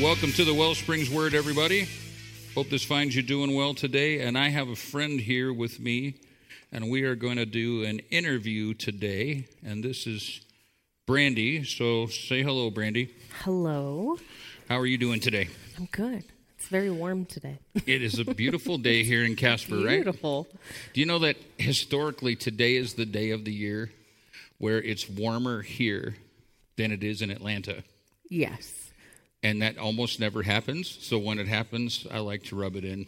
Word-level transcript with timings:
welcome 0.00 0.32
to 0.32 0.46
the 0.46 0.54
Wellsprings 0.54 1.10
Word, 1.10 1.34
everybody. 1.34 1.86
Hope 2.54 2.70
this 2.70 2.82
finds 2.82 3.14
you 3.14 3.22
doing 3.22 3.54
well 3.54 3.74
today. 3.74 4.20
And 4.20 4.38
I 4.38 4.48
have 4.48 4.68
a 4.68 4.76
friend 4.76 5.20
here 5.20 5.52
with 5.52 5.78
me, 5.78 6.14
and 6.72 6.90
we 6.90 7.02
are 7.02 7.14
going 7.14 7.36
to 7.36 7.44
do 7.44 7.84
an 7.84 8.00
interview 8.10 8.72
today. 8.72 9.46
And 9.62 9.84
this 9.84 10.06
is 10.06 10.40
Brandy. 11.06 11.64
So 11.64 12.06
say 12.06 12.42
hello, 12.42 12.70
Brandy. 12.70 13.14
Hello. 13.44 14.16
How 14.70 14.78
are 14.78 14.86
you 14.86 14.96
doing 14.96 15.20
today? 15.20 15.48
I'm 15.76 15.88
good. 15.92 16.24
It's 16.56 16.68
very 16.68 16.90
warm 16.90 17.26
today. 17.26 17.58
It 17.86 18.02
is 18.02 18.18
a 18.18 18.24
beautiful 18.24 18.78
day 18.78 19.04
here 19.04 19.22
in 19.22 19.36
Casper, 19.36 19.76
right? 19.76 20.02
Beautiful. 20.02 20.48
Do 20.94 21.00
you 21.00 21.06
know 21.06 21.18
that 21.18 21.36
historically 21.58 22.36
today 22.36 22.76
is 22.76 22.94
the 22.94 23.06
day 23.06 23.30
of 23.30 23.44
the 23.44 23.52
year 23.52 23.92
where 24.56 24.80
it's 24.80 25.10
warmer 25.10 25.60
here 25.60 26.16
than 26.76 26.90
it 26.90 27.04
is 27.04 27.20
in 27.20 27.30
Atlanta? 27.30 27.84
Yes. 28.30 28.89
And 29.42 29.62
that 29.62 29.78
almost 29.78 30.20
never 30.20 30.42
happens. 30.42 30.98
So 31.00 31.18
when 31.18 31.38
it 31.38 31.48
happens, 31.48 32.06
I 32.10 32.18
like 32.18 32.44
to 32.44 32.56
rub 32.56 32.76
it 32.76 32.84
in 32.84 33.06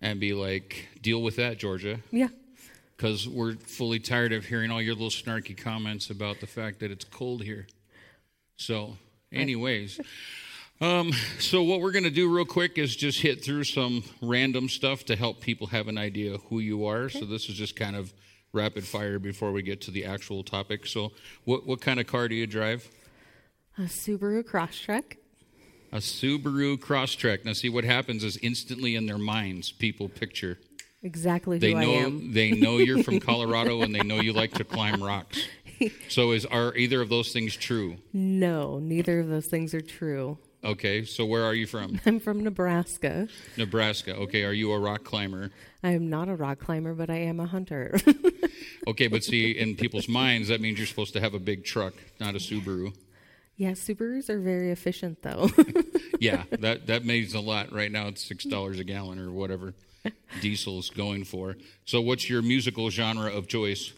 and 0.00 0.18
be 0.18 0.32
like, 0.32 0.88
deal 1.00 1.22
with 1.22 1.36
that, 1.36 1.58
Georgia. 1.58 2.00
Yeah. 2.10 2.28
Because 2.96 3.28
we're 3.28 3.54
fully 3.54 4.00
tired 4.00 4.32
of 4.32 4.46
hearing 4.46 4.70
all 4.70 4.82
your 4.82 4.94
little 4.94 5.08
snarky 5.08 5.56
comments 5.56 6.10
about 6.10 6.40
the 6.40 6.46
fact 6.46 6.80
that 6.80 6.90
it's 6.90 7.04
cold 7.04 7.42
here. 7.42 7.66
So, 8.56 8.96
anyways. 9.32 10.00
Um, 10.80 11.12
so 11.38 11.62
what 11.62 11.80
we're 11.80 11.92
going 11.92 12.04
to 12.04 12.10
do 12.10 12.34
real 12.34 12.46
quick 12.46 12.78
is 12.78 12.96
just 12.96 13.20
hit 13.20 13.44
through 13.44 13.64
some 13.64 14.02
random 14.22 14.68
stuff 14.68 15.04
to 15.06 15.16
help 15.16 15.40
people 15.40 15.66
have 15.68 15.88
an 15.88 15.98
idea 15.98 16.38
who 16.48 16.58
you 16.58 16.86
are. 16.86 17.08
So 17.10 17.26
this 17.26 17.48
is 17.48 17.54
just 17.54 17.76
kind 17.76 17.96
of 17.96 18.12
rapid 18.52 18.84
fire 18.84 19.18
before 19.18 19.52
we 19.52 19.62
get 19.62 19.82
to 19.82 19.90
the 19.90 20.04
actual 20.06 20.42
topic. 20.42 20.86
So 20.86 21.12
what 21.44 21.66
what 21.66 21.80
kind 21.80 22.00
of 22.00 22.06
car 22.06 22.28
do 22.28 22.34
you 22.34 22.46
drive? 22.46 22.88
A 23.78 23.82
Subaru 23.82 24.42
Crosstrek. 24.42 25.16
A 25.92 25.96
Subaru 25.98 26.78
Crosstrek. 26.78 27.44
Now 27.44 27.52
see 27.52 27.68
what 27.68 27.84
happens 27.84 28.22
is 28.22 28.36
instantly 28.38 28.94
in 28.94 29.06
their 29.06 29.18
minds 29.18 29.72
people 29.72 30.08
picture. 30.08 30.58
Exactly 31.02 31.56
who 31.56 31.60
They 31.60 31.74
know 31.74 32.10
they 32.10 32.50
know 32.52 32.76
you're 32.76 33.02
from 33.02 33.20
Colorado 33.30 33.82
and 33.82 33.94
they 33.94 34.02
know 34.02 34.20
you 34.20 34.32
like 34.32 34.52
to 34.54 34.64
climb 34.64 35.02
rocks. 35.02 35.42
So 36.10 36.32
is 36.32 36.44
are 36.44 36.76
either 36.76 37.00
of 37.00 37.08
those 37.08 37.32
things 37.32 37.56
true? 37.56 37.96
No, 38.12 38.78
neither 38.78 39.18
of 39.18 39.28
those 39.28 39.46
things 39.46 39.72
are 39.72 39.80
true. 39.80 40.36
Okay, 40.62 41.04
so 41.06 41.24
where 41.24 41.42
are 41.42 41.54
you 41.54 41.66
from? 41.66 41.98
I'm 42.06 42.20
from 42.20 42.44
Nebraska. 42.44 43.28
Nebraska. 43.56 44.14
Okay, 44.14 44.44
are 44.44 44.52
you 44.52 44.72
a 44.72 44.78
rock 44.78 45.04
climber? 45.04 45.48
I 45.82 45.92
am 45.92 46.10
not 46.10 46.28
a 46.28 46.34
rock 46.36 46.58
climber, 46.58 46.92
but 46.92 47.08
I 47.08 47.16
am 47.16 47.40
a 47.40 47.46
hunter. 47.46 47.98
Okay, 48.86 49.06
but 49.08 49.24
see, 49.24 49.52
in 49.52 49.76
people's 49.76 50.06
minds, 50.06 50.48
that 50.48 50.60
means 50.60 50.76
you're 50.76 50.86
supposed 50.86 51.14
to 51.14 51.20
have 51.20 51.32
a 51.32 51.38
big 51.38 51.64
truck, 51.64 51.94
not 52.18 52.34
a 52.34 52.38
Subaru. 52.38 52.94
Yeah, 53.60 53.72
Subarus 53.72 54.30
are 54.30 54.40
very 54.40 54.70
efficient, 54.70 55.20
though. 55.22 55.50
Yeah, 56.18 56.42
that 56.50 56.86
that 56.88 57.06
means 57.06 57.32
a 57.32 57.40
lot. 57.40 57.72
Right 57.72 57.90
now, 57.90 58.08
it's 58.08 58.22
six 58.22 58.44
dollars 58.44 58.78
a 58.78 58.84
gallon 58.84 59.18
or 59.18 59.30
whatever 59.30 59.72
diesel's 60.42 60.90
going 60.90 61.24
for. 61.24 61.56
So, 61.86 62.02
what's 62.02 62.28
your 62.28 62.42
musical 62.42 62.90
genre 62.90 63.32
of 63.32 63.48
choice? 63.48 63.94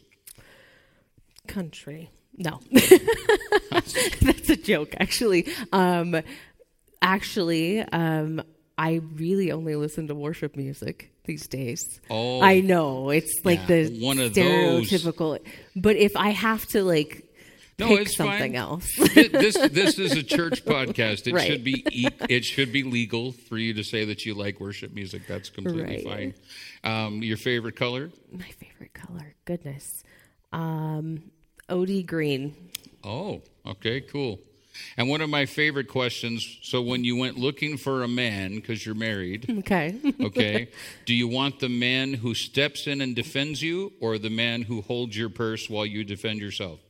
Country. 1.49 2.11
No. 2.37 2.61
That's 3.73 4.51
a 4.51 4.57
joke, 4.57 4.95
actually. 5.01 5.49
Um, 5.73 6.23
actually, 7.03 7.81
um, 7.81 8.41
I 8.79 9.01
really 9.17 9.51
only 9.51 9.75
listen 9.75 10.07
to 10.07 10.15
worship 10.15 10.57
music 10.57 11.11
these 11.25 11.49
days. 11.49 12.01
Oh. 12.09 12.41
I 12.41 12.61
know 12.61 13.11
it's 13.11 13.41
like 13.45 13.61
Yeah, 13.69 13.83
the 13.83 13.99
one 14.01 14.21
of 14.21 14.33
those. 14.35 14.89
stereotypical. 14.89 15.41
But 15.75 15.97
if 15.97 16.17
I 16.17 16.31
have 16.31 16.65
to 16.69 16.85
like 16.85 17.25
No, 17.83 17.89
pick 17.97 18.07
it's 18.07 18.17
something 18.17 18.39
fine. 18.39 18.55
else, 18.57 18.87
this 19.15 19.57
this 19.71 19.99
is 19.99 20.13
a 20.13 20.23
church 20.23 20.65
podcast. 20.67 21.27
It 21.27 21.35
Right. 21.35 21.47
should 21.47 21.65
be 21.65 21.85
e- 21.91 22.09
it 22.29 22.45
should 22.45 22.73
be 22.73 22.83
legal 22.83 23.33
for 23.33 23.59
you 23.59 23.75
to 23.75 23.85
say 23.85 24.05
that 24.07 24.25
you 24.25 24.35
like 24.35 24.61
worship 24.61 24.95
music. 24.95 25.23
That's 25.29 25.51
completely 25.51 26.05
Right. 26.07 26.35
fine. 26.83 27.05
Um, 27.07 27.23
your 27.23 27.37
favorite 27.37 27.77
color? 27.77 28.11
my 28.33 28.49
favorite 28.59 28.95
color, 28.95 29.35
goodness, 29.45 30.03
um, 30.53 31.31
OD 31.69 32.03
green. 32.03 32.55
Oh, 33.05 33.43
okay, 33.67 34.01
cool. 34.01 34.41
And 34.97 35.07
one 35.09 35.21
of 35.21 35.29
my 35.29 35.45
favorite 35.45 35.89
questions. 35.89 36.59
So, 36.63 36.81
when 36.81 37.05
you 37.05 37.15
went 37.17 37.37
looking 37.39 37.77
for 37.77 38.03
a 38.03 38.09
man 38.09 38.55
because 38.55 38.87
you're 38.87 38.95
married, 38.95 39.45
Okay, 39.59 39.95
okay, 40.21 40.69
do 41.05 41.13
you 41.15 41.29
want 41.29 41.61
the 41.61 41.69
man 41.69 42.15
who 42.15 42.33
steps 42.35 42.87
in 42.87 43.01
and 43.03 43.15
defends 43.15 43.61
you, 43.63 43.93
or 44.01 44.17
the 44.19 44.31
man 44.31 44.63
who 44.63 44.81
holds 44.81 45.15
your 45.17 45.29
purse 45.29 45.69
while 45.69 45.85
you 45.85 46.05
defend 46.05 46.41
yourself? 46.41 46.81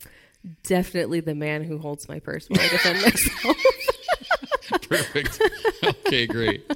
Definitely 0.63 1.19
the 1.19 1.35
man 1.35 1.63
who 1.63 1.77
holds 1.77 2.07
my 2.07 2.19
purse 2.19 2.49
while 2.49 2.59
I 2.59 2.69
defend 2.69 3.01
myself. 3.01 3.57
Perfect. 4.89 5.41
okay, 5.83 6.27
great. 6.27 6.69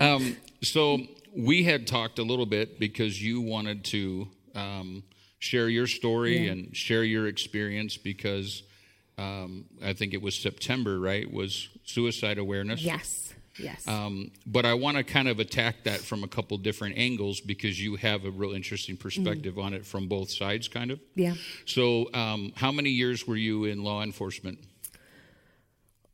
Um, 0.00 0.36
so 0.62 0.98
we 1.36 1.62
had 1.62 1.86
talked 1.86 2.18
a 2.18 2.22
little 2.22 2.46
bit 2.46 2.78
because 2.78 3.22
you 3.22 3.40
wanted 3.40 3.84
to 3.86 4.28
um, 4.54 5.02
share 5.38 5.68
your 5.68 5.86
story 5.86 6.48
and 6.48 6.76
share 6.76 7.04
your 7.04 7.26
experience 7.26 7.96
because 7.96 8.62
um, 9.18 9.66
I 9.84 9.92
think 9.92 10.14
it 10.14 10.22
was 10.22 10.34
September, 10.34 10.98
right? 10.98 11.30
Was 11.30 11.68
suicide 11.84 12.38
awareness. 12.38 12.82
yes, 12.82 13.34
yes. 13.58 13.86
Um, 13.86 14.30
but 14.46 14.64
I 14.64 14.74
want 14.74 14.96
to 14.96 15.04
kind 15.04 15.28
of 15.28 15.38
attack 15.38 15.84
that 15.84 16.00
from 16.00 16.24
a 16.24 16.28
couple 16.28 16.56
different 16.58 16.96
angles 16.98 17.40
because 17.40 17.82
you 17.82 17.96
have 17.96 18.24
a 18.24 18.30
real 18.30 18.52
interesting 18.52 18.96
perspective 18.96 19.58
on 19.58 19.74
it 19.74 19.84
from 19.84 20.08
both 20.08 20.30
sides, 20.30 20.68
kind 20.68 20.90
of. 20.90 21.00
yeah. 21.14 21.34
So, 21.66 22.12
um, 22.14 22.52
how 22.56 22.72
many 22.72 22.90
years 22.90 23.26
were 23.26 23.36
you 23.36 23.64
in 23.64 23.82
law 23.82 24.02
enforcement? 24.02 24.58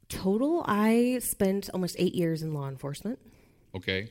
Total, 0.09 0.65
I 0.67 1.19
spent 1.21 1.69
almost 1.75 1.97
eight 1.99 2.15
years 2.15 2.43
in 2.43 2.55
law 2.55 2.69
enforcement. 2.69 3.19
Okay. 3.75 4.11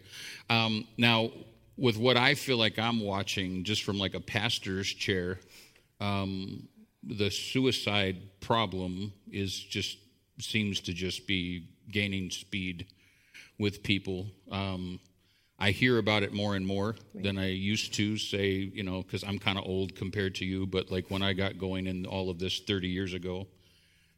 Um, 0.50 0.88
now, 0.98 1.32
with 1.78 1.98
what 1.98 2.18
I 2.18 2.36
feel 2.36 2.58
like 2.58 2.78
I'm 2.78 3.02
watching, 3.02 3.64
just 3.64 3.84
from 3.84 3.98
like 3.98 4.14
a 4.14 4.20
pastor's 4.20 4.88
chair, 4.88 5.40
um, 6.00 6.68
the 7.04 7.30
suicide 7.30 8.18
problem 8.42 9.14
is 9.32 9.54
just 9.58 9.98
seems 10.40 10.82
to 10.82 10.94
just 10.94 11.28
be 11.28 11.68
gaining 11.92 12.30
speed 12.30 12.88
with 13.58 13.84
people. 13.84 14.28
Um, 14.52 15.00
I 15.58 15.72
hear 15.72 15.98
about 15.98 16.24
it 16.24 16.34
more 16.34 16.56
and 16.56 16.68
more 16.68 16.96
than 17.14 17.38
I 17.38 17.48
used 17.48 17.94
to. 17.94 18.18
Say, 18.18 18.50
you 18.74 18.84
know, 18.84 19.02
because 19.02 19.24
I'm 19.24 19.40
kind 19.40 19.58
of 19.58 19.66
old 19.66 19.96
compared 19.96 20.36
to 20.36 20.46
you, 20.46 20.66
but 20.66 20.92
like 20.92 21.10
when 21.10 21.22
I 21.22 21.34
got 21.34 21.58
going 21.58 21.88
in 21.88 22.06
all 22.06 22.30
of 22.30 22.40
this 22.40 22.60
30 22.60 22.90
years 22.90 23.14
ago, 23.14 23.48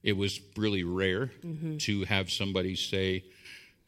it 0.02 0.14
was 0.18 0.40
really 0.56 0.84
rare 0.84 1.32
to 1.80 2.04
have 2.06 2.32
somebody 2.32 2.76
say, 2.76 3.26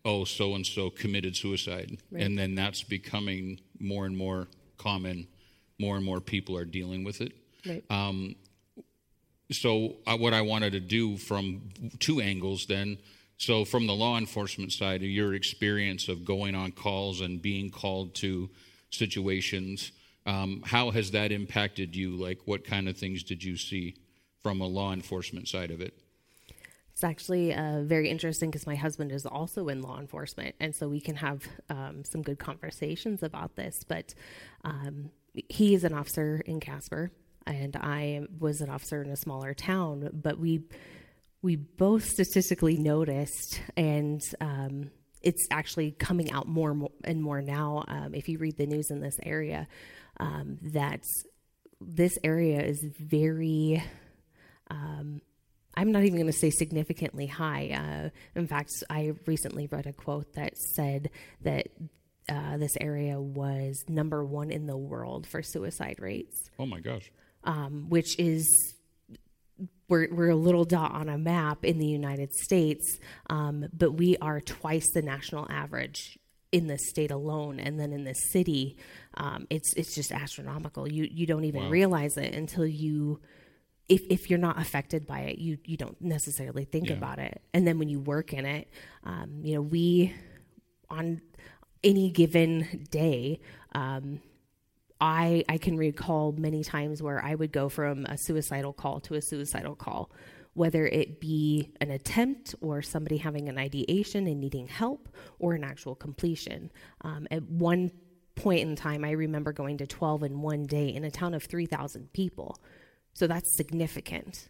oh, 0.05 0.25
so 0.25 0.53
and 0.55 0.65
so 0.65 0.89
committed 0.89 1.35
suicide. 1.35 1.97
And 2.16 2.37
then 2.37 2.55
that's 2.55 2.83
becoming 2.83 3.59
more 3.79 4.05
and 4.05 4.16
more 4.16 4.47
common. 4.77 5.27
More 5.79 5.95
and 5.95 6.05
more 6.05 6.19
people 6.19 6.55
are 6.57 6.66
dealing 6.66 7.03
with 7.03 7.21
it. 7.21 7.33
Right. 7.66 7.83
So, 9.51 9.95
uh, 10.05 10.16
what 10.17 10.33
I 10.33 10.41
wanted 10.41 10.73
to 10.73 10.79
do 10.79 11.17
from 11.17 11.61
two 11.99 12.21
angles 12.21 12.67
then. 12.67 12.99
So, 13.39 13.63
from 13.63 13.88
the 13.88 13.95
law 13.95 14.17
enforcement 14.17 14.73
side, 14.73 15.01
your 15.01 15.33
experience 15.33 16.09
of 16.09 16.25
going 16.25 16.55
on 16.55 16.73
calls 16.73 17.22
and 17.22 17.41
being 17.41 17.69
called 17.69 18.13
to 18.16 18.50
situations, 18.89 19.94
um, 20.25 20.61
how 20.66 20.91
has 20.91 21.11
that 21.11 21.31
impacted 21.31 21.95
you? 21.95 22.17
Like, 22.17 22.39
what 22.44 22.66
kind 22.66 22.89
of 22.89 22.97
things 22.97 23.23
did 23.23 23.41
you 23.41 23.55
see 23.55 23.95
from 24.44 24.59
a 24.59 24.67
law 24.67 24.91
enforcement 24.91 25.47
side 25.47 25.72
of 25.72 25.79
it? 25.79 25.94
It's 26.91 27.03
actually 27.05 27.53
uh, 27.53 27.83
very 27.83 28.09
interesting 28.09 28.51
because 28.51 28.67
my 28.67 28.75
husband 28.75 29.13
is 29.13 29.25
also 29.25 29.69
in 29.69 29.81
law 29.81 30.01
enforcement, 30.01 30.55
and 30.59 30.75
so 30.75 30.89
we 30.89 30.99
can 30.99 31.16
have 31.16 31.47
um, 31.69 32.03
some 32.03 32.22
good 32.22 32.39
conversations 32.39 33.23
about 33.23 33.55
this. 33.55 33.85
But 33.88 34.13
um, 34.66 35.11
he 35.34 35.73
is 35.73 35.85
an 35.85 35.93
officer 35.93 36.41
in 36.46 36.59
Casper, 36.59 37.09
and 37.47 37.78
I 37.78 38.28
was 38.37 38.59
an 38.59 38.69
officer 38.69 39.02
in 39.02 39.09
a 39.09 39.16
smaller 39.16 39.53
town. 39.53 40.09
But 40.11 40.40
we 40.40 40.64
we 41.41 41.56
both 41.56 42.03
statistically 42.03 42.78
noticed, 42.78 43.62
and 43.78 44.22
um, 44.41 44.91
it's 45.22 45.47
actually 45.52 45.91
coming 45.91 46.32
out 46.32 46.47
more 46.47 46.76
and 47.03 47.22
more, 47.22 47.41
now. 47.41 47.84
Um, 47.88 48.14
if 48.14 48.28
you 48.30 48.38
read 48.38 48.58
the 48.58 48.66
news 48.68 48.91
in 48.91 49.00
this 49.02 49.18
area, 49.24 49.68
um, 50.20 50.58
that 50.74 51.02
this 51.82 52.18
area 52.24 52.62
is 52.62 52.84
very 53.00 53.82
I'm 55.76 55.91
not 55.94 56.03
even 56.03 56.16
going 56.16 56.28
to 56.28 56.34
say 56.38 56.50
significantly 56.50 57.26
high. 57.28 57.70
Uh, 57.70 58.09
in 58.38 58.47
fact, 58.47 58.70
I 58.90 59.14
recently 59.26 59.68
read 59.68 59.86
a 59.88 59.94
quote 59.94 60.34
that 60.34 60.58
said 60.58 61.09
that 61.44 61.68
uh, 62.28 62.58
this 62.58 62.76
area 62.82 63.20
was 63.20 63.82
number 63.88 64.26
one 64.26 64.52
in 64.52 64.66
the 64.66 64.76
world 64.78 65.26
for 65.26 65.41
suicide 65.41 65.96
rates, 66.00 66.50
Oh 66.59 66.66
my 66.66 66.82
gosh. 66.82 67.09
um, 67.46 67.86
which 67.90 68.20
is 68.20 68.46
we're, 69.88 70.08
we're 70.14 70.29
a 70.29 70.35
little 70.35 70.66
dot 70.66 70.91
on 70.94 71.09
a 71.09 71.17
map 71.17 71.66
in 71.66 71.79
the 71.79 71.88
United 71.88 72.34
States, 72.34 73.00
um, 73.29 73.66
but 73.73 73.94
we 73.94 74.17
are 74.17 74.40
twice 74.41 74.90
the 74.94 75.02
national 75.02 75.47
average 75.50 76.17
in 76.52 76.67
the 76.67 76.78
state 76.78 77.11
alone, 77.11 77.59
and 77.59 77.79
then 77.79 77.91
in 77.94 78.03
the 78.06 78.14
city, 78.14 78.76
um, 79.16 79.46
it's 79.50 79.73
it's 79.76 79.94
just 79.94 80.11
astronomical. 80.11 80.91
You 80.91 81.08
you 81.11 81.26
don't 81.28 81.44
even 81.46 81.64
Wow. 81.64 81.70
realize 81.70 82.17
it 82.17 82.34
until 82.34 82.66
you 82.66 83.20
if 83.88 84.02
if 84.09 84.29
you're 84.29 84.40
not 84.40 84.59
affected 84.59 85.06
by 85.06 85.22
it, 85.22 85.38
you 85.40 85.58
you 85.66 85.78
don't 85.78 86.00
necessarily 86.02 86.66
think 86.66 86.90
Yeah. 86.90 86.96
about 86.96 87.20
it. 87.20 87.41
And 87.53 87.67
then 87.67 87.78
when 87.79 87.90
you 87.90 88.00
work 88.00 88.34
in 88.34 88.46
it, 88.46 88.67
um, 89.03 89.41
you 89.44 89.55
know, 89.55 89.62
we 89.62 90.14
on 90.90 91.22
any 91.84 92.09
given 92.09 92.88
day, 92.90 93.41
um, 93.73 94.20
I 95.01 95.43
I 95.47 95.57
can 95.57 95.78
recall 95.78 96.34
many 96.34 96.63
times 96.63 97.01
where 97.01 97.23
I 97.23 97.35
would 97.35 97.51
go 97.51 97.69
from 97.69 98.05
a 98.05 98.17
suicidal 98.17 98.73
call 98.73 98.99
to 99.01 99.16
a 99.16 99.22
suicidal 99.22 99.75
call, 99.75 100.11
whether 100.53 100.85
it 100.85 101.19
be 101.19 101.72
an 101.79 101.91
attempt 101.91 102.55
or 102.61 102.81
somebody 102.81 103.17
having 103.17 103.47
an 103.49 103.57
ideation 103.57 104.28
and 104.28 104.40
needing 104.40 104.67
help 104.67 105.09
or 105.40 105.53
an 105.53 105.63
actual 105.63 105.96
completion. 105.96 106.72
Um, 107.01 107.28
at 107.31 107.43
one 107.43 107.91
point 108.35 108.61
in 108.61 108.75
time, 108.75 109.05
I 109.05 109.11
remember 109.11 109.53
going 109.53 109.78
to 109.78 109.87
12 109.87 110.23
in 110.23 110.41
one 110.41 110.66
day 110.66 110.90
in 110.90 111.03
a 111.03 111.11
town 111.11 111.34
of 111.34 111.43
3,000 111.43 112.11
people. 112.13 112.57
So 113.13 113.28
that's 113.28 113.55
significant. 113.55 114.49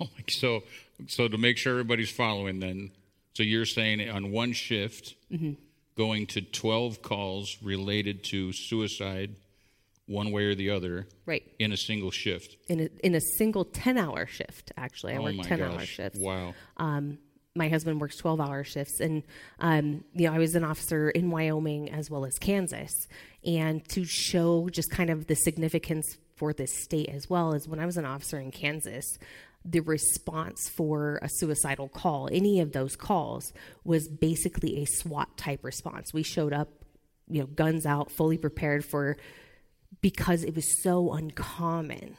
Oh 0.00 0.08
my, 0.16 0.24
so 0.28 0.62
so 1.08 1.28
to 1.28 1.36
make 1.36 1.58
sure 1.58 1.72
everybody's 1.72 2.10
following 2.10 2.60
then, 2.60 2.90
so 3.34 3.42
you're 3.42 3.66
saying 3.66 4.08
on 4.08 4.30
one 4.30 4.52
shift 4.52 5.16
going 5.96 6.26
to 6.26 6.40
12 6.40 7.02
calls 7.02 7.58
related 7.62 8.24
to 8.24 8.52
suicide 8.52 9.36
one 10.06 10.30
way 10.32 10.44
or 10.44 10.54
the 10.54 10.70
other 10.70 11.06
Right. 11.26 11.42
in 11.58 11.72
a 11.72 11.76
single 11.76 12.10
shift. 12.10 12.56
In 12.68 12.80
a, 12.80 12.88
in 13.06 13.14
a 13.14 13.20
single 13.38 13.64
10 13.64 13.96
hour 13.98 14.26
shift, 14.26 14.72
actually. 14.76 15.14
I 15.14 15.16
oh 15.16 15.22
work 15.22 15.34
10 15.42 15.58
gosh. 15.58 15.72
hour 15.72 15.80
shifts. 15.80 16.18
Wow. 16.20 16.54
Um, 16.76 17.18
my 17.56 17.68
husband 17.68 18.00
works 18.00 18.16
12 18.16 18.40
hour 18.40 18.64
shifts. 18.64 19.00
And, 19.00 19.22
um, 19.60 20.04
you 20.12 20.26
know, 20.26 20.34
I 20.34 20.38
was 20.38 20.54
an 20.54 20.64
officer 20.64 21.08
in 21.10 21.30
Wyoming 21.30 21.90
as 21.90 22.10
well 22.10 22.24
as 22.24 22.34
Kansas. 22.38 22.90
And 23.44 23.86
to 23.90 24.04
show 24.04 24.68
just 24.70 24.90
kind 24.90 25.08
of 25.10 25.26
the 25.26 25.36
significance 25.36 26.18
for 26.36 26.52
this 26.52 26.82
state 26.82 27.08
as 27.08 27.30
well 27.30 27.54
as 27.54 27.68
when 27.68 27.78
I 27.78 27.86
was 27.86 27.96
an 27.96 28.04
officer 28.04 28.38
in 28.40 28.50
Kansas, 28.50 29.06
the 29.64 29.80
response 29.80 30.68
for 30.68 31.18
a 31.22 31.28
suicidal 31.30 31.88
call, 31.88 32.28
any 32.32 32.60
of 32.60 32.72
those 32.72 32.96
calls, 32.96 33.52
was 33.84 34.08
basically 34.08 34.82
a 34.82 34.84
SWAT 34.86 35.36
type 35.38 35.64
response. 35.64 36.12
We 36.12 36.22
showed 36.24 36.52
up, 36.52 36.68
you 37.28 37.40
know, 37.40 37.46
guns 37.46 37.86
out, 37.86 38.10
fully 38.10 38.36
prepared 38.36 38.84
for 38.84 39.16
because 40.04 40.44
it 40.44 40.54
was 40.54 40.82
so 40.82 41.14
uncommon. 41.14 42.16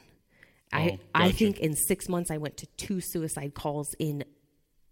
I 0.72 0.90
Oh, 0.90 0.98
I 1.14 1.22
gotcha. 1.26 1.36
think 1.36 1.58
in 1.60 1.76
six 1.76 2.08
months 2.08 2.32
I 2.32 2.38
went 2.38 2.56
to 2.56 2.66
two 2.76 3.00
suicide 3.00 3.54
calls 3.54 3.88
in 4.00 4.24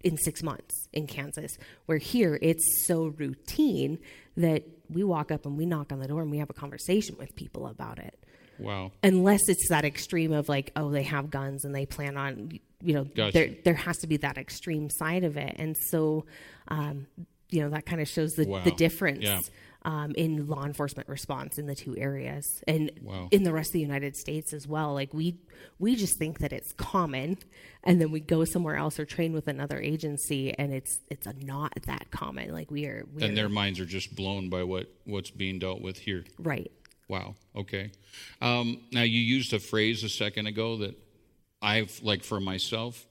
in 0.05 0.17
six 0.19 0.43
months 0.45 0.87
in 0.93 1.07
Kansas. 1.09 1.51
Where 1.87 1.99
here 1.99 2.39
it's 2.41 2.63
so 2.87 3.07
routine 3.07 3.99
that 4.37 4.63
we 4.89 5.03
walk 5.03 5.33
up 5.33 5.45
and 5.47 5.57
we 5.59 5.67
knock 5.67 5.91
on 5.93 5.99
the 5.99 6.07
door 6.07 6.23
and 6.23 6.31
we 6.31 6.39
have 6.39 6.51
a 6.51 6.55
conversation 6.55 7.17
with 7.19 7.35
people 7.35 7.67
about 7.67 7.99
it. 7.99 8.17
Wow. 8.61 8.93
Unless 9.03 9.49
it's 9.49 9.69
that 9.71 9.85
extreme 9.85 10.33
of 10.33 10.49
like, 10.49 10.71
oh, 10.77 10.91
they 10.93 11.03
have 11.03 11.31
guns 11.31 11.65
and 11.65 11.75
they 11.75 11.87
plan 11.87 12.17
on, 12.17 12.53
you 12.81 12.95
know, 12.95 13.05
Gotcha. 13.05 13.33
there 13.33 13.49
there 13.65 13.75
has 13.75 13.97
to 13.99 14.07
be 14.07 14.19
that 14.19 14.39
extreme 14.39 14.89
side 14.91 15.25
of 15.25 15.37
it, 15.37 15.57
and 15.59 15.77
so, 15.91 16.27
um, 16.69 17.09
you 17.51 17.61
know, 17.63 17.71
that 17.71 17.85
kind 17.87 18.01
of 18.01 18.07
shows 18.09 18.31
the 18.35 18.47
Wow. 18.47 18.63
the 18.63 18.71
difference 18.71 19.25
Yeah. 19.25 19.41
Um, 19.85 20.13
in 20.17 20.47
law 20.47 20.65
enforcement 20.65 21.09
response 21.09 21.59
in 21.59 21.67
the 21.67 21.75
two 21.75 21.97
areas 21.97 22.63
and 22.67 22.91
Wow. 23.03 23.29
in 23.31 23.43
the 23.43 23.53
rest 23.53 23.69
of 23.71 23.73
the 23.75 23.81
United 23.81 24.17
States 24.17 24.53
as 24.53 24.67
well. 24.67 24.95
Like 24.95 25.13
we 25.13 25.37
we 25.79 25.95
just 25.97 26.19
think 26.19 26.39
that 26.39 26.53
it's 26.53 26.73
common, 26.73 27.39
and 27.83 28.01
then 28.01 28.11
we 28.11 28.21
go 28.21 28.45
somewhere 28.45 28.77
else 28.77 28.99
or 28.99 29.05
train 29.05 29.33
with 29.33 29.49
another 29.49 29.81
agency, 29.81 30.53
and 30.59 30.73
it's 30.73 31.01
it's 31.11 31.27
not 31.43 31.73
that 31.87 32.11
common. 32.11 32.53
Like 32.53 32.71
we 32.71 32.87
are, 32.87 33.07
we 33.15 33.23
And 33.23 33.33
are 33.33 33.37
their 33.37 33.49
minds 33.49 33.79
are 33.81 33.87
just 33.87 34.15
blown 34.17 34.49
by 34.49 34.63
what 34.63 34.93
what's 35.05 35.31
being 35.31 35.59
dealt 35.59 35.81
with 35.83 35.99
here. 35.99 36.25
right. 36.39 36.71
Wow. 37.07 37.35
Okay. 37.55 37.91
Um, 38.41 38.81
now 38.91 39.03
you 39.03 39.21
used 39.21 39.53
a 39.53 39.59
phrase 39.61 40.03
a 40.05 40.09
second 40.09 40.47
ago 40.47 40.79
that 40.79 40.99
I've 41.61 42.01
like 42.03 42.25
for 42.25 42.41
myself, 42.41 43.07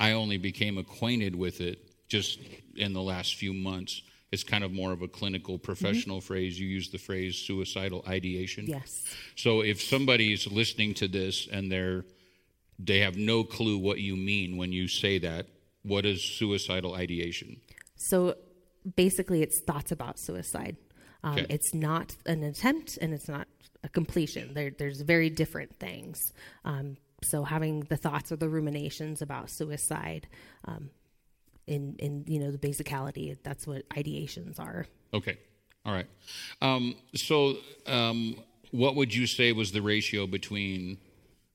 I 0.00 0.12
only 0.12 0.36
became 0.36 0.78
acquainted 0.78 1.36
with 1.36 1.60
it 1.60 1.78
just 2.08 2.40
in 2.74 2.92
the 2.92 3.00
last 3.02 3.36
few 3.36 3.52
months. 3.54 4.02
It's 4.36 4.44
kind 4.44 4.64
of 4.64 4.70
more 4.70 4.92
of 4.92 5.00
a 5.00 5.08
clinical, 5.08 5.58
professional 5.58 6.20
phrase. 6.20 6.60
You 6.60 6.68
use 6.68 6.90
the 6.90 6.98
phrase 6.98 7.38
suicidal 7.38 8.04
ideation. 8.06 8.66
Yes. 8.66 8.90
So 9.34 9.62
if 9.62 9.80
somebody's 9.80 10.46
listening 10.46 10.92
to 10.94 11.08
this 11.08 11.48
and 11.50 11.72
they're 11.72 12.04
they 12.78 12.98
have 13.00 13.16
no 13.16 13.42
clue 13.44 13.78
what 13.78 14.00
you 14.00 14.14
mean 14.14 14.58
when 14.58 14.70
you 14.72 14.88
say 14.88 15.18
that, 15.20 15.46
what 15.82 16.04
is 16.04 16.22
suicidal 16.22 16.94
ideation? 16.94 17.62
So 17.96 18.34
basically, 18.96 19.40
it's 19.42 19.62
thoughts 19.66 19.90
about 19.90 20.18
suicide. 20.18 20.76
Um, 21.24 21.38
Okay. 21.38 21.46
It's 21.48 21.72
not 21.72 22.14
an 22.26 22.42
attempt 22.42 22.98
and 23.00 23.14
it's 23.14 23.28
not 23.28 23.48
a 23.82 23.88
completion. 23.88 24.52
There, 24.52 24.70
there's 24.78 25.00
very 25.00 25.30
different 25.30 25.78
things. 25.78 26.18
Um, 26.64 26.98
so 27.24 27.44
having 27.44 27.80
the 27.88 27.96
thoughts 27.96 28.30
or 28.30 28.36
the 28.36 28.48
ruminations 28.48 29.22
about 29.22 29.48
suicide, 29.50 30.28
um, 30.66 30.90
in 31.66 31.96
in 31.98 32.24
you 32.26 32.38
know 32.38 32.50
the 32.50 32.58
basicality, 32.58 33.36
that's 33.42 33.66
what 33.66 33.88
ideations 33.90 34.58
are. 34.60 34.86
Okay. 35.12 35.36
All 35.84 35.92
right. 35.92 36.06
Um, 36.60 36.96
so, 37.14 37.56
um, 37.86 38.36
what 38.72 38.96
would 38.96 39.14
you 39.14 39.26
say 39.26 39.52
was 39.52 39.70
the 39.72 39.80
ratio 39.82 40.26
between 40.26 40.98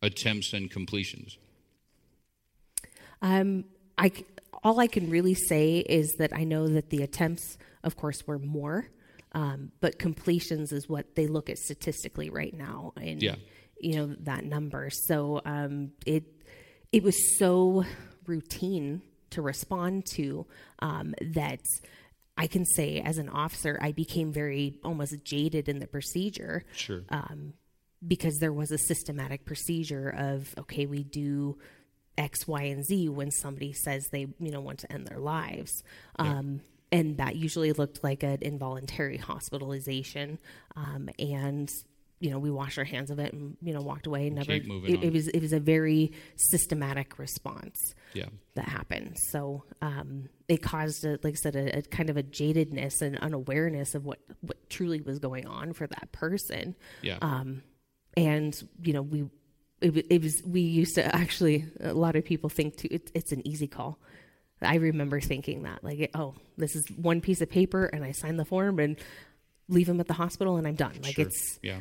attempts 0.02 0.54
and 0.54 0.72
completions? 0.72 1.38
Um, 3.22 3.66
I 3.98 4.12
all 4.64 4.80
I 4.80 4.88
can 4.88 5.10
really 5.10 5.34
say 5.34 5.80
is 5.80 6.16
that 6.20 6.34
I 6.34 6.44
know 6.44 6.68
that 6.68 6.90
the 6.90 7.02
attempts, 7.04 7.58
of 7.84 7.96
course, 7.96 8.26
were 8.28 8.40
more, 8.40 8.88
um, 9.34 9.72
but 9.80 9.98
completions 10.00 10.72
is 10.72 10.88
what 10.88 11.16
they 11.16 11.28
look 11.28 11.50
at 11.50 11.58
statistically 11.58 12.30
right 12.30 12.54
now, 12.54 12.94
and 12.96 13.22
Yeah. 13.22 13.36
you 13.80 13.96
know 13.96 14.16
that 14.22 14.46
number. 14.46 14.90
So 14.90 15.42
um, 15.46 15.92
it 16.06 16.24
it 16.92 17.04
was 17.04 17.38
so 17.38 17.86
routine 18.26 19.02
to 19.32 19.42
respond 19.42 20.06
to 20.16 20.46
um, 20.80 21.14
that. 21.22 21.60
I 22.38 22.48
can 22.48 22.66
say, 22.66 23.02
as 23.02 23.18
an 23.18 23.28
officer, 23.30 23.78
I 23.82 23.92
became 23.92 24.32
very 24.32 24.80
almost 24.84 25.14
jaded 25.24 25.68
in 25.68 25.80
the 25.80 25.86
procedure 25.86 26.64
Sure. 26.74 27.04
um, 27.10 27.54
because 28.08 28.38
there 28.40 28.54
was 28.54 28.72
a 28.72 28.78
systematic 28.78 29.46
procedure 29.46 30.10
of 30.10 30.54
okay, 30.58 30.86
we 30.86 31.04
do 31.04 31.58
X, 32.18 32.48
Y, 32.48 32.64
and 32.64 32.86
Z 32.86 33.10
when 33.10 33.32
somebody 33.32 33.74
says 33.74 34.08
they 34.12 34.28
you 34.40 34.52
know 34.52 34.62
want 34.62 34.80
to 34.80 34.92
end 34.92 35.08
their 35.08 35.20
lives. 35.20 35.84
Um, 36.18 36.62
and 36.92 37.18
that 37.18 37.36
usually 37.36 37.74
looked 37.74 38.04
like 38.04 38.24
an 38.24 38.40
involuntary 38.42 39.18
hospitalization, 39.18 40.40
um, 40.76 41.10
and 41.20 41.70
you 42.22 42.30
know 42.32 42.40
we 42.40 42.50
washed 42.52 42.78
our 42.78 42.86
hands 42.86 43.12
of 43.12 43.20
it 43.20 43.34
and 43.34 43.58
you 43.62 43.74
know 43.74 43.82
walked 43.82 44.08
away. 44.08 44.28
and 44.28 44.36
Never. 44.38 44.54
keep 44.54 44.68
moving 44.68 44.96
it, 44.96 45.04
it 45.04 45.12
was 45.12 45.28
it 45.28 45.42
was 45.42 45.52
a 45.52 45.60
very 45.60 46.14
systematic 46.38 47.20
response 47.20 47.78
Yeah. 48.14 48.28
that 48.56 48.68
happened. 48.70 49.18
So 49.32 49.64
um, 49.82 50.30
it 50.48 50.62
caused, 50.62 51.04
a, 51.06 51.18
like 51.24 51.34
I 51.34 51.38
said, 51.38 51.56
a, 51.56 51.80
a 51.80 51.82
kind 51.82 52.10
of 52.10 52.18
a 52.18 52.24
jadedness 52.24 53.02
and 53.02 53.18
unawareness 53.20 53.96
of 53.96 54.06
what 54.06 54.20
what 54.42 54.70
truly 54.70 55.02
was 55.02 55.20
going 55.20 55.48
on 55.48 55.74
for 55.74 55.88
that 55.88 56.12
person. 56.14 56.76
Yeah. 57.02 57.18
Um, 57.22 57.64
and 58.16 58.54
you 58.84 58.94
know, 58.94 59.02
we 59.02 59.26
it, 59.82 60.06
it 60.10 60.22
was 60.22 60.42
we 60.46 60.62
used 60.62 60.96
to 60.96 61.16
actually 61.16 61.66
a 61.80 61.94
lot 61.94 62.16
of 62.16 62.24
people 62.24 62.50
think 62.50 62.78
too 62.78 62.88
it, 62.92 63.12
it's 63.16 63.32
an 63.32 63.46
easy 63.48 63.68
call. 63.68 64.00
I 64.64 64.76
remember 64.76 65.20
thinking 65.20 65.64
that 65.64 65.84
like, 65.84 66.12
oh, 66.14 66.36
this 66.56 66.76
is 66.76 66.86
one 66.96 67.20
piece 67.20 67.42
of 67.42 67.50
paper, 67.50 67.86
and 67.86 68.04
I 68.06 68.12
sign 68.12 68.38
the 68.38 68.46
form 68.46 68.78
and 68.78 68.96
leave 69.72 69.90
him 69.90 70.00
at 70.00 70.08
the 70.08 70.14
hospital, 70.14 70.58
and 70.58 70.68
I'm 70.68 70.76
done. 70.76 70.94
Like 71.02 71.16
sure. 71.16 71.26
it's 71.26 71.60
yeah. 71.64 71.80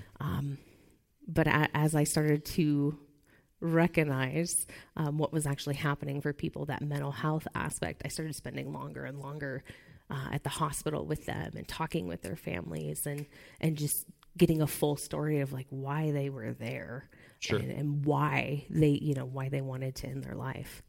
but 1.28 1.46
a, 1.46 1.68
as 1.74 1.94
I 1.94 2.04
started 2.04 2.44
to 2.56 2.98
recognize 3.60 4.66
um, 4.96 5.18
what 5.18 5.32
was 5.32 5.46
actually 5.46 5.74
happening 5.74 6.20
for 6.20 6.32
people, 6.32 6.64
that 6.66 6.80
mental 6.80 7.10
health 7.10 7.46
aspect, 7.54 8.02
I 8.04 8.08
started 8.08 8.34
spending 8.34 8.72
longer 8.72 9.04
and 9.04 9.18
longer 9.18 9.62
uh, 10.10 10.28
at 10.32 10.44
the 10.44 10.50
hospital 10.50 11.04
with 11.04 11.26
them 11.26 11.52
and 11.56 11.68
talking 11.68 12.06
with 12.06 12.22
their 12.22 12.36
families 12.36 13.06
and 13.06 13.26
and 13.60 13.76
just 13.76 14.06
getting 14.38 14.62
a 14.62 14.66
full 14.66 14.96
story 14.96 15.40
of 15.40 15.52
like 15.52 15.66
why 15.70 16.12
they 16.12 16.30
were 16.30 16.52
there 16.52 17.10
Sure. 17.40 17.58
and, 17.58 17.70
and 17.72 18.04
why 18.04 18.66
they 18.70 18.90
you 18.90 19.14
know 19.14 19.24
why 19.24 19.48
they 19.48 19.60
wanted 19.60 19.96
to 19.96 20.06
end 20.06 20.24
their 20.24 20.34
life. 20.34 20.82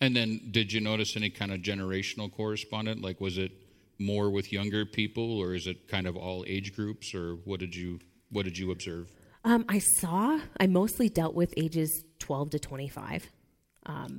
And 0.00 0.14
then, 0.14 0.48
did 0.50 0.72
you 0.72 0.80
notice 0.80 1.16
any 1.16 1.30
kind 1.30 1.52
of 1.52 1.60
generational 1.60 2.30
correspondent? 2.30 3.00
Like, 3.00 3.20
was 3.20 3.38
it 3.38 3.52
more 3.98 4.30
with 4.30 4.52
younger 4.52 4.84
people, 4.84 5.38
or 5.38 5.54
is 5.54 5.66
it 5.66 5.88
kind 5.88 6.06
of 6.06 6.16
all 6.16 6.44
age 6.46 6.74
groups, 6.74 7.14
or 7.14 7.34
what 7.44 7.60
did 7.60 7.74
you 7.74 8.00
what 8.30 8.44
did 8.44 8.58
you 8.58 8.70
observe? 8.70 9.10
Um, 9.44 9.64
I 9.68 9.78
saw 10.00 10.40
I 10.58 10.66
mostly 10.66 11.08
dealt 11.08 11.34
with 11.34 11.52
ages 11.56 12.04
twelve 12.18 12.50
to 12.50 12.58
twenty 12.58 12.88
five. 12.88 13.30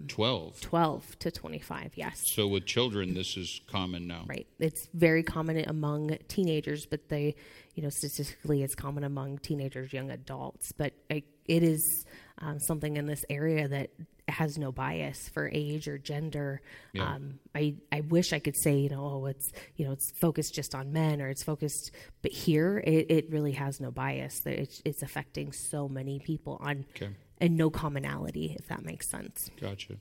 Twelve. 0.08 0.62
12 0.62 1.20
to 1.20 1.32
25 1.32 1.94
yes 1.96 2.22
So 2.36 2.48
with 2.48 2.66
children, 2.66 3.16
this 3.16 3.36
is 3.36 3.62
common 3.68 4.06
now. 4.06 4.24
Right. 4.28 4.46
It's 4.60 4.88
very 4.94 5.24
common 5.24 5.58
among 5.68 6.18
teenagers, 6.28 6.86
but 6.86 7.10
they, 7.10 7.36
you 7.74 7.82
know, 7.82 7.90
statistically, 7.90 8.62
it's 8.62 8.76
common 8.76 9.04
among 9.04 9.40
teenagers, 9.40 9.92
young 9.92 10.12
adults. 10.12 10.72
But 10.78 10.94
I, 11.10 11.24
it 11.48 11.64
is 11.64 12.06
um, 12.38 12.60
something 12.60 12.98
in 12.98 13.08
this 13.08 13.24
area 13.28 13.68
that 13.68 13.90
has 14.28 14.58
no 14.58 14.72
bias 14.72 15.30
for 15.30 15.50
age 15.54 15.88
or 15.88 15.98
gender. 15.98 16.62
Yeah. 16.94 17.14
Um, 17.14 17.40
I, 17.54 17.76
I 17.92 18.02
wish 18.02 18.34
I 18.34 18.40
could 18.40 18.58
say, 18.58 18.78
you 18.78 18.90
know, 18.90 19.06
oh, 19.06 19.26
it's, 19.28 19.52
you 19.76 19.86
know, 19.86 19.92
it's 19.92 20.12
focused 20.20 20.54
just 20.54 20.74
on 20.74 20.92
men 20.92 21.22
or 21.22 21.30
it's 21.30 21.44
focused, 21.44 21.92
but 22.22 22.32
here 22.32 22.82
it, 22.86 23.06
it 23.10 23.30
really 23.30 23.54
has 23.54 23.80
no 23.80 23.92
bias. 23.92 24.40
That 24.40 24.60
It's, 24.60 24.82
it's 24.84 25.02
affecting 25.04 25.52
so 25.52 25.88
many 25.88 26.20
people 26.20 26.58
on 26.62 26.86
Okay. 26.96 27.14
and 27.40 27.56
no 27.56 27.70
commonality, 27.70 28.56
if 28.60 28.68
that 28.68 28.84
makes 28.84 29.10
sense. 29.10 29.52
Gotcha. 29.62 29.98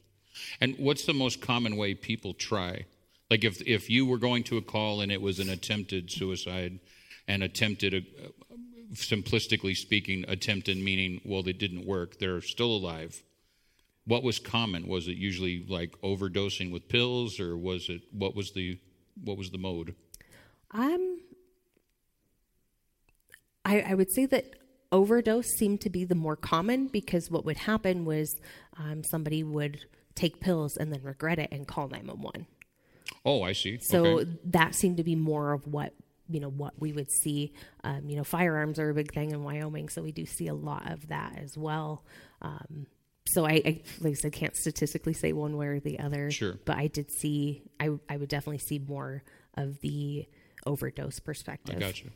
And 0.61 0.77
what's 0.79 1.05
the 1.05 1.15
most 1.15 1.41
common 1.41 1.77
way 1.77 1.95
people 1.95 2.35
try? 2.35 2.87
Like 3.31 3.45
if 3.45 3.61
if 3.67 3.89
you 3.89 4.07
were 4.07 4.19
going 4.19 4.45
to 4.45 4.57
a 4.57 4.63
call 4.63 5.01
and 5.01 5.11
it 5.13 5.21
was 5.21 5.39
an 5.39 5.49
attempted 5.49 6.11
suicide, 6.11 6.79
and 7.27 7.43
attempted, 7.43 7.95
a, 7.95 8.03
simplistically 8.95 9.75
speaking, 9.77 10.25
attempted 10.29 10.77
meaning 10.77 11.21
well 11.25 11.43
they 11.43 11.53
didn't 11.53 11.87
work, 11.87 12.19
they're 12.19 12.41
still 12.41 12.71
alive. 12.71 13.23
What 14.07 14.23
was 14.23 14.39
common? 14.39 14.87
Was 14.87 15.09
it 15.09 15.17
usually 15.17 15.65
like 15.69 15.95
overdosing 16.03 16.71
with 16.71 16.89
pills, 16.89 17.41
or 17.41 17.57
was 17.57 17.89
it 17.89 18.03
what 18.13 18.35
was 18.35 18.53
the 18.53 18.79
what 19.23 19.39
was 19.39 19.51
the 19.51 19.59
mode? 19.59 19.95
Um, 20.71 21.21
I, 23.65 23.81
I 23.81 23.95
would 23.95 24.11
say 24.11 24.27
that 24.27 24.57
overdose 24.93 25.49
seemed 25.57 25.81
to 25.83 25.91
be 25.91 26.05
the 26.05 26.15
more 26.15 26.37
common 26.37 26.89
because 26.89 27.31
what 27.31 27.45
would 27.45 27.59
happen 27.59 28.05
was 28.05 28.35
um, 28.77 29.03
somebody 29.05 29.43
would 29.43 29.81
take 30.15 30.41
pills 30.41 30.77
and 30.77 30.93
then 30.93 31.03
regret 31.03 31.39
it 31.39 31.49
and 31.51 31.67
call 31.67 31.89
911. 31.89 32.47
Oh, 33.25 33.43
I 33.43 33.53
see. 33.53 33.79
So 33.81 34.21
okay. 34.21 34.31
that 34.47 34.75
seemed 34.75 34.99
to 34.99 35.05
be 35.05 35.17
more 35.17 35.53
of 35.53 35.67
what 35.67 35.93
you 36.29 36.41
know 36.41 36.49
what 36.49 36.75
we 36.79 36.93
would 36.93 37.11
see. 37.11 37.53
Um, 37.83 38.09
you 38.09 38.17
know, 38.17 38.25
firearms 38.25 38.79
are 38.79 38.91
a 38.91 38.95
big 38.95 39.13
thing 39.13 39.31
in 39.31 39.45
Wyoming, 39.45 39.89
so 39.89 40.03
we 40.03 40.13
do 40.13 40.25
see 40.25 40.47
a 40.47 40.55
lot 40.55 40.91
of 40.91 41.09
that 41.09 41.39
as 41.39 41.57
well. 41.57 42.05
Um, 42.41 42.87
so 43.27 43.47
I, 43.47 43.63
I, 43.65 43.81
like 44.01 44.13
I 44.13 44.15
said, 44.15 44.33
can't 44.33 44.57
statistically 44.57 45.15
say 45.15 45.33
one 45.33 45.57
way 45.57 45.67
or 45.67 45.81
the 45.81 45.99
other. 45.99 46.31
Sure. 46.31 46.59
But 46.65 46.77
I 46.77 46.89
did 46.89 47.11
see, 47.11 47.63
I, 47.81 47.91
I 48.09 48.17
would 48.17 48.29
definitely 48.29 48.59
see 48.59 48.79
more 48.79 49.23
of 49.55 49.81
the 49.81 50.27
overdose 50.67 51.21
perspective. 51.21 51.77
I 51.77 51.81
gotcha. 51.81 52.07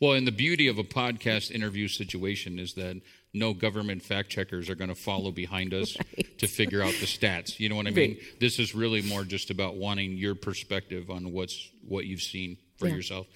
Well, 0.00 0.12
and 0.12 0.26
the 0.26 0.32
beauty 0.32 0.68
of 0.68 0.78
a 0.78 0.84
podcast 0.84 1.50
interview 1.50 1.88
situation 1.88 2.58
is 2.58 2.74
that 2.74 3.00
no 3.34 3.52
government 3.52 4.02
fact 4.02 4.30
checkers 4.30 4.70
are 4.70 4.74
going 4.74 4.88
to 4.88 4.94
follow 4.94 5.30
behind 5.30 5.74
us 5.74 5.96
right. 6.16 6.38
to 6.38 6.46
figure 6.46 6.80
out 6.80 6.92
the 6.92 7.06
stats. 7.06 7.60
You 7.60 7.68
know 7.68 7.76
what 7.76 7.86
I 7.86 7.90
mean? 7.90 8.12
Right. 8.12 8.40
This 8.40 8.58
is 8.58 8.74
really 8.74 9.02
more 9.02 9.24
just 9.24 9.50
about 9.50 9.76
wanting 9.76 10.16
your 10.16 10.34
perspective 10.34 11.10
on 11.10 11.32
what's 11.32 11.70
what 11.86 12.06
you've 12.06 12.22
seen 12.22 12.56
for 12.78 12.88
yeah. 12.88 12.94
yourself. 12.94 13.26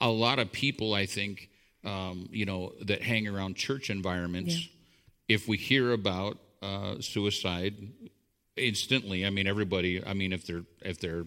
A 0.00 0.08
lot 0.08 0.38
of 0.38 0.52
people, 0.52 0.94
I 0.94 1.06
think, 1.06 1.48
um, 1.84 2.28
you 2.30 2.46
know, 2.46 2.74
that 2.82 3.02
hang 3.02 3.26
around 3.26 3.56
church 3.56 3.90
environments, 3.90 4.54
yeah. 4.54 4.68
if 5.34 5.48
we 5.48 5.56
hear 5.56 5.92
about 5.92 6.38
uh, 6.62 7.00
suicide 7.00 7.74
instantly, 8.56 9.24
I 9.24 9.30
mean, 9.30 9.46
everybody. 9.46 10.04
I 10.04 10.14
mean, 10.14 10.32
if 10.32 10.46
they're 10.46 10.64
if 10.80 11.00
they're 11.00 11.26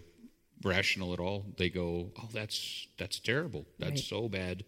rational 0.64 1.14
at 1.14 1.20
all. 1.20 1.46
They 1.58 1.70
go, 1.70 2.12
"Oh, 2.18 2.30
that's 2.34 2.88
that's 2.98 3.20
terrible. 3.20 3.66
That's 3.80 3.92
right. 3.92 4.00
so 4.00 4.30
bad." 4.30 4.64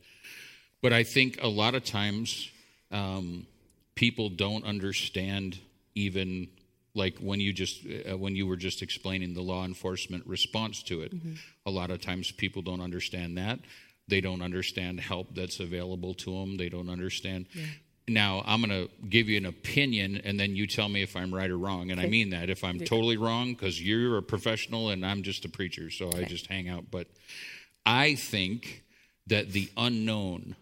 But 0.82 0.94
I 0.94 1.04
think 1.04 1.40
a 1.42 1.48
lot 1.48 1.76
of 1.76 1.84
times 1.84 2.52
um, 2.92 3.48
people 3.96 4.30
don't 4.30 4.66
understand 4.66 5.60
even 5.96 6.50
like 6.96 7.18
when 7.20 7.40
you 7.40 7.54
just 7.54 7.82
uh, 7.86 8.18
when 8.18 8.36
you 8.36 8.48
were 8.48 8.58
just 8.58 8.82
explaining 8.82 9.34
the 9.34 9.42
law 9.42 9.66
enforcement 9.66 10.26
response 10.28 10.84
to 10.84 11.02
it. 11.02 11.16
Mm-hmm. 11.16 11.34
A 11.66 11.72
lot 11.72 11.92
of 11.92 12.02
times 12.02 12.32
people 12.32 12.62
don't 12.62 12.82
understand 12.82 13.38
that. 13.38 13.60
They 14.08 14.20
don't 14.20 14.42
understand 14.42 15.00
help 15.00 15.34
that's 15.34 15.60
available 15.62 16.14
to 16.16 16.32
them. 16.40 16.58
They 16.58 16.70
don't 16.70 16.90
understand. 16.90 17.48
Yeah 17.54 17.66
now 18.08 18.44
I'm 18.46 18.62
going 18.62 18.88
to 18.88 19.08
give 19.08 19.30
you 19.30 19.38
an 19.38 19.46
opinion 19.46 20.22
and 20.24 20.40
then 20.40 20.56
you 20.56 20.68
tell 20.68 20.90
me 20.90 21.04
if 21.04 21.16
I'm 21.16 21.34
right 21.34 21.50
or 21.50 21.58
wrong. 21.58 21.92
And 21.92 22.00
okay. 22.00 22.08
I 22.08 22.12
mean 22.12 22.32
that 22.32 22.50
if 22.50 22.64
I'm 22.64 22.80
totally 22.80 23.18
wrong, 23.18 23.54
because 23.54 23.82
you're 23.82 24.18
a 24.18 24.24
professional 24.24 24.90
and 24.90 25.06
I'm 25.06 25.24
just 25.24 25.46
a 25.46 25.50
preacher, 25.50 25.90
so 25.90 26.08
okay. 26.08 26.22
I 26.22 26.24
just 26.26 26.48
hang 26.48 26.70
out. 26.70 26.86
But 26.92 27.08
I 27.86 28.16
think 28.16 28.84
that 29.28 29.52
the 29.52 29.70
unknown 29.78 30.56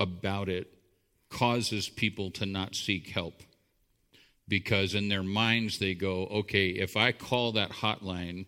about 0.00 0.48
it 0.48 0.68
causes 1.30 1.88
people 1.88 2.30
to 2.32 2.46
not 2.46 2.74
seek 2.74 3.08
help 3.08 3.42
because 4.48 4.94
in 4.94 5.08
their 5.08 5.22
minds 5.22 5.78
they 5.78 5.94
go, 5.94 6.26
okay, 6.26 6.68
if 6.68 6.96
I 6.96 7.12
call 7.12 7.52
that 7.52 7.70
hotline, 7.70 8.46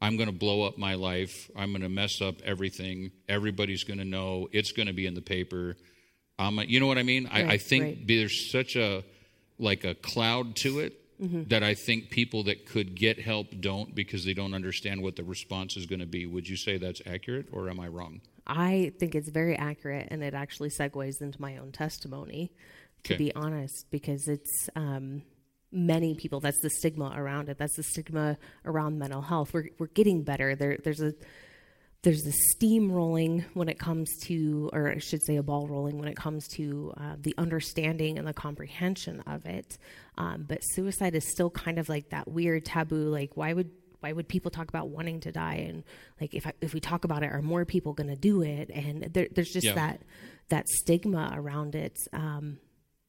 I'm 0.00 0.16
going 0.16 0.28
to 0.28 0.34
blow 0.34 0.62
up 0.62 0.76
my 0.76 0.94
life. 0.94 1.50
I'm 1.56 1.70
going 1.70 1.82
to 1.82 1.88
mess 1.88 2.20
up 2.20 2.36
everything. 2.42 3.10
Everybody's 3.28 3.84
going 3.84 3.98
to 3.98 4.04
know. 4.04 4.48
It's 4.52 4.72
going 4.72 4.88
to 4.88 4.92
be 4.92 5.06
in 5.06 5.14
the 5.14 5.22
paper 5.22 5.76
um, 6.38 6.60
you 6.66 6.80
know 6.80 6.86
what 6.86 6.98
I 6.98 7.02
mean? 7.02 7.24
Right, 7.24 7.46
I, 7.46 7.52
I, 7.52 7.58
think 7.58 7.84
right. 7.84 8.06
there's 8.06 8.50
such 8.50 8.76
a 8.76 9.04
like 9.58 9.84
a 9.84 9.94
cloud 9.94 10.56
to 10.56 10.80
it 10.80 11.00
mm-hmm. 11.20 11.44
that 11.44 11.62
I 11.62 11.74
think 11.74 12.10
people 12.10 12.44
that 12.44 12.66
could 12.66 12.94
get 12.94 13.20
help 13.20 13.48
don't 13.60 13.94
because 13.94 14.24
they 14.24 14.34
don't 14.34 14.54
understand 14.54 15.02
what 15.02 15.16
the 15.16 15.24
response 15.24 15.76
is 15.76 15.86
going 15.86 16.00
to 16.00 16.06
be. 16.06 16.26
Would 16.26 16.48
you 16.48 16.56
say 16.56 16.78
that's 16.78 17.00
accurate, 17.06 17.48
or 17.52 17.68
am 17.70 17.78
I 17.78 17.88
wrong? 17.88 18.20
I 18.46 18.92
think 18.98 19.14
it's 19.14 19.28
very 19.28 19.56
accurate, 19.56 20.08
and 20.10 20.22
it 20.22 20.34
actually 20.34 20.70
segues 20.70 21.20
into 21.20 21.40
my 21.40 21.56
own 21.56 21.72
testimony. 21.72 22.52
To 23.04 23.14
okay. 23.14 23.24
be 23.24 23.34
honest, 23.34 23.86
because 23.90 24.28
it's 24.28 24.70
um, 24.74 25.22
many 25.70 26.14
people. 26.14 26.40
That's 26.40 26.60
the 26.60 26.70
stigma 26.70 27.12
around 27.14 27.48
it. 27.50 27.58
That's 27.58 27.76
the 27.76 27.82
stigma 27.82 28.38
around 28.64 28.98
mental 28.98 29.20
health. 29.20 29.52
We're 29.52 29.68
we're 29.78 29.88
getting 29.88 30.22
better. 30.22 30.56
There, 30.56 30.78
there's 30.82 31.02
a 31.02 31.12
there's 32.04 32.26
a 32.26 32.32
steam 32.50 32.92
rolling 32.92 33.46
when 33.54 33.68
it 33.68 33.78
comes 33.78 34.10
to, 34.24 34.68
or 34.74 34.92
I 34.92 34.98
should 34.98 35.24
say, 35.24 35.36
a 35.36 35.42
ball 35.42 35.66
rolling 35.66 35.98
when 35.98 36.06
it 36.06 36.16
comes 36.16 36.46
to 36.48 36.92
uh, 36.98 37.16
the 37.18 37.34
understanding 37.38 38.18
and 38.18 38.28
the 38.28 38.34
comprehension 38.34 39.22
of 39.26 39.46
it. 39.46 39.78
Um, 40.18 40.44
but 40.46 40.60
suicide 40.60 41.14
is 41.14 41.28
still 41.30 41.50
kind 41.50 41.78
of 41.78 41.88
like 41.88 42.10
that 42.10 42.28
weird 42.28 42.66
taboo. 42.66 43.08
Like, 43.08 43.36
why 43.36 43.52
would 43.52 43.70
why 44.00 44.12
would 44.12 44.28
people 44.28 44.50
talk 44.50 44.68
about 44.68 44.90
wanting 44.90 45.20
to 45.20 45.32
die? 45.32 45.64
And 45.66 45.82
like, 46.20 46.34
if 46.34 46.46
I, 46.46 46.52
if 46.60 46.74
we 46.74 46.80
talk 46.80 47.04
about 47.04 47.22
it, 47.22 47.32
are 47.32 47.40
more 47.40 47.64
people 47.64 47.94
going 47.94 48.10
to 48.10 48.16
do 48.16 48.42
it? 48.42 48.68
And 48.68 49.04
there, 49.04 49.28
there's 49.34 49.50
just 49.50 49.66
yeah. 49.66 49.74
that 49.74 50.02
that 50.50 50.68
stigma 50.68 51.32
around 51.34 51.74
it 51.74 51.96
um, 52.12 52.58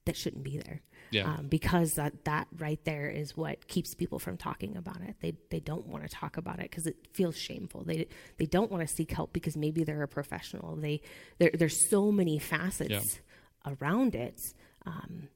that 0.05 0.15
shouldn't 0.15 0.43
be 0.43 0.57
there. 0.57 0.81
Yeah. 1.11 1.25
Um, 1.25 1.47
because 1.47 1.93
that, 1.93 2.25
that 2.25 2.47
right 2.57 2.83
there 2.83 3.09
is 3.09 3.37
what 3.37 3.67
keeps 3.67 3.93
people 3.93 4.19
from 4.19 4.37
talking 4.37 4.75
about 4.77 5.01
it. 5.01 5.15
They 5.21 5.33
they 5.49 5.59
don't 5.59 5.87
want 5.87 6.03
to 6.03 6.09
talk 6.09 6.37
about 6.37 6.59
it 6.59 6.69
because 6.69 6.87
it 6.87 6.95
feels 7.13 7.37
shameful. 7.37 7.83
They 7.83 8.07
they 8.37 8.45
don't 8.45 8.71
want 8.71 8.87
to 8.87 8.93
seek 8.93 9.11
help 9.11 9.33
because 9.33 9.55
maybe 9.55 9.83
they're 9.83 10.03
a 10.03 10.07
professional. 10.07 10.75
They 10.75 11.01
there's 11.39 11.89
so 11.89 12.11
many 12.11 12.39
facets 12.39 13.19
yeah. 13.65 13.73
around 13.79 14.15
it 14.15 14.41
um, 14.85 15.29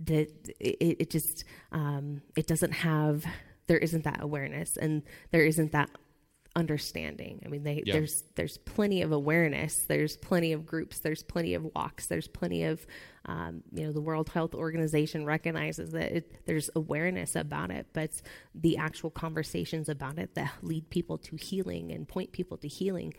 that 0.00 0.28
it, 0.60 0.96
it 1.00 1.10
just 1.10 1.44
um, 1.70 2.22
it 2.36 2.46
doesn't 2.46 2.72
have 2.72 3.24
there 3.66 3.78
isn't 3.78 4.04
that 4.04 4.22
awareness 4.22 4.76
and 4.76 5.02
there 5.30 5.44
isn't 5.44 5.72
that 5.72 5.88
understanding. 6.54 7.42
I 7.44 7.48
mean, 7.48 7.62
they, 7.62 7.82
yeah. 7.84 7.94
there's 7.94 8.24
there's 8.34 8.58
plenty 8.58 9.02
of 9.02 9.12
awareness. 9.12 9.84
There's 9.88 10.16
plenty 10.16 10.52
of 10.52 10.66
groups. 10.66 10.98
There's 10.98 11.22
plenty 11.22 11.54
of 11.54 11.64
walks. 11.74 12.06
There's 12.06 12.28
plenty 12.28 12.64
of 12.64 12.86
um, 13.26 13.62
you 13.72 13.86
know 13.86 13.92
the 13.92 14.00
World 14.00 14.28
Health 14.28 14.54
Organization 14.54 15.24
recognizes 15.24 15.90
that 15.90 16.12
it, 16.12 16.46
there's 16.46 16.70
awareness 16.74 17.36
about 17.36 17.70
it, 17.70 17.86
but 17.92 18.10
the 18.54 18.76
actual 18.76 19.10
conversations 19.10 19.88
about 19.88 20.18
it 20.18 20.34
that 20.34 20.52
lead 20.62 20.90
people 20.90 21.18
to 21.18 21.36
healing 21.36 21.92
and 21.92 22.08
point 22.08 22.32
people 22.32 22.56
to 22.58 22.68
healing 22.68 23.14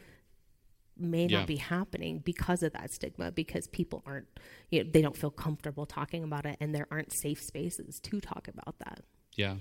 may 0.96 1.26
yeah. 1.26 1.40
not 1.40 1.48
be 1.48 1.56
happening 1.56 2.20
because 2.20 2.62
of 2.62 2.74
that 2.74 2.92
stigma 2.92 3.32
because 3.32 3.66
people 3.68 4.04
aren't 4.06 4.28
you 4.70 4.84
know 4.84 4.90
they 4.94 5.02
don't 5.02 5.18
feel 5.18 5.32
comfortable 5.32 5.88
talking 5.88 6.24
about 6.24 6.46
it 6.46 6.56
and 6.60 6.76
there 6.76 6.88
aren't 6.92 7.12
safe 7.12 7.42
spaces 7.42 8.00
to 8.00 8.22
talk 8.22 8.48
about 8.48 8.78
that 8.78 9.02
yeah 9.36 9.56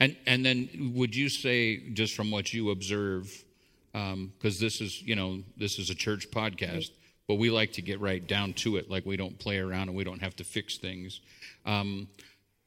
and 0.00 0.16
and 0.26 0.44
then 0.44 0.92
would 0.94 1.14
you 1.14 1.28
say, 1.28 1.90
just 1.90 2.14
from 2.14 2.30
what 2.30 2.52
you 2.52 2.70
observe, 2.70 3.44
because 3.92 4.12
um, 4.12 4.32
this 4.40 4.80
is 4.80 5.02
you 5.02 5.16
know 5.16 5.42
this 5.56 5.78
is 5.78 5.90
a 5.90 5.94
church 5.94 6.30
podcast, 6.30 6.74
right. 6.74 6.90
but 7.26 7.34
we 7.34 7.50
like 7.50 7.72
to 7.74 7.82
get 7.82 8.00
right 8.00 8.26
down 8.26 8.52
to 8.54 8.76
it. 8.76 8.90
Like 8.90 9.06
we 9.06 9.16
don't 9.16 9.38
play 9.38 9.58
around 9.58 9.88
and 9.88 9.96
we 9.96 10.04
don't 10.04 10.20
have 10.20 10.36
to 10.36 10.44
fix 10.44 10.78
things. 10.78 11.20
Um, 11.66 12.08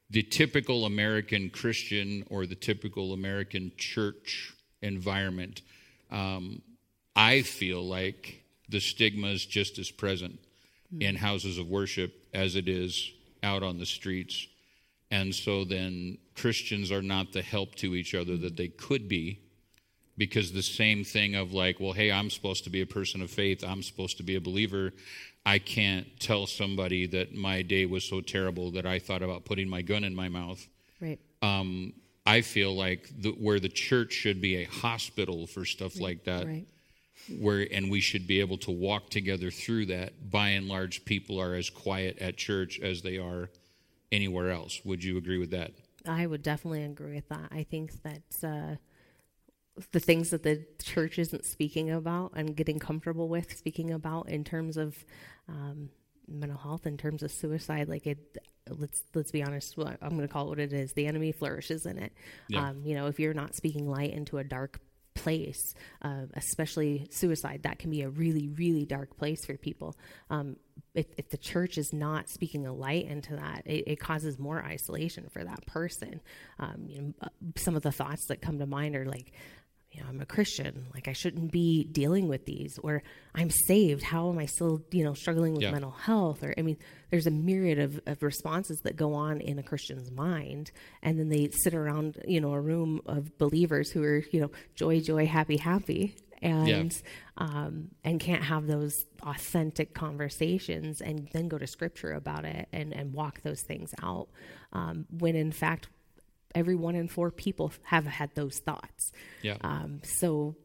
the 0.10 0.24
typical 0.24 0.86
American 0.86 1.50
Christian 1.50 2.26
or 2.30 2.46
the 2.46 2.56
typical 2.56 3.14
American 3.14 3.72
church 3.78 4.54
environment, 4.82 5.62
um, 6.12 6.62
I 7.16 7.44
feel 7.44 7.82
like 7.82 8.44
the 8.68 8.80
stigma 8.80 9.28
is 9.28 9.46
just 9.46 9.80
as 9.80 9.90
present 9.90 10.40
mm. 10.94 11.02
in 11.02 11.16
houses 11.16 11.58
of 11.58 11.70
worship 11.70 12.14
as 12.34 12.56
it 12.56 12.68
is 12.68 13.12
out 13.44 13.64
on 13.64 13.80
the 13.80 13.86
streets. 13.86 14.48
And 15.12 15.36
so 15.36 15.66
then 15.66 16.18
Christians 16.36 16.92
are 16.92 17.02
not 17.02 17.34
the 17.34 17.42
help 17.42 17.76
to 17.76 17.96
each 17.96 18.16
other 18.16 18.38
that 18.38 18.56
they 18.56 18.70
could 18.70 19.10
be 19.10 19.42
because 20.18 20.54
the 20.54 20.64
same 20.64 21.04
thing 21.04 21.36
of 21.36 21.54
like, 21.54 21.80
well, 21.80 21.92
hey, 21.92 22.12
I'm 22.12 22.30
supposed 22.30 22.64
to 22.64 22.70
be 22.70 22.82
a 22.82 22.86
person 22.86 23.22
of 23.22 23.30
faith, 23.30 23.64
I'm 23.64 23.84
supposed 23.84 24.18
to 24.18 24.24
be 24.24 24.36
a 24.36 24.42
believer. 24.42 24.94
I 25.46 25.58
can't 25.58 26.08
tell 26.20 26.46
somebody 26.46 27.08
that 27.08 27.36
my 27.36 27.64
day 27.64 27.88
was 27.88 28.04
so 28.04 28.22
terrible 28.22 28.72
that 28.72 28.86
I 28.86 29.00
thought 29.00 29.24
about 29.24 29.44
putting 29.44 29.68
my 29.68 29.82
gun 29.82 30.04
in 30.04 30.14
my 30.14 30.30
mouth. 30.30 30.66
Right. 31.02 31.20
Um, 31.42 31.94
I 32.26 32.42
feel 32.42 32.76
like 32.76 33.10
the, 33.20 33.32
where 33.32 33.60
the 33.60 33.70
church 33.70 34.14
should 34.14 34.40
be 34.40 34.58
a 34.58 34.66
hospital 34.66 35.48
for 35.48 35.66
stuff 35.66 35.96
right. 35.96 36.04
like 36.04 36.24
that. 36.26 36.46
Right. 36.46 36.68
Where 37.40 37.68
and 37.72 37.90
we 37.90 38.02
should 38.02 38.28
be 38.28 38.40
able 38.40 38.58
to 38.60 38.72
walk 38.72 39.10
together 39.10 39.52
through 39.52 39.88
that. 39.88 40.30
By 40.30 40.50
and 40.50 40.68
large, 40.68 41.06
people 41.06 41.40
are 41.40 41.56
as 41.56 41.70
quiet 41.70 42.20
at 42.20 42.38
church 42.38 42.80
as 42.80 43.02
they 43.02 43.18
are 43.18 43.50
anywhere 44.12 44.52
else. 44.52 44.82
Would 44.84 45.04
you 45.04 45.18
agree 45.18 45.38
with 45.38 45.52
that? 45.52 45.72
I 46.08 46.26
would 46.26 46.42
definitely 46.42 46.84
agree 46.84 47.16
with 47.16 47.30
that. 47.30 47.50
I 47.52 47.64
think 47.64 48.02
that 48.04 48.24
uh, 48.44 48.76
the 49.92 50.00
things 50.00 50.32
that 50.32 50.44
the 50.44 50.66
church 50.82 51.20
isn't 51.20 51.46
speaking 51.46 51.92
about 51.92 52.32
and 52.36 52.56
getting 52.56 52.80
comfortable 52.80 53.30
with 53.30 53.56
speaking 53.58 53.92
about 53.92 54.30
in 54.30 54.44
terms 54.44 54.78
of 54.78 55.06
um, 55.48 55.90
mental 56.28 56.58
health 56.58 56.86
in 56.86 56.98
terms 56.98 57.24
of 57.24 57.32
suicide, 57.32 57.88
like 57.88 58.08
it, 58.08 58.38
let's 58.70 59.04
let's 59.14 59.32
be 59.32 59.44
honest. 59.44 59.76
I'm 59.78 60.10
going 60.10 60.22
to 60.22 60.28
call 60.28 60.46
it 60.48 60.50
what 60.50 60.60
it 60.60 60.74
is. 60.74 60.94
The 60.94 61.08
enemy 61.08 61.32
flourishes 61.32 61.86
in 61.86 61.98
it. 61.98 62.14
Yeah. 62.48 62.70
Um, 62.70 62.82
you 62.84 62.96
know, 62.96 63.08
if 63.08 63.20
you're 63.20 63.34
not 63.34 63.56
speaking 63.56 63.90
light 63.90 64.12
into 64.12 64.38
a 64.38 64.44
dark 64.44 64.80
place, 65.14 65.74
uh, 66.02 66.26
especially 66.36 67.08
suicide, 67.12 67.64
that 67.64 67.80
can 67.80 67.90
be 67.90 68.02
a 68.02 68.10
really, 68.10 68.48
really 68.48 68.86
dark 68.86 69.18
place 69.18 69.46
for 69.46 69.58
people. 69.58 69.96
Um, 70.30 70.58
if, 70.94 71.06
if, 71.18 71.30
the 71.30 71.38
church 71.38 71.78
is 71.78 71.94
not 71.94 72.30
speaking 72.30 72.66
a 72.66 72.74
light 72.74 73.06
into 73.06 73.36
that, 73.36 73.64
it, 73.66 73.84
it 73.88 74.00
causes 74.00 74.40
more 74.40 74.64
isolation 74.64 75.30
for 75.30 75.44
that 75.44 75.66
person. 75.66 76.22
Um, 76.60 76.86
you 76.88 77.02
know, 77.02 77.14
uh, 77.22 77.28
some 77.56 77.76
of 77.76 77.82
the 77.82 77.92
thoughts 77.92 78.26
that 78.28 78.42
come 78.42 78.60
to 78.60 78.66
mind 78.66 78.96
are 78.96 79.06
like, 79.06 79.32
you 79.92 80.02
know, 80.02 80.08
I'm 80.08 80.22
a 80.22 80.26
Christian, 80.26 80.88
like 80.94 81.10
I 81.10 81.14
shouldn't 81.14 81.52
be 81.52 81.84
dealing 81.84 82.30
with 82.30 82.46
these, 82.46 82.80
or 82.82 83.04
I'm 83.36 83.50
saved. 83.50 84.04
How 84.04 84.30
am 84.30 84.40
I 84.40 84.46
still, 84.46 84.82
you 84.92 85.04
know, 85.04 85.14
struggling 85.14 85.54
with 85.54 85.64
yeah. 85.64 85.72
mental 85.72 85.92
health? 85.92 86.44
Or, 86.44 86.54
I 86.58 86.62
mean, 86.62 86.78
there's 87.10 87.28
a 87.28 87.32
myriad 87.32 87.78
of, 87.78 88.00
of 88.06 88.24
responses 88.24 88.80
that 88.84 88.96
go 88.96 89.14
on 89.14 89.42
in 89.42 89.60
a 89.60 89.64
Christian's 89.64 90.10
mind. 90.10 90.72
And 91.04 91.20
then 91.20 91.28
they 91.28 91.50
sit 91.52 91.74
around, 91.74 92.22
you 92.26 92.40
know, 92.40 92.54
a 92.54 92.62
room 92.62 93.02
of 93.06 93.38
believers 93.38 93.92
who 93.92 94.02
are, 94.04 94.24
you 94.32 94.40
know, 94.40 94.52
joy, 94.76 95.02
joy, 95.02 95.26
happy, 95.26 95.58
happy. 95.58 96.16
And 96.44 96.92
yeah. 96.92 97.46
um, 97.46 97.90
and 98.04 98.20
can't 98.20 98.42
have 98.44 98.66
those 98.66 98.96
authentic 99.22 99.94
conversations, 99.94 101.00
and 101.00 101.30
then 101.34 101.48
go 101.48 101.60
to 101.60 101.68
Scripture 101.68 102.14
about 102.14 102.46
it 102.46 102.68
and 102.74 102.94
and 102.94 103.14
walk 103.14 103.44
those 103.44 103.62
things 103.62 103.94
out. 104.02 104.28
Um, 104.74 105.06
when 105.20 105.36
in 105.36 105.52
fact, 105.52 105.90
every 106.56 106.76
one 106.76 106.96
in 106.96 107.08
four 107.08 107.32
people 107.32 107.72
have 107.84 108.06
had 108.06 108.34
those 108.36 108.60
thoughts. 108.60 109.12
Yeah. 109.42 109.58
Um, 109.62 110.02
so 110.04 110.56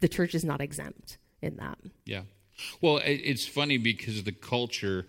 the 0.00 0.08
church 0.08 0.34
is 0.34 0.44
not 0.44 0.60
exempt 0.60 1.18
in 1.42 1.56
that. 1.56 1.78
Yeah. 2.04 2.22
Well, 2.80 3.00
it's 3.04 3.46
funny 3.46 3.78
because 3.78 4.22
the 4.22 4.32
culture 4.32 5.06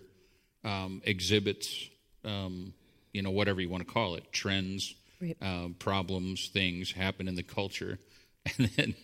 um, 0.64 1.00
exhibits, 1.04 1.88
um, 2.24 2.74
you 3.12 3.22
know, 3.22 3.30
whatever 3.30 3.60
you 3.60 3.68
want 3.68 3.86
to 3.86 3.92
call 3.92 4.16
it, 4.16 4.32
trends, 4.32 4.94
right. 5.20 5.36
uh, 5.40 5.68
problems, 5.78 6.48
things 6.48 6.92
happen 6.92 7.28
in 7.28 7.36
the 7.36 7.42
culture, 7.42 7.98
and 8.58 8.70
then 8.76 8.94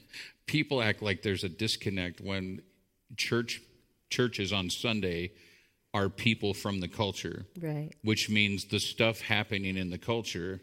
people 0.46 0.82
act 0.82 1.02
like 1.02 1.22
there's 1.22 1.44
a 1.44 1.48
disconnect 1.48 2.20
when 2.20 2.62
church 3.16 3.60
churches 4.10 4.52
on 4.52 4.68
Sunday 4.70 5.32
are 5.94 6.08
people 6.08 6.54
from 6.54 6.80
the 6.80 6.88
culture, 6.88 7.46
right? 7.60 7.90
Which 8.02 8.28
means 8.28 8.66
the 8.66 8.80
stuff 8.80 9.20
happening 9.20 9.76
in 9.76 9.90
the 9.90 9.98
culture 9.98 10.60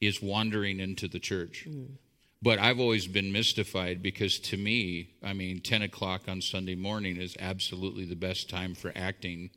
is 0.00 0.22
wandering 0.22 0.80
into 0.80 1.08
the 1.08 1.18
church. 1.18 1.66
Mm. 1.68 1.96
But 2.42 2.58
I've 2.58 2.80
always 2.80 3.06
been 3.06 3.32
mystified 3.32 4.02
because 4.02 4.38
to 4.38 4.56
me, 4.56 5.10
I 5.22 5.34
mean, 5.34 5.60
10 5.60 5.82
o'clock 5.82 6.22
on 6.26 6.40
Sunday 6.40 6.74
morning 6.74 7.18
is 7.18 7.36
absolutely 7.38 8.06
the 8.06 8.16
best 8.16 8.48
time 8.48 8.74
for 8.74 8.92
acting 8.96 9.50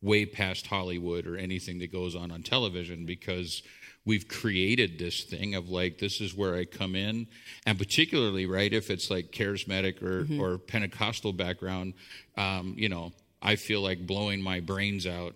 way 0.00 0.24
past 0.24 0.66
Hollywood 0.66 1.26
or 1.26 1.36
anything 1.36 1.78
that 1.80 1.92
goes 1.92 2.14
on 2.14 2.30
on 2.30 2.42
television 2.42 3.04
because 3.04 3.62
we've 4.06 4.26
created 4.28 4.98
this 4.98 5.24
thing 5.24 5.54
of 5.54 5.68
like, 5.68 5.98
this 5.98 6.20
is 6.20 6.34
where 6.34 6.54
I 6.54 6.64
come 6.64 6.94
in. 6.94 7.26
And 7.66 7.78
particularly, 7.78 8.46
right, 8.46 8.72
if 8.72 8.90
it's 8.90 9.10
like 9.10 9.30
charismatic 9.30 10.02
or, 10.02 10.24
mm-hmm. 10.24 10.40
or 10.40 10.58
Pentecostal 10.58 11.32
background, 11.32 11.94
um, 12.36 12.74
you 12.76 12.88
know, 12.88 13.12
I 13.42 13.56
feel 13.56 13.82
like 13.82 14.06
blowing 14.06 14.40
my 14.40 14.60
brains 14.60 15.06
out 15.06 15.34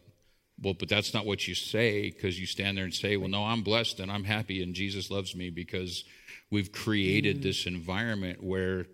well, 0.60 0.74
but 0.74 0.88
that's 0.88 1.14
not 1.14 1.26
what 1.26 1.46
you 1.46 1.54
say 1.54 2.10
because 2.10 2.38
you 2.38 2.46
stand 2.46 2.76
there 2.76 2.84
and 2.84 2.94
say, 2.94 3.16
well, 3.16 3.28
no, 3.28 3.44
I'm 3.44 3.62
blessed 3.62 4.00
and 4.00 4.10
I'm 4.10 4.24
happy 4.24 4.62
and 4.62 4.74
Jesus 4.74 5.10
loves 5.10 5.36
me 5.36 5.50
because 5.50 6.04
we've 6.50 6.72
created 6.72 7.38
mm. 7.38 7.42
this 7.42 7.66
environment 7.66 8.42
where 8.42 8.86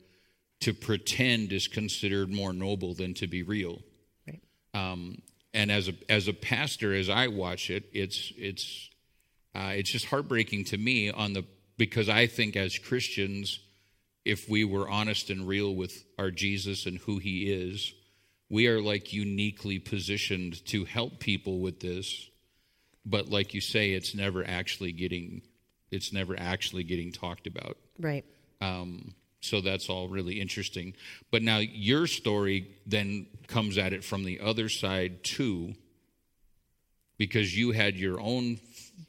to 0.60 0.74
pretend 0.74 1.52
is 1.52 1.68
considered 1.68 2.30
more 2.30 2.52
noble 2.52 2.94
than 2.94 3.14
to 3.14 3.26
be 3.26 3.42
real. 3.42 3.80
Right. 4.26 4.40
Um, 4.74 5.22
and 5.52 5.70
as 5.70 5.88
a 5.88 5.94
as 6.08 6.26
a 6.26 6.32
pastor, 6.32 6.94
as 6.94 7.08
I 7.08 7.28
watch 7.28 7.70
it, 7.70 7.84
it's 7.92 8.32
it's 8.36 8.90
uh, 9.54 9.72
it's 9.74 9.90
just 9.90 10.06
heartbreaking 10.06 10.64
to 10.64 10.78
me 10.78 11.10
on 11.10 11.32
the 11.32 11.44
because 11.76 12.08
I 12.08 12.26
think 12.26 12.56
as 12.56 12.76
Christians, 12.78 13.60
if 14.24 14.48
we 14.48 14.64
were 14.64 14.88
honest 14.88 15.30
and 15.30 15.46
real 15.46 15.74
with 15.74 16.04
our 16.18 16.30
Jesus 16.30 16.86
and 16.86 16.98
who 16.98 17.18
He 17.18 17.52
is, 17.52 17.94
we 18.54 18.66
are 18.68 18.80
like 18.80 19.12
uniquely 19.12 19.78
positioned 19.78 20.64
to 20.66 20.84
help 20.84 21.18
people 21.18 21.58
with 21.58 21.80
this 21.80 22.30
but 23.04 23.28
like 23.28 23.54
you 23.54 23.60
say 23.60 23.90
it's 23.92 24.14
never 24.14 24.46
actually 24.46 24.92
getting 24.92 25.42
it's 25.90 26.12
never 26.12 26.34
actually 26.38 26.84
getting 26.84 27.12
talked 27.12 27.46
about. 27.46 27.76
Right. 27.98 28.24
Um, 28.60 29.14
so 29.40 29.60
that's 29.60 29.88
all 29.88 30.08
really 30.08 30.40
interesting. 30.40 30.94
But 31.30 31.42
now 31.42 31.58
your 31.58 32.06
story 32.06 32.68
then 32.86 33.26
comes 33.46 33.78
at 33.78 33.92
it 33.92 34.02
from 34.02 34.24
the 34.24 34.40
other 34.40 34.68
side 34.68 35.22
too 35.22 35.74
because 37.18 37.56
you 37.56 37.70
had 37.70 37.94
your 37.94 38.20
own 38.20 38.58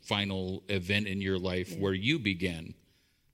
final 0.04 0.64
event 0.68 1.08
in 1.08 1.22
your 1.22 1.40
life 1.40 1.72
yeah. 1.72 1.80
where 1.80 1.94
you 1.94 2.20
began 2.20 2.74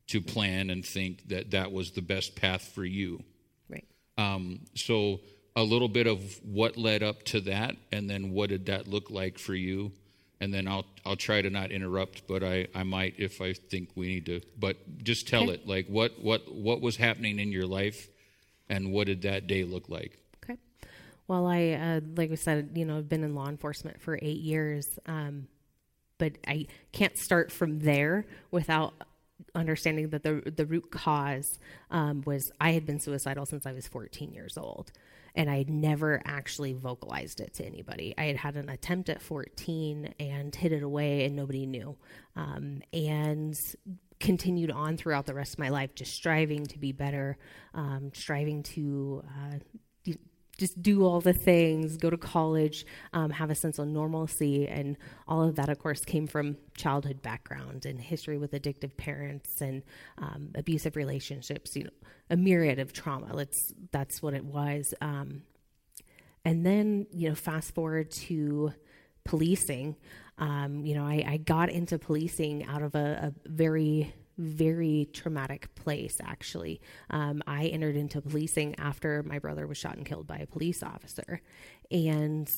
to 0.08 0.22
plan 0.22 0.70
and 0.70 0.86
think 0.86 1.28
that 1.30 1.52
that 1.52 1.72
was 1.72 1.92
the 1.92 2.02
best 2.02 2.36
path 2.36 2.62
for 2.62 2.86
you. 2.86 3.24
Right. 3.70 3.86
Um, 4.18 4.62
so 4.76 5.20
a 5.56 5.64
little 5.64 5.90
bit 5.90 6.08
of 6.08 6.40
what 6.44 6.78
led 6.78 7.04
up 7.04 7.24
to 7.24 7.42
that, 7.42 7.76
and 7.92 8.10
then 8.10 8.32
what 8.32 8.50
did 8.50 8.68
that 8.68 8.88
look 8.88 9.10
like 9.10 9.38
for 9.38 9.54
you? 9.54 9.92
And 10.40 10.54
then 10.54 10.68
I'll 10.68 10.86
I'll 11.06 11.18
try 11.18 11.42
to 11.42 11.50
not 11.50 11.72
interrupt, 11.72 12.28
but 12.28 12.44
I, 12.44 12.68
I 12.74 12.84
might 12.84 13.16
if 13.18 13.42
I 13.42 13.54
think 13.54 13.90
we 13.96 14.08
need 14.08 14.26
to. 14.28 14.42
But 14.58 15.04
just 15.04 15.28
tell 15.28 15.44
okay. 15.44 15.54
it 15.54 15.68
like 15.68 15.88
what 15.88 16.20
what 16.20 16.52
what 16.54 16.82
was 16.82 16.96
happening 16.98 17.40
in 17.40 17.52
your 17.52 17.68
life, 17.68 18.08
and 18.70 18.92
what 18.92 19.08
did 19.08 19.22
that 19.24 19.48
day 19.48 19.64
look 19.64 19.90
like? 19.90 20.18
Okay. 20.44 20.58
Well, 21.28 21.46
I 21.46 21.72
uh, 21.72 22.00
like 22.16 22.32
I 22.32 22.36
said, 22.36 22.72
you 22.76 22.86
know, 22.86 22.98
I've 22.98 23.10
been 23.10 23.24
in 23.24 23.36
law 23.36 23.50
enforcement 23.50 24.02
for 24.02 24.18
eight 24.22 24.40
years, 24.40 24.88
um, 25.06 25.48
but 26.18 26.34
I 26.48 26.68
can't 26.92 27.18
start 27.18 27.52
from 27.52 27.80
there 27.80 28.26
without 28.50 28.94
understanding 29.54 30.10
that 30.10 30.24
the 30.24 30.42
the 30.56 30.66
root 30.66 30.92
cause 30.92 31.60
um, 31.92 32.24
was 32.26 32.52
I 32.60 32.72
had 32.72 32.86
been 32.86 33.00
suicidal 33.00 33.46
since 33.46 33.66
I 33.66 33.74
was 33.74 33.88
14 33.88 34.32
years 34.32 34.58
old 34.58 34.92
and 35.36 35.50
I 35.50 35.58
had 35.58 35.70
never 35.70 36.22
actually 36.26 36.74
vocalized 36.74 37.40
it 37.40 37.54
to 37.56 37.66
anybody. 37.66 38.14
I 38.18 38.26
had 38.26 38.38
had 38.38 38.56
an 38.58 38.70
attempt 38.70 39.10
at 39.10 39.22
14 39.22 40.14
and 40.20 40.54
hid 40.54 40.72
it 40.72 40.84
away, 40.84 41.26
and 41.26 41.36
nobody 41.36 41.66
knew. 41.66 41.98
Um, 42.36 42.82
and 42.94 43.56
continued 44.20 44.72
on 44.72 44.98
throughout 44.98 45.26
the 45.26 45.34
rest 45.34 45.54
of 45.54 45.60
my 45.60 45.70
life, 45.70 45.96
just 45.96 46.14
striving 46.14 46.66
to 46.68 46.78
be 46.78 46.92
better, 46.92 47.38
um, 47.74 48.12
striving 48.14 48.64
to 48.64 49.24
uh, 49.28 49.58
just 50.62 50.82
do 50.82 51.04
all 51.04 51.20
the 51.20 51.34
things, 51.34 51.98
go 51.98 52.12
to 52.12 52.18
college, 52.18 52.86
um, 53.14 53.32
have 53.32 53.50
a 53.50 53.56
sense 53.56 53.80
of 53.80 53.88
normalcy. 53.88 54.68
And 54.68 54.96
all 55.28 55.42
of 55.42 55.56
that, 55.56 55.70
of 55.70 55.80
course, 55.80 56.06
came 56.06 56.28
from 56.28 56.56
childhood 56.78 57.24
background 57.24 57.88
and 57.88 58.00
history 58.00 58.38
with 58.38 58.52
addictive 58.52 58.96
parents 58.96 59.60
and 59.60 59.82
um, 60.20 60.52
abusive 60.54 60.96
relationships, 60.96 61.76
you 61.76 61.86
know, 61.86 61.90
a 62.30 62.38
myriad 62.38 62.78
of 62.78 62.94
trauma. 62.94 63.34
Let's, 63.34 63.74
that's 63.92 64.22
what 64.22 64.36
it 64.36 64.46
was. 64.46 64.94
Um, 65.02 65.42
and 66.46 66.64
then, 66.64 67.08
you 67.12 67.30
know, 67.30 67.36
fast 67.36 67.74
forward 67.74 68.12
to 68.12 68.72
policing. 69.24 69.96
Um, 70.38 70.86
you 70.86 70.94
know, 70.94 71.06
I, 71.06 71.26
I, 71.28 71.38
got 71.38 71.70
into 71.70 72.00
policing 72.00 72.66
out 72.66 72.82
of 72.82 72.96
a, 72.96 73.34
a 73.34 73.50
very 73.50 74.14
very 74.42 75.10
traumatic 75.14 75.74
place, 75.76 76.18
actually. 76.22 76.82
Um, 77.10 77.42
I 77.48 77.68
entered 77.68 77.96
into 77.96 78.22
policing 78.22 78.76
after 78.78 79.24
my 79.24 79.40
brother 79.40 79.68
was 79.68 79.78
shot 79.78 79.98
and 79.98 80.06
killed 80.06 80.28
by 80.28 80.38
a 80.38 80.48
police 80.48 80.84
officer 80.84 81.42
and 81.90 82.52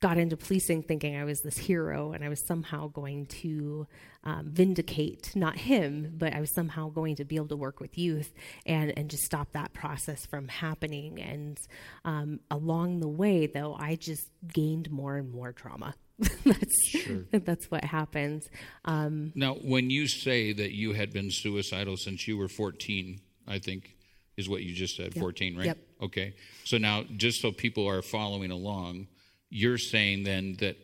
got 0.00 0.18
into 0.18 0.36
policing 0.36 0.82
thinking 0.82 1.16
I 1.16 1.24
was 1.24 1.40
this 1.40 1.56
hero 1.56 2.12
and 2.12 2.22
I 2.22 2.28
was 2.28 2.40
somehow 2.40 2.88
going 2.88 3.26
to 3.26 3.86
um, 4.24 4.50
vindicate 4.50 5.34
not 5.34 5.56
him, 5.56 6.12
but 6.16 6.34
I 6.34 6.40
was 6.40 6.50
somehow 6.50 6.90
going 6.90 7.16
to 7.16 7.24
be 7.24 7.36
able 7.36 7.48
to 7.48 7.56
work 7.56 7.80
with 7.80 7.96
youth 7.96 8.34
and, 8.66 8.92
and 8.96 9.08
just 9.08 9.24
stop 9.24 9.52
that 9.52 9.72
process 9.72 10.26
from 10.26 10.48
happening. 10.48 11.20
And 11.20 11.58
um, 12.04 12.40
along 12.50 13.00
the 13.00 13.08
way, 13.08 13.46
though, 13.46 13.74
I 13.78 13.96
just 13.96 14.30
gained 14.52 14.90
more 14.90 15.16
and 15.16 15.32
more 15.32 15.52
trauma. 15.52 15.94
that's 16.44 16.88
sure. 16.88 17.24
that's 17.32 17.70
what 17.70 17.84
happens. 17.84 18.48
Um, 18.84 19.32
now, 19.34 19.54
when 19.54 19.90
you 19.90 20.06
say 20.08 20.52
that 20.52 20.72
you 20.72 20.92
had 20.92 21.12
been 21.12 21.30
suicidal 21.30 21.96
since 21.96 22.26
you 22.26 22.38
were 22.38 22.48
14, 22.48 23.20
I 23.46 23.58
think 23.58 23.96
is 24.36 24.48
what 24.48 24.62
you 24.62 24.74
just 24.74 24.96
said, 24.96 25.14
yep. 25.14 25.22
14, 25.22 25.56
right? 25.56 25.66
Yep. 25.66 25.78
Okay. 26.02 26.34
So 26.64 26.78
now, 26.78 27.04
just 27.16 27.40
so 27.40 27.52
people 27.52 27.88
are 27.88 28.02
following 28.02 28.50
along, 28.50 29.08
you're 29.50 29.78
saying 29.78 30.24
then 30.24 30.56
that 30.60 30.76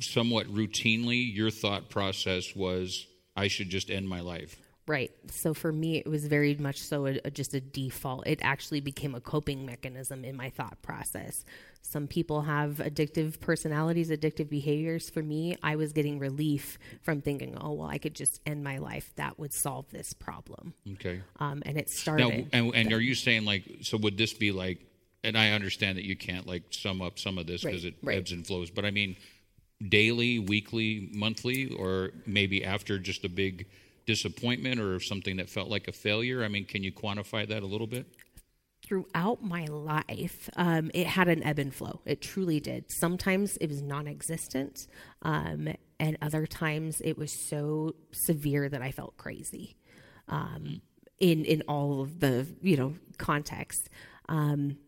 somewhat 0.00 0.46
routinely 0.46 1.34
your 1.34 1.50
thought 1.50 1.88
process 1.90 2.54
was, 2.54 3.06
I 3.36 3.48
should 3.48 3.70
just 3.70 3.90
end 3.90 4.08
my 4.08 4.20
life. 4.20 4.56
Right. 4.88 5.10
So 5.30 5.52
for 5.52 5.72
me, 5.72 5.96
it 5.96 6.06
was 6.06 6.26
very 6.26 6.54
much 6.54 6.80
so 6.80 7.06
a, 7.06 7.18
a, 7.24 7.30
just 7.30 7.54
a 7.54 7.60
default. 7.60 8.26
It 8.26 8.38
actually 8.42 8.80
became 8.80 9.14
a 9.14 9.20
coping 9.20 9.66
mechanism 9.66 10.24
in 10.24 10.36
my 10.36 10.50
thought 10.50 10.80
process. 10.82 11.44
Some 11.82 12.06
people 12.06 12.42
have 12.42 12.76
addictive 12.76 13.40
personalities, 13.40 14.10
addictive 14.10 14.48
behaviors. 14.48 15.10
For 15.10 15.22
me, 15.22 15.56
I 15.62 15.76
was 15.76 15.92
getting 15.92 16.18
relief 16.18 16.78
from 17.02 17.20
thinking, 17.20 17.56
oh, 17.60 17.72
well, 17.72 17.88
I 17.88 17.98
could 17.98 18.14
just 18.14 18.40
end 18.46 18.62
my 18.62 18.78
life. 18.78 19.12
That 19.16 19.38
would 19.38 19.52
solve 19.52 19.90
this 19.90 20.12
problem. 20.12 20.74
Okay. 20.94 21.20
Um, 21.40 21.62
and 21.66 21.76
it 21.76 21.90
started. 21.90 22.28
Now, 22.28 22.48
and, 22.52 22.74
and 22.74 22.92
are 22.92 23.00
you 23.00 23.14
saying, 23.14 23.44
like, 23.44 23.64
so 23.82 23.96
would 23.98 24.16
this 24.16 24.34
be 24.34 24.52
like 24.52 24.86
and 25.26 25.36
I 25.36 25.50
understand 25.50 25.98
that 25.98 26.04
you 26.04 26.14
can't 26.14 26.46
like 26.46 26.62
sum 26.70 27.02
up 27.02 27.18
some 27.18 27.36
of 27.36 27.48
this 27.48 27.64
because 27.64 27.82
Right, 27.84 27.92
it 27.92 27.98
right. 28.06 28.16
ebbs 28.18 28.30
and 28.30 28.46
flows. 28.46 28.70
But 28.70 28.84
I 28.84 28.92
mean, 28.92 29.16
daily, 29.86 30.38
weekly, 30.38 31.10
monthly, 31.12 31.72
or 31.74 32.10
maybe 32.26 32.64
after 32.64 32.98
just 33.00 33.24
a 33.24 33.28
big 33.28 33.66
disappointment 34.06 34.80
or 34.80 35.00
something 35.00 35.36
that 35.36 35.50
felt 35.50 35.68
like 35.68 35.88
a 35.88 35.92
failure. 35.92 36.44
I 36.44 36.48
mean, 36.48 36.64
can 36.64 36.82
you 36.82 36.92
quantify 36.92 37.48
that 37.48 37.62
a 37.62 37.66
little 37.66 37.86
bit? 37.86 38.06
throughout 38.86 39.42
my 39.42 39.64
life, 39.64 40.48
um, 40.56 40.90
it 40.94 41.06
had 41.06 41.28
an 41.28 41.42
ebb 41.42 41.58
and 41.58 41.74
flow. 41.74 42.00
It 42.04 42.20
truly 42.20 42.60
did. 42.60 42.84
Sometimes 42.88 43.56
it 43.56 43.68
was 43.68 43.82
non 43.82 44.06
existent, 44.06 44.86
um, 45.22 45.68
and 45.98 46.16
other 46.22 46.46
times 46.46 47.00
it 47.00 47.18
was 47.18 47.32
so 47.48 47.96
severe 48.12 48.68
that 48.68 48.82
I 48.82 48.92
felt 48.92 49.16
crazy. 49.16 49.76
Um, 50.28 50.82
in 51.18 51.44
in 51.44 51.62
all 51.62 52.00
of 52.00 52.20
the 52.20 52.46
you 52.62 52.76
know 52.76 52.94
context. 53.18 53.88
Um, 54.28 54.78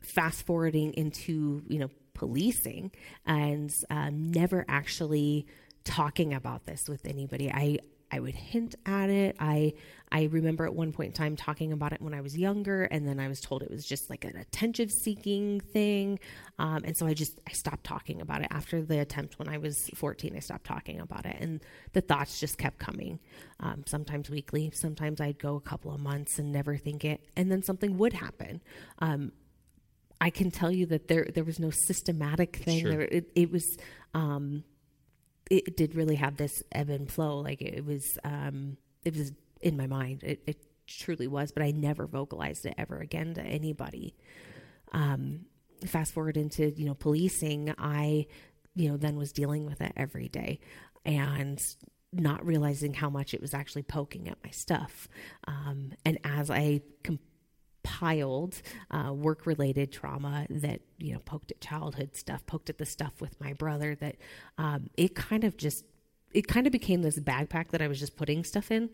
fast 0.00 0.44
forwarding 0.46 0.92
into 0.94 1.62
you 1.66 1.78
know 1.78 1.90
policing 2.12 2.92
and 3.26 3.70
um, 3.90 4.30
never 4.30 4.64
actually 4.68 5.46
talking 5.84 6.32
about 6.32 6.66
this 6.66 6.82
with 6.88 7.04
anybody. 7.06 7.50
I 7.50 7.78
I 8.14 8.20
would 8.20 8.36
hint 8.36 8.76
at 8.86 9.10
it. 9.10 9.34
I 9.40 9.74
I 10.12 10.24
remember 10.24 10.64
at 10.64 10.74
one 10.74 10.92
point 10.92 11.08
in 11.08 11.12
time 11.14 11.34
talking 11.34 11.72
about 11.72 11.92
it 11.92 12.00
when 12.00 12.14
I 12.14 12.20
was 12.20 12.38
younger, 12.38 12.84
and 12.84 13.08
then 13.08 13.18
I 13.18 13.26
was 13.26 13.40
told 13.40 13.64
it 13.64 13.70
was 13.70 13.84
just 13.84 14.08
like 14.08 14.24
an 14.24 14.36
attention 14.36 14.88
seeking 14.88 15.58
thing, 15.58 16.20
um, 16.60 16.82
and 16.84 16.96
so 16.96 17.06
I 17.06 17.14
just 17.14 17.40
I 17.48 17.52
stopped 17.52 17.82
talking 17.82 18.20
about 18.20 18.42
it 18.42 18.48
after 18.52 18.82
the 18.82 19.00
attempt 19.00 19.40
when 19.40 19.48
I 19.48 19.58
was 19.58 19.90
14. 19.96 20.36
I 20.36 20.38
stopped 20.38 20.64
talking 20.64 21.00
about 21.00 21.26
it, 21.26 21.36
and 21.40 21.60
the 21.92 22.00
thoughts 22.00 22.38
just 22.38 22.56
kept 22.56 22.78
coming. 22.78 23.18
Um, 23.58 23.82
sometimes 23.86 24.30
weekly, 24.30 24.70
sometimes 24.74 25.20
I'd 25.20 25.40
go 25.40 25.56
a 25.56 25.60
couple 25.60 25.92
of 25.92 25.98
months 25.98 26.38
and 26.38 26.52
never 26.52 26.76
think 26.76 27.04
it, 27.04 27.20
and 27.34 27.50
then 27.50 27.64
something 27.64 27.98
would 27.98 28.12
happen. 28.12 28.62
Um, 29.00 29.32
I 30.20 30.30
can 30.30 30.52
tell 30.52 30.70
you 30.70 30.86
that 30.86 31.08
there 31.08 31.26
there 31.34 31.42
was 31.42 31.58
no 31.58 31.70
systematic 31.70 32.56
thing. 32.58 32.82
Sure. 32.82 32.90
There, 32.92 33.00
it, 33.00 33.32
it 33.34 33.50
was 33.50 33.76
um, 34.14 34.62
it 35.50 35.76
did 35.76 35.94
really 35.94 36.16
have 36.16 36.36
this 36.36 36.62
ebb 36.72 36.90
and 36.90 37.10
flow. 37.10 37.38
Like 37.40 37.62
it 37.62 37.84
was 37.84 38.18
um, 38.24 38.76
it 39.04 39.16
was 39.16 39.32
in 39.60 39.76
my 39.76 39.86
mind. 39.86 40.22
It, 40.22 40.42
it 40.46 40.58
truly 40.86 41.26
was, 41.26 41.52
but 41.52 41.62
I 41.62 41.70
never 41.70 42.06
vocalized 42.06 42.66
it 42.66 42.74
ever 42.78 42.98
again 42.98 43.34
to 43.34 43.42
anybody. 43.42 44.14
Um, 44.92 45.46
fast 45.86 46.12
forward 46.12 46.36
into 46.36 46.70
you 46.70 46.86
know 46.86 46.94
policing, 46.94 47.74
I 47.78 48.26
you 48.74 48.90
know 48.90 48.96
then 48.96 49.16
was 49.16 49.32
dealing 49.32 49.66
with 49.66 49.80
it 49.80 49.92
every 49.96 50.28
day, 50.28 50.60
and 51.04 51.60
not 52.12 52.44
realizing 52.46 52.94
how 52.94 53.10
much 53.10 53.34
it 53.34 53.40
was 53.40 53.54
actually 53.54 53.82
poking 53.82 54.28
at 54.28 54.38
my 54.44 54.50
stuff. 54.50 55.08
Um, 55.46 55.92
and 56.04 56.18
as 56.24 56.50
I 56.50 56.82
compiled 57.84 58.60
uh, 58.90 59.12
work 59.12 59.46
related 59.46 59.92
trauma 59.92 60.46
that 60.50 60.80
you 60.98 61.12
know 61.12 61.18
poked 61.20 61.50
at 61.50 61.60
childhood 61.60 62.16
stuff 62.16 62.44
poked 62.46 62.70
at 62.70 62.78
the 62.78 62.86
stuff 62.86 63.20
with 63.20 63.38
my 63.40 63.52
brother 63.52 63.94
that 63.94 64.16
um, 64.58 64.88
it 64.96 65.14
kind 65.14 65.44
of 65.44 65.56
just 65.56 65.84
it 66.32 66.46
kind 66.46 66.66
of 66.66 66.72
became 66.72 67.02
this 67.02 67.18
backpack 67.20 67.68
that 67.68 67.82
i 67.82 67.88
was 67.88 67.98
just 67.98 68.16
putting 68.16 68.42
stuff 68.42 68.70
in 68.70 68.88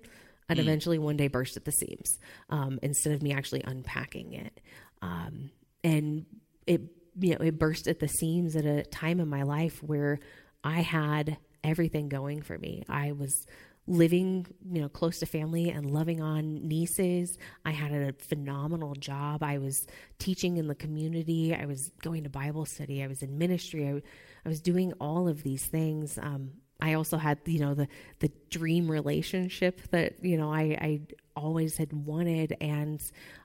and 0.49 0.59
eventually 0.59 0.99
one 0.99 1.17
day 1.17 1.29
burst 1.29 1.57
at 1.57 1.65
the 1.65 1.71
seams 1.71 2.19
um, 2.49 2.81
instead 2.83 3.13
of 3.13 3.23
me 3.23 3.33
actually 3.33 3.63
unpacking 3.65 4.33
it. 4.33 4.61
Um, 5.01 5.53
and 5.85 6.27
it 6.67 6.83
you 7.19 7.31
know 7.31 7.45
it 7.45 7.59
burst 7.59 7.87
at 7.87 8.01
the 8.01 8.09
seams 8.09 8.57
at 8.57 8.65
a 8.65 8.83
time 8.83 9.21
in 9.21 9.29
my 9.29 9.43
life 9.43 9.83
where 9.83 10.21
i 10.63 10.81
had 10.81 11.39
everything 11.65 12.09
going 12.09 12.43
for 12.43 12.59
me. 12.59 12.83
I 12.89 13.13
was 13.13 13.47
living 13.87 14.47
you 14.71 14.81
know 14.81 14.89
close 14.89 15.19
to 15.19 15.27
family 15.27 15.71
and 15.71 15.91
loving 15.91 16.21
on 16.21 16.67
nieces. 16.67 17.39
I 17.65 17.73
had 17.73 17.93
a 17.93 18.13
phenomenal 18.13 18.95
job. 18.95 19.43
I 19.43 19.59
was 19.59 19.87
teaching 20.19 20.57
in 20.57 20.69
the 20.69 20.75
community. 20.75 21.55
I 21.55 21.67
was 21.67 21.91
going 22.03 22.25
to 22.25 22.31
bible 22.31 22.67
study. 22.67 23.03
I 23.03 23.07
was 23.07 23.23
in 23.23 23.39
ministry. 23.39 23.89
I, 23.89 24.03
I 24.45 24.49
was 24.49 24.61
doing 24.61 24.93
all 25.01 25.29
of 25.29 25.43
these 25.43 25.67
things. 25.67 26.19
Um, 26.19 26.53
i 26.83 26.95
also 26.95 27.19
had 27.19 27.39
you 27.45 27.59
know 27.61 27.75
the 27.75 27.89
the 28.21 28.31
dream 28.49 28.91
relationship 28.91 29.83
that 29.91 30.25
you 30.25 30.39
know 30.39 30.51
i 30.51 30.63
i 30.81 31.01
always 31.37 31.77
had 31.77 31.93
wanted 31.93 32.57
and 32.61 33.03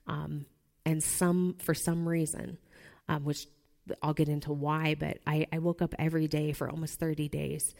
um 0.08 0.46
and 0.86 1.04
some 1.04 1.56
for 1.60 1.74
some 1.74 2.08
reason 2.08 2.58
um, 3.10 3.24
which 3.24 3.48
i'll 4.02 4.14
get 4.14 4.30
into 4.30 4.52
why 4.52 4.96
but 4.96 5.18
I, 5.28 5.48
I 5.52 5.60
woke 5.60 5.82
up 5.82 5.94
every 6.00 6.28
day 6.28 6.54
for 6.54 6.70
almost 6.70 7.00
30 7.00 7.30
days 7.30 7.76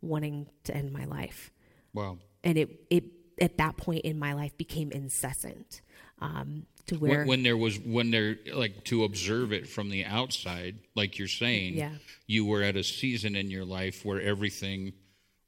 wanting 0.00 0.46
to 0.64 0.76
end 0.76 0.92
my 0.92 1.04
life 1.04 1.50
Wow. 1.94 2.18
and 2.44 2.56
it 2.58 2.68
it 2.90 3.04
at 3.40 3.58
that 3.58 3.76
point 3.76 4.04
in 4.04 4.18
my 4.18 4.32
life 4.34 4.56
became 4.56 4.90
incessant 4.90 5.80
um, 6.20 6.66
to 6.86 6.96
where 6.96 7.20
When, 7.20 7.28
when 7.28 7.42
there 7.44 7.56
was 7.56 7.78
when 7.78 8.10
there 8.10 8.36
like 8.52 8.84
to 8.84 9.04
observe 9.04 9.52
it 9.52 9.68
from 9.68 9.90
the 9.90 10.04
outside, 10.04 10.78
like 10.96 11.18
you're 11.18 11.28
saying, 11.28 11.74
Yeah. 11.74 11.92
you 12.26 12.44
were 12.44 12.62
at 12.62 12.76
a 12.76 12.82
season 12.82 13.36
in 13.36 13.50
your 13.50 13.64
life 13.64 14.04
where 14.04 14.20
everything, 14.20 14.92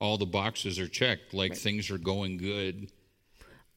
all 0.00 0.16
the 0.18 0.26
boxes 0.26 0.79
are 0.79 0.87
checked, 0.88 1.35
like 1.35 1.57
things 1.57 1.90
are 1.90 1.98
going 1.98 2.37
good. 2.37 2.90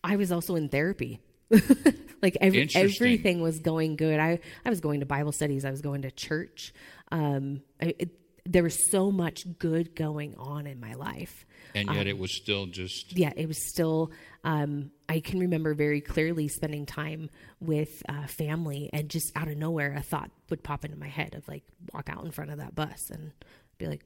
I 0.04 0.17
was 0.17 0.32
also 0.32 0.56
in 0.56 0.69
therapy. 0.69 1.21
like 2.21 2.38
every, 2.41 2.69
everything 2.76 3.41
was 3.41 3.60
going 3.60 3.95
good. 3.95 4.19
I 4.19 4.39
I 4.65 4.69
was 4.69 4.80
going 4.80 4.99
to 4.99 5.06
Bible 5.06 5.32
studies. 5.32 5.65
I 5.65 5.71
was 5.71 5.82
going 5.82 6.04
to 6.04 6.12
church. 6.12 6.73
Um, 7.12 7.62
I, 7.82 7.93
it, 7.99 8.10
there 8.46 8.64
was 8.64 8.90
so 8.92 9.12
much 9.12 9.44
good 9.58 9.96
going 9.96 10.36
on 10.36 10.68
in 10.68 10.80
my 10.80 10.94
life. 10.94 11.46
And 11.76 11.90
yet 11.90 12.08
it 12.08 12.18
was 12.18 12.36
still 12.36 12.66
just 12.68 13.18
yeah, 13.18 13.32
it 13.36 13.48
was 13.48 13.70
still. 13.70 14.12
Um, 14.44 14.92
I 15.10 15.22
can 15.22 15.40
remember 15.40 15.74
very 15.74 16.02
clearly 16.02 16.48
spending 16.48 16.86
time 16.86 17.30
with 17.60 18.04
uh, 18.08 18.28
family, 18.28 18.90
and 18.94 19.10
just 19.10 19.32
out 19.36 19.48
of 19.48 19.58
nowhere, 19.58 19.94
a 19.94 20.02
thought 20.04 20.30
would 20.50 20.62
pop 20.62 20.86
into 20.86 20.98
my 20.98 21.08
head 21.08 21.34
of 21.36 21.48
like 21.48 21.64
walk 21.94 22.10
out 22.10 22.24
in 22.26 22.32
front 22.32 22.52
of 22.52 22.58
that 22.58 22.76
bus 22.76 23.10
and 23.10 23.32
be 23.80 23.88
like, 23.88 24.06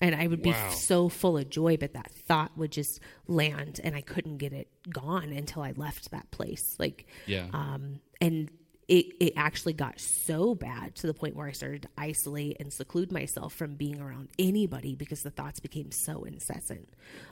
and 0.00 0.14
I 0.14 0.26
would 0.26 0.42
be 0.42 0.50
Wow. 0.50 0.70
so 0.70 1.08
full 1.08 1.36
of 1.38 1.48
joy, 1.48 1.76
but 1.78 1.94
that 1.94 2.12
thought 2.28 2.56
would 2.56 2.70
just 2.70 3.00
land, 3.26 3.80
and 3.82 3.96
I 3.96 4.00
couldn't 4.02 4.36
get 4.36 4.52
it 4.52 4.68
gone 4.88 5.32
until 5.32 5.62
I 5.62 5.72
left 5.72 6.10
that 6.10 6.30
place. 6.30 6.76
Like, 6.78 7.06
yeah. 7.26 7.46
um, 7.52 8.00
and 8.20 8.50
it 8.88 9.06
it 9.20 9.32
actually 9.36 9.72
got 9.74 10.00
so 10.00 10.54
bad 10.54 10.94
to 10.96 11.06
the 11.06 11.14
point 11.14 11.36
where 11.36 11.46
I 11.46 11.52
started 11.52 11.82
to 11.82 11.88
isolate 11.96 12.56
and 12.60 12.72
seclude 12.72 13.12
myself 13.12 13.54
from 13.54 13.74
being 13.74 14.00
around 14.00 14.28
anybody 14.38 14.94
because 14.94 15.22
the 15.22 15.30
thoughts 15.30 15.60
became 15.60 15.90
so 15.92 16.24
incessant. 16.24 16.88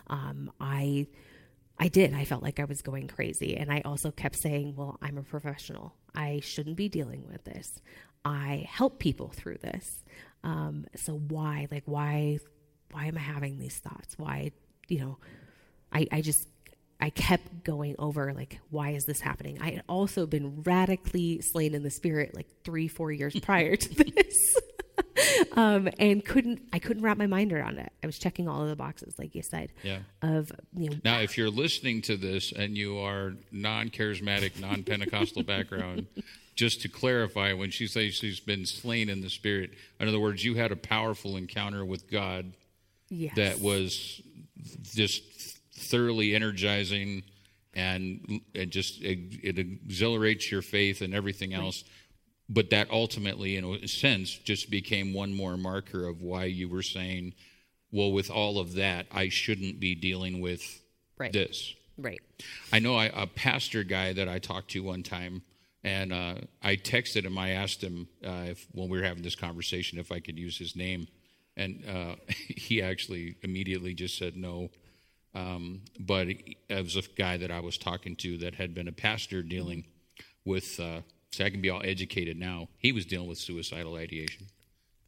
Um, 0.09 0.53
I 0.61 1.07
I 1.79 1.89
did. 1.89 2.15
I 2.15 2.25
felt 2.25 2.43
like 2.43 2.61
I 2.61 2.65
was 2.65 2.83
going 2.83 3.09
crazy, 3.09 3.57
and 3.57 3.73
I 3.73 3.83
also 3.85 4.11
kept 4.11 4.37
saying, 4.37 4.75
"Well, 4.77 4.99
I'm 5.03 5.19
a 5.19 5.23
professional. 5.23 5.95
I 6.15 6.41
shouldn't 6.43 6.77
be 6.77 6.89
dealing 6.89 7.27
with 7.27 7.45
this. 7.45 7.81
I 8.25 8.67
help 8.69 8.99
people 8.99 9.29
through 9.29 9.59
this. 9.59 10.05
Um, 10.45 10.87
so 10.97 11.15
why, 11.15 11.69
like, 11.71 11.85
why, 11.87 12.39
why 12.91 13.07
am 13.07 13.17
I 13.17 13.21
having 13.21 13.59
these 13.59 13.79
thoughts? 13.79 14.19
Why, 14.19 14.53
you 14.89 15.01
know, 15.01 15.19
I, 15.93 16.07
I 16.13 16.21
just 16.21 16.49
I 17.01 17.11
kept 17.11 17.65
going 17.65 17.97
over 17.99 18.33
like 18.33 18.59
why 18.71 18.91
is 18.91 19.05
this 19.05 19.21
happening? 19.21 19.59
I 19.61 19.71
had 19.71 19.83
also 19.89 20.27
been 20.27 20.63
radically 20.63 21.41
slain 21.41 21.75
in 21.75 21.83
the 21.83 21.91
spirit 21.91 22.35
like 22.35 22.47
three 22.65 22.89
four 22.89 23.11
years 23.11 23.39
prior 23.43 23.77
to 23.77 23.95
this, 23.95 24.55
um, 25.53 25.89
and 25.99 26.25
couldn't 26.25 26.63
I 26.73 26.79
couldn't 26.79 27.03
wrap 27.03 27.17
my 27.17 27.27
mind 27.27 27.53
around 27.53 27.79
it. 27.79 27.93
I 28.03 28.07
was 28.07 28.19
checking 28.19 28.49
all 28.49 28.63
of 28.63 28.69
the 28.69 28.77
boxes 28.77 29.15
like 29.19 29.35
you 29.35 29.43
said. 29.43 29.73
Yeah. 29.83 29.99
Of 30.23 30.53
you 30.75 30.91
know 30.91 30.97
Now, 31.05 31.21
if 31.21 31.39
you're 31.39 31.51
listening 31.51 32.03
to 32.03 32.17
this 32.17 32.53
and 32.53 32.77
you 32.77 32.99
are 32.99 33.35
non-charismatic, 33.51 34.61
non-Pentecostal 34.61 35.43
background, 35.45 36.07
just 36.55 36.83
to 36.83 36.89
clarify, 36.89 37.53
when 37.53 37.71
she 37.71 37.87
says 37.87 38.15
she's 38.15 38.41
been 38.41 38.67
slain 38.67 39.09
in 39.09 39.23
the 39.23 39.31
spirit, 39.31 39.71
in 39.99 40.09
other 40.09 40.21
words, 40.21 40.45
you 40.45 40.57
had 40.57 40.73
a 40.73 40.77
powerful 40.77 41.37
encounter 41.37 41.85
with 41.85 42.11
God 42.11 42.53
yes. 43.09 43.35
that 43.37 43.61
was 43.61 44.21
just 44.83 45.50
thoroughly 45.81 46.35
energizing 46.35 47.23
and 47.75 48.41
it 48.55 48.71
just 48.71 49.01
it, 49.01 49.19
it 49.43 49.59
exhilarates 49.59 50.51
your 50.51 50.63
faith 50.63 51.03
and 51.03 51.15
everything 51.15 51.55
else 51.55 51.85
but 52.49 52.71
that 52.71 52.91
ultimately 52.91 53.57
in 53.57 53.65
a 53.65 53.87
sense 53.87 54.31
just 54.31 54.71
became 54.71 55.15
one 55.15 55.33
more 55.33 55.57
marker 55.57 56.07
of 56.09 56.21
why 56.21 56.45
you 56.45 56.69
were 56.69 56.83
saying 56.83 57.33
well 57.93 58.11
with 58.13 58.31
all 58.31 58.59
of 58.59 58.75
that 58.75 59.07
i 59.13 59.29
shouldn't 59.29 59.79
be 59.81 59.95
dealing 59.95 60.41
with 60.41 60.83
Right. 61.19 61.33
this 61.35 61.75
right. 61.99 62.19
I 62.73 62.79
know 62.79 62.95
I, 62.97 63.11
a 63.15 63.27
pastor 63.27 63.85
guy 63.85 64.15
that 64.15 64.27
I 64.27 64.39
talked 64.39 64.71
to 64.71 64.83
one 64.83 65.03
time, 65.03 65.43
and 65.85 66.15
uh, 66.15 66.37
I 66.63 66.77
texted 66.77 67.25
him. 67.27 67.37
I 67.37 67.51
asked 67.51 67.83
him 67.83 68.09
uh, 68.25 68.47
if, 68.47 68.67
when 68.73 68.89
we 68.89 68.99
were 68.99 69.05
having 69.05 69.23
this 69.23 69.37
conversation 69.37 69.99
if 69.99 70.11
I 70.11 70.19
could 70.19 70.39
use 70.39 70.57
his 70.57 70.75
name, 70.75 71.09
and 71.59 71.85
uh, 71.87 72.15
he 72.49 72.81
actually 72.81 73.37
immediately 73.43 73.93
just 73.93 74.17
said 74.17 74.35
no. 74.35 74.71
Um, 75.35 75.83
but 75.99 76.29
it 76.29 76.57
was 76.69 76.97
a 76.97 77.03
guy 77.17 77.37
that 77.37 77.51
I 77.51 77.61
was 77.61 77.79
talking 77.79 78.17
to 78.17 78.39
that 78.39 78.55
had 78.55 78.75
been 78.75 78.89
a 78.89 78.93
pastor 78.93 79.43
dealing 79.43 79.85
with. 80.45 80.79
Uh, 80.81 81.01
so 81.31 81.45
I 81.45 81.51
can 81.51 81.61
be 81.61 81.71
all 81.71 81.83
educated 81.85 82.37
now. 82.37 82.69
He 82.79 82.91
was 82.91 83.07
dealing 83.07 83.29
with 83.29 83.39
suicidal 83.39 83.95
ideation. 83.95 84.47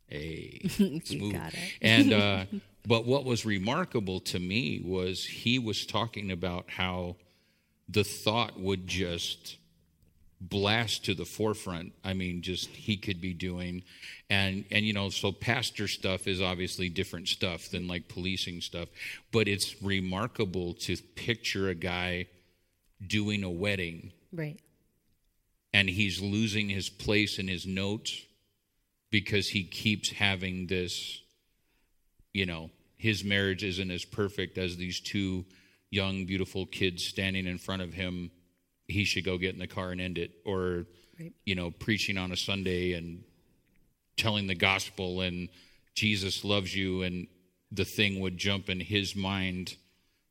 Hey, 0.07 0.61
smooth. 1.05 1.33
got 1.33 1.55
it. 1.55 1.59
And 1.81 2.13
uh, 2.13 2.45
but 2.87 3.07
what 3.07 3.25
was 3.25 3.45
remarkable 3.45 4.21
to 4.21 4.39
me 4.39 4.81
was 4.85 5.25
he 5.25 5.59
was 5.59 5.87
talking 5.87 6.31
about 6.31 6.67
how 6.69 7.17
the 7.89 8.05
thought 8.05 8.59
would 8.59 8.87
just 8.87 9.57
blast 10.49 11.05
to 11.05 11.15
the 11.15 11.25
forefront. 11.25 11.93
I 12.05 12.13
mean, 12.15 12.43
just 12.43 12.69
he 12.71 12.97
could 12.97 13.21
be 13.21 13.33
doing, 13.33 13.85
and 14.29 14.65
and 14.71 14.85
you 14.85 14.93
know, 14.93 15.09
so 15.11 15.31
pastor 15.33 15.87
stuff 15.89 16.27
is 16.27 16.41
obviously 16.41 16.89
different 16.89 17.29
stuff 17.29 17.69
than 17.71 17.87
like 17.87 18.09
policing 18.09 18.61
stuff, 18.61 18.89
but 19.31 19.47
it's 19.49 19.81
remarkable 19.83 20.75
to 20.75 20.97
picture 21.15 21.69
a 21.69 21.75
guy 21.75 22.27
doing 23.07 23.43
a 23.45 23.51
wedding 23.51 24.13
Right. 24.33 24.59
and 25.75 25.89
he's 25.89 26.21
losing 26.21 26.69
his 26.69 26.89
place 26.89 27.39
in 27.39 27.49
his 27.49 27.67
notes 27.67 28.17
because 29.11 29.49
he 29.49 29.65
keeps 29.65 30.11
having 30.11 30.67
this 30.69 31.21
you 32.33 32.47
know 32.47 32.71
his 32.97 33.25
marriage 33.25 33.65
isn't 33.65 33.91
as 33.91 34.05
perfect 34.05 34.57
as 34.57 34.77
these 34.77 35.01
two 35.01 35.45
young 35.91 36.25
beautiful 36.27 36.65
kids 36.65 37.05
standing 37.05 37.47
in 37.47 37.59
front 37.59 37.83
of 37.83 37.93
him 37.93 38.31
he 38.93 39.05
should 39.05 39.25
go 39.25 39.39
get 39.39 39.55
in 39.55 39.59
the 39.61 39.67
car 39.67 39.91
and 39.91 40.01
end 40.01 40.19
it 40.19 40.33
or 40.45 40.87
Right. 41.21 41.33
you 41.45 41.55
know 41.55 41.71
preaching 41.71 42.17
on 42.17 42.33
a 42.33 42.37
sunday 42.39 42.95
and 42.95 43.23
telling 44.17 44.47
the 44.47 44.55
gospel 44.55 45.21
and 45.21 45.51
jesus 45.95 46.43
loves 46.43 46.75
you 46.75 47.03
and 47.03 47.27
the 47.73 47.85
thing 47.85 48.21
would 48.21 48.37
jump 48.37 48.69
in 48.69 48.79
his 48.79 49.17
mind. 49.17 49.77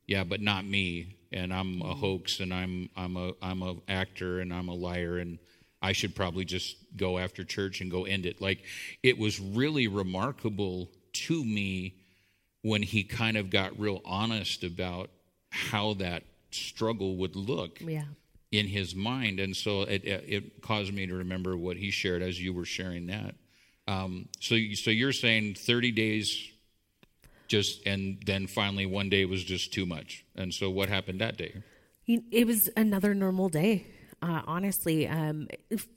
Yeah 0.06 0.24
but 0.24 0.40
not 0.40 0.64
me. 0.64 1.16
And 1.32 1.52
i'm 1.52 1.80
a 1.80 1.84
mm-hmm. 1.84 2.00
hoax 2.00 2.40
and 2.40 2.54
i'm 2.54 2.88
i'm 2.96 3.16
a 3.16 3.32
i'm 3.42 3.62
a 3.62 3.76
actor 3.88 4.40
and 4.40 4.54
i'm 4.54 4.68
a 4.68 4.74
liar 4.74 5.18
and 5.18 5.38
i 5.80 5.92
should 5.92 6.14
probably 6.14 6.44
just 6.44 6.76
go 6.96 7.18
after 7.18 7.44
church 7.44 7.80
and 7.80 7.90
go 7.90 8.04
end 8.04 8.26
it. 8.26 8.40
Like 8.40 8.64
it 9.02 9.18
was 9.18 9.40
really 9.40 9.88
remarkable 9.88 10.90
to 11.14 11.44
me 11.44 11.96
when 12.62 12.82
he 12.82 13.02
kind 13.02 13.36
of 13.36 13.50
got 13.50 13.78
real 13.78 14.00
honest 14.04 14.62
about 14.62 15.10
how 15.50 15.94
that 15.94 16.22
struggle 16.50 17.16
would 17.16 17.34
look. 17.34 17.80
Yeah. 17.80 18.04
In 18.52 18.66
his 18.68 18.94
mind, 18.94 19.40
and 19.40 19.56
so 19.56 19.82
it, 19.82 20.02
it 20.04 20.60
caused 20.62 20.92
me 20.92 21.06
to 21.06 21.14
remember 21.14 21.56
what 21.56 21.76
he 21.78 21.90
shared 21.90 22.22
as 22.22 22.38
you 22.40 22.52
were 22.52 22.66
sharing 22.66 23.06
that. 23.06 23.34
Um, 23.88 24.28
so 24.40 24.54
you- 24.54 24.76
so 24.76 24.90
you're 24.90 25.12
saying 25.12 25.54
30 25.54 25.90
days, 25.90 26.50
just 27.48 27.86
and 27.86 28.22
then 28.24 28.46
finally 28.46 28.86
one 28.86 29.08
day 29.08 29.24
was 29.24 29.42
just 29.42 29.72
too 29.72 29.86
much, 29.86 30.24
and 30.36 30.52
so 30.52 30.70
what 30.70 30.88
happened 30.88 31.20
that 31.20 31.36
day? 31.36 31.62
It 32.06 32.46
was 32.46 32.68
another 32.76 33.14
normal 33.14 33.48
day. 33.48 33.86
Uh, 34.22 34.40
honestly, 34.46 35.08
um, 35.08 35.48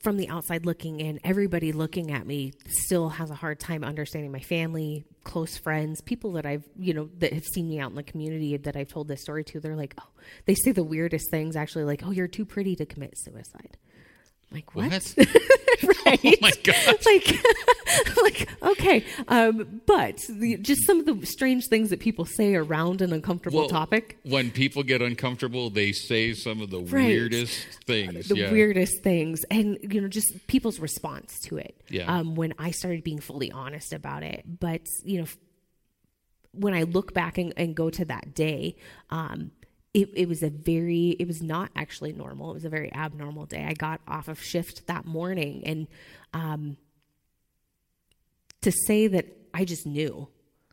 from 0.02 0.16
the 0.16 0.28
outside 0.28 0.66
looking 0.66 0.98
in, 0.98 1.20
everybody 1.22 1.70
looking 1.70 2.10
at 2.10 2.26
me 2.26 2.52
still 2.66 3.08
has 3.08 3.30
a 3.30 3.36
hard 3.36 3.60
time 3.60 3.84
understanding 3.84 4.32
my 4.32 4.40
family, 4.40 5.04
close 5.22 5.56
friends, 5.56 6.00
people 6.00 6.32
that 6.32 6.44
I've, 6.44 6.64
you 6.76 6.92
know, 6.92 7.08
that 7.18 7.32
have 7.32 7.44
seen 7.44 7.68
me 7.68 7.78
out 7.78 7.90
in 7.90 7.96
the 7.96 8.02
community 8.02 8.56
that 8.56 8.74
I've 8.74 8.88
told 8.88 9.06
this 9.06 9.22
story 9.22 9.44
to. 9.44 9.60
They're 9.60 9.76
like, 9.76 9.94
oh, 10.00 10.08
they 10.44 10.56
say 10.56 10.72
the 10.72 10.82
weirdest 10.82 11.30
things 11.30 11.54
actually, 11.54 11.84
like, 11.84 12.02
oh, 12.04 12.10
you're 12.10 12.26
too 12.26 12.44
pretty 12.44 12.74
to 12.76 12.84
commit 12.84 13.14
suicide. 13.16 13.78
Like, 14.52 14.74
what? 14.74 14.90
right? 16.06 16.20
Oh 16.24 16.32
my 16.40 16.52
God. 16.62 16.96
like, 17.04 17.36
like 18.22 18.48
okay, 18.62 19.04
um, 19.28 19.82
but 19.86 20.24
the, 20.28 20.56
just 20.58 20.86
some 20.86 21.00
of 21.00 21.06
the 21.06 21.26
strange 21.26 21.66
things 21.66 21.90
that 21.90 22.00
people 22.00 22.24
say 22.24 22.54
around 22.54 23.02
an 23.02 23.12
uncomfortable 23.12 23.60
Well, 23.60 23.68
topic. 23.68 24.18
When 24.24 24.50
people 24.50 24.82
get 24.84 25.02
uncomfortable, 25.02 25.68
they 25.68 25.92
say 25.92 26.32
some 26.32 26.60
of 26.62 26.70
the 26.70 26.78
Right. 26.80 27.06
weirdest 27.08 27.66
things. 27.84 28.28
the 28.28 28.36
yeah. 28.38 28.52
weirdest 28.52 29.02
things 29.02 29.44
and 29.50 29.78
you 29.82 30.00
know 30.00 30.08
just 30.08 30.46
people's 30.46 30.78
response 30.78 31.38
to 31.40 31.56
it 31.58 31.74
Yeah. 31.88 32.04
um, 32.12 32.34
when 32.36 32.52
i 32.58 32.70
started 32.70 33.02
being 33.04 33.20
fully 33.20 33.50
honest 33.52 33.92
about 33.92 34.22
it 34.22 34.44
but 34.60 34.82
you 35.04 35.20
know 35.20 35.26
when 36.52 36.74
i 36.74 36.82
look 36.84 37.12
back 37.14 37.38
and, 37.38 37.52
and 37.56 37.74
go 37.74 37.90
to 37.90 38.04
that 38.06 38.34
day 38.34 38.76
um, 39.10 39.50
it, 39.96 40.10
it 40.14 40.28
was 40.28 40.42
a 40.42 40.50
very 40.50 41.16
it 41.18 41.26
was 41.26 41.42
not 41.42 41.70
actually 41.74 42.12
normal. 42.12 42.50
It 42.50 42.54
was 42.54 42.64
a 42.66 42.68
very 42.68 42.92
abnormal 42.94 43.46
day. 43.46 43.64
I 43.66 43.72
got 43.72 44.02
off 44.06 44.28
of 44.28 44.42
shift 44.42 44.86
that 44.88 45.06
morning 45.06 45.62
and 45.64 45.88
um, 46.34 46.76
to 48.60 48.70
say 48.86 49.06
that 49.08 49.26
i 49.54 49.64
just 49.64 49.86
knew. 49.86 50.28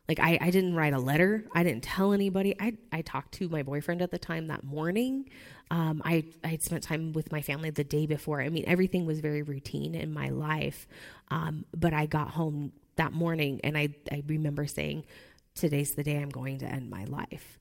Like 0.06 0.20
I, 0.20 0.38
I 0.38 0.50
didn't 0.50 0.74
write 0.74 0.92
a 0.92 0.98
letter. 0.98 1.46
I 1.54 1.62
didn't 1.62 1.84
tell 1.84 2.12
anybody. 2.12 2.54
I, 2.60 2.76
I 2.92 3.00
talked 3.00 3.32
to 3.38 3.48
my 3.48 3.62
boyfriend 3.62 4.02
at 4.02 4.10
the 4.10 4.18
time 4.18 4.48
that 4.48 4.62
morning. 4.62 5.30
Um, 5.70 6.02
I, 6.04 6.24
I 6.44 6.48
had 6.48 6.62
spent 6.62 6.82
time 6.82 7.14
with 7.14 7.32
my 7.32 7.40
family 7.40 7.70
the 7.70 7.82
day 7.82 8.04
before. 8.04 8.42
I 8.42 8.50
mean 8.50 8.64
everything 8.66 9.06
was 9.06 9.20
very 9.20 9.40
routine 9.40 9.94
in 9.94 10.12
my 10.12 10.28
life. 10.28 10.86
Um, 11.30 11.64
but 11.74 11.94
i 11.94 12.04
got 12.04 12.28
home 12.28 12.72
that 12.96 13.14
morning 13.14 13.62
and 13.64 13.78
I, 13.78 13.94
I 14.12 14.22
remember 14.26 14.66
saying 14.66 15.04
today's 15.54 15.92
the 15.96 16.02
day 16.02 16.16
i'm 16.16 16.28
going 16.28 16.58
to 16.58 16.66
end 16.66 16.90
my 16.90 17.04
life 17.04 17.58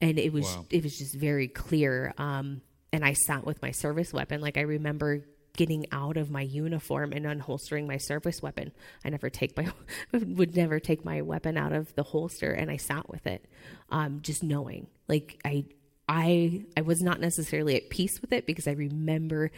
and 0.00 0.18
it 0.18 0.32
was 0.32 0.44
Wow. 0.44 0.66
it 0.70 0.82
was 0.82 0.96
just 0.98 1.16
very 1.18 1.48
clear 1.48 2.12
um, 2.18 2.60
and 2.92 3.04
i 3.04 3.12
sat 3.12 3.44
with 3.44 3.60
my 3.62 3.70
service 3.70 4.12
weapon 4.12 4.40
like 4.40 4.56
i 4.56 4.62
remember 4.62 5.24
getting 5.56 5.86
out 5.92 6.16
of 6.16 6.30
my 6.30 6.40
uniform 6.42 7.12
and 7.12 7.24
unholstering 7.26 7.86
my 7.86 7.96
service 7.96 8.42
weapon 8.42 8.72
i 9.04 9.08
never 9.08 9.30
take 9.30 9.56
my 9.56 9.66
would 10.12 10.56
never 10.56 10.80
take 10.80 11.04
my 11.04 11.22
weapon 11.22 11.56
out 11.56 11.72
of 11.72 11.94
the 11.94 12.02
holster 12.02 12.50
and 12.50 12.70
i 12.70 12.76
sat 12.76 13.08
with 13.08 13.26
it 13.26 13.44
um, 13.90 14.20
just 14.22 14.42
knowing 14.42 14.86
like 15.08 15.40
i 15.44 15.64
i 16.08 16.64
i 16.76 16.80
was 16.80 17.00
not 17.00 17.20
necessarily 17.20 17.76
at 17.76 17.88
peace 17.88 18.20
with 18.20 18.32
it 18.32 18.46
because 18.46 18.66
i 18.66 18.72
remember 18.72 19.50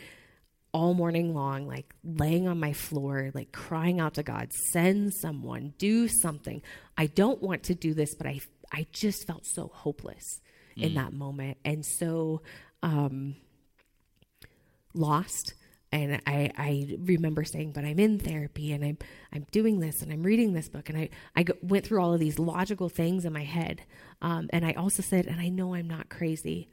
all 0.73 0.93
morning 0.93 1.35
long, 1.35 1.67
like 1.67 1.95
laying 2.05 2.47
on 2.47 2.61
my 2.61 2.75
floor, 2.75 3.31
like 3.33 3.51
crying 3.51 3.99
out 3.99 4.13
to 4.15 4.23
God, 4.23 4.53
send 4.73 5.15
someone, 5.15 5.73
do 5.79 6.07
something. 6.07 6.61
I 6.99 7.07
don't 7.07 7.41
want 7.41 7.63
to 7.63 7.75
do 7.75 7.95
this, 7.95 8.15
but 8.15 8.27
I, 8.27 8.41
I 8.73 8.87
just 8.93 9.27
felt 9.27 9.47
so 9.47 9.69
hopeless 9.73 10.41
in 10.77 10.95
that 10.95 11.13
moment. 11.13 11.57
And 11.65 11.85
so, 11.87 12.43
um, 12.83 13.37
lost. 14.95 15.55
And 15.93 16.21
I, 16.27 16.51
I 16.59 16.97
remember 16.99 17.45
saying, 17.45 17.73
but 17.73 17.85
I'm 17.85 17.99
in 17.99 18.19
therapy 18.19 18.73
and 18.73 18.85
I'm, 18.85 18.99
I'm 19.33 19.47
doing 19.53 19.79
this 19.81 20.03
and 20.03 20.13
I'm 20.13 20.23
reading 20.23 20.53
this 20.53 20.69
book. 20.69 20.89
And 20.89 20.99
I, 20.99 21.09
I 21.35 21.45
go, 21.45 21.55
went 21.63 21.87
through 21.87 22.01
all 22.03 22.13
of 22.13 22.21
these 22.21 22.39
logical 22.39 22.89
things 22.89 23.25
in 23.25 23.33
my 23.33 23.45
head. 23.45 23.83
Um, 24.21 24.49
and 24.53 24.67
I 24.67 24.73
also 24.73 25.03
said, 25.03 25.27
and 25.27 25.41
I 25.41 25.49
know 25.49 25.75
I'm 25.75 25.89
not 25.89 26.09
crazy, 26.09 26.69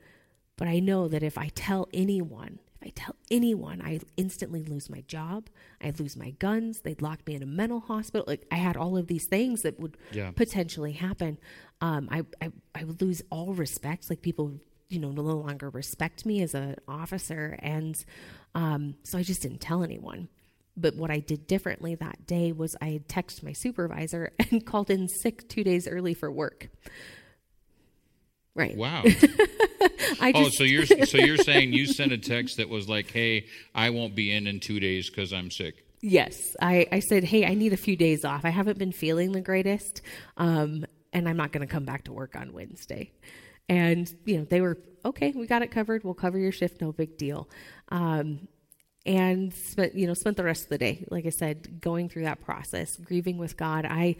but 0.57 0.67
I 0.67 0.79
know 0.79 1.07
that 1.07 1.23
if 1.23 1.37
I 1.37 1.49
tell 1.49 1.87
anyone, 1.93 2.59
if 2.81 2.87
I 2.87 2.91
tell 2.95 3.15
anyone, 3.31 3.81
I 3.81 3.99
instantly 4.17 4.63
lose 4.63 4.89
my 4.89 5.01
job. 5.01 5.47
I 5.81 5.93
lose 5.97 6.17
my 6.17 6.31
guns. 6.31 6.81
They'd 6.81 7.01
lock 7.01 7.25
me 7.27 7.35
in 7.35 7.43
a 7.43 7.47
mental 7.47 7.79
hospital. 7.81 8.25
Like 8.27 8.45
I 8.51 8.55
had 8.55 8.75
all 8.75 8.97
of 8.97 9.07
these 9.07 9.25
things 9.25 9.61
that 9.61 9.79
would 9.79 9.95
Yeah. 10.11 10.31
potentially 10.31 10.93
happen. 10.93 11.37
Um, 11.83 12.07
I, 12.09 12.23
I 12.41 12.49
I 12.73 12.85
would 12.85 13.01
lose 13.01 13.21
all 13.29 13.53
respect. 13.53 14.09
Like 14.09 14.21
people, 14.21 14.53
you 14.87 14.99
know, 14.99 15.11
no 15.11 15.21
longer 15.21 15.69
respect 15.69 16.25
me 16.25 16.41
as 16.41 16.53
an 16.53 16.77
officer, 16.87 17.59
and 17.59 17.93
um, 18.55 18.95
so 19.03 19.17
I 19.17 19.23
just 19.23 19.41
didn't 19.41 19.59
tell 19.59 19.83
anyone. 19.83 20.29
But 20.77 20.95
what 20.95 21.11
I 21.11 21.19
did 21.19 21.45
differently 21.45 21.95
that 21.95 22.25
day 22.25 22.53
was 22.53 22.77
I 22.81 22.91
had 22.91 23.09
texted 23.09 23.43
my 23.43 23.51
supervisor 23.51 24.31
and 24.51 24.65
called 24.65 24.89
in 24.89 25.09
sick 25.09 25.49
two 25.49 25.65
days 25.65 25.85
early 25.85 26.13
for 26.13 26.31
work. 26.31 26.69
Right. 28.55 28.77
Wow. 28.77 29.03
I 30.21 30.31
oh, 30.33 30.45
just 30.45 30.57
so 30.57 30.63
you're 30.63 30.85
so 31.05 31.17
you're 31.17 31.35
saying 31.35 31.73
you 31.73 31.85
sent 31.85 32.13
a 32.13 32.17
text 32.17 32.57
that 32.57 32.69
was 32.69 32.87
like, 32.87 33.11
"Hey, 33.11 33.47
I 33.75 33.89
won't 33.89 34.15
be 34.15 34.31
in 34.31 34.47
in 34.47 34.61
two 34.61 34.79
days 34.79 35.09
because 35.09 35.33
I'm 35.33 35.51
sick." 35.51 35.83
Yes, 36.05 36.53
I, 36.61 36.85
I 36.91 36.99
said, 36.99 37.23
hey, 37.23 37.45
I 37.45 37.53
need 37.53 37.71
a 37.71 37.77
few 37.77 37.95
days 37.95 38.25
off. 38.25 38.43
I 38.43 38.49
haven't 38.49 38.77
been 38.77 38.91
feeling 38.91 39.31
the 39.31 39.39
greatest, 39.39 40.01
um, 40.35 40.85
and 41.13 41.27
I'm 41.29 41.37
not 41.37 41.51
going 41.51 41.65
to 41.65 41.71
come 41.71 41.85
back 41.85 42.05
to 42.05 42.13
work 42.13 42.35
on 42.35 42.53
Wednesday. 42.53 43.11
And 43.69 44.13
you 44.25 44.39
know, 44.39 44.43
they 44.45 44.61
were 44.61 44.77
okay. 45.05 45.31
We 45.31 45.47
got 45.47 45.61
it 45.61 45.71
covered. 45.71 46.03
We'll 46.03 46.13
cover 46.13 46.37
your 46.37 46.51
shift. 46.51 46.81
No 46.81 46.91
big 46.91 47.17
deal. 47.17 47.49
Um, 47.89 48.47
and 49.05 49.53
spent 49.53 49.95
you 49.95 50.07
know 50.07 50.13
spent 50.13 50.37
the 50.37 50.43
rest 50.43 50.63
of 50.63 50.69
the 50.69 50.77
day, 50.77 51.05
like 51.09 51.25
I 51.25 51.29
said, 51.29 51.81
going 51.81 52.09
through 52.09 52.23
that 52.23 52.41
process, 52.41 52.97
grieving 52.97 53.37
with 53.37 53.57
God. 53.57 53.85
I 53.85 54.17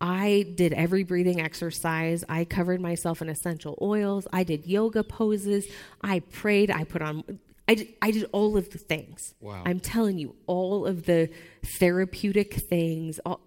I 0.00 0.46
did 0.54 0.72
every 0.72 1.04
breathing 1.04 1.40
exercise. 1.40 2.22
I 2.28 2.44
covered 2.44 2.80
myself 2.80 3.22
in 3.22 3.28
essential 3.28 3.78
oils. 3.80 4.26
I 4.32 4.44
did 4.44 4.66
yoga 4.66 5.02
poses. 5.02 5.66
I 6.02 6.20
prayed. 6.20 6.70
I 6.70 6.84
put 6.84 7.02
on. 7.02 7.40
I 7.68 7.74
did, 7.74 7.94
I 8.00 8.10
did 8.12 8.28
all 8.30 8.56
of 8.56 8.70
the 8.70 8.78
things. 8.78 9.34
Wow. 9.40 9.62
I'm 9.64 9.80
telling 9.80 10.18
you, 10.18 10.36
all 10.46 10.86
of 10.86 11.06
the 11.06 11.30
therapeutic 11.64 12.54
things. 12.54 13.18
All, 13.24 13.40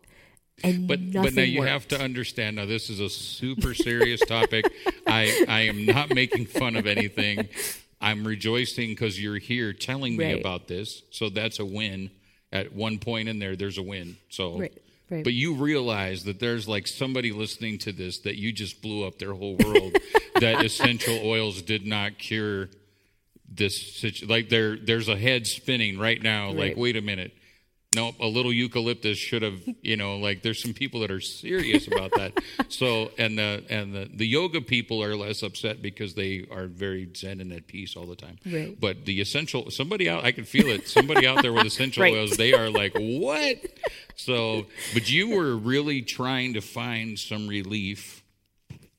and 0.64 0.88
But 0.88 1.12
but 1.12 1.34
now 1.34 1.42
you 1.44 1.60
worked. 1.60 1.72
have 1.72 1.88
to 1.90 2.02
understand. 2.02 2.56
Now 2.58 2.66
this 2.66 2.90
is 2.90 3.00
a 3.00 3.10
super 3.10 3.74
serious 3.74 4.20
topic. 4.22 4.66
I 5.08 5.46
I 5.48 5.62
am 5.62 5.86
not 5.86 6.14
making 6.14 6.46
fun 6.48 6.76
of 6.76 6.86
anything. 6.88 7.48
I'm 8.02 8.26
rejoicing 8.26 8.90
because 8.90 9.22
you're 9.22 9.38
here 9.38 9.74
telling 9.74 10.16
me 10.18 10.26
Right. 10.34 10.40
about 10.40 10.68
this. 10.68 11.04
So 11.12 11.30
that's 11.30 11.60
a 11.60 11.66
win. 11.66 12.12
At 12.52 12.74
one 12.74 12.98
point 13.00 13.30
in 13.30 13.40
there, 13.40 13.56
there's 13.56 13.78
a 13.78 13.84
win. 13.84 14.18
So. 14.30 14.58
Right, 14.60 14.74
right. 15.10 15.24
But 15.24 15.34
you 15.34 15.54
realize 15.56 16.24
that 16.24 16.40
there's 16.40 16.68
like 16.68 16.88
somebody 16.88 17.32
listening 17.32 17.78
to 17.80 17.92
this 17.92 18.20
that 18.20 18.38
you 18.38 18.52
just 18.54 18.82
blew 18.82 19.06
up 19.06 19.20
their 19.20 19.34
whole 19.34 19.56
world. 19.58 19.96
that 20.40 20.64
essential 20.64 21.20
oils 21.24 21.62
did 21.62 21.86
not 21.86 22.18
cure 22.18 22.70
this 23.52 23.96
situ- 23.98 24.28
like 24.28 24.50
there 24.50 24.78
there's 24.78 25.10
a 25.10 25.18
head 25.18 25.48
spinning 25.48 25.98
right 25.98 26.22
now 26.22 26.52
like 26.52 26.78
wait 26.78 26.96
a 26.96 27.02
minute 27.02 27.34
no, 27.92 28.12
a 28.20 28.28
little 28.28 28.54
eucalyptus 28.54 29.18
should 29.18 29.42
have, 29.42 29.62
you 29.82 29.98
know, 29.98 30.18
like 30.18 30.44
there's 30.44 30.62
some 30.62 30.74
people 30.76 31.00
that 31.00 31.10
are 31.10 31.20
serious 31.20 31.88
about 31.88 32.12
that. 32.18 32.34
so, 32.70 33.10
and 33.18 33.36
the 33.40 33.64
and 33.68 33.96
the, 33.96 34.08
the 34.14 34.28
yoga 34.28 34.62
people 34.62 35.04
are 35.04 35.16
less 35.16 35.42
upset 35.42 35.82
because 35.82 36.14
they 36.14 36.46
are 36.52 36.68
very 36.68 37.10
zen 37.18 37.42
and 37.42 37.52
at 37.52 37.66
peace 37.66 37.96
all 37.98 38.06
the 38.06 38.16
time. 38.16 38.38
Right. 38.46 38.80
But 38.80 39.06
the 39.06 39.20
essential, 39.22 39.72
somebody 39.72 40.08
out, 40.08 40.24
I 40.24 40.32
can 40.32 40.44
feel 40.46 40.68
it. 40.68 40.88
Somebody 40.88 41.26
out 41.26 41.42
there 41.42 41.52
with 41.52 41.66
essential 41.66 42.04
Right. 42.04 42.14
oils, 42.14 42.38
they 42.38 42.54
are 42.54 42.70
like, 42.70 42.94
what? 42.96 43.58
So, 44.16 44.68
but 44.94 45.10
you 45.10 45.30
were 45.36 45.56
really 45.58 46.04
trying 46.04 46.54
to 46.54 46.62
find 46.62 47.18
some 47.18 47.48
relief. 47.48 48.24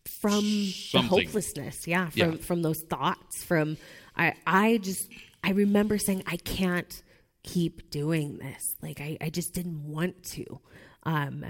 from 0.04 0.42
the 0.42 1.02
hopelessness 1.08 1.86
yeah 1.86 2.08
from 2.10 2.32
Yeah. 2.32 2.36
from 2.38 2.62
those 2.62 2.80
thoughts 2.82 3.42
from 3.44 3.76
i 4.16 4.34
i 4.46 4.76
just 4.78 5.08
i 5.44 5.50
remember 5.52 5.96
saying 5.96 6.22
i 6.26 6.36
can't 6.36 7.02
keep 7.42 7.90
doing 7.90 8.38
this. 8.38 8.76
Like 8.82 9.00
i 9.00 9.16
i 9.20 9.30
just 9.30 9.52
didn't 9.54 9.82
want 9.84 10.22
to. 10.24 10.60
Um 11.04 11.44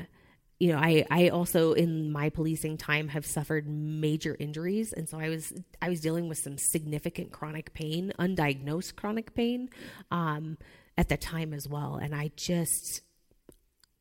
you 0.58 0.72
know 0.72 0.78
i 0.78 1.04
i 1.10 1.28
also 1.28 1.72
in 1.72 2.12
my 2.12 2.28
policing 2.28 2.76
time 2.76 3.08
have 3.08 3.26
suffered 3.26 3.68
major 3.68 4.36
injuries. 4.38 4.92
And 4.92 5.08
so 5.08 5.18
i 5.18 5.28
was 5.28 5.52
i 5.80 5.88
was 5.88 6.00
dealing 6.00 6.28
with 6.28 6.38
some 6.38 6.58
significant 6.58 7.32
chronic 7.32 7.72
pain 7.72 8.12
undiagnosed 8.18 8.96
chronic 8.96 9.34
pain 9.34 9.68
um 10.10 10.58
at 10.96 11.08
the 11.08 11.16
time 11.16 11.52
as 11.54 11.68
well. 11.68 11.96
And 11.96 12.14
i 12.14 12.30
just 12.36 13.02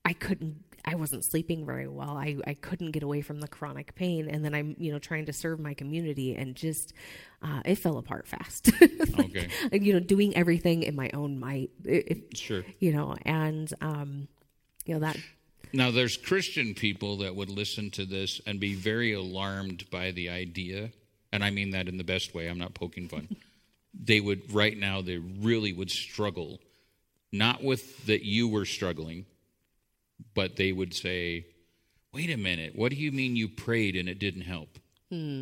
I 0.05 0.13
couldn't 0.13 0.63
I 0.85 0.95
wasn't 0.95 1.23
sleeping 1.25 1.65
very 1.65 1.87
well. 1.87 2.17
I, 2.17 2.37
I 2.47 2.53
couldn't 2.53 2.91
get 2.91 3.03
away 3.03 3.21
from 3.21 3.39
the 3.41 3.47
chronic 3.47 3.95
pain 3.95 4.27
and 4.29 4.43
then 4.43 4.53
I'm, 4.53 4.75
you 4.79 4.91
know, 4.91 4.99
trying 4.99 5.25
to 5.27 5.33
serve 5.33 5.59
my 5.59 5.73
community 5.73 6.35
and 6.35 6.55
just 6.55 6.93
uh, 7.41 7.61
it 7.65 7.75
fell 7.75 7.97
apart 7.97 8.27
fast. 8.27 8.71
Okay. 9.19 9.47
you 9.71 9.93
know, 9.93 9.99
doing 9.99 10.35
everything 10.35 10.83
in 10.83 10.95
my 10.95 11.09
own 11.13 11.39
might. 11.39 11.69
It, 11.85 12.07
it- 12.31 12.37
Sure. 12.37 12.63
you 12.79 12.91
know, 12.93 13.15
and 13.23 13.71
um 13.81 14.27
you 14.85 14.93
know 14.95 15.01
that 15.01 15.17
Now, 15.73 15.91
there's 15.91 16.17
Christian 16.17 16.73
people 16.73 17.17
that 17.17 17.35
would 17.35 17.49
listen 17.49 17.91
to 17.91 18.05
this 18.05 18.41
and 18.47 18.59
be 18.59 18.73
very 18.73 19.13
alarmed 19.13 19.89
by 19.91 20.09
the 20.11 20.29
idea, 20.29 20.89
and 21.31 21.43
I 21.43 21.51
mean 21.51 21.71
that 21.71 21.87
in 21.87 21.97
the 21.97 22.03
best 22.03 22.33
way. 22.33 22.47
I'm 22.47 22.57
not 22.57 22.73
poking 22.73 23.07
fun. 23.07 23.27
they 23.93 24.19
would, 24.19 24.51
right 24.53 24.75
now, 24.77 25.01
they 25.01 25.17
really 25.17 25.73
would 25.73 25.91
struggle, 25.91 26.59
not 27.31 27.63
with 27.63 28.05
that 28.07 28.23
you 28.25 28.47
were 28.47 28.65
struggling, 28.65 29.25
but 30.33 30.55
they 30.55 30.71
would 30.71 30.93
say, 30.93 31.45
wait 32.13 32.29
a 32.29 32.37
minute, 32.37 32.75
what 32.75 32.91
do 32.91 32.97
you 32.97 33.11
mean 33.11 33.35
you 33.35 33.47
prayed 33.47 33.95
and 33.95 34.09
it 34.09 34.19
didn't 34.19 34.41
help? 34.41 34.79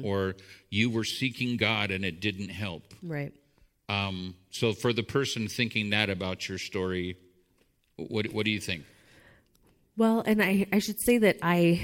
Or 0.06 0.36
you 0.70 0.90
were 0.90 1.04
seeking 1.04 1.58
God 1.58 1.92
and 1.92 2.06
it 2.06 2.22
didn't 2.22 2.50
help. 2.50 2.94
right. 3.04 3.34
Um, 3.90 4.36
so, 4.50 4.74
for 4.74 4.92
the 4.92 5.04
person 5.04 5.48
thinking 5.48 5.92
that 5.92 6.10
about 6.10 6.50
your 6.50 6.58
story, 6.58 7.18
what, 7.96 8.28
what 8.34 8.44
do 8.46 8.52
you 8.52 8.60
think? 8.60 8.84
Well, 9.96 10.24
and 10.26 10.42
I, 10.42 10.68
I 10.72 10.80
should 10.80 11.00
say 11.00 11.18
that 11.20 11.38
I, 11.42 11.82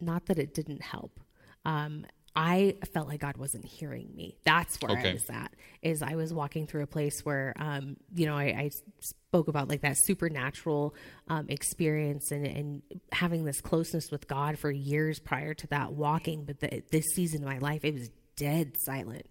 not 0.00 0.26
that 0.26 0.38
it 0.38 0.54
didn't 0.54 0.82
help. 0.82 1.20
Um, 1.64 2.06
I 2.40 2.76
felt 2.94 3.08
like 3.08 3.18
God 3.20 3.36
wasn't 3.36 3.64
hearing 3.64 4.10
me. 4.14 4.36
That's 4.44 4.80
where 4.80 4.92
Okay. 4.92 5.10
I 5.10 5.12
was 5.14 5.28
at. 5.28 5.52
Is 5.82 6.02
I 6.02 6.14
was 6.14 6.32
walking 6.32 6.68
through 6.68 6.84
a 6.84 6.86
place 6.86 7.24
where, 7.24 7.52
um, 7.58 7.96
you 8.14 8.26
know, 8.26 8.36
I, 8.36 8.44
I 8.44 8.70
spoke 9.00 9.48
about 9.48 9.68
like 9.68 9.80
that 9.80 9.96
supernatural 10.04 10.94
um, 11.26 11.46
experience 11.48 12.30
and, 12.30 12.46
and 12.46 12.82
having 13.10 13.44
this 13.44 13.60
closeness 13.60 14.12
with 14.12 14.28
God 14.28 14.56
for 14.56 14.70
years 14.70 15.18
prior 15.18 15.52
to 15.54 15.66
that 15.68 15.92
walking. 15.94 16.44
But 16.44 16.60
the, 16.60 16.84
this 16.92 17.06
season 17.16 17.42
of 17.42 17.48
my 17.48 17.58
life, 17.58 17.84
it 17.84 17.94
was 17.94 18.08
dead 18.36 18.76
silent. 18.84 19.26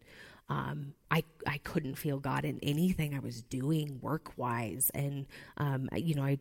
Um, 0.50 0.94
I 1.10 1.24
I 1.46 1.60
couldn't 1.60 1.96
feel 1.96 2.20
God 2.20 2.44
in 2.44 2.60
anything 2.62 3.16
I 3.16 3.20
was 3.20 3.42
doing 3.42 4.00
work 4.02 4.38
wise, 4.38 4.84
and 4.94 5.28
um, 5.58 5.90
you 5.96 6.16
know, 6.16 6.24
I 6.24 6.40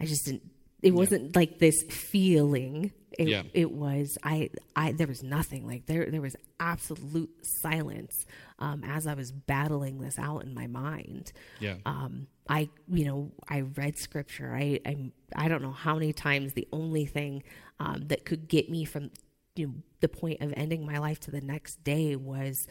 I 0.00 0.06
just 0.06 0.24
didn't. 0.24 0.42
It 0.82 0.92
wasn't 0.94 1.36
like 1.36 1.58
this 1.58 1.82
feeling. 1.84 2.92
It, 3.18 3.28
Yeah. 3.28 3.42
it 3.52 3.70
was 3.72 4.16
I 4.22 4.50
I 4.76 4.92
there 4.92 5.06
was 5.06 5.22
nothing 5.22 5.66
like 5.66 5.86
there 5.86 6.06
there 6.10 6.20
was 6.20 6.36
absolute 6.58 7.30
silence 7.62 8.24
um, 8.60 8.84
as 8.84 9.06
I 9.06 9.14
was 9.14 9.32
battling 9.32 9.98
this 9.98 10.18
out 10.18 10.44
in 10.44 10.54
my 10.54 10.66
mind. 10.68 11.32
Yeah. 11.58 11.76
Um, 11.84 12.28
I 12.48 12.68
you 12.88 13.04
know 13.04 13.32
I 13.48 13.62
read 13.62 13.98
scripture. 13.98 14.54
I 14.54 14.80
I 14.86 15.12
I 15.34 15.48
don't 15.48 15.62
know 15.62 15.72
how 15.72 15.94
many 15.94 16.12
times 16.12 16.52
the 16.52 16.68
only 16.72 17.04
thing 17.06 17.42
um, 17.78 18.06
that 18.08 18.24
could 18.24 18.48
get 18.48 18.70
me 18.70 18.84
from 18.84 19.10
you 19.56 19.66
know, 19.66 19.74
the 20.00 20.08
point 20.08 20.40
of 20.40 20.54
ending 20.56 20.86
my 20.86 20.98
life 20.98 21.18
to 21.20 21.30
the 21.30 21.40
next 21.40 21.82
day 21.82 22.14
was 22.16 22.66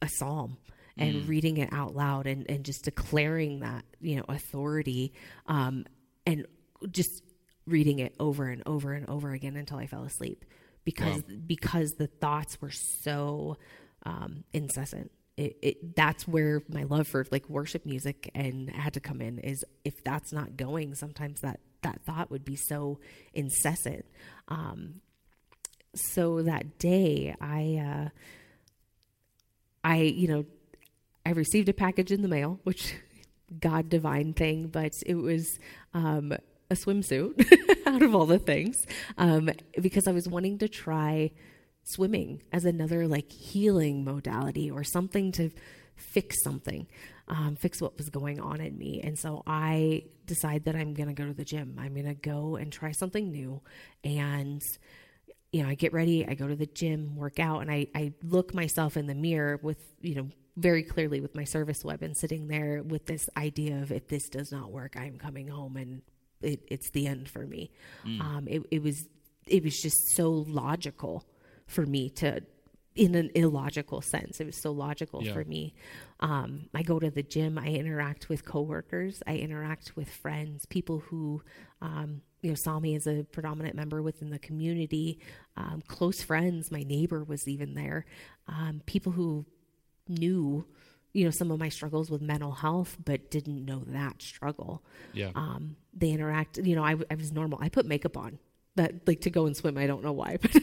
a 0.00 0.08
psalm 0.08 0.56
and 0.96 1.26
reading 1.26 1.56
it 1.56 1.70
out 1.72 1.94
loud 1.96 2.26
and, 2.26 2.48
and 2.50 2.64
just 2.64 2.84
declaring 2.84 3.60
that 3.60 3.84
you 4.00 4.16
know 4.16 4.24
authority 4.28 5.12
um, 5.46 5.84
and 6.26 6.46
just 6.90 7.22
reading 7.66 7.98
it 7.98 8.14
over 8.18 8.46
and 8.48 8.62
over 8.66 8.92
and 8.92 9.08
over 9.08 9.32
again 9.32 9.56
until 9.56 9.78
I 9.78 9.86
fell 9.86 10.04
asleep 10.04 10.44
because 10.84 11.22
because 11.22 11.92
the 11.92 12.06
thoughts 12.06 12.60
were 12.60 12.70
so 12.70 13.56
um, 14.04 14.44
incessant. 14.52 15.10
It, 15.36 15.56
it 15.62 15.96
that's 15.96 16.28
where 16.28 16.62
my 16.68 16.82
love 16.82 17.08
for 17.08 17.24
like 17.30 17.48
worship 17.48 17.86
music 17.86 18.30
and 18.34 18.68
had 18.68 18.92
to 18.94 19.00
come 19.00 19.22
in 19.22 19.38
is 19.38 19.64
if 19.82 20.04
that's 20.04 20.30
not 20.30 20.58
going 20.58 20.94
sometimes 20.94 21.40
that 21.40 21.58
that 21.82 22.02
thought 22.04 22.30
would 22.30 22.44
be 22.44 22.54
so 22.54 23.00
incessant 23.32 24.04
um, 24.48 25.00
so 25.94 26.42
that 26.42 26.78
day 26.78 27.34
i 27.40 27.76
uh 27.76 28.08
i 29.82 30.02
you 30.02 30.28
know 30.28 30.44
i 31.24 31.30
received 31.30 31.68
a 31.70 31.72
package 31.72 32.12
in 32.12 32.20
the 32.20 32.28
mail 32.28 32.60
which 32.64 32.94
god 33.60 33.88
divine 33.88 34.34
thing 34.34 34.68
but 34.68 34.92
it 35.06 35.14
was 35.14 35.58
um 35.94 36.32
a 36.72 36.74
swimsuit 36.74 37.34
out 37.86 38.02
of 38.02 38.14
all 38.14 38.26
the 38.26 38.38
things 38.38 38.86
um 39.18 39.50
because 39.80 40.06
i 40.06 40.12
was 40.12 40.28
wanting 40.28 40.58
to 40.58 40.68
try 40.68 41.30
swimming 41.84 42.42
as 42.52 42.64
another 42.64 43.06
like 43.06 43.30
healing 43.30 44.04
modality 44.04 44.70
or 44.70 44.82
something 44.84 45.32
to 45.32 45.50
fix 45.96 46.42
something 46.42 46.86
um, 47.28 47.56
fix 47.56 47.80
what 47.80 47.96
was 47.96 48.10
going 48.10 48.40
on 48.40 48.60
in 48.60 48.76
me. 48.76 49.00
And 49.02 49.18
so 49.18 49.42
i 49.46 50.04
decide 50.26 50.64
that 50.64 50.76
i'm 50.76 50.94
going 50.94 51.08
to 51.08 51.14
go 51.14 51.26
to 51.26 51.34
the 51.34 51.44
gym. 51.44 51.76
I'm 51.78 51.94
going 51.94 52.06
to 52.06 52.14
go 52.14 52.56
and 52.56 52.72
try 52.72 52.92
something 52.92 53.30
new. 53.30 53.60
And 54.04 54.60
you 55.52 55.62
know, 55.62 55.68
I 55.68 55.74
get 55.74 55.92
ready, 55.92 56.26
I 56.26 56.34
go 56.34 56.48
to 56.48 56.56
the 56.56 56.66
gym, 56.66 57.14
work 57.14 57.38
out, 57.38 57.60
and 57.60 57.70
I, 57.70 57.86
I 57.94 58.14
look 58.22 58.54
myself 58.54 58.96
in 58.96 59.06
the 59.06 59.14
mirror 59.14 59.60
with, 59.62 59.78
you 60.00 60.14
know, 60.14 60.28
very 60.56 60.82
clearly 60.82 61.20
with 61.20 61.34
my 61.34 61.44
service 61.44 61.84
web 61.84 62.02
and 62.02 62.16
sitting 62.16 62.48
there 62.48 62.82
with 62.82 63.04
this 63.04 63.28
idea 63.36 63.82
of 63.82 63.92
if 63.92 64.08
this 64.08 64.30
does 64.30 64.50
not 64.50 64.70
work, 64.70 64.96
I'm 64.96 65.18
coming 65.18 65.48
home 65.48 65.76
and 65.76 66.00
it, 66.42 66.64
it's 66.68 66.90
the 66.90 67.06
end 67.06 67.28
for 67.28 67.46
me. 67.46 67.70
Um, 68.04 68.46
it, 68.48 68.62
it 68.70 68.82
was 68.82 69.06
it 69.46 69.62
was 69.64 69.80
just 69.80 70.14
so 70.14 70.30
logical 70.30 71.24
for 71.66 71.84
me 71.86 72.10
to 72.10 72.40
in 72.94 73.14
an 73.14 73.30
illogical 73.34 74.02
sense. 74.02 74.38
It 74.38 74.44
was 74.44 74.56
so 74.60 74.70
logical 74.70 75.24
Yeah. 75.24 75.32
for 75.32 75.44
me. 75.44 75.72
Um, 76.20 76.68
I 76.74 76.82
go 76.82 76.98
to 76.98 77.10
the 77.10 77.22
gym. 77.22 77.56
I 77.58 77.68
interact 77.68 78.28
with 78.28 78.44
coworkers. 78.44 79.22
I 79.26 79.36
interact 79.36 79.96
with 79.96 80.10
friends, 80.10 80.66
people 80.66 80.98
who, 80.98 81.42
um, 81.80 82.20
you 82.42 82.50
know, 82.50 82.54
saw 82.54 82.78
me 82.78 82.94
as 82.94 83.06
a 83.06 83.24
predominant 83.24 83.76
member 83.76 84.02
within 84.02 84.28
the 84.28 84.38
community. 84.38 85.20
Um, 85.56 85.82
close 85.86 86.20
friends. 86.22 86.70
My 86.70 86.82
neighbor 86.82 87.24
was 87.24 87.48
even 87.48 87.72
there. 87.74 88.04
Um, 88.46 88.82
people 88.84 89.12
who 89.12 89.46
knew, 90.06 90.66
you 91.12 91.24
know, 91.24 91.30
some 91.30 91.50
of 91.50 91.58
my 91.58 91.68
struggles 91.68 92.10
with 92.10 92.22
mental 92.22 92.52
health, 92.52 92.96
but 93.04 93.30
didn't 93.30 93.64
know 93.64 93.82
that 93.88 94.22
struggle 94.22 94.82
Yeah. 95.12 95.30
um, 95.34 95.76
they 95.92 96.10
interact. 96.10 96.58
You 96.58 96.74
know, 96.76 96.84
I, 96.84 96.96
I 97.10 97.14
was 97.16 97.32
normal. 97.32 97.58
I 97.60 97.68
put 97.68 97.84
makeup 97.86 98.16
on 98.16 98.38
that 98.76 99.06
like 99.06 99.20
to 99.22 99.30
go 99.30 99.46
and 99.46 99.56
swim. 99.56 99.76
I 99.76 99.86
don't 99.86 100.02
know 100.02 100.12
why, 100.12 100.38
but 100.42 100.56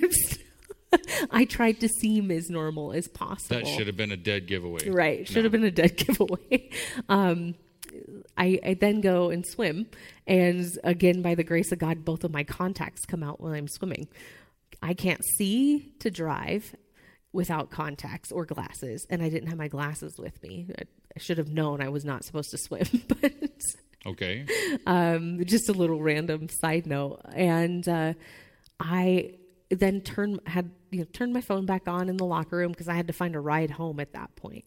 I 1.31 1.45
tried 1.45 1.79
to 1.81 1.87
seem 1.87 2.31
as 2.31 2.49
normal 2.49 2.93
as 2.93 3.07
possible. 3.07 3.57
that 3.57 3.67
should 3.67 3.85
have 3.87 3.95
been 3.97 4.11
a 4.11 4.17
dead 4.17 4.47
giveaway. 4.47 4.89
right. 4.89 5.27
Should 5.27 5.43
have 5.43 5.51
been 5.51 5.63
a 5.63 5.69
dead 5.71 5.95
giveaway. 6.07 6.69
Um, 7.07 7.53
I, 8.37 8.59
I 8.65 8.73
then 8.75 9.01
go 9.01 9.29
and 9.29 9.45
swim, 9.45 9.87
and 10.27 10.65
again, 10.83 11.21
by 11.21 11.35
the 11.35 11.43
grace 11.43 11.71
of 11.71 11.79
God, 11.79 12.05
both 12.05 12.23
of 12.23 12.31
my 12.31 12.43
contacts 12.43 13.05
come 13.05 13.21
out 13.23 13.39
when 13.41 13.53
I'm 13.53 13.67
swimming. 13.67 14.07
I 14.81 14.93
can't 14.93 15.21
see 15.37 15.91
to 15.99 16.09
drive 16.09 16.75
without 17.31 17.69
contacts 17.69 18.31
or 18.31 18.45
glasses, 18.45 19.05
and 19.09 19.21
I 19.21 19.29
didn't 19.29 19.49
have 19.49 19.57
my 19.57 19.67
glasses 19.67 20.17
with 20.17 20.41
me. 20.43 20.67
I, 20.77 20.83
I 21.15 21.19
should 21.19 21.37
have 21.37 21.49
known 21.49 21.81
I 21.81 21.89
was 21.89 22.03
not 22.05 22.23
supposed 22.23 22.49
to 22.51 22.57
swim, 22.57 22.85
but 23.07 23.33
Okay. 24.05 24.45
um, 24.87 25.43
just 25.45 25.69
a 25.69 25.73
little 25.73 26.01
random 26.01 26.49
side 26.49 26.87
note. 26.87 27.21
And 27.33 27.87
uh, 27.87 28.13
I 28.79 29.35
then 29.69 30.01
turned 30.01 30.39
had 30.47 30.71
you 30.89 30.99
know 30.99 31.05
turned 31.13 31.33
my 31.33 31.41
phone 31.41 31.65
back 31.65 31.87
on 31.87 32.09
in 32.09 32.17
the 32.17 32.25
locker 32.25 32.57
room 32.57 32.71
because 32.71 32.87
I 32.87 32.95
had 32.95 33.07
to 33.07 33.13
find 33.13 33.35
a 33.35 33.39
ride 33.39 33.71
home 33.71 33.99
at 33.99 34.13
that 34.13 34.35
point. 34.35 34.65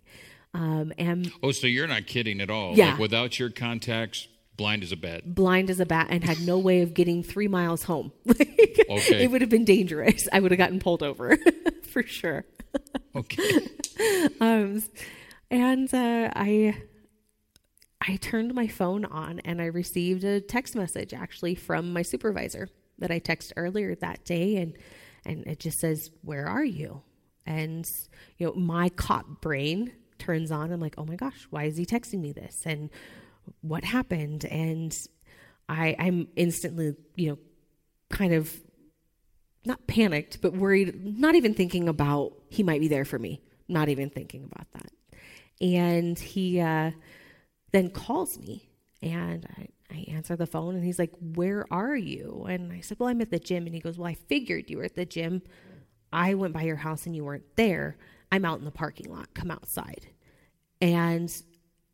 Um, 0.54 0.92
and 0.98 1.32
Oh, 1.42 1.50
so 1.50 1.66
you're 1.66 1.86
not 1.88 2.06
kidding 2.06 2.40
at 2.40 2.50
all. 2.50 2.76
Yeah. 2.76 2.90
Like 2.90 2.98
without 3.00 3.38
your 3.38 3.48
contacts, 3.50 4.28
blind 4.57 4.82
as 4.82 4.92
a 4.92 4.96
bat. 4.96 5.34
blind 5.34 5.70
as 5.70 5.80
a 5.80 5.86
bat 5.86 6.09
and 6.11 6.22
had 6.24 6.40
no 6.42 6.59
way 6.59 6.82
of 6.82 6.94
getting 6.94 7.22
three 7.22 7.48
miles 7.48 7.82
home. 7.84 8.12
Like, 8.24 8.84
Okay. 8.90 9.24
It 9.24 9.30
would 9.30 9.40
have 9.40 9.50
been 9.50 9.64
dangerous. 9.64 10.28
I 10.32 10.40
would 10.40 10.50
have 10.50 10.59
gotten 10.59 10.78
pulled 10.80 11.03
over 11.03 11.36
for 11.90 12.03
sure. 12.03 12.44
Okay. 13.14 13.68
Um, 14.40 14.82
and 15.50 15.92
uh, 15.94 16.30
I 16.34 16.74
I 18.00 18.16
turned 18.16 18.55
my 18.55 18.66
phone 18.66 19.05
on 19.05 19.38
and 19.40 19.61
I 19.61 19.66
received 19.66 20.24
a 20.24 20.40
text 20.40 20.74
message 20.74 21.12
actually 21.14 21.55
from 21.55 21.92
my 21.92 22.03
supervisor 22.03 22.68
that 22.98 23.11
I 23.12 23.20
texted 23.20 23.53
earlier 23.57 23.94
that 23.96 24.24
day 24.24 24.57
and 24.57 24.74
and 25.24 25.46
it 25.46 25.61
just 25.61 25.78
says, 25.78 26.11
"Where 26.22 26.46
are 26.46 26.64
you?" 26.64 27.03
And 27.46 27.84
you 28.38 28.46
know, 28.46 28.55
my 28.55 28.88
cop 28.88 29.40
brain 29.40 29.92
turns 30.18 30.50
on. 30.50 30.72
I'm 30.72 30.80
like, 30.80 30.94
"Oh 30.98 31.05
my 31.05 31.16
gosh, 31.16 31.46
why 31.50 31.64
is 31.64 31.76
he 31.76 31.84
texting 31.86 32.20
me 32.20 32.32
this?" 32.32 32.62
And 32.66 32.90
what 33.61 33.84
happened? 33.84 34.45
And 34.45 34.97
I 35.68 35.97
I'm 35.99 36.28
instantly, 36.36 36.95
you 37.16 37.30
know, 37.30 37.38
kind 38.11 38.34
of 38.34 38.61
not 39.64 39.86
panicked, 39.86 40.40
but 40.40 40.55
worried, 40.55 41.18
not 41.18 41.34
even 41.34 41.55
thinking 41.55 41.88
about 41.88 42.32
he 42.49 42.62
might 42.62 42.80
be 42.80 42.88
there 42.88 43.05
for 43.05 43.18
me. 43.18 43.40
Not 43.68 43.88
even 43.88 44.11
thinking 44.11 44.45
about 44.45 44.66
that. 44.72 44.90
And 45.61 46.18
he 46.18 46.61
uh, 46.61 46.90
then 47.70 47.90
calls 47.90 48.38
me 48.38 48.68
and 49.01 49.47
I, 49.59 49.68
I 49.90 50.05
answer 50.09 50.36
the 50.36 50.47
phone 50.47 50.74
and 50.74 50.84
he's 50.84 50.99
like, 50.99 51.12
Where 51.20 51.66
are 51.72 51.97
you? 51.97 52.47
And 52.49 52.72
I 52.72 52.80
said, 52.80 52.99
Well, 52.99 53.09
I'm 53.09 53.20
at 53.20 53.30
the 53.30 53.38
gym. 53.38 53.66
And 53.66 53.74
he 53.74 53.80
goes, 53.80 53.99
Well, 53.99 54.09
I 54.09 54.14
figured 54.14 54.68
you 54.68 54.78
were 54.78 54.84
at 54.84 54.97
the 54.97 55.07
gym. 55.07 55.43
I 56.12 56.34
went 56.34 56.53
by 56.53 56.62
your 56.62 56.76
house 56.76 57.07
and 57.07 57.16
you 57.16 57.24
weren't 57.24 57.57
there. 57.57 57.97
I'm 58.30 58.45
out 58.45 58.59
in 58.59 58.64
the 58.64 58.70
parking 58.70 59.11
lot. 59.11 59.32
Come 59.34 59.51
outside. 59.51 60.07
And 60.80 61.32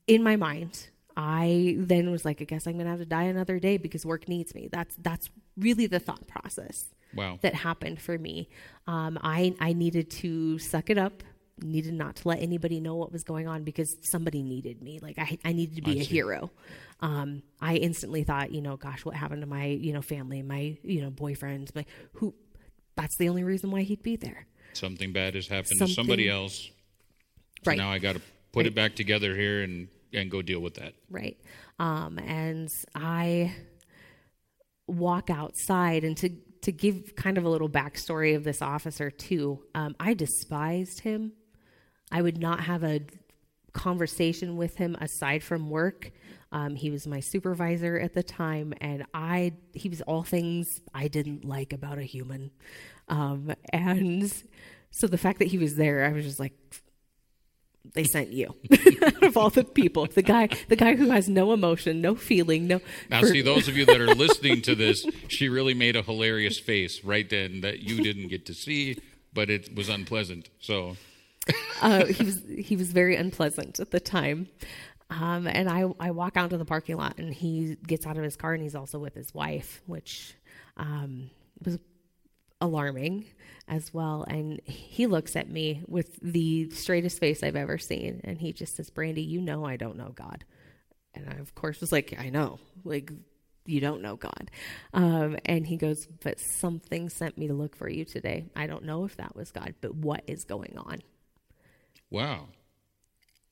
in 0.06 0.22
my 0.22 0.36
mind, 0.36 0.88
I 1.20 1.74
then 1.76 2.12
was 2.12 2.24
like, 2.24 2.40
I 2.40 2.44
guess 2.44 2.68
I'm 2.68 2.78
gonna 2.78 2.90
have 2.90 3.00
to 3.00 3.04
die 3.04 3.24
another 3.24 3.58
day 3.58 3.76
because 3.76 4.06
work 4.06 4.28
needs 4.28 4.54
me. 4.54 4.68
That's 4.70 4.94
that's 4.96 5.28
really 5.56 5.86
the 5.86 5.98
thought 5.98 6.28
process. 6.28 6.86
Wow. 7.12 7.40
That 7.42 7.54
happened 7.54 8.00
for 8.00 8.16
me. 8.16 8.48
Um, 8.86 9.18
I 9.20 9.56
I 9.58 9.72
needed 9.72 10.10
to 10.12 10.58
suck 10.60 10.90
it 10.90 10.96
up 10.96 11.24
needed 11.60 11.92
not 11.92 12.14
to 12.14 12.28
let 12.28 12.40
anybody 12.40 12.78
know 12.78 12.94
what 12.94 13.12
was 13.12 13.24
going 13.24 13.48
on 13.48 13.64
because 13.64 13.96
somebody 14.02 14.44
needed 14.44 14.80
me. 14.80 15.00
Like 15.00 15.18
I, 15.18 15.38
I 15.44 15.52
needed 15.52 15.74
to 15.76 15.82
be 15.82 15.98
I 15.98 16.02
a 16.02 16.04
see. 16.04 16.14
hero. 16.14 16.52
Um, 17.00 17.42
I 17.60 17.74
instantly 17.74 18.24
thought, 18.24 18.52
you 18.52 18.60
know, 18.60 18.76
gosh, 18.76 19.04
what 19.04 19.16
happened 19.16 19.42
to 19.42 19.48
my, 19.48 19.66
you 19.66 19.92
know, 19.92 20.02
family, 20.02 20.42
my, 20.42 20.76
you 20.82 21.02
know, 21.02 21.10
boyfriend, 21.10 21.70
my 21.74 21.84
who. 22.14 22.34
That's 22.96 23.16
the 23.16 23.28
only 23.28 23.44
reason 23.44 23.70
why 23.70 23.82
he'd 23.82 24.02
be 24.02 24.16
there. 24.16 24.46
Something 24.72 25.12
bad 25.12 25.34
has 25.34 25.46
happened 25.46 25.78
Something, 25.78 25.88
to 25.88 25.94
somebody 25.94 26.28
else. 26.28 26.70
So 27.64 27.70
right. 27.70 27.78
now 27.78 27.90
I 27.90 27.98
got 27.98 28.14
to 28.14 28.22
put 28.52 28.60
right. 28.60 28.66
it 28.66 28.74
back 28.74 28.96
together 28.96 29.36
here 29.36 29.62
and 29.62 29.88
and 30.12 30.30
go 30.30 30.42
deal 30.42 30.60
with 30.60 30.74
that. 30.74 30.94
Right. 31.10 31.38
Um, 31.78 32.18
and 32.18 32.68
I 32.94 33.54
walk 34.86 35.30
outside 35.30 36.04
and 36.04 36.16
to 36.16 36.30
to 36.60 36.72
give 36.72 37.14
kind 37.14 37.38
of 37.38 37.44
a 37.44 37.48
little 37.48 37.68
backstory 37.68 38.34
of 38.34 38.42
this 38.42 38.60
officer 38.60 39.10
too. 39.10 39.64
Um, 39.74 39.94
I 40.00 40.14
despised 40.14 41.00
him 41.00 41.32
I 42.10 42.22
would 42.22 42.38
not 42.38 42.60
have 42.60 42.84
a 42.84 43.00
conversation 43.72 44.56
with 44.56 44.76
him 44.76 44.96
aside 45.00 45.42
from 45.42 45.70
work. 45.70 46.10
Um, 46.50 46.74
he 46.74 46.90
was 46.90 47.06
my 47.06 47.20
supervisor 47.20 47.98
at 47.98 48.14
the 48.14 48.22
time, 48.22 48.72
and 48.80 49.04
I 49.12 49.52
he 49.74 49.88
was 49.88 50.00
all 50.02 50.22
things 50.22 50.80
I 50.94 51.08
didn't 51.08 51.44
like 51.44 51.72
about 51.72 51.98
a 51.98 52.02
human. 52.02 52.50
Um, 53.08 53.54
and 53.72 54.32
so 54.90 55.06
the 55.06 55.18
fact 55.18 55.38
that 55.40 55.48
he 55.48 55.58
was 55.58 55.76
there, 55.76 56.04
I 56.04 56.12
was 56.12 56.24
just 56.24 56.40
like, 56.40 56.54
they 57.94 58.04
sent 58.12 58.32
you 58.32 58.54
out 59.02 59.22
of 59.22 59.36
all 59.36 59.50
the 59.50 59.64
people. 59.64 60.06
The 60.06 60.22
guy, 60.22 60.48
the 60.68 60.76
guy 60.76 60.96
who 60.96 61.10
has 61.10 61.28
no 61.28 61.52
emotion, 61.52 62.00
no 62.00 62.14
feeling, 62.14 62.66
no. 62.66 62.80
Now, 63.10 63.22
see, 63.22 63.42
those 63.42 63.68
of 63.68 63.76
you 63.76 63.86
that 63.86 64.00
are 64.00 64.14
listening 64.14 64.62
to 64.62 64.74
this, 64.74 65.06
she 65.28 65.48
really 65.48 65.74
made 65.74 65.96
a 65.96 66.02
hilarious 66.02 66.58
face 66.58 67.04
right 67.04 67.28
then 67.28 67.60
that 67.62 67.80
you 67.80 68.02
didn't 68.02 68.28
get 68.28 68.46
to 68.46 68.54
see, 68.54 68.98
but 69.32 69.50
it 69.50 69.74
was 69.74 69.88
unpleasant. 69.88 70.48
So 70.60 70.96
uh, 71.82 72.06
he 72.06 72.24
was 72.24 72.42
he 72.46 72.76
was 72.76 72.92
very 72.92 73.16
unpleasant 73.16 73.80
at 73.80 73.90
the 73.90 74.00
time. 74.00 74.48
Um, 75.10 75.46
and 75.46 75.70
I, 75.70 75.84
I 75.98 76.10
walk 76.10 76.36
out 76.36 76.50
to 76.50 76.58
the 76.58 76.66
parking 76.66 76.98
lot 76.98 77.16
and 77.16 77.32
he 77.32 77.76
gets 77.86 78.06
out 78.06 78.18
of 78.18 78.22
his 78.22 78.36
car 78.36 78.52
and 78.52 78.62
he's 78.62 78.74
also 78.74 78.98
with 78.98 79.14
his 79.14 79.32
wife, 79.32 79.80
which 79.86 80.34
um, 80.76 81.30
was 81.64 81.78
alarming 82.60 83.26
as 83.66 83.92
well. 83.92 84.24
And 84.28 84.60
he 84.64 85.06
looks 85.06 85.36
at 85.36 85.50
me 85.50 85.82
with 85.86 86.18
the 86.20 86.70
straightest 86.70 87.18
face 87.18 87.42
I've 87.42 87.56
ever 87.56 87.78
seen. 87.78 88.20
And 88.24 88.38
he 88.38 88.52
just 88.52 88.76
says, 88.76 88.90
Brandy, 88.90 89.22
you 89.22 89.40
know 89.40 89.64
I 89.64 89.76
don't 89.76 89.96
know 89.96 90.12
God. 90.14 90.44
And 91.14 91.28
I, 91.28 91.34
of 91.34 91.54
course, 91.54 91.80
was 91.80 91.92
like, 91.92 92.14
I 92.18 92.30
know. 92.30 92.58
Like, 92.84 93.10
you 93.66 93.80
don't 93.80 94.02
know 94.02 94.16
God. 94.16 94.50
Um, 94.94 95.36
and 95.44 95.66
he 95.66 95.76
goes, 95.76 96.06
But 96.22 96.40
something 96.40 97.08
sent 97.08 97.36
me 97.36 97.48
to 97.48 97.54
look 97.54 97.76
for 97.76 97.88
you 97.88 98.04
today. 98.04 98.46
I 98.56 98.66
don't 98.66 98.84
know 98.84 99.04
if 99.04 99.16
that 99.16 99.36
was 99.36 99.50
God, 99.50 99.74
but 99.80 99.94
what 99.94 100.22
is 100.26 100.44
going 100.44 100.78
on? 100.78 101.00
Wow. 102.10 102.48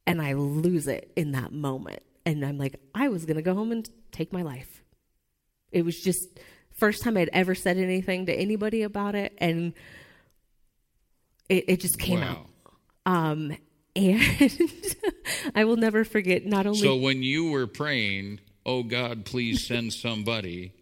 And 0.07 0.22
I 0.22 0.32
lose 0.34 0.86
it 0.86 1.12
in 1.16 1.32
that 1.32 1.52
moment. 1.52 2.02
And 2.24 2.44
I'm 2.44 2.59
like, 2.59 2.80
I 2.94 3.09
was 3.09 3.24
going 3.24 3.36
to 3.36 3.42
go 3.42 3.54
home 3.54 3.72
and 3.72 3.88
take 4.11 4.32
my 4.32 4.42
life. 4.42 4.82
It 5.70 5.84
was 5.84 6.00
just 6.00 6.38
first 6.76 7.02
time 7.02 7.16
I'd 7.16 7.30
ever 7.32 7.54
said 7.54 7.78
anything 7.78 8.26
to 8.26 8.32
anybody 8.32 8.82
about 8.82 9.14
it. 9.14 9.32
And 9.38 9.72
it, 11.48 11.64
it 11.68 11.80
just 11.80 11.98
came 11.98 12.20
wow. 12.20 12.46
out. 13.06 13.12
Um, 13.12 13.56
and 13.96 14.96
I 15.54 15.64
will 15.64 15.76
never 15.76 16.04
forget 16.04 16.44
not 16.44 16.66
only. 16.66 16.80
So 16.80 16.96
when 16.96 17.22
you 17.22 17.50
were 17.50 17.66
praying, 17.66 18.40
oh 18.66 18.82
God, 18.82 19.24
please 19.24 19.66
send 19.66 19.92
somebody, 19.94 20.72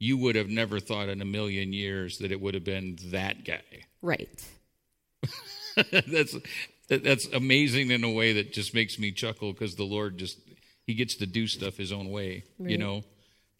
you 0.00 0.16
would 0.16 0.34
have 0.34 0.48
never 0.48 0.80
thought 0.80 1.08
in 1.08 1.22
a 1.22 1.24
million 1.24 1.72
years 1.72 2.18
that 2.18 2.32
it 2.32 2.40
would 2.40 2.54
have 2.54 2.64
been 2.64 2.98
that 3.06 3.44
guy. 3.44 3.62
Right. 4.00 4.44
that's 6.08 6.36
that's 6.88 7.26
amazing 7.28 7.92
in 7.92 8.02
a 8.02 8.10
way 8.10 8.32
that 8.32 8.52
just 8.52 8.74
makes 8.74 8.98
me 8.98 9.12
chuckle 9.12 9.52
because 9.52 9.76
the 9.76 9.84
Lord 9.84 10.18
just 10.18 10.38
he 10.84 10.94
gets 10.94 11.16
to 11.18 11.26
do 11.26 11.46
stuff 11.46 11.76
his 11.76 11.92
own 11.92 12.10
way, 12.10 12.42
right. 12.58 12.70
you 12.70 12.78
know. 12.78 13.04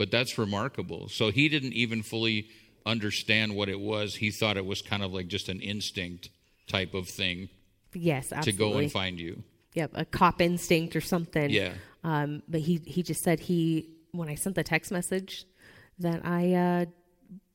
But 0.02 0.10
that's 0.10 0.36
remarkable. 0.36 1.08
So 1.08 1.30
he 1.30 1.48
didn't 1.48 1.74
even 1.74 2.02
fully 2.02 2.48
understand 2.84 3.54
what 3.54 3.68
it 3.68 3.78
was. 3.78 4.16
He 4.16 4.32
thought 4.32 4.56
it 4.56 4.66
was 4.66 4.82
kind 4.82 5.00
of 5.00 5.12
like 5.12 5.28
just 5.28 5.48
an 5.48 5.60
instinct 5.60 6.28
type 6.66 6.92
of 6.92 7.06
thing. 7.06 7.50
Yes, 7.94 8.32
absolutely. 8.32 8.52
To 8.52 8.72
go 8.72 8.78
and 8.78 8.90
find 8.90 9.20
you. 9.20 9.44
Yep, 9.74 9.92
a 9.94 10.04
cop 10.04 10.40
instinct 10.40 10.96
or 10.96 11.00
something. 11.00 11.50
Yeah. 11.50 11.74
Um, 12.02 12.42
but 12.48 12.62
he 12.62 12.80
he 12.84 13.04
just 13.04 13.22
said 13.22 13.38
he 13.38 13.94
when 14.10 14.28
I 14.28 14.34
sent 14.34 14.56
the 14.56 14.64
text 14.64 14.90
message 14.90 15.44
that 16.00 16.26
I 16.26 16.52
uh, 16.52 16.84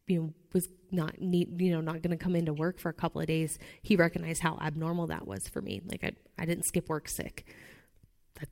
you 0.07 0.21
know 0.21 0.33
was 0.53 0.69
not 0.89 1.19
need 1.19 1.59
you 1.59 1.73
know 1.73 1.81
not 1.81 2.01
going 2.01 2.17
to 2.17 2.23
come 2.23 2.33
into 2.33 2.53
work 2.53 2.79
for 2.79 2.87
a 2.87 2.93
couple 2.93 3.19
of 3.19 3.27
days 3.27 3.59
he 3.81 3.97
recognized 3.97 4.41
how 4.41 4.57
abnormal 4.61 5.07
that 5.07 5.27
was 5.27 5.49
for 5.49 5.61
me 5.61 5.81
like 5.85 6.01
i, 6.01 6.13
I 6.41 6.45
didn't 6.45 6.63
skip 6.63 6.87
work 6.87 7.09
sick 7.09 7.45
I, 8.39 8.45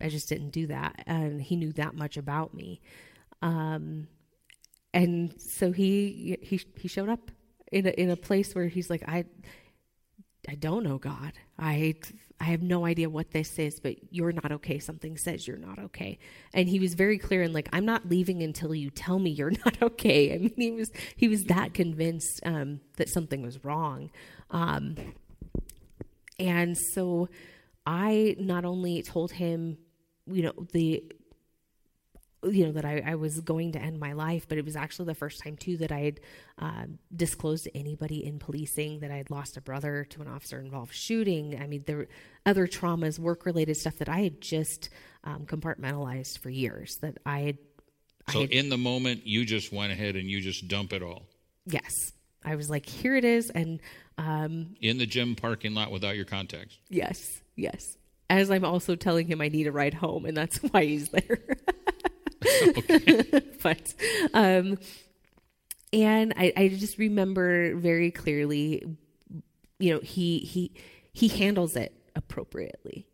I 0.00 0.08
just 0.08 0.28
didn't 0.28 0.50
do 0.50 0.68
that 0.68 1.02
and 1.04 1.42
he 1.42 1.56
knew 1.56 1.72
that 1.72 1.96
much 1.96 2.16
about 2.16 2.54
me 2.54 2.80
um, 3.42 4.08
and 4.92 5.34
so 5.38 5.72
he 5.72 6.38
he 6.42 6.60
he 6.76 6.88
showed 6.88 7.08
up 7.08 7.30
in 7.72 7.86
a, 7.86 7.90
in 7.90 8.10
a 8.10 8.16
place 8.16 8.54
where 8.54 8.66
he's 8.66 8.90
like 8.90 9.02
i 9.06 9.24
i 10.48 10.54
don't 10.56 10.82
know 10.82 10.98
god 10.98 11.32
i 11.58 11.94
I 12.40 12.44
have 12.44 12.62
no 12.62 12.86
idea 12.86 13.10
what 13.10 13.32
this 13.32 13.58
is, 13.58 13.80
but 13.80 13.96
you're 14.10 14.32
not 14.32 14.50
okay. 14.50 14.78
Something 14.78 15.18
says 15.18 15.46
you're 15.46 15.58
not 15.58 15.78
okay. 15.78 16.18
And 16.54 16.70
he 16.70 16.80
was 16.80 16.94
very 16.94 17.18
clear 17.18 17.42
and 17.42 17.52
like, 17.52 17.68
I'm 17.70 17.84
not 17.84 18.08
leaving 18.08 18.42
until 18.42 18.74
you 18.74 18.88
tell 18.88 19.18
me 19.18 19.30
you're 19.30 19.50
not 19.64 19.82
okay. 19.82 20.34
I 20.34 20.38
mean, 20.38 20.54
he 20.56 20.70
was 20.70 20.90
he 21.16 21.28
was 21.28 21.44
that 21.44 21.74
convinced 21.74 22.40
um, 22.46 22.80
that 22.96 23.10
something 23.10 23.42
was 23.42 23.62
wrong. 23.62 24.10
Um, 24.50 24.96
and 26.38 26.76
so 26.94 27.28
I 27.84 28.36
not 28.38 28.64
only 28.64 29.02
told 29.02 29.32
him, 29.32 29.76
you 30.26 30.42
know, 30.44 30.54
the 30.72 31.04
you 32.44 32.66
know 32.66 32.72
that 32.72 32.84
I, 32.84 33.02
I, 33.06 33.14
was 33.16 33.40
going 33.40 33.72
to 33.72 33.78
end 33.78 33.98
my 33.98 34.12
life 34.12 34.48
but 34.48 34.56
it 34.56 34.64
was 34.64 34.76
actually 34.76 35.06
the 35.06 35.14
first 35.14 35.42
time 35.42 35.56
too 35.56 35.76
that 35.78 35.92
i 35.92 36.00
had 36.00 36.20
uh, 36.58 36.84
disclosed 37.14 37.64
to 37.64 37.76
anybody 37.76 38.24
in 38.24 38.38
policing 38.38 39.00
that 39.00 39.10
i 39.10 39.16
had 39.16 39.30
lost 39.30 39.56
a 39.56 39.60
brother 39.60 40.04
to 40.10 40.22
an 40.22 40.28
officer 40.28 40.60
involved 40.60 40.94
shooting. 40.94 41.60
I 41.60 41.66
mean 41.66 41.84
there 41.86 41.98
were 41.98 42.08
other 42.46 42.66
traumas 42.66 43.18
work 43.18 43.44
related 43.44 43.76
stuff 43.76 43.96
that 43.96 44.08
i 44.08 44.20
had 44.20 44.40
just 44.40 44.88
um, 45.24 45.44
compartmentalized 45.46 46.38
for 46.38 46.50
years 46.50 46.96
that 47.02 47.18
i 47.26 47.40
had 47.40 47.58
so 48.30 48.38
I 48.38 48.42
had, 48.42 48.50
in 48.50 48.68
the 48.68 48.78
moment 48.78 49.26
you 49.26 49.44
just 49.44 49.72
went 49.72 49.92
ahead 49.92 50.16
and 50.16 50.30
you 50.30 50.40
just 50.40 50.68
dump 50.68 50.92
it 50.92 51.02
all? 51.02 51.22
Yes. 51.66 51.94
I 52.44 52.54
was 52.54 52.70
like 52.70 52.86
here 52.86 53.16
it 53.16 53.24
is 53.24 53.50
and 53.50 53.80
um, 54.18 54.76
in 54.80 54.98
the 54.98 55.06
gym 55.06 55.34
parking 55.34 55.74
lot 55.74 55.90
without 55.90 56.16
your 56.16 56.26
contacts? 56.26 56.78
Yes 56.88 57.40
yes. 57.56 57.96
As 58.30 58.50
i'm 58.50 58.64
also 58.64 58.94
telling 58.94 59.26
him 59.26 59.40
i 59.40 59.48
need 59.48 59.66
a 59.66 59.72
ride 59.72 59.94
home 59.94 60.24
and 60.24 60.36
that's 60.36 60.58
why 60.70 60.84
he's 60.84 61.08
there 61.10 61.38
but 63.62 63.94
um, 64.34 64.78
and 65.92 66.34
I, 66.36 66.52
I 66.56 66.68
just 66.68 66.98
remember 66.98 67.74
very 67.76 68.10
clearly, 68.10 68.84
you 69.78 69.94
know, 69.94 70.00
he 70.00 70.38
he 70.38 70.72
he 71.12 71.28
handles 71.28 71.76
it 71.76 71.92
appropriately. 72.14 73.06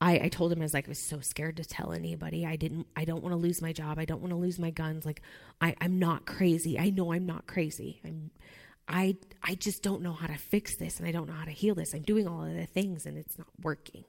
I, 0.00 0.18
I 0.24 0.28
told 0.28 0.52
him 0.52 0.60
I 0.60 0.64
was 0.64 0.74
like 0.74 0.86
I 0.86 0.90
was 0.90 1.08
so 1.08 1.20
scared 1.20 1.58
to 1.58 1.64
tell 1.64 1.92
anybody. 1.92 2.44
I 2.44 2.56
didn't. 2.56 2.86
I 2.96 3.04
don't 3.04 3.22
want 3.22 3.32
to 3.32 3.36
lose 3.36 3.62
my 3.62 3.72
job. 3.72 3.98
I 3.98 4.04
don't 4.04 4.20
want 4.20 4.32
to 4.32 4.36
lose 4.36 4.58
my 4.58 4.70
guns. 4.70 5.06
Like 5.06 5.22
I, 5.60 5.76
I'm 5.80 5.98
not 5.98 6.26
crazy. 6.26 6.78
I 6.78 6.90
know 6.90 7.12
I'm 7.12 7.26
not 7.26 7.46
crazy. 7.46 8.00
I'm. 8.04 8.30
I 8.88 9.16
I 9.42 9.54
just 9.54 9.82
don't 9.82 10.02
know 10.02 10.12
how 10.12 10.26
to 10.26 10.36
fix 10.36 10.76
this, 10.76 10.98
and 10.98 11.06
I 11.06 11.12
don't 11.12 11.28
know 11.28 11.34
how 11.34 11.44
to 11.44 11.52
heal 11.52 11.76
this. 11.76 11.94
I'm 11.94 12.02
doing 12.02 12.26
all 12.26 12.44
of 12.44 12.54
the 12.54 12.66
things, 12.66 13.06
and 13.06 13.16
it's 13.16 13.38
not 13.38 13.46
working. 13.62 14.04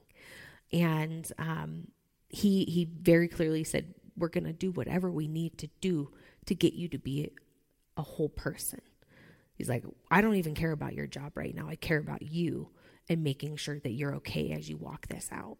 And 0.72 1.30
um, 1.38 1.88
he 2.28 2.64
he 2.64 2.88
very 3.00 3.28
clearly 3.28 3.62
said, 3.62 3.94
"We're 4.16 4.28
going 4.28 4.44
to 4.44 4.52
do 4.52 4.70
whatever 4.70 5.10
we 5.10 5.28
need 5.28 5.58
to 5.58 5.68
do 5.80 6.10
to 6.46 6.54
get 6.54 6.74
you 6.74 6.88
to 6.88 6.98
be 6.98 7.32
a 7.96 8.02
whole 8.02 8.28
person." 8.28 8.80
He's 9.54 9.68
like, 9.68 9.84
"I 10.10 10.20
don't 10.20 10.36
even 10.36 10.54
care 10.54 10.72
about 10.72 10.94
your 10.94 11.06
job 11.06 11.36
right 11.36 11.54
now. 11.54 11.68
I 11.68 11.76
care 11.76 11.98
about 11.98 12.22
you 12.22 12.70
and 13.08 13.22
making 13.22 13.56
sure 13.56 13.78
that 13.78 13.92
you're 13.92 14.16
okay 14.16 14.52
as 14.52 14.68
you 14.68 14.76
walk 14.76 15.08
this 15.08 15.28
out." 15.30 15.58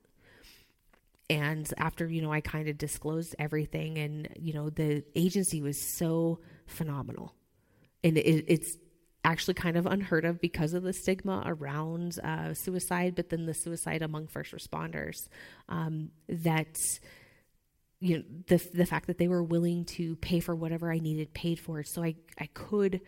And 1.30 1.72
after, 1.78 2.06
you 2.06 2.20
know, 2.20 2.32
I 2.32 2.40
kind 2.40 2.68
of 2.68 2.76
disclosed 2.76 3.34
everything 3.38 3.98
and, 3.98 4.28
you 4.36 4.52
know, 4.52 4.68
the 4.68 5.04
agency 5.14 5.62
was 5.62 5.80
so 5.96 6.40
phenomenal. 6.66 7.34
And 8.02 8.18
it, 8.18 8.44
it's 8.46 8.76
actually 9.24 9.54
kind 9.54 9.76
of 9.76 9.86
unheard 9.86 10.26
of 10.26 10.40
because 10.40 10.74
of 10.74 10.82
the 10.82 10.92
stigma 10.92 11.42
around 11.46 12.18
uh, 12.22 12.52
suicide, 12.52 13.14
but 13.14 13.30
then 13.30 13.46
the 13.46 13.54
suicide 13.54 14.02
among 14.02 14.26
first 14.26 14.52
responders. 14.52 15.28
Um, 15.68 16.10
that 16.28 16.76
you 18.04 18.18
know 18.18 18.24
the 18.48 18.56
the 18.74 18.84
fact 18.84 19.06
that 19.06 19.16
they 19.16 19.28
were 19.28 19.42
willing 19.42 19.84
to 19.86 20.16
pay 20.16 20.38
for 20.38 20.54
whatever 20.54 20.92
I 20.92 20.98
needed 20.98 21.32
paid 21.32 21.58
for, 21.58 21.82
so 21.82 22.02
I 22.02 22.16
I 22.38 22.46
could 22.46 23.00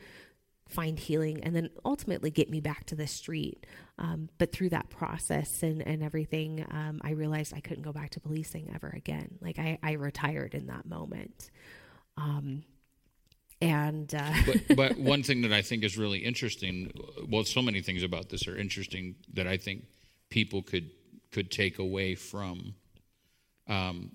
find 0.69 0.99
healing 0.99 1.45
and 1.45 1.55
then 1.55 1.71
ultimately 1.85 2.31
get 2.31 2.51
me 2.51 2.61
back 2.61 2.87
to 2.87 2.97
the 2.97 3.07
street. 3.07 3.67
Um, 3.99 4.29
but 4.39 4.53
through 4.53 4.71
that 4.71 4.91
process 4.91 5.63
and, 5.63 5.81
and 5.87 6.03
everything, 6.03 6.67
um, 6.73 7.01
I 7.05 7.11
realized 7.11 7.55
I 7.55 7.61
couldn't 7.61 7.85
go 7.85 7.93
back 7.93 8.11
to 8.11 8.21
policing 8.21 8.73
ever 8.75 8.89
again. 8.89 9.39
Like 9.41 9.61
I, 9.61 9.79
I 9.81 9.93
retired 9.93 10.55
in 10.55 10.67
that 10.67 10.85
moment. 10.85 11.51
Um, 12.17 12.65
and 13.61 14.13
uh, 14.13 14.33
but, 14.45 14.57
but 14.77 14.99
one 14.99 15.23
thing 15.23 15.43
that 15.43 15.53
I 15.53 15.63
think 15.63 15.85
is 15.85 15.97
really 15.97 16.19
interesting, 16.19 16.93
well, 17.29 17.45
so 17.45 17.63
many 17.63 17.81
things 17.81 18.03
about 18.03 18.29
this 18.29 18.49
are 18.49 18.57
interesting 18.57 19.15
that 19.35 19.47
I 19.47 19.59
think 19.59 19.85
people 20.31 20.63
could 20.63 20.91
could 21.31 21.51
take 21.51 21.79
away 21.79 22.15
from 22.17 22.75
um, 23.69 24.11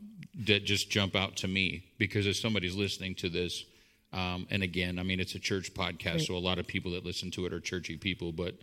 that 0.46 0.66
just 0.66 0.90
jump 0.90 1.16
out 1.16 1.38
to 1.38 1.48
me 1.48 1.86
because 1.98 2.26
if 2.28 2.38
somebody's 2.38 2.76
listening 2.76 3.16
to 3.16 3.30
this, 3.30 3.66
um, 4.14 4.48
and 4.50 4.64
again, 4.64 5.00
I 5.00 5.04
mean 5.04 5.20
it's 5.20 5.36
a 5.36 5.40
church 5.40 5.74
podcast, 5.74 6.14
right. 6.14 6.22
so 6.22 6.36
a 6.36 6.40
lot 6.40 6.60
of 6.60 6.68
people 6.68 6.92
that 6.92 7.06
listen 7.06 7.32
to 7.32 7.46
it 7.46 7.54
are 7.54 7.60
churchy 7.60 7.98
people, 7.98 8.32
but 8.32 8.56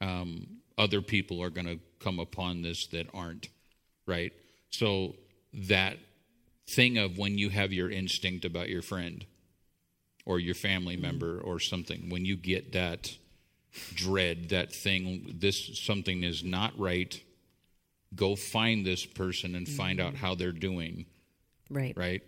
um, 0.00 0.46
other 0.78 1.00
people 1.00 1.42
are 1.42 1.50
going 1.50 1.66
to 1.66 1.78
come 2.00 2.18
upon 2.18 2.62
this 2.62 2.86
that 2.88 3.06
aren't 3.14 3.48
right. 4.06 4.32
So 4.70 5.14
that 5.52 5.98
thing 6.68 6.98
of 6.98 7.18
when 7.18 7.38
you 7.38 7.50
have 7.50 7.72
your 7.72 7.90
instinct 7.90 8.44
about 8.44 8.68
your 8.68 8.82
friend 8.82 9.24
or 10.24 10.38
your 10.38 10.54
family 10.54 10.94
mm-hmm. 10.94 11.02
member 11.02 11.40
or 11.40 11.60
something, 11.60 12.10
when 12.10 12.24
you 12.24 12.36
get 12.36 12.72
that 12.72 13.16
dread, 13.94 14.50
that 14.50 14.72
thing, 14.72 15.36
this 15.38 15.78
something 15.78 16.22
is 16.22 16.42
not 16.42 16.78
right, 16.78 17.22
go 18.16 18.36
find 18.36 18.84
this 18.84 19.04
person 19.04 19.54
and 19.54 19.66
mm-hmm. 19.66 19.76
find 19.76 20.00
out 20.00 20.14
mm-hmm. 20.14 20.24
how 20.24 20.34
they're 20.34 20.52
doing. 20.52 21.06
Right. 21.70 21.96
Right. 21.96 22.22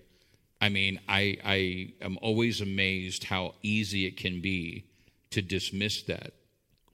I 0.60 0.68
mean, 0.68 1.00
I 1.08 1.38
I 1.44 1.92
am 2.02 2.18
always 2.20 2.60
amazed 2.60 3.24
how 3.24 3.54
easy 3.62 4.06
it 4.06 4.16
can 4.16 4.40
be 4.40 4.84
to 5.30 5.42
dismiss 5.42 6.02
that. 6.02 6.32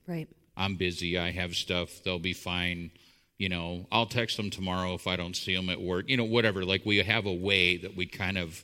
Right. 0.07 0.27
I'm 0.57 0.75
busy. 0.75 1.17
I 1.17 1.31
have 1.31 1.55
stuff. 1.55 2.03
They'll 2.03 2.19
be 2.19 2.33
fine. 2.33 2.91
You 3.37 3.49
know, 3.49 3.87
I'll 3.91 4.05
text 4.05 4.37
them 4.37 4.49
tomorrow 4.49 4.93
if 4.93 5.07
I 5.07 5.15
don't 5.15 5.35
see 5.35 5.55
them 5.55 5.69
at 5.69 5.81
work. 5.81 6.07
You 6.07 6.17
know, 6.17 6.23
whatever. 6.23 6.63
Like 6.63 6.85
we 6.85 6.97
have 6.97 7.25
a 7.25 7.33
way 7.33 7.77
that 7.77 7.95
we 7.95 8.05
kind 8.05 8.37
of 8.37 8.63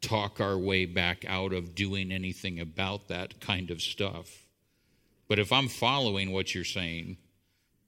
talk 0.00 0.40
our 0.40 0.58
way 0.58 0.86
back 0.86 1.24
out 1.28 1.52
of 1.52 1.74
doing 1.74 2.10
anything 2.10 2.58
about 2.58 3.08
that 3.08 3.40
kind 3.40 3.70
of 3.70 3.82
stuff. 3.82 4.46
But 5.28 5.38
if 5.38 5.52
I'm 5.52 5.68
following 5.68 6.32
what 6.32 6.54
you're 6.54 6.64
saying, 6.64 7.18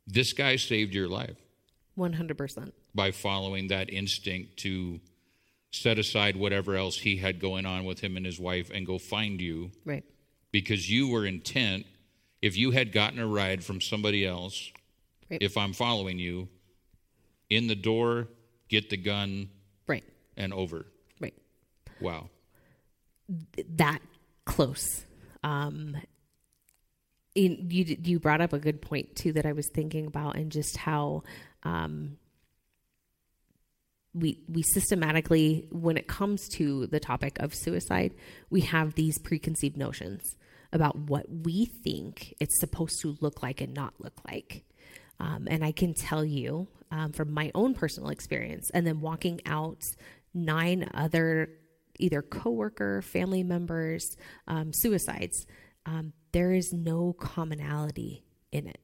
this 0.06 0.32
guy 0.32 0.56
saved 0.56 0.94
your 0.94 1.08
life. 1.08 1.41
100%. 1.98 2.72
By 2.94 3.10
following 3.10 3.68
that 3.68 3.90
instinct 3.90 4.58
to 4.58 5.00
set 5.70 5.98
aside 5.98 6.36
whatever 6.36 6.76
else 6.76 6.98
he 6.98 7.16
had 7.16 7.40
going 7.40 7.66
on 7.66 7.84
with 7.84 8.00
him 8.00 8.16
and 8.16 8.26
his 8.26 8.38
wife 8.38 8.70
and 8.72 8.86
go 8.86 8.98
find 8.98 9.40
you. 9.40 9.70
Right. 9.84 10.04
Because 10.50 10.88
you 10.90 11.08
were 11.08 11.26
intent. 11.26 11.86
If 12.42 12.56
you 12.56 12.70
had 12.72 12.92
gotten 12.92 13.18
a 13.18 13.26
ride 13.26 13.64
from 13.64 13.80
somebody 13.80 14.26
else, 14.26 14.70
right. 15.30 15.40
if 15.40 15.56
I'm 15.56 15.72
following 15.72 16.18
you, 16.18 16.48
in 17.48 17.66
the 17.66 17.74
door, 17.74 18.28
get 18.68 18.90
the 18.90 18.96
gun. 18.96 19.48
Right. 19.86 20.04
And 20.36 20.52
over. 20.52 20.86
Right. 21.20 21.34
Wow. 22.00 22.28
That 23.76 24.00
close. 24.44 25.06
Um, 25.42 25.96
in, 27.34 27.68
you 27.70 27.96
you 28.02 28.18
brought 28.18 28.40
up 28.40 28.52
a 28.52 28.58
good 28.58 28.82
point 28.82 29.16
too 29.16 29.32
that 29.32 29.46
I 29.46 29.52
was 29.52 29.68
thinking 29.68 30.06
about, 30.06 30.36
and 30.36 30.52
just 30.52 30.76
how 30.76 31.22
um, 31.62 32.18
we 34.14 34.40
we 34.48 34.62
systematically, 34.62 35.68
when 35.70 35.96
it 35.96 36.06
comes 36.06 36.48
to 36.56 36.86
the 36.88 37.00
topic 37.00 37.38
of 37.40 37.54
suicide, 37.54 38.14
we 38.50 38.60
have 38.62 38.94
these 38.94 39.18
preconceived 39.18 39.76
notions 39.76 40.22
about 40.72 40.96
what 40.96 41.26
we 41.28 41.66
think 41.84 42.34
it's 42.40 42.58
supposed 42.60 43.00
to 43.02 43.16
look 43.20 43.42
like 43.42 43.60
and 43.60 43.74
not 43.74 43.94
look 43.98 44.18
like. 44.26 44.64
Um, 45.20 45.46
and 45.50 45.64
I 45.64 45.72
can 45.72 45.94
tell 45.94 46.24
you 46.24 46.68
um, 46.90 47.12
from 47.12 47.32
my 47.32 47.50
own 47.54 47.74
personal 47.74 48.10
experience, 48.10 48.70
and 48.74 48.86
then 48.86 49.00
walking 49.00 49.40
out 49.46 49.82
nine 50.34 50.88
other 50.94 51.50
either 51.98 52.22
coworker, 52.22 53.02
family 53.02 53.42
members, 53.42 54.16
um, 54.48 54.72
suicides, 54.72 55.46
um, 55.86 56.12
there 56.32 56.52
is 56.52 56.72
no 56.72 57.12
commonality 57.12 58.24
in 58.50 58.66
it. 58.66 58.80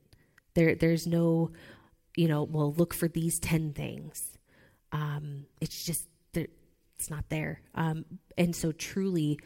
There, 0.55 0.75
there's 0.75 1.07
no, 1.07 1.53
you 2.19 2.27
know, 2.27 2.43
well, 2.43 2.73
look 2.73 2.95
for 2.95 3.07
these 3.07 3.39
ten 3.39 3.73
things. 3.73 4.37
Um, 4.91 5.47
it's 5.61 5.85
just 5.85 6.07
it's 6.35 7.11
not 7.11 7.29
there. 7.29 7.61
Um, 7.77 8.05
and 8.37 8.57
so, 8.57 8.73
truly, 8.73 9.39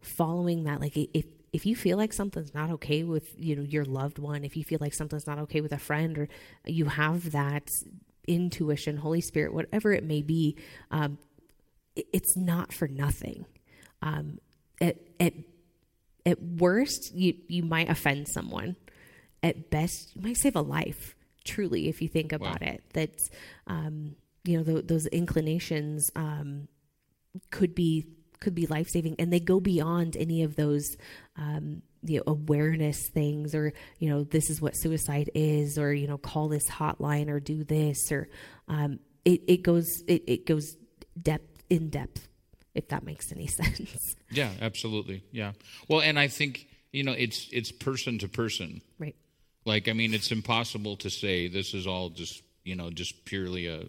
following 0.00 0.64
that, 0.64 0.80
like 0.80 0.96
if 0.96 1.26
if 1.52 1.66
you 1.66 1.76
feel 1.76 1.98
like 1.98 2.14
something's 2.14 2.54
not 2.54 2.70
okay 2.70 3.02
with 3.04 3.28
you 3.36 3.54
know 3.54 3.62
your 3.62 3.84
loved 3.84 4.18
one, 4.18 4.44
if 4.44 4.56
you 4.56 4.64
feel 4.64 4.78
like 4.80 4.94
something's 4.94 5.26
not 5.26 5.38
okay 5.40 5.60
with 5.60 5.72
a 5.72 5.78
friend, 5.78 6.16
or 6.16 6.28
you 6.64 6.86
have 6.86 7.32
that 7.32 7.68
intuition, 8.26 8.96
Holy 8.96 9.20
Spirit, 9.20 9.52
whatever 9.52 9.92
it 9.92 10.02
may 10.02 10.22
be, 10.22 10.56
um, 10.90 11.18
it's 11.94 12.34
not 12.36 12.72
for 12.72 12.88
nothing. 12.88 13.44
Um, 14.02 14.38
at, 14.80 14.96
at, 15.20 15.34
at 16.24 16.42
worst, 16.42 17.14
you, 17.14 17.34
you 17.48 17.62
might 17.62 17.88
offend 17.88 18.28
someone. 18.28 18.76
At 19.42 19.70
best, 19.70 20.14
you 20.14 20.22
might 20.22 20.36
save 20.36 20.56
a 20.56 20.60
life, 20.60 21.14
truly, 21.46 21.88
if 21.88 22.02
you 22.02 22.08
think 22.08 22.32
about 22.32 22.60
wow. 22.60 22.68
it. 22.68 22.82
That, 22.92 23.10
um, 23.66 24.16
you 24.44 24.58
know, 24.58 24.64
th- 24.64 24.86
those 24.86 25.06
inclinations 25.06 26.10
um, 26.14 26.68
could 27.50 27.74
be 27.74 28.06
could 28.40 28.54
be 28.54 28.66
life 28.66 28.88
saving, 28.88 29.16
and 29.18 29.32
they 29.32 29.40
go 29.40 29.60
beyond 29.60 30.16
any 30.16 30.42
of 30.42 30.56
those 30.56 30.96
um, 31.36 31.82
you 32.02 32.18
know, 32.18 32.24
awareness 32.26 33.08
things, 33.12 33.54
or 33.54 33.72
you 33.98 34.08
know, 34.08 34.24
this 34.24 34.50
is 34.50 34.60
what 34.60 34.72
suicide 34.72 35.30
is, 35.34 35.78
or 35.78 35.92
you 35.92 36.06
know, 36.06 36.18
call 36.18 36.48
this 36.48 36.68
hotline, 36.68 37.28
or 37.28 37.40
do 37.40 37.64
this, 37.64 38.10
or 38.12 38.28
um, 38.68 38.98
it 39.24 39.42
it 39.46 39.62
goes 39.62 39.86
it, 40.06 40.24
it 40.26 40.46
goes 40.46 40.76
depth 41.20 41.64
in 41.70 41.90
depth, 41.90 42.28
if 42.74 42.88
that 42.88 43.04
makes 43.04 43.32
any 43.32 43.46
sense. 43.46 44.16
Yeah, 44.30 44.50
absolutely. 44.60 45.24
Yeah. 45.32 45.52
Well, 45.88 46.00
and 46.00 46.18
I 46.18 46.28
think 46.28 46.68
you 46.92 47.04
know 47.04 47.12
it's 47.12 47.48
it's 47.52 47.72
person 47.72 48.18
to 48.18 48.28
person. 48.28 48.82
Right. 48.98 49.16
Like 49.66 49.88
I 49.88 49.92
mean, 49.92 50.14
it's 50.14 50.32
impossible 50.32 50.96
to 50.96 51.10
say 51.10 51.48
this 51.48 51.74
is 51.74 51.86
all 51.86 52.08
just 52.08 52.42
you 52.64 52.74
know 52.74 52.90
just 52.90 53.24
purely 53.26 53.66
a, 53.66 53.82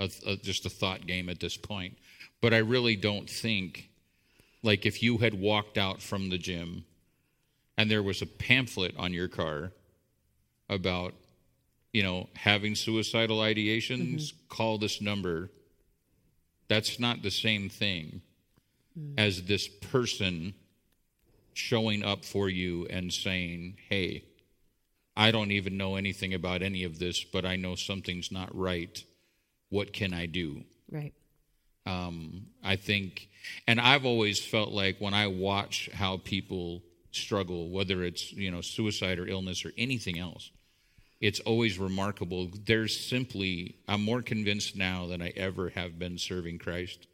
a, 0.00 0.10
a 0.26 0.36
just 0.36 0.66
a 0.66 0.70
thought 0.70 1.06
game 1.06 1.28
at 1.28 1.38
this 1.38 1.56
point. 1.56 1.96
But 2.40 2.52
I 2.52 2.58
really 2.58 2.96
don't 2.96 3.30
think 3.30 3.90
like 4.64 4.86
if 4.86 5.02
you 5.02 5.18
had 5.18 5.34
walked 5.34 5.78
out 5.78 6.02
from 6.02 6.30
the 6.30 6.38
gym 6.38 6.84
and 7.76 7.88
there 7.88 8.02
was 8.02 8.22
a 8.22 8.26
pamphlet 8.26 8.94
on 8.98 9.12
your 9.12 9.28
car 9.28 9.70
about 10.68 11.14
you 11.92 12.02
know 12.02 12.28
having 12.34 12.74
suicidal 12.74 13.38
ideations 13.38 14.16
mm-hmm. 14.16 14.48
call 14.48 14.78
this 14.78 15.00
number 15.00 15.50
that's 16.68 17.00
not 17.00 17.22
the 17.22 17.30
same 17.30 17.68
thing 17.68 18.20
mm. 18.98 19.14
as 19.16 19.42
this 19.44 19.66
person 19.66 20.54
showing 21.54 22.04
up 22.04 22.24
for 22.24 22.48
you 22.48 22.86
and 22.86 23.12
saying, 23.12 23.76
Hey, 23.88 24.24
I 25.18 25.32
don't 25.32 25.50
even 25.50 25.76
know 25.76 25.96
anything 25.96 26.32
about 26.32 26.62
any 26.62 26.84
of 26.84 27.00
this, 27.00 27.24
but 27.24 27.44
I 27.44 27.56
know 27.56 27.74
something's 27.74 28.30
not 28.30 28.56
right. 28.56 29.02
What 29.68 29.92
can 29.92 30.14
I 30.14 30.26
do? 30.26 30.62
Right. 30.90 31.12
Um, 31.84 32.46
I 32.62 32.76
think, 32.76 33.28
and 33.66 33.80
I've 33.80 34.06
always 34.06 34.38
felt 34.38 34.70
like 34.70 35.00
when 35.00 35.14
I 35.14 35.26
watch 35.26 35.90
how 35.92 36.18
people 36.18 36.84
struggle, 37.10 37.68
whether 37.68 38.04
it's 38.04 38.32
you 38.32 38.52
know 38.52 38.60
suicide 38.60 39.18
or 39.18 39.26
illness 39.26 39.64
or 39.64 39.72
anything 39.76 40.20
else, 40.20 40.52
it's 41.20 41.40
always 41.40 41.80
remarkable. 41.80 42.48
There's 42.66 42.98
simply, 42.98 43.74
I'm 43.88 44.04
more 44.04 44.22
convinced 44.22 44.76
now 44.76 45.08
than 45.08 45.20
I 45.20 45.30
ever 45.30 45.70
have 45.70 45.98
been 45.98 46.18
serving 46.18 46.58
Christ 46.58 47.08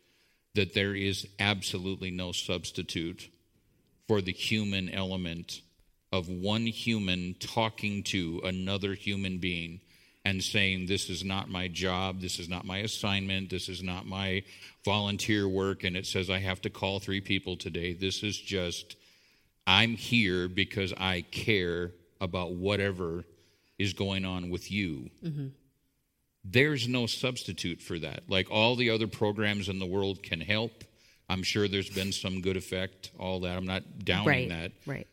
that 0.55 0.75
there 0.75 0.95
is 0.95 1.27
absolutely 1.39 2.11
no 2.11 2.33
substitute 2.33 3.31
for 4.07 4.21
the 4.21 4.33
human 4.33 4.91
element 4.91 5.63
of 6.15 6.29
one 6.29 6.65
human 6.65 7.35
talking 7.41 8.01
to 8.05 8.41
another 8.45 8.95
human 8.95 9.39
being 9.39 9.81
and 10.25 10.41
saying, 10.43 10.87
This 10.87 11.11
is 11.11 11.25
not 11.25 11.51
my 11.51 11.67
job, 11.67 12.21
this 12.21 12.39
is 12.39 12.49
not 12.49 12.65
my 12.65 12.79
assignment, 12.79 13.51
this 13.51 13.69
is 13.69 13.83
not 13.83 14.07
my 14.07 14.45
volunteer 14.85 15.49
work, 15.49 15.83
and 15.83 15.97
it 15.97 16.07
says 16.07 16.31
I 16.31 16.39
have 16.39 16.61
to 16.63 16.71
call 16.71 17.01
three 17.01 17.21
people 17.21 17.57
today. 17.57 17.95
This 17.95 18.23
is 18.23 18.39
just, 18.39 18.95
I'm 19.67 19.97
here 19.97 20.47
because 20.47 20.93
I 20.97 21.23
care 21.33 21.91
about 22.21 22.53
whatever 22.53 23.25
is 23.77 23.93
going 23.93 24.25
on 24.25 24.51
with 24.51 24.71
you. 24.71 25.11
Mm-hmm. 25.21 25.49
There's 26.45 26.87
no 26.87 27.07
substitute 27.07 27.81
for 27.81 27.99
that. 27.99 28.23
Like 28.29 28.53
all 28.53 28.77
the 28.77 28.91
other 28.91 29.09
programs 29.09 29.69
in 29.69 29.81
the 29.81 29.87
world 29.87 30.23
can 30.23 30.41
help. 30.41 30.85
I'm 31.29 31.43
sure 31.43 31.67
there's 31.67 31.91
been 31.91 32.13
some 32.13 32.41
good 32.41 32.57
effect, 32.57 33.11
all 33.19 33.41
that. 33.41 33.57
I'm 33.57 33.67
not 33.67 33.83
downing 34.05 34.29
right, 34.29 34.49
that. 34.51 34.73
Right. 34.87 35.09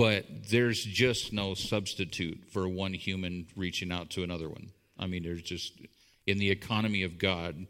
But 0.00 0.48
there's 0.48 0.82
just 0.82 1.30
no 1.30 1.52
substitute 1.52 2.44
for 2.50 2.66
one 2.66 2.94
human 2.94 3.48
reaching 3.54 3.92
out 3.92 4.08
to 4.10 4.22
another 4.22 4.48
one. 4.48 4.70
I 4.98 5.06
mean, 5.06 5.22
there's 5.22 5.42
just, 5.42 5.78
in 6.26 6.38
the 6.38 6.50
economy 6.50 7.02
of 7.02 7.18
God, 7.18 7.66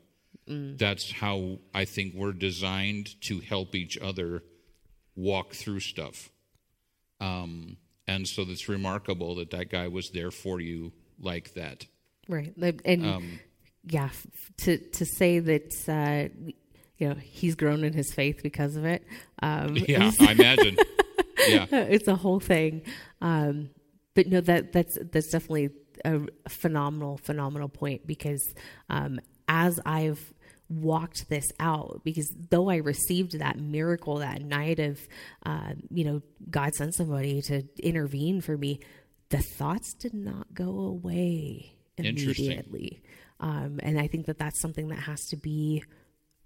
mm. 0.49 0.78
that's 0.78 1.11
how 1.11 1.59
I 1.74 1.87
think 1.87 2.14
we're 2.14 2.33
designed 2.33 3.20
to 3.22 3.41
help 3.41 3.74
each 3.74 3.99
other 3.99 4.45
walk 5.16 5.55
through 5.55 5.81
stuff. 5.81 6.31
Um, 7.20 7.78
and 8.07 8.28
so 8.28 8.45
it's 8.47 8.68
remarkable 8.68 9.35
that 9.37 9.51
that 9.51 9.68
guy 9.68 9.89
was 9.89 10.11
there 10.11 10.31
for 10.31 10.61
you 10.61 10.93
like 11.18 11.55
that. 11.55 11.85
Right. 12.28 12.55
And 12.85 13.07
um, 13.07 13.41
yeah, 13.89 14.11
to, 14.59 14.78
to 14.78 15.05
say 15.05 15.41
that, 15.41 15.74
uh, 15.89 16.33
you 16.97 17.09
know, 17.09 17.16
he's 17.16 17.57
grown 17.57 17.83
in 17.83 17.93
his 17.93 18.12
faith 18.12 18.41
because 18.41 18.76
of 18.76 18.85
it. 18.85 19.05
Um, 19.43 19.76
yeah, 19.89 20.12
I 20.20 20.31
imagine. 20.31 20.76
yeah, 21.49 21.66
it's 21.72 22.09
a 22.09 22.16
whole 22.16 22.41
thing. 22.41 22.82
Um, 23.20 23.70
but 24.14 24.26
no, 24.26 24.41
that 24.41 24.72
that's 24.72 24.99
that's 25.12 25.30
definitely 25.30 25.70
a 26.05 26.20
phenomenal, 26.49 27.18
phenomenal 27.18 27.68
point 27.68 28.07
because 28.07 28.43
um, 28.88 29.20
as 29.49 29.80
I've 29.84 30.32
walked 30.68 31.28
this 31.28 31.51
out 31.59 32.01
because 32.05 32.32
though 32.51 32.70
I 32.70 32.76
received 32.76 33.38
that 33.38 33.59
miracle 33.59 34.18
that 34.18 34.41
night 34.43 34.78
of, 34.78 35.01
uh, 35.45 35.74
you 35.91 36.05
know, 36.05 36.22
God 36.49 36.74
sent 36.74 36.95
somebody 36.95 37.43
to 37.43 37.62
intervene 37.82 38.41
for 38.41 38.57
me, 38.57 38.80
the 39.30 39.43
thoughts 39.43 39.95
did 39.95 40.14
not 40.14 40.55
go 40.55 40.68
away 40.68 41.76
immediately. 41.99 43.03
Um, 43.41 43.80
and 43.82 43.99
I 43.99 44.07
think 44.07 44.26
that 44.26 44.38
that's 44.38 44.61
something 44.61 44.88
that 44.88 45.01
has 45.01 45.26
to 45.28 45.36
be 45.36 45.82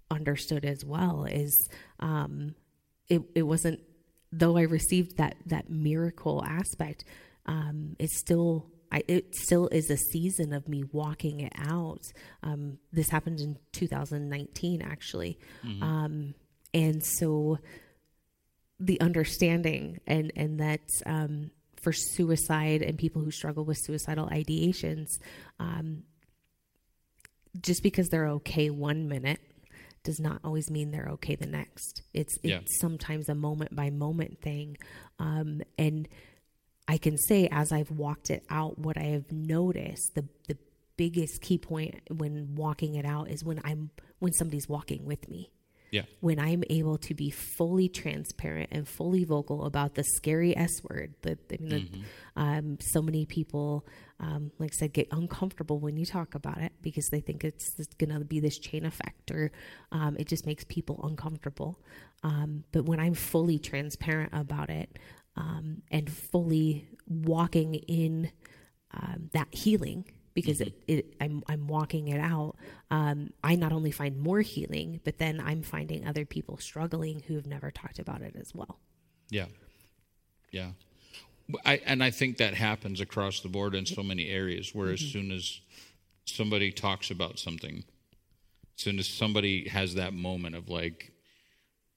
understood 0.09 0.65
as 0.65 0.83
well 0.85 1.25
is 1.25 1.69
um, 1.99 2.55
it, 3.09 3.21
it 3.35 3.43
wasn't 3.43 3.81
though 4.31 4.57
I 4.57 4.61
received 4.61 5.17
that 5.17 5.35
that 5.45 5.69
miracle 5.69 6.43
aspect, 6.45 7.05
um, 7.45 7.95
it 7.99 8.09
still 8.09 8.67
I, 8.91 9.03
it 9.07 9.35
still 9.35 9.67
is 9.69 9.89
a 9.89 9.97
season 9.97 10.53
of 10.53 10.67
me 10.69 10.83
walking 10.91 11.41
it 11.41 11.53
out. 11.57 12.03
Um, 12.43 12.77
this 12.91 13.09
happened 13.09 13.39
in 13.39 13.57
2019, 13.73 14.81
actually, 14.81 15.39
mm-hmm. 15.65 15.83
um, 15.83 16.33
and 16.73 17.03
so 17.03 17.59
the 18.79 18.99
understanding 19.01 19.99
and 20.05 20.31
and 20.35 20.59
that 20.59 20.81
um, 21.05 21.51
for 21.81 21.93
suicide 21.93 22.81
and 22.81 22.97
people 22.97 23.21
who 23.21 23.31
struggle 23.31 23.65
with 23.65 23.77
suicidal 23.77 24.27
ideations, 24.27 25.07
um, 25.59 26.03
just 27.61 27.83
because 27.83 28.09
they're 28.09 28.27
okay 28.27 28.69
one 28.69 29.07
minute 29.07 29.39
does 30.05 30.19
not 30.19 30.39
always 30.43 30.71
mean 30.71 30.91
they're 30.91 31.09
okay 31.09 31.35
the 31.35 31.45
next. 31.47 32.03
It's 32.13 32.33
it's 32.43 32.51
yeah. 32.51 32.59
sometimes 32.79 33.27
a 33.27 33.35
moment 33.35 33.75
by 33.75 33.89
moment 33.89 34.39
thing, 34.41 34.77
um, 35.19 35.61
and 35.77 36.07
I 36.87 36.97
can 36.97 37.17
say 37.17 37.49
as 37.51 37.73
I've 37.73 37.91
walked 37.91 38.29
it 38.29 38.45
out, 38.49 38.79
what 38.79 38.97
I 38.97 39.05
have 39.05 39.31
noticed 39.31 40.15
the 40.15 40.25
the 40.47 40.57
biggest 40.95 41.41
key 41.41 41.57
point 41.57 41.95
when 42.09 42.55
walking 42.55 42.95
it 42.95 43.05
out 43.05 43.29
is 43.29 43.43
when 43.43 43.59
I'm 43.65 43.89
when 44.19 44.31
somebody's 44.33 44.69
walking 44.69 45.05
with 45.05 45.27
me. 45.27 45.51
Yeah. 45.91 46.03
When 46.19 46.39
I'm 46.39 46.63
able 46.69 46.97
to 46.99 47.13
be 47.13 47.29
fully 47.29 47.87
transparent 47.87 48.69
and 48.71 48.87
fully 48.87 49.23
vocal 49.23 49.65
about 49.65 49.95
the 49.95 50.03
scary 50.03 50.55
S 50.55 50.83
word, 50.89 51.13
that 51.21 51.39
I 51.51 51.57
mean, 51.61 51.71
mm-hmm. 51.71 52.01
um, 52.35 52.77
so 52.81 53.01
many 53.01 53.25
people, 53.25 53.85
um, 54.19 54.51
like 54.59 54.71
I 54.71 54.75
said, 54.75 54.93
get 54.93 55.07
uncomfortable 55.11 55.79
when 55.79 55.97
you 55.97 56.05
talk 56.05 56.35
about 56.35 56.59
it 56.59 56.71
because 56.81 57.09
they 57.09 57.19
think 57.19 57.43
it's, 57.43 57.77
it's 57.77 57.93
going 57.95 58.17
to 58.17 58.23
be 58.23 58.39
this 58.39 58.57
chain 58.57 58.85
effect 58.85 59.29
or 59.31 59.51
um, 59.91 60.15
it 60.17 60.27
just 60.27 60.45
makes 60.45 60.63
people 60.63 61.01
uncomfortable. 61.03 61.79
Um, 62.23 62.63
but 62.71 62.85
when 62.85 62.99
I'm 62.99 63.13
fully 63.13 63.59
transparent 63.59 64.31
about 64.33 64.69
it 64.69 64.97
um, 65.35 65.81
and 65.91 66.09
fully 66.09 66.87
walking 67.07 67.75
in 67.75 68.31
um, 68.91 69.29
that 69.33 69.53
healing, 69.53 70.05
because 70.33 70.59
mm-hmm. 70.59 70.69
it, 70.87 70.97
it, 70.97 71.15
I'm 71.19 71.43
I'm 71.47 71.67
walking 71.67 72.09
it 72.09 72.19
out. 72.19 72.55
Um, 72.91 73.31
I 73.43 73.55
not 73.55 73.71
only 73.71 73.91
find 73.91 74.17
more 74.17 74.41
healing, 74.41 75.01
but 75.03 75.17
then 75.17 75.41
I'm 75.41 75.61
finding 75.61 76.05
other 76.05 76.25
people 76.25 76.57
struggling 76.57 77.21
who 77.27 77.35
have 77.35 77.47
never 77.47 77.71
talked 77.71 77.99
about 77.99 78.21
it 78.21 78.35
as 78.39 78.53
well. 78.53 78.79
Yeah, 79.29 79.47
yeah. 80.51 80.71
I, 81.65 81.81
and 81.85 82.03
I 82.03 82.11
think 82.11 82.37
that 82.37 82.53
happens 82.53 83.01
across 83.01 83.41
the 83.41 83.49
board 83.49 83.75
in 83.75 83.85
so 83.85 84.03
many 84.03 84.29
areas. 84.29 84.73
Where 84.73 84.87
mm-hmm. 84.87 84.93
as 84.93 85.11
soon 85.11 85.31
as 85.31 85.59
somebody 86.25 86.71
talks 86.71 87.11
about 87.11 87.39
something, 87.39 87.83
as 88.77 88.83
soon 88.83 88.99
as 88.99 89.07
somebody 89.07 89.67
has 89.69 89.95
that 89.95 90.13
moment 90.13 90.55
of 90.55 90.69
like, 90.69 91.11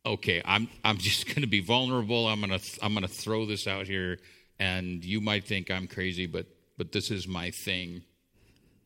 okay, 0.05 0.43
I'm 0.45 0.69
I'm 0.85 0.99
just 0.99 1.27
going 1.27 1.43
to 1.43 1.49
be 1.49 1.61
vulnerable. 1.61 2.27
I'm 2.27 2.41
gonna 2.41 2.61
I'm 2.83 2.95
gonna 2.95 3.09
throw 3.09 3.47
this 3.47 3.67
out 3.67 3.87
here, 3.87 4.19
and 4.59 5.05
you 5.05 5.21
might 5.21 5.45
think 5.45 5.71
I'm 5.71 5.87
crazy, 5.87 6.27
but 6.27 6.47
but 6.77 6.93
this 6.93 7.11
is 7.11 7.27
my 7.27 7.51
thing 7.51 8.03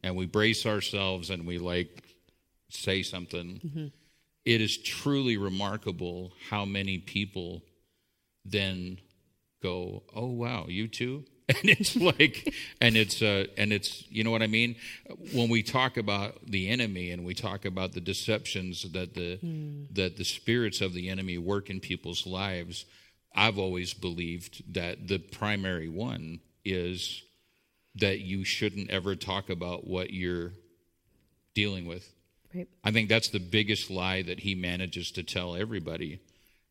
and 0.02 0.16
we 0.16 0.26
brace 0.26 0.66
ourselves 0.66 1.30
and 1.30 1.46
we 1.46 1.58
like 1.58 2.02
say 2.70 3.02
something, 3.02 3.60
mm-hmm. 3.64 3.86
it 4.44 4.60
is 4.60 4.76
truly 4.78 5.36
remarkable 5.36 6.32
how 6.50 6.64
many 6.64 6.98
people 6.98 7.62
then 8.44 8.98
go, 9.62 10.02
"Oh 10.14 10.26
wow, 10.26 10.66
you 10.68 10.88
too." 10.88 11.24
And 11.48 11.68
it's 11.70 11.96
like, 11.96 12.54
and 12.80 12.96
it's, 12.96 13.20
uh, 13.20 13.46
and 13.58 13.72
it's, 13.72 14.04
you 14.08 14.24
know 14.24 14.30
what 14.30 14.42
I 14.42 14.46
mean? 14.46 14.76
When 15.32 15.50
we 15.50 15.62
talk 15.62 15.96
about 15.96 16.46
the 16.46 16.68
enemy 16.68 17.10
and 17.10 17.24
we 17.24 17.34
talk 17.34 17.64
about 17.64 17.92
the 17.92 18.00
deceptions 18.00 18.90
that 18.92 19.14
the 19.14 19.38
mm. 19.38 19.86
that 19.92 20.16
the 20.16 20.24
spirits 20.24 20.80
of 20.80 20.94
the 20.94 21.10
enemy 21.10 21.36
work 21.38 21.68
in 21.68 21.80
people's 21.80 22.26
lives, 22.26 22.86
I've 23.34 23.58
always 23.58 23.92
believed 23.92 24.72
that 24.74 25.08
the 25.08 25.18
primary 25.18 25.88
one 25.88 26.40
is 26.64 27.22
that 27.96 28.20
you 28.20 28.44
shouldn't 28.44 28.90
ever 28.90 29.14
talk 29.14 29.50
about 29.50 29.86
what 29.86 30.12
you're 30.12 30.52
dealing 31.54 31.86
with. 31.86 32.08
Right. 32.54 32.68
I 32.84 32.90
think 32.90 33.08
that's 33.08 33.28
the 33.28 33.40
biggest 33.40 33.90
lie 33.90 34.22
that 34.22 34.40
he 34.40 34.54
manages 34.54 35.10
to 35.12 35.22
tell 35.22 35.56
everybody. 35.56 36.20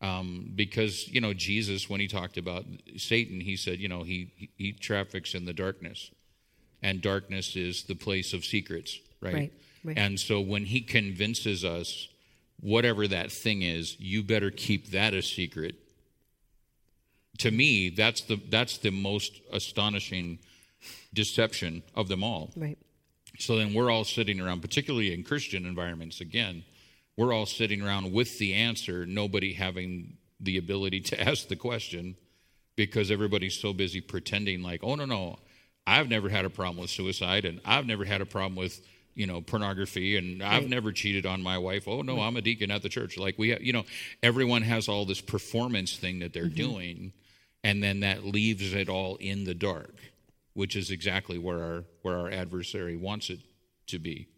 Um, 0.02 0.50
because 0.56 1.08
you 1.08 1.20
know 1.20 1.32
Jesus, 1.32 1.88
when 1.88 2.00
he 2.00 2.08
talked 2.08 2.36
about 2.36 2.64
Satan, 2.96 3.40
he 3.40 3.56
said, 3.56 3.78
you 3.78 3.88
know, 3.88 4.02
he 4.02 4.50
he 4.56 4.72
traffics 4.72 5.34
in 5.34 5.44
the 5.44 5.52
darkness, 5.52 6.10
and 6.82 7.00
darkness 7.00 7.54
is 7.54 7.84
the 7.84 7.94
place 7.94 8.32
of 8.32 8.44
secrets, 8.44 8.98
right? 9.20 9.34
Right. 9.34 9.52
right. 9.84 9.98
And 9.98 10.18
so 10.18 10.40
when 10.40 10.64
he 10.64 10.80
convinces 10.80 11.64
us, 11.64 12.08
whatever 12.60 13.06
that 13.08 13.30
thing 13.30 13.62
is, 13.62 13.96
you 14.00 14.22
better 14.22 14.50
keep 14.50 14.90
that 14.90 15.14
a 15.14 15.22
secret. 15.22 15.76
To 17.38 17.50
me, 17.50 17.90
that's 17.90 18.22
the 18.22 18.40
that's 18.50 18.78
the 18.78 18.90
most 18.90 19.40
astonishing 19.52 20.40
deception 21.14 21.82
of 21.94 22.08
them 22.08 22.24
all. 22.24 22.50
Right. 22.56 22.78
So 23.38 23.56
then 23.56 23.72
we're 23.72 23.90
all 23.90 24.04
sitting 24.04 24.40
around, 24.40 24.60
particularly 24.62 25.12
in 25.14 25.24
Christian 25.24 25.64
environments, 25.64 26.20
again, 26.20 26.64
we're 27.16 27.32
all 27.32 27.46
sitting 27.46 27.82
around 27.82 28.12
with 28.12 28.38
the 28.38 28.54
answer, 28.54 29.06
nobody 29.06 29.52
having 29.52 30.16
the 30.40 30.58
ability 30.58 31.00
to 31.00 31.20
ask 31.28 31.48
the 31.48 31.56
question 31.56 32.16
because 32.76 33.10
everybody's 33.10 33.54
so 33.54 33.72
busy 33.72 34.00
pretending 34.00 34.62
like, 34.62 34.80
oh, 34.82 34.94
no, 34.94 35.04
no, 35.04 35.38
I've 35.86 36.08
never 36.08 36.28
had 36.28 36.44
a 36.44 36.50
problem 36.50 36.78
with 36.78 36.90
suicide 36.90 37.44
and 37.44 37.60
I've 37.64 37.86
never 37.86 38.04
had 38.04 38.20
a 38.20 38.26
problem 38.26 38.56
with, 38.56 38.80
you 39.14 39.26
know, 39.26 39.42
pornography 39.42 40.16
and 40.16 40.42
I've 40.42 40.68
never 40.68 40.90
cheated 40.90 41.26
on 41.26 41.42
my 41.42 41.58
wife. 41.58 41.86
Oh, 41.86 42.02
no, 42.02 42.16
right. 42.16 42.26
I'm 42.26 42.36
a 42.36 42.40
deacon 42.40 42.70
at 42.70 42.82
the 42.82 42.88
church. 42.88 43.18
Like 43.18 43.38
we, 43.38 43.50
have, 43.50 43.62
you 43.62 43.72
know, 43.72 43.84
everyone 44.22 44.62
has 44.62 44.88
all 44.88 45.04
this 45.04 45.20
performance 45.20 45.96
thing 45.96 46.20
that 46.20 46.32
they're 46.32 46.44
mm-hmm. 46.44 46.54
doing 46.54 47.12
and 47.62 47.82
then 47.82 48.00
that 48.00 48.24
leaves 48.24 48.72
it 48.72 48.88
all 48.88 49.16
in 49.16 49.44
the 49.44 49.54
dark 49.54 49.94
which 50.54 50.76
is 50.76 50.90
exactly 50.90 51.38
where 51.38 51.62
our 51.62 51.84
where 52.02 52.18
our 52.18 52.30
adversary 52.30 52.96
wants 52.96 53.30
it 53.30 53.40
to 53.86 53.98
be. 53.98 54.28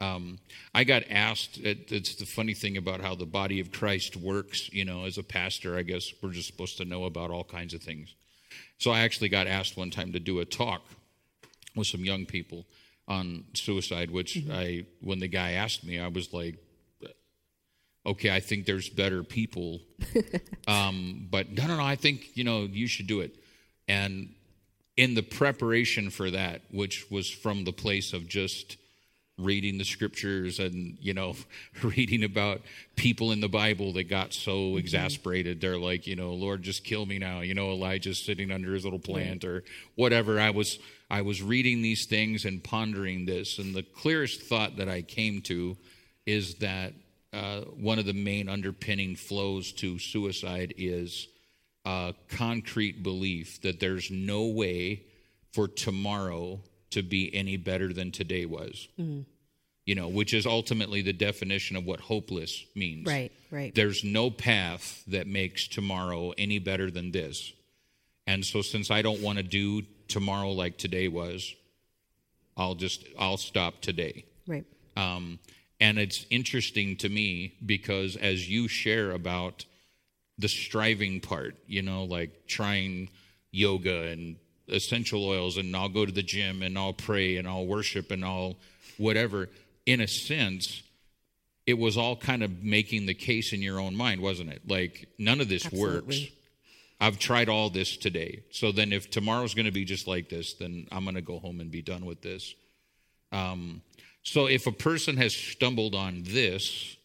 Um, 0.00 0.38
I 0.74 0.84
got 0.84 1.04
asked. 1.10 1.58
It, 1.58 1.90
it's 1.90 2.14
the 2.16 2.26
funny 2.26 2.54
thing 2.54 2.76
about 2.76 3.00
how 3.00 3.14
the 3.14 3.26
body 3.26 3.60
of 3.60 3.72
Christ 3.72 4.16
works. 4.16 4.72
You 4.72 4.84
know, 4.84 5.04
as 5.04 5.18
a 5.18 5.22
pastor, 5.22 5.76
I 5.76 5.82
guess 5.82 6.12
we're 6.22 6.32
just 6.32 6.48
supposed 6.48 6.76
to 6.78 6.84
know 6.84 7.04
about 7.04 7.30
all 7.30 7.44
kinds 7.44 7.74
of 7.74 7.82
things. 7.82 8.14
So 8.78 8.90
I 8.90 9.00
actually 9.00 9.30
got 9.30 9.46
asked 9.46 9.76
one 9.76 9.90
time 9.90 10.12
to 10.12 10.20
do 10.20 10.40
a 10.40 10.44
talk 10.44 10.82
with 11.74 11.86
some 11.86 12.04
young 12.04 12.26
people 12.26 12.66
on 13.08 13.44
suicide. 13.54 14.10
Which 14.10 14.34
mm-hmm. 14.34 14.52
I, 14.52 14.86
when 15.00 15.18
the 15.18 15.28
guy 15.28 15.52
asked 15.52 15.82
me, 15.82 15.98
I 15.98 16.08
was 16.08 16.32
like, 16.32 16.56
"Okay, 18.04 18.30
I 18.30 18.40
think 18.40 18.66
there's 18.66 18.90
better 18.90 19.22
people." 19.22 19.80
um, 20.68 21.26
but 21.30 21.50
no, 21.50 21.66
no, 21.66 21.76
no. 21.76 21.84
I 21.84 21.96
think 21.96 22.36
you 22.36 22.44
know 22.44 22.64
you 22.70 22.86
should 22.86 23.06
do 23.06 23.20
it. 23.20 23.34
And 23.88 24.34
in 24.96 25.14
the 25.14 25.22
preparation 25.22 26.10
for 26.10 26.30
that, 26.30 26.62
which 26.70 27.10
was 27.10 27.30
from 27.30 27.64
the 27.64 27.72
place 27.72 28.12
of 28.12 28.26
just 28.28 28.76
reading 29.38 29.76
the 29.76 29.84
scriptures 29.84 30.58
and 30.58 30.96
you 31.00 31.12
know 31.12 31.34
reading 31.82 32.24
about 32.24 32.62
people 32.94 33.32
in 33.32 33.40
the 33.40 33.48
bible 33.48 33.92
that 33.92 34.04
got 34.04 34.32
so 34.32 34.52
mm-hmm. 34.52 34.78
exasperated. 34.78 35.60
They're 35.60 35.78
like 35.78 36.06
you 36.06 36.16
know 36.16 36.32
lord 36.32 36.62
just 36.62 36.84
kill 36.84 37.06
me 37.06 37.18
now. 37.18 37.40
You 37.40 37.54
know 37.54 37.70
elijah's 37.70 38.18
sitting 38.18 38.50
under 38.50 38.72
his 38.74 38.84
little 38.84 38.98
plant 38.98 39.44
or 39.44 39.64
whatever. 39.94 40.40
I 40.40 40.50
was 40.50 40.78
i 41.10 41.22
was 41.22 41.42
reading 41.42 41.82
these 41.82 42.06
things 42.06 42.44
and 42.44 42.62
pondering 42.62 43.26
this 43.26 43.58
and 43.58 43.74
the 43.74 43.82
clearest 43.82 44.42
thought 44.42 44.76
that 44.76 44.88
i 44.88 45.02
came 45.02 45.40
to 45.40 45.76
is 46.26 46.56
that 46.56 46.92
uh, 47.32 47.60
one 47.60 47.98
of 47.98 48.06
the 48.06 48.12
main 48.12 48.48
underpinning 48.48 49.14
flows 49.14 49.70
to 49.70 49.98
suicide 49.98 50.74
is 50.76 51.28
a 51.84 52.14
concrete 52.28 53.02
belief 53.02 53.60
that 53.62 53.78
there's 53.78 54.10
no 54.10 54.46
way 54.46 55.02
for 55.52 55.68
tomorrow 55.68 56.60
to 56.96 57.02
be 57.02 57.32
any 57.34 57.58
better 57.58 57.92
than 57.92 58.10
today 58.10 58.46
was. 58.46 58.88
Mm. 58.98 59.26
You 59.84 59.94
know, 59.94 60.08
which 60.08 60.34
is 60.34 60.46
ultimately 60.46 61.02
the 61.02 61.12
definition 61.12 61.76
of 61.76 61.84
what 61.84 62.00
hopeless 62.00 62.64
means. 62.74 63.06
Right, 63.06 63.30
right. 63.52 63.72
There's 63.72 64.02
no 64.02 64.30
path 64.30 65.04
that 65.06 65.28
makes 65.28 65.68
tomorrow 65.68 66.32
any 66.36 66.58
better 66.58 66.90
than 66.90 67.12
this. 67.12 67.52
And 68.26 68.44
so 68.44 68.62
since 68.62 68.90
I 68.90 69.02
don't 69.02 69.20
want 69.20 69.38
to 69.38 69.44
do 69.44 69.82
tomorrow 70.08 70.50
like 70.50 70.78
today 70.78 71.06
was, 71.06 71.54
I'll 72.56 72.74
just 72.74 73.04
I'll 73.18 73.36
stop 73.36 73.80
today. 73.80 74.24
Right. 74.48 74.64
Um, 74.96 75.38
and 75.78 75.98
it's 75.98 76.24
interesting 76.30 76.96
to 76.96 77.08
me 77.08 77.54
because 77.64 78.16
as 78.16 78.48
you 78.48 78.66
share 78.68 79.10
about 79.12 79.66
the 80.38 80.48
striving 80.48 81.20
part, 81.20 81.54
you 81.66 81.82
know, 81.82 82.04
like 82.04 82.46
trying 82.46 83.10
yoga 83.52 84.04
and 84.04 84.36
essential 84.68 85.24
oils 85.24 85.56
and 85.56 85.74
I'll 85.76 85.88
go 85.88 86.04
to 86.06 86.12
the 86.12 86.22
gym 86.22 86.62
and 86.62 86.76
I'll 86.76 86.92
pray 86.92 87.36
and 87.36 87.46
I'll 87.46 87.66
worship 87.66 88.10
and 88.10 88.24
I'll 88.24 88.56
whatever. 88.98 89.48
In 89.84 90.00
a 90.00 90.08
sense, 90.08 90.82
it 91.66 91.78
was 91.78 91.96
all 91.96 92.16
kind 92.16 92.42
of 92.42 92.62
making 92.62 93.06
the 93.06 93.14
case 93.14 93.52
in 93.52 93.62
your 93.62 93.80
own 93.80 93.96
mind, 93.96 94.20
wasn't 94.20 94.50
it? 94.50 94.62
Like 94.66 95.08
none 95.18 95.40
of 95.40 95.48
this 95.48 95.66
Absolutely. 95.66 96.16
works. 96.18 96.32
I've 97.00 97.18
tried 97.18 97.48
all 97.48 97.68
this 97.68 97.96
today. 97.96 98.42
So 98.50 98.72
then 98.72 98.92
if 98.92 99.10
tomorrow's 99.10 99.54
going 99.54 99.66
to 99.66 99.72
be 99.72 99.84
just 99.84 100.06
like 100.06 100.28
this, 100.28 100.54
then 100.54 100.88
I'm 100.90 101.04
going 101.04 101.16
to 101.16 101.22
go 101.22 101.38
home 101.38 101.60
and 101.60 101.70
be 101.70 101.82
done 101.82 102.06
with 102.06 102.22
this. 102.22 102.54
Um, 103.32 103.82
so 104.22 104.46
if 104.46 104.66
a 104.66 104.72
person 104.72 105.16
has 105.18 105.34
stumbled 105.34 105.94
on 105.94 106.22
this 106.24 106.96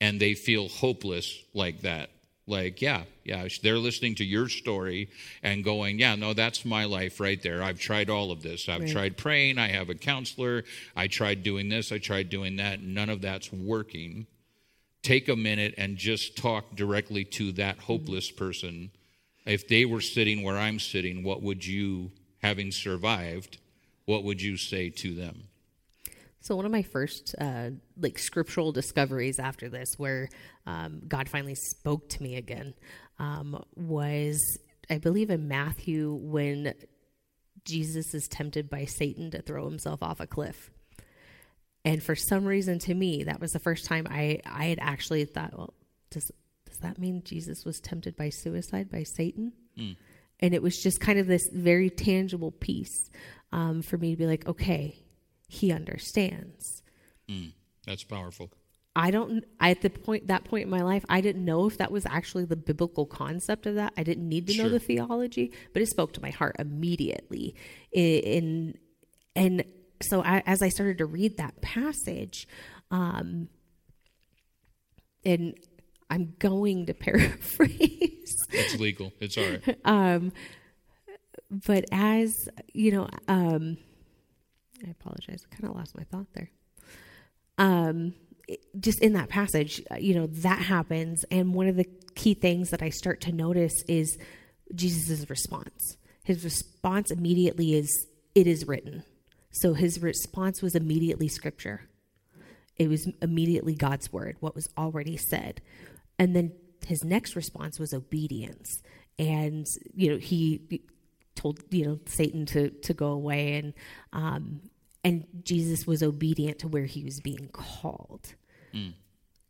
and 0.00 0.20
they 0.20 0.34
feel 0.34 0.68
hopeless 0.68 1.38
like 1.54 1.82
that, 1.82 2.10
like, 2.48 2.80
yeah, 2.80 3.04
yeah, 3.24 3.46
they're 3.62 3.78
listening 3.78 4.14
to 4.16 4.24
your 4.24 4.48
story 4.48 5.10
and 5.42 5.62
going, 5.62 5.98
yeah, 5.98 6.14
no, 6.14 6.32
that's 6.32 6.64
my 6.64 6.84
life 6.84 7.20
right 7.20 7.42
there. 7.42 7.62
I've 7.62 7.78
tried 7.78 8.10
all 8.10 8.30
of 8.30 8.42
this. 8.42 8.68
I've 8.68 8.82
right. 8.82 8.90
tried 8.90 9.16
praying. 9.16 9.58
I 9.58 9.68
have 9.68 9.90
a 9.90 9.94
counselor. 9.94 10.64
I 10.96 11.06
tried 11.08 11.42
doing 11.42 11.68
this. 11.68 11.92
I 11.92 11.98
tried 11.98 12.30
doing 12.30 12.56
that. 12.56 12.82
None 12.82 13.10
of 13.10 13.20
that's 13.20 13.52
working. 13.52 14.26
Take 15.02 15.28
a 15.28 15.36
minute 15.36 15.74
and 15.78 15.96
just 15.96 16.36
talk 16.36 16.74
directly 16.74 17.24
to 17.24 17.52
that 17.52 17.76
mm-hmm. 17.76 17.84
hopeless 17.84 18.30
person. 18.30 18.90
If 19.46 19.68
they 19.68 19.84
were 19.84 20.00
sitting 20.00 20.42
where 20.42 20.58
I'm 20.58 20.78
sitting, 20.78 21.22
what 21.22 21.42
would 21.42 21.66
you, 21.66 22.10
having 22.42 22.70
survived, 22.70 23.58
what 24.04 24.24
would 24.24 24.42
you 24.42 24.56
say 24.56 24.90
to 24.90 25.14
them? 25.14 25.47
So 26.48 26.56
one 26.56 26.64
of 26.64 26.72
my 26.72 26.80
first 26.80 27.34
uh, 27.38 27.72
like 28.00 28.18
scriptural 28.18 28.72
discoveries 28.72 29.38
after 29.38 29.68
this, 29.68 29.98
where 29.98 30.30
um, 30.64 31.02
God 31.06 31.28
finally 31.28 31.54
spoke 31.54 32.08
to 32.08 32.22
me 32.22 32.36
again, 32.36 32.72
um, 33.18 33.62
was 33.76 34.58
I 34.88 34.96
believe 34.96 35.28
in 35.28 35.46
Matthew 35.46 36.14
when 36.14 36.72
Jesus 37.66 38.14
is 38.14 38.28
tempted 38.28 38.70
by 38.70 38.86
Satan 38.86 39.30
to 39.32 39.42
throw 39.42 39.68
himself 39.68 40.02
off 40.02 40.20
a 40.20 40.26
cliff. 40.26 40.70
And 41.84 42.02
for 42.02 42.16
some 42.16 42.46
reason, 42.46 42.78
to 42.78 42.94
me, 42.94 43.24
that 43.24 43.42
was 43.42 43.52
the 43.52 43.58
first 43.58 43.84
time 43.84 44.06
I 44.08 44.40
I 44.46 44.68
had 44.68 44.78
actually 44.80 45.26
thought, 45.26 45.54
well, 45.54 45.74
does 46.08 46.32
does 46.64 46.78
that 46.78 46.96
mean 46.98 47.20
Jesus 47.26 47.66
was 47.66 47.78
tempted 47.78 48.16
by 48.16 48.30
suicide 48.30 48.90
by 48.90 49.02
Satan? 49.02 49.52
Mm. 49.78 49.96
And 50.40 50.54
it 50.54 50.62
was 50.62 50.82
just 50.82 50.98
kind 50.98 51.18
of 51.18 51.26
this 51.26 51.46
very 51.52 51.90
tangible 51.90 52.52
piece 52.52 53.10
um, 53.52 53.82
for 53.82 53.98
me 53.98 54.12
to 54.12 54.16
be 54.16 54.26
like, 54.26 54.48
okay, 54.48 55.04
he 55.48 55.72
understands. 55.72 56.82
Mm, 57.28 57.52
that's 57.84 58.04
powerful. 58.04 58.50
I 58.94 59.10
don't 59.12 59.44
at 59.60 59.80
the 59.80 59.90
point 59.90 60.26
that 60.26 60.44
point 60.44 60.64
in 60.64 60.70
my 60.70 60.82
life 60.82 61.04
I 61.08 61.20
didn't 61.20 61.44
know 61.44 61.66
if 61.66 61.78
that 61.78 61.92
was 61.92 62.04
actually 62.06 62.46
the 62.46 62.56
biblical 62.56 63.06
concept 63.06 63.66
of 63.66 63.76
that. 63.76 63.92
I 63.96 64.02
didn't 64.02 64.28
need 64.28 64.46
to 64.48 64.52
sure. 64.52 64.64
know 64.64 64.70
the 64.70 64.80
theology, 64.80 65.52
but 65.72 65.82
it 65.82 65.88
spoke 65.88 66.12
to 66.14 66.22
my 66.22 66.30
heart 66.30 66.56
immediately. 66.58 67.54
In, 67.92 68.76
and 69.36 69.64
so 70.02 70.22
I, 70.22 70.42
as 70.46 70.62
I 70.62 70.68
started 70.68 70.98
to 70.98 71.06
read 71.06 71.36
that 71.36 71.60
passage, 71.60 72.48
um, 72.90 73.48
and 75.24 75.54
I'm 76.10 76.34
going 76.38 76.86
to 76.86 76.94
paraphrase. 76.94 78.36
It's 78.50 78.80
legal. 78.80 79.12
It's 79.20 79.38
all 79.38 79.44
right. 79.44 79.78
Um, 79.84 80.32
but 81.50 81.84
as 81.92 82.48
you 82.72 82.92
know, 82.92 83.08
um, 83.28 83.78
I 84.86 84.90
apologize. 84.90 85.44
I 85.50 85.54
kind 85.54 85.70
of 85.70 85.76
lost 85.76 85.96
my 85.96 86.04
thought 86.04 86.26
there. 86.34 86.50
Um, 87.58 88.14
just 88.78 89.00
in 89.00 89.12
that 89.14 89.28
passage, 89.28 89.82
uh, 89.90 89.96
you 89.96 90.14
know, 90.14 90.26
that 90.26 90.60
happens. 90.60 91.24
And 91.30 91.54
one 91.54 91.68
of 91.68 91.76
the 91.76 91.86
key 92.14 92.34
things 92.34 92.70
that 92.70 92.82
I 92.82 92.90
start 92.90 93.20
to 93.22 93.32
notice 93.32 93.82
is 93.88 94.18
Jesus' 94.74 95.28
response. 95.28 95.96
His 96.22 96.44
response 96.44 97.10
immediately 97.10 97.74
is, 97.74 98.06
It 98.34 98.46
is 98.46 98.66
written. 98.66 99.02
So 99.50 99.74
his 99.74 100.00
response 100.00 100.62
was 100.62 100.74
immediately 100.74 101.28
scripture. 101.28 101.82
It 102.76 102.88
was 102.88 103.10
immediately 103.20 103.74
God's 103.74 104.12
word, 104.12 104.36
what 104.40 104.54
was 104.54 104.68
already 104.78 105.16
said. 105.16 105.60
And 106.18 106.36
then 106.36 106.52
his 106.86 107.02
next 107.02 107.34
response 107.34 107.80
was 107.80 107.92
obedience. 107.92 108.82
And, 109.18 109.66
you 109.94 110.12
know, 110.12 110.18
he 110.18 110.82
told 111.38 111.60
you 111.70 111.86
know 111.86 111.98
Satan 112.06 112.44
to 112.46 112.70
to 112.70 112.92
go 112.92 113.08
away 113.08 113.54
and 113.54 113.72
um 114.12 114.60
and 115.04 115.26
Jesus 115.42 115.86
was 115.86 116.02
obedient 116.02 116.58
to 116.60 116.68
where 116.68 116.84
he 116.84 117.04
was 117.04 117.20
being 117.20 117.48
called. 117.52 118.34
Mm. 118.74 118.94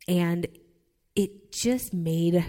And 0.07 0.47
it 1.15 1.51
just 1.51 1.93
made 1.93 2.45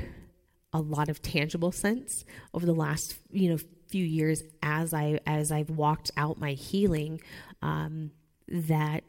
a 0.72 0.80
lot 0.80 1.08
of 1.08 1.20
tangible 1.20 1.72
sense 1.72 2.24
over 2.54 2.64
the 2.64 2.74
last, 2.74 3.18
you 3.30 3.50
know, 3.50 3.58
few 3.88 4.04
years 4.04 4.40
as 4.62 4.94
I 4.94 5.18
as 5.26 5.50
I've 5.50 5.70
walked 5.70 6.12
out 6.16 6.38
my 6.38 6.52
healing 6.52 7.20
um 7.60 8.12
that 8.46 9.02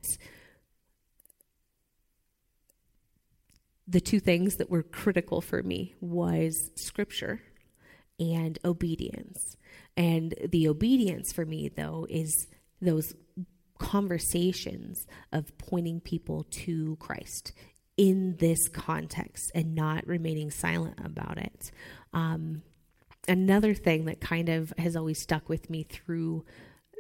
the 3.87 3.99
two 4.01 4.19
things 4.19 4.55
that 4.55 4.69
were 4.69 4.81
critical 4.81 5.41
for 5.41 5.61
me 5.61 5.93
was 5.99 6.71
scripture 6.75 7.41
and 8.19 8.57
obedience. 8.63 9.57
And 9.97 10.33
the 10.47 10.67
obedience 10.69 11.33
for 11.33 11.45
me, 11.45 11.69
though, 11.69 12.07
is 12.09 12.47
those 12.81 13.13
conversations 13.82 15.07
of 15.32 15.57
pointing 15.57 15.99
people 15.99 16.45
to 16.51 16.95
Christ 16.99 17.51
in 17.97 18.36
this 18.38 18.69
context 18.69 19.51
and 19.55 19.73
not 19.73 20.05
remaining 20.05 20.51
silent 20.51 20.99
about 21.03 21.39
it. 21.39 21.71
Um, 22.13 22.61
another 23.27 23.73
thing 23.73 24.05
that 24.05 24.21
kind 24.21 24.49
of 24.49 24.71
has 24.77 24.95
always 24.95 25.19
stuck 25.19 25.49
with 25.49 25.69
me 25.71 25.84
through 25.84 26.45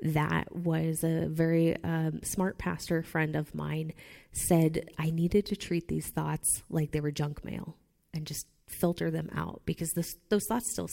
that 0.01 0.55
was 0.55 1.03
a 1.03 1.27
very 1.27 1.81
um, 1.83 2.21
smart 2.23 2.57
pastor 2.57 3.03
friend 3.03 3.35
of 3.35 3.53
mine 3.53 3.93
said 4.31 4.89
I 4.97 5.11
needed 5.11 5.45
to 5.47 5.55
treat 5.55 5.87
these 5.87 6.07
thoughts 6.07 6.63
like 6.67 6.91
they 6.91 6.99
were 6.99 7.11
junk 7.11 7.45
mail 7.45 7.77
and 8.11 8.25
just 8.25 8.47
filter 8.67 9.11
them 9.11 9.29
out 9.35 9.61
because 9.65 9.91
this, 9.91 10.15
those 10.29 10.47
thoughts 10.47 10.71
still 10.71 10.89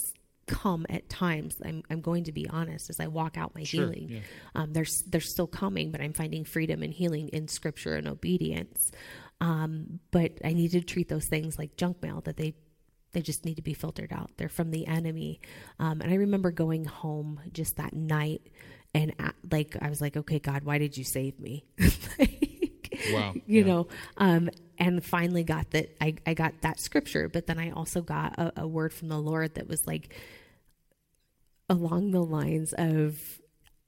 come 0.49 0.87
at 0.89 1.09
times. 1.09 1.57
I'm, 1.65 1.83
I'm 1.91 2.01
going 2.01 2.25
to 2.25 2.33
be 2.33 2.49
honest 2.49 2.91
as 2.91 2.99
I 2.99 3.07
walk 3.07 3.37
out 3.37 3.55
my 3.55 3.63
sure, 3.63 3.83
healing. 3.83 4.09
Yeah. 4.09 4.21
Um, 4.55 4.73
they're, 4.73 4.87
they're 5.07 5.21
still 5.21 5.47
coming, 5.47 5.93
but 5.93 6.01
I'm 6.01 6.13
finding 6.13 6.45
freedom 6.45 6.83
and 6.83 6.93
healing 6.93 7.29
in 7.29 7.47
scripture 7.49 7.95
and 7.95 8.09
obedience. 8.09 8.91
Um, 9.41 10.01
but 10.11 10.33
I 10.45 10.53
need 10.53 10.73
to 10.73 10.81
treat 10.81 11.09
those 11.09 11.27
things 11.29 11.59
like 11.59 11.77
junk 11.77 12.03
mail 12.03 12.23
that 12.23 12.37
they 12.37 12.55
they 13.13 13.23
just 13.23 13.47
need 13.47 13.55
to 13.55 13.63
be 13.63 13.73
filtered 13.73 14.13
out. 14.13 14.31
They're 14.37 14.51
from 14.51 14.71
the 14.71 14.87
enemy. 14.87 15.41
Um, 15.79 16.03
and 16.03 16.13
I 16.13 16.17
remember 16.17 16.51
going 16.51 16.85
home 16.85 17.41
just 17.53 17.77
that 17.77 17.95
night 17.95 18.43
and 18.95 19.15
at, 19.19 19.35
like 19.51 19.77
I 19.81 19.89
was 19.89 20.01
like, 20.01 20.17
okay, 20.17 20.39
God, 20.39 20.65
why 20.65 20.79
did 20.79 20.97
you 20.97 21.05
save 21.05 21.39
me? 21.39 21.65
wow. 23.13 23.35
You 23.47 23.61
yeah. 23.61 23.65
know, 23.65 23.89
um, 24.17 24.51
and 24.79 25.05
finally 25.05 25.45
got 25.45 25.71
that 25.73 25.97
I, 26.01 26.15
I 26.27 26.35
got 26.35 26.61
that 26.63 26.81
scripture, 26.81 27.29
but 27.29 27.47
then 27.47 27.59
I 27.59 27.71
also 27.71 28.01
got 28.01 28.39
a, 28.39 28.63
a 28.63 28.67
word 28.67 28.93
from 28.93 29.09
the 29.09 29.19
Lord 29.19 29.55
that 29.55 29.69
was 29.69 29.87
like 29.87 30.15
along 31.69 32.13
the 32.13 32.23
lines 32.23 32.73
of, 32.77 33.19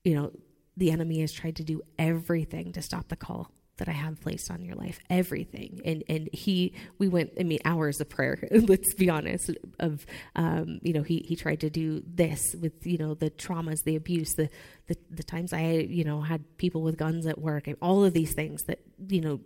you 0.04 0.14
know, 0.14 0.32
the 0.76 0.90
enemy 0.90 1.20
has 1.20 1.32
tried 1.32 1.56
to 1.56 1.64
do 1.64 1.82
everything 1.98 2.72
to 2.72 2.82
stop 2.82 3.08
the 3.08 3.16
call 3.16 3.50
that 3.80 3.88
I 3.88 3.92
have 3.92 4.20
placed 4.20 4.50
on 4.50 4.62
your 4.62 4.74
life, 4.74 5.00
everything. 5.08 5.80
And 5.84 6.04
and 6.08 6.28
he, 6.32 6.74
we 6.98 7.08
went, 7.08 7.32
I 7.40 7.44
mean, 7.44 7.60
hours 7.64 8.00
of 8.00 8.08
prayer. 8.08 8.38
let's 8.50 8.94
be 8.94 9.08
honest. 9.08 9.50
Of, 9.78 10.06
um, 10.36 10.80
you 10.82 10.92
know, 10.92 11.02
he 11.02 11.24
he 11.26 11.34
tried 11.34 11.60
to 11.60 11.70
do 11.70 12.02
this 12.06 12.54
with 12.60 12.86
you 12.86 12.98
know 12.98 13.14
the 13.14 13.30
traumas, 13.30 13.82
the 13.84 13.96
abuse, 13.96 14.34
the 14.34 14.50
the 14.86 14.96
the 15.10 15.22
times 15.22 15.52
I 15.52 15.86
you 15.88 16.04
know 16.04 16.20
had 16.20 16.58
people 16.58 16.82
with 16.82 16.98
guns 16.98 17.26
at 17.26 17.40
work, 17.40 17.66
and 17.66 17.76
all 17.80 18.04
of 18.04 18.12
these 18.12 18.34
things 18.34 18.62
that 18.64 18.80
you 19.08 19.22
know 19.22 19.40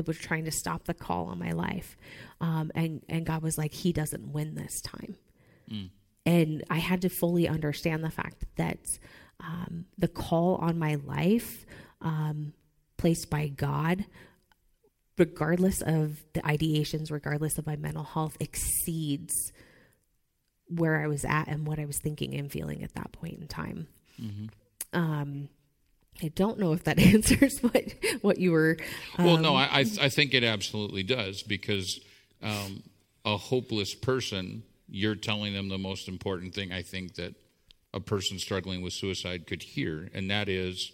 that 0.00 0.08
were 0.08 0.14
trying 0.14 0.44
to 0.44 0.50
stop 0.50 0.84
the 0.84 0.94
call 0.94 1.26
on 1.26 1.38
my 1.38 1.52
life. 1.52 1.96
Um, 2.40 2.70
and 2.74 3.02
and 3.08 3.26
God 3.26 3.42
was 3.42 3.58
like, 3.58 3.72
He 3.72 3.92
doesn't 3.92 4.32
win 4.32 4.54
this 4.54 4.80
time. 4.80 5.16
Mm. 5.70 5.90
And 6.26 6.64
I 6.70 6.78
had 6.78 7.02
to 7.02 7.08
fully 7.08 7.48
understand 7.48 8.04
the 8.04 8.10
fact 8.10 8.44
that 8.56 8.78
um, 9.40 9.86
the 9.98 10.08
call 10.08 10.56
on 10.56 10.78
my 10.78 10.96
life, 10.96 11.64
um, 12.02 12.52
placed 12.96 13.30
by 13.30 13.48
God, 13.48 14.04
regardless 15.16 15.82
of 15.82 16.22
the 16.34 16.40
ideations, 16.42 17.10
regardless 17.10 17.58
of 17.58 17.66
my 17.66 17.76
mental 17.76 18.04
health, 18.04 18.36
exceeds 18.40 19.52
where 20.68 21.00
I 21.02 21.06
was 21.06 21.24
at 21.24 21.48
and 21.48 21.66
what 21.66 21.78
I 21.78 21.84
was 21.84 21.98
thinking 21.98 22.34
and 22.34 22.50
feeling 22.50 22.84
at 22.84 22.94
that 22.94 23.12
point 23.12 23.40
in 23.40 23.48
time. 23.48 23.88
Mm-hmm. 24.20 24.46
Um, 24.92 25.48
I 26.22 26.28
don't 26.28 26.58
know 26.58 26.72
if 26.72 26.84
that 26.84 26.98
answers 27.14 27.60
what 27.60 27.84
what 28.20 28.38
you 28.38 28.52
were. 28.52 28.78
Um, 29.18 29.24
well, 29.24 29.36
no, 29.36 29.54
I 29.56 29.84
I 30.00 30.08
think 30.08 30.34
it 30.34 30.44
absolutely 30.44 31.02
does 31.02 31.42
because 31.42 32.00
um, 32.42 32.82
a 33.24 33.36
hopeless 33.36 33.94
person, 33.94 34.62
you're 34.88 35.14
telling 35.14 35.52
them 35.52 35.68
the 35.68 35.78
most 35.78 36.08
important 36.08 36.54
thing 36.54 36.72
I 36.72 36.82
think 36.82 37.14
that 37.14 37.34
a 37.92 38.00
person 38.00 38.38
struggling 38.38 38.82
with 38.82 38.92
suicide 38.92 39.46
could 39.46 39.62
hear, 39.62 40.10
and 40.14 40.30
that 40.30 40.48
is 40.48 40.92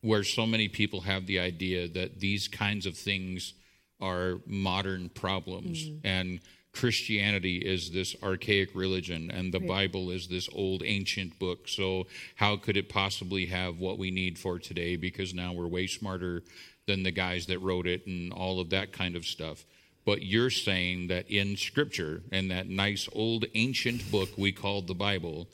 where 0.00 0.22
so 0.24 0.46
many 0.46 0.68
people 0.68 1.02
have 1.02 1.26
the 1.26 1.38
idea 1.38 1.88
that 1.88 2.20
these 2.20 2.46
kinds 2.46 2.86
of 2.86 2.96
things 2.96 3.54
are 4.00 4.38
modern 4.46 5.08
problems 5.08 5.84
mm-hmm. 5.84 6.06
and 6.06 6.40
Christianity 6.72 7.58
is 7.58 7.90
this 7.90 8.14
archaic 8.22 8.74
religion 8.74 9.30
and 9.30 9.52
the 9.52 9.58
right. 9.58 9.68
Bible 9.68 10.10
is 10.10 10.28
this 10.28 10.48
old 10.52 10.82
ancient 10.84 11.38
book. 11.38 11.66
So, 11.66 12.06
how 12.36 12.56
could 12.56 12.76
it 12.76 12.88
possibly 12.88 13.46
have 13.46 13.78
what 13.78 13.98
we 13.98 14.10
need 14.10 14.38
for 14.38 14.58
today? 14.58 14.96
Because 14.96 15.34
now 15.34 15.52
we're 15.52 15.66
way 15.66 15.86
smarter 15.86 16.42
than 16.86 17.02
the 17.02 17.10
guys 17.10 17.46
that 17.46 17.58
wrote 17.60 17.86
it 17.86 18.06
and 18.06 18.32
all 18.32 18.60
of 18.60 18.70
that 18.70 18.92
kind 18.92 19.16
of 19.16 19.24
stuff. 19.24 19.64
But 20.04 20.22
you're 20.22 20.50
saying 20.50 21.08
that 21.08 21.30
in 21.30 21.56
Scripture 21.56 22.22
and 22.32 22.50
that 22.50 22.68
nice 22.68 23.08
old 23.12 23.44
ancient 23.54 24.10
book 24.10 24.30
we 24.38 24.52
called 24.52 24.86
the 24.86 24.94
Bible, 24.94 25.48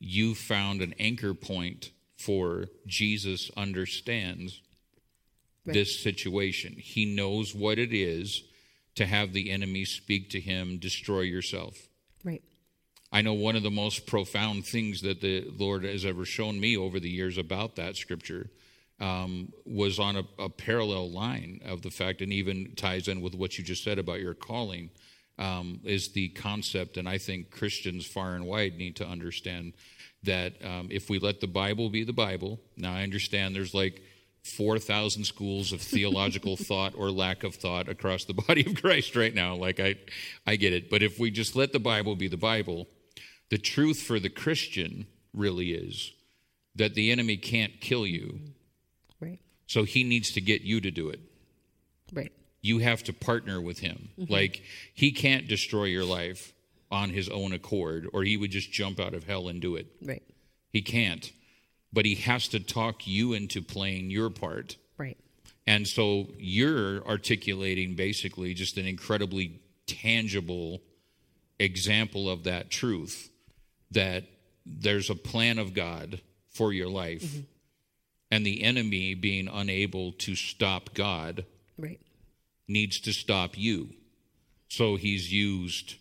you 0.00 0.34
found 0.34 0.82
an 0.82 0.94
anchor 0.98 1.32
point 1.34 1.90
for 2.16 2.66
Jesus 2.86 3.50
understands 3.56 4.60
right. 5.64 5.74
this 5.74 6.02
situation. 6.02 6.74
He 6.76 7.14
knows 7.14 7.54
what 7.54 7.78
it 7.78 7.92
is 7.92 8.42
to 8.96 9.06
have 9.06 9.32
the 9.32 9.50
enemy 9.50 9.84
speak 9.84 10.30
to 10.30 10.40
him, 10.40 10.78
destroy 10.78 11.20
yourself. 11.20 11.88
Right. 12.24 12.42
I 13.12 13.22
know 13.22 13.34
one 13.34 13.56
of 13.56 13.62
the 13.62 13.70
most 13.70 14.06
profound 14.06 14.66
things 14.66 15.02
that 15.02 15.20
the 15.20 15.48
Lord 15.56 15.84
has 15.84 16.04
ever 16.04 16.24
shown 16.24 16.60
me 16.60 16.76
over 16.76 17.00
the 17.00 17.10
years 17.10 17.38
about 17.38 17.76
that 17.76 17.96
scripture 17.96 18.50
um, 19.00 19.52
was 19.64 19.98
on 19.98 20.16
a, 20.16 20.24
a, 20.38 20.48
parallel 20.48 21.10
line 21.10 21.60
of 21.64 21.82
the 21.82 21.90
fact, 21.90 22.20
and 22.20 22.32
even 22.32 22.74
ties 22.76 23.08
in 23.08 23.22
with 23.22 23.34
what 23.34 23.56
you 23.56 23.64
just 23.64 23.82
said 23.82 23.98
about 23.98 24.20
your 24.20 24.34
calling, 24.34 24.90
um, 25.38 25.80
is 25.84 26.08
the 26.08 26.28
concept, 26.28 26.98
and 26.98 27.08
I 27.08 27.16
think 27.16 27.50
Christians 27.50 28.06
far 28.06 28.34
and 28.34 28.46
wide 28.46 28.76
need 28.76 28.96
to 28.96 29.06
understand 29.06 29.72
that 30.22 30.52
um, 30.62 30.88
if 30.90 31.08
we 31.08 31.18
let 31.18 31.40
the 31.40 31.46
Bible 31.46 31.88
be 31.88 32.04
the 32.04 32.12
Bible, 32.12 32.60
now 32.76 32.92
I 32.92 33.02
understand 33.02 33.56
there's 33.56 33.72
like 33.72 34.02
4,000 34.42 35.24
schools 35.24 35.72
of 35.72 35.80
theological 35.80 36.56
thought 36.56 36.94
or 36.96 37.10
lack 37.10 37.44
of 37.44 37.54
thought 37.54 37.88
across 37.88 38.24
the 38.24 38.34
body 38.34 38.64
of 38.66 38.80
Christ 38.80 39.16
right 39.16 39.34
now. 39.34 39.54
Like, 39.54 39.80
I, 39.80 39.96
I 40.46 40.56
get 40.56 40.72
it. 40.72 40.90
But 40.90 41.02
if 41.02 41.18
we 41.18 41.30
just 41.30 41.56
let 41.56 41.72
the 41.72 41.78
Bible 41.78 42.16
be 42.16 42.28
the 42.28 42.36
Bible, 42.36 42.86
the 43.50 43.58
truth 43.58 44.00
for 44.00 44.18
the 44.18 44.30
Christian 44.30 45.06
really 45.34 45.72
is 45.72 46.12
that 46.74 46.94
the 46.94 47.10
enemy 47.10 47.36
can't 47.36 47.80
kill 47.80 48.06
you. 48.06 48.40
Right. 49.20 49.40
So 49.66 49.84
he 49.84 50.04
needs 50.04 50.32
to 50.32 50.40
get 50.40 50.62
you 50.62 50.80
to 50.80 50.90
do 50.90 51.08
it. 51.10 51.20
Right. 52.12 52.32
You 52.62 52.78
have 52.78 53.02
to 53.04 53.12
partner 53.12 53.60
with 53.60 53.80
him. 53.80 54.10
Mm-hmm. 54.18 54.32
Like, 54.32 54.62
he 54.94 55.12
can't 55.12 55.48
destroy 55.48 55.84
your 55.84 56.04
life 56.04 56.52
on 56.90 57.10
his 57.10 57.28
own 57.28 57.52
accord, 57.52 58.08
or 58.12 58.22
he 58.22 58.36
would 58.36 58.50
just 58.50 58.72
jump 58.72 58.98
out 58.98 59.14
of 59.14 59.24
hell 59.24 59.48
and 59.48 59.60
do 59.60 59.76
it. 59.76 59.86
Right. 60.02 60.22
He 60.72 60.82
can't. 60.82 61.30
But 61.92 62.04
he 62.04 62.14
has 62.16 62.48
to 62.48 62.60
talk 62.60 63.06
you 63.06 63.32
into 63.32 63.62
playing 63.62 64.10
your 64.10 64.30
part. 64.30 64.76
Right. 64.96 65.18
And 65.66 65.86
so 65.86 66.28
you're 66.38 67.06
articulating 67.06 67.94
basically 67.94 68.54
just 68.54 68.76
an 68.76 68.86
incredibly 68.86 69.60
tangible 69.86 70.82
example 71.58 72.30
of 72.30 72.44
that 72.44 72.70
truth 72.70 73.30
that 73.90 74.24
there's 74.64 75.10
a 75.10 75.14
plan 75.14 75.58
of 75.58 75.74
God 75.74 76.20
for 76.50 76.72
your 76.72 76.88
life. 76.88 77.22
Mm-hmm. 77.22 77.40
And 78.32 78.46
the 78.46 78.62
enemy 78.62 79.14
being 79.14 79.48
unable 79.48 80.12
to 80.12 80.36
stop 80.36 80.94
God 80.94 81.44
right. 81.76 82.00
needs 82.68 83.00
to 83.00 83.12
stop 83.12 83.58
you. 83.58 83.90
So 84.68 84.94
he's 84.94 85.32
used 85.32 85.96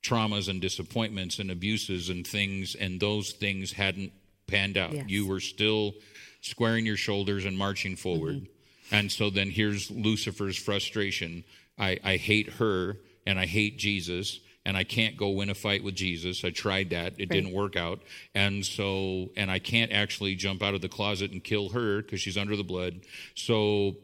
traumas 0.00 0.48
and 0.48 0.60
disappointments 0.60 1.40
and 1.40 1.50
abuses 1.50 2.08
and 2.08 2.24
things, 2.24 2.76
and 2.76 3.00
those 3.00 3.32
things 3.32 3.72
hadn't 3.72 4.12
panned 4.46 4.76
out. 4.76 4.92
Yes. 4.92 5.04
You 5.08 5.26
were 5.26 5.40
still 5.40 5.94
squaring 6.40 6.86
your 6.86 6.96
shoulders 6.96 7.44
and 7.44 7.56
marching 7.56 7.96
forward. 7.96 8.36
Mm-hmm. 8.36 8.94
And 8.94 9.10
so 9.10 9.30
then 9.30 9.50
here's 9.50 9.90
Lucifer's 9.90 10.56
frustration. 10.56 11.44
I, 11.78 11.98
I 12.04 12.16
hate 12.16 12.54
her 12.54 12.98
and 13.26 13.38
I 13.38 13.46
hate 13.46 13.78
Jesus 13.78 14.40
and 14.64 14.76
I 14.76 14.84
can't 14.84 15.16
go 15.16 15.30
win 15.30 15.50
a 15.50 15.54
fight 15.54 15.84
with 15.84 15.94
Jesus. 15.94 16.44
I 16.44 16.50
tried 16.50 16.90
that. 16.90 17.14
It 17.14 17.22
right. 17.22 17.28
didn't 17.30 17.52
work 17.52 17.76
out. 17.76 18.00
And 18.34 18.64
so, 18.64 19.30
and 19.36 19.50
I 19.50 19.58
can't 19.58 19.92
actually 19.92 20.34
jump 20.34 20.62
out 20.62 20.74
of 20.74 20.80
the 20.80 20.88
closet 20.88 21.30
and 21.30 21.42
kill 21.42 21.68
her 21.70 22.02
because 22.02 22.20
she's 22.20 22.36
under 22.36 22.56
the 22.56 22.64
blood. 22.64 23.00
So 23.34 23.96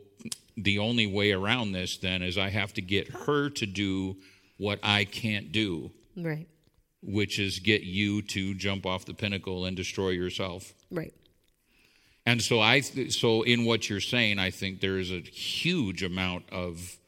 the 0.57 0.79
only 0.79 1.07
way 1.07 1.33
around 1.33 1.73
this 1.73 1.97
then 1.97 2.23
is 2.23 2.39
I 2.39 2.51
have 2.51 2.73
to 2.75 2.83
get 2.83 3.09
her 3.09 3.51
to 3.51 3.67
do 3.67 4.17
what 4.57 4.79
I 4.83 5.05
can't 5.05 5.51
do. 5.51 5.91
Right. 6.17 6.47
Which 7.03 7.39
is 7.39 7.59
get 7.59 7.83
you 7.83 8.23
to 8.23 8.55
jump 8.55 8.87
off 8.87 9.05
the 9.05 9.15
pinnacle 9.15 9.65
and 9.65 9.77
destroy 9.77 10.11
yourself. 10.11 10.73
Right. 10.91 11.13
And 12.25 12.41
so 12.41 12.61
I 12.61 12.81
so 12.81 13.43
in 13.43 13.65
what 13.65 13.91
you're 13.91 14.01
saying 14.01 14.39
I 14.39 14.51
think 14.51 14.81
there 14.81 14.99
is 14.99 15.11
a 15.11 15.19
huge 15.19 16.03
amount 16.03 16.45
of 16.53 16.99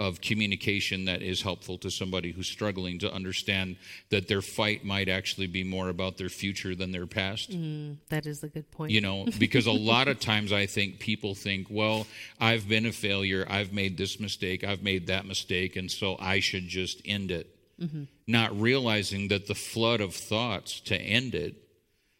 of 0.00 0.22
communication 0.22 1.04
that 1.04 1.20
is 1.20 1.42
helpful 1.42 1.76
to 1.76 1.90
somebody 1.90 2.32
who's 2.32 2.48
struggling 2.48 2.98
to 2.98 3.12
understand 3.12 3.76
that 4.08 4.28
their 4.28 4.40
fight 4.40 4.82
might 4.82 5.10
actually 5.10 5.46
be 5.46 5.62
more 5.62 5.90
about 5.90 6.16
their 6.16 6.30
future 6.30 6.74
than 6.74 6.90
their 6.90 7.06
past. 7.06 7.50
Mm, 7.50 7.98
that 8.08 8.24
is 8.24 8.42
a 8.42 8.48
good 8.48 8.70
point. 8.70 8.92
You 8.92 9.02
know, 9.02 9.26
because 9.38 9.66
a 9.66 9.72
lot 9.72 10.08
of 10.08 10.18
times 10.18 10.54
I 10.54 10.64
think 10.64 11.00
people 11.00 11.34
think, 11.34 11.66
well, 11.68 12.06
I've 12.40 12.66
been 12.66 12.86
a 12.86 12.92
failure, 12.92 13.44
I've 13.46 13.74
made 13.74 13.98
this 13.98 14.18
mistake, 14.18 14.64
I've 14.64 14.82
made 14.82 15.08
that 15.08 15.26
mistake, 15.26 15.76
and 15.76 15.90
so 15.90 16.16
I 16.18 16.40
should 16.40 16.66
just 16.66 17.02
end 17.04 17.30
it. 17.30 17.54
Mm-hmm. 17.78 18.04
Not 18.30 18.58
realizing 18.58 19.28
that 19.28 19.48
the 19.48 19.54
flood 19.54 20.00
of 20.00 20.14
thoughts 20.14 20.80
to 20.82 20.96
end 20.96 21.34
it 21.34 21.56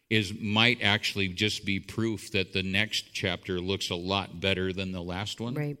is 0.09 0.33
might 0.37 0.79
actually 0.81 1.29
just 1.29 1.63
be 1.63 1.79
proof 1.79 2.31
that 2.33 2.51
the 2.51 2.63
next 2.63 3.13
chapter 3.13 3.61
looks 3.61 3.89
a 3.89 3.95
lot 3.95 4.41
better 4.41 4.73
than 4.73 4.91
the 4.91 5.01
last 5.01 5.39
one. 5.39 5.53
Right. 5.53 5.77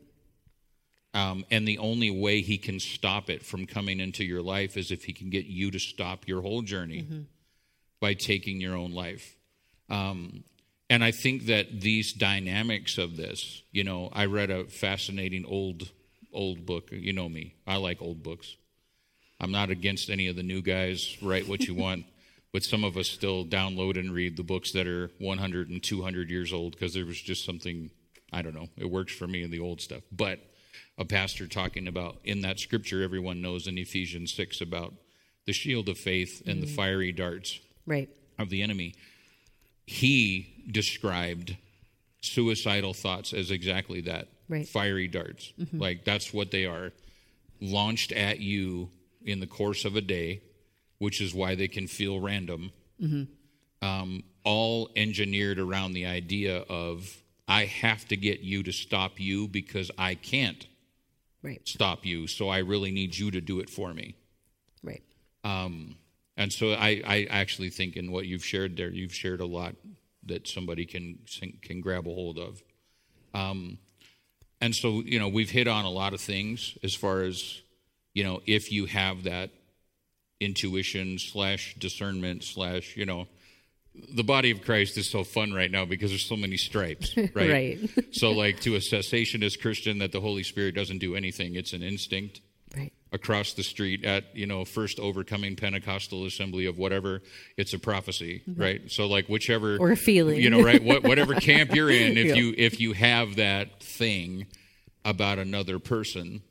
Um, 1.13 1.43
and 1.51 1.67
the 1.67 1.79
only 1.79 2.09
way 2.09 2.39
he 2.39 2.57
can 2.57 2.79
stop 2.79 3.29
it 3.29 3.43
from 3.45 3.65
coming 3.65 3.99
into 3.99 4.23
your 4.23 4.41
life 4.41 4.77
is 4.77 4.89
if 4.89 5.03
he 5.03 5.11
can 5.11 5.29
get 5.29 5.47
you 5.47 5.69
to 5.71 5.79
stop 5.79 6.29
your 6.29 6.41
whole 6.41 6.61
journey 6.61 7.01
mm-hmm. 7.01 7.21
by 7.99 8.13
taking 8.13 8.61
your 8.61 8.77
own 8.77 8.93
life. 8.93 9.35
Um, 9.89 10.45
and 10.89 11.03
I 11.03 11.11
think 11.11 11.47
that 11.47 11.81
these 11.81 12.13
dynamics 12.13 12.97
of 12.97 13.17
this, 13.17 13.63
you 13.73 13.83
know, 13.83 14.09
I 14.13 14.27
read 14.27 14.49
a 14.49 14.63
fascinating 14.63 15.43
old 15.45 15.91
old 16.31 16.65
book. 16.65 16.87
You 16.91 17.11
know 17.11 17.27
me, 17.27 17.55
I 17.67 17.75
like 17.75 18.01
old 18.01 18.23
books. 18.23 18.55
I'm 19.41 19.51
not 19.51 19.71
against 19.71 20.09
any 20.09 20.27
of 20.27 20.35
the 20.35 20.43
new 20.43 20.61
guys. 20.61 21.17
Write 21.21 21.49
what 21.49 21.61
you 21.61 21.75
want. 21.75 22.05
But 22.53 22.65
some 22.65 22.83
of 22.83 22.97
us 22.97 23.07
still 23.07 23.45
download 23.45 23.97
and 23.97 24.13
read 24.13 24.35
the 24.35 24.43
books 24.43 24.73
that 24.73 24.85
are 24.85 25.09
100 25.19 25.69
and 25.69 25.81
200 25.81 26.29
years 26.29 26.51
old 26.51 26.73
because 26.73 26.93
there 26.93 27.05
was 27.05 27.21
just 27.21 27.45
something, 27.45 27.91
I 28.33 28.41
don't 28.41 28.53
know, 28.53 28.67
it 28.75 28.91
works 28.91 29.13
for 29.13 29.25
me 29.25 29.41
in 29.41 29.51
the 29.51 29.61
old 29.61 29.79
stuff. 29.79 30.01
But 30.11 30.41
a 30.97 31.05
pastor 31.05 31.47
talking 31.47 31.87
about 31.87 32.17
in 32.25 32.41
that 32.41 32.59
scripture 32.59 33.03
everyone 33.03 33.41
knows 33.41 33.67
in 33.67 33.77
Ephesians 33.77 34.33
6 34.33 34.59
about 34.59 34.93
the 35.45 35.53
shield 35.53 35.87
of 35.87 35.97
faith 35.97 36.43
and 36.45 36.57
mm. 36.57 36.61
the 36.63 36.67
fiery 36.67 37.13
darts 37.13 37.57
right. 37.85 38.09
of 38.37 38.49
the 38.49 38.61
enemy. 38.61 38.95
He 39.85 40.65
described 40.69 41.55
suicidal 42.21 42.93
thoughts 42.93 43.31
as 43.31 43.49
exactly 43.49 44.01
that 44.01 44.27
right. 44.49 44.67
fiery 44.67 45.07
darts. 45.07 45.53
Mm-hmm. 45.57 45.79
Like 45.79 46.03
that's 46.03 46.33
what 46.33 46.51
they 46.51 46.65
are 46.65 46.91
launched 47.61 48.11
at 48.11 48.41
you 48.41 48.89
in 49.25 49.39
the 49.39 49.47
course 49.47 49.85
of 49.85 49.95
a 49.95 50.01
day, 50.01 50.41
which 50.97 51.21
is 51.21 51.33
why 51.33 51.55
they 51.55 51.67
can 51.67 51.87
feel 51.87 52.19
random. 52.19 52.71
Mm-hmm. 53.01 53.87
Um, 53.87 54.23
all 54.43 54.89
engineered 54.95 55.59
around 55.59 55.93
the 55.93 56.05
idea 56.05 56.57
of 56.69 57.17
I 57.47 57.65
have 57.65 58.07
to 58.09 58.17
get 58.17 58.41
you 58.41 58.63
to 58.63 58.71
stop 58.71 59.19
you 59.19 59.47
because 59.47 59.91
I 59.97 60.15
can't 60.15 60.67
Right. 61.43 61.61
stop 61.67 62.05
you. 62.05 62.27
So 62.27 62.49
I 62.49 62.59
really 62.59 62.91
need 62.91 63.17
you 63.17 63.31
to 63.31 63.41
do 63.41 63.59
it 63.61 63.69
for 63.69 63.93
me. 63.93 64.15
Right. 64.83 65.01
Um, 65.43 65.95
and 66.37 66.53
so 66.53 66.73
I, 66.73 67.01
I 67.05 67.27
actually 67.29 67.71
think 67.71 67.97
in 67.97 68.11
what 68.11 68.27
you've 68.27 68.45
shared 68.45 68.77
there, 68.77 68.89
you've 68.91 69.13
shared 69.13 69.41
a 69.41 69.45
lot 69.45 69.75
that 70.27 70.47
somebody 70.47 70.85
can 70.85 71.17
can 71.63 71.81
grab 71.81 72.05
a 72.07 72.11
hold 72.13 72.37
of. 72.37 72.61
Um, 73.33 73.79
and 74.59 74.75
so 74.75 75.01
you 75.01 75.19
know 75.19 75.27
we've 75.27 75.49
hit 75.49 75.67
on 75.67 75.83
a 75.83 75.89
lot 75.89 76.13
of 76.13 76.21
things 76.21 76.77
as 76.83 76.93
far 76.93 77.23
as 77.23 77.61
you 78.13 78.23
know 78.23 78.41
if 78.45 78.71
you 78.71 78.85
have 78.85 79.23
that 79.23 79.49
intuition 80.39 81.19
slash 81.19 81.75
discernment 81.77 82.43
slash 82.43 82.95
you 82.97 83.05
know 83.05 83.27
the 84.15 84.23
body 84.23 84.51
of 84.51 84.61
Christ 84.61 84.97
is 84.97 85.09
so 85.09 85.23
fun 85.25 85.51
right 85.53 85.69
now 85.69 85.83
because 85.83 86.11
there's 86.11 86.25
so 86.25 86.37
many 86.37 86.55
stripes, 86.55 87.15
right? 87.17 87.35
Right. 87.35 87.79
so 88.11 88.31
like 88.31 88.61
to 88.61 88.75
a 88.75 88.79
cessationist 88.79 89.59
Christian 89.61 89.97
that 89.97 90.13
the 90.13 90.21
Holy 90.21 90.43
Spirit 90.43 90.75
doesn't 90.75 90.99
do 90.99 91.13
anything, 91.15 91.55
it's 91.55 91.73
an 91.73 91.83
instinct 91.83 92.39
Right. 92.73 92.93
across 93.11 93.51
the 93.51 93.63
street 93.63 94.05
at 94.05 94.33
you 94.33 94.45
know 94.47 94.63
first 94.63 94.97
overcoming 94.97 95.57
pentecostal 95.57 96.25
assembly 96.25 96.67
of 96.67 96.77
whatever 96.77 97.21
it's 97.57 97.73
a 97.73 97.79
prophecy 97.79 98.43
right 98.55 98.89
so 98.89 99.07
like 99.07 99.27
whichever 99.27 99.75
Or 99.75 99.91
a 99.91 99.97
feeling. 99.97 100.39
you 100.41 100.49
know 100.49 100.63
right 100.63 100.81
what, 100.81 101.03
whatever 101.03 101.33
camp 101.35 101.75
you're 101.75 101.89
in 101.89 102.17
if 102.17 102.27
Yeah. 102.27 102.35
you 102.35 102.53
if 102.57 102.79
you 102.79 102.93
have 102.93 103.35
that 103.35 103.83
thing 103.83 104.45
about 105.03 105.37
another 105.37 105.79
person 105.79 106.43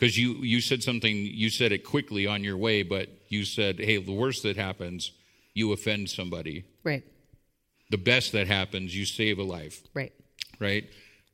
because 0.00 0.16
you 0.18 0.36
you 0.42 0.60
said 0.62 0.82
something 0.82 1.14
you 1.14 1.50
said 1.50 1.70
it 1.72 1.84
quickly 1.84 2.26
on 2.26 2.42
your 2.42 2.56
way 2.56 2.82
but 2.82 3.08
you 3.28 3.44
said 3.44 3.78
hey 3.78 3.98
the 3.98 4.12
worst 4.12 4.42
that 4.42 4.56
happens 4.56 5.12
you 5.54 5.72
offend 5.72 6.08
somebody 6.08 6.64
Right. 6.82 7.04
the 7.90 7.98
best 7.98 8.32
that 8.32 8.46
happens 8.46 8.96
you 8.96 9.04
save 9.04 9.38
a 9.38 9.42
life 9.44 9.82
Right. 9.94 10.12
right? 10.58 10.88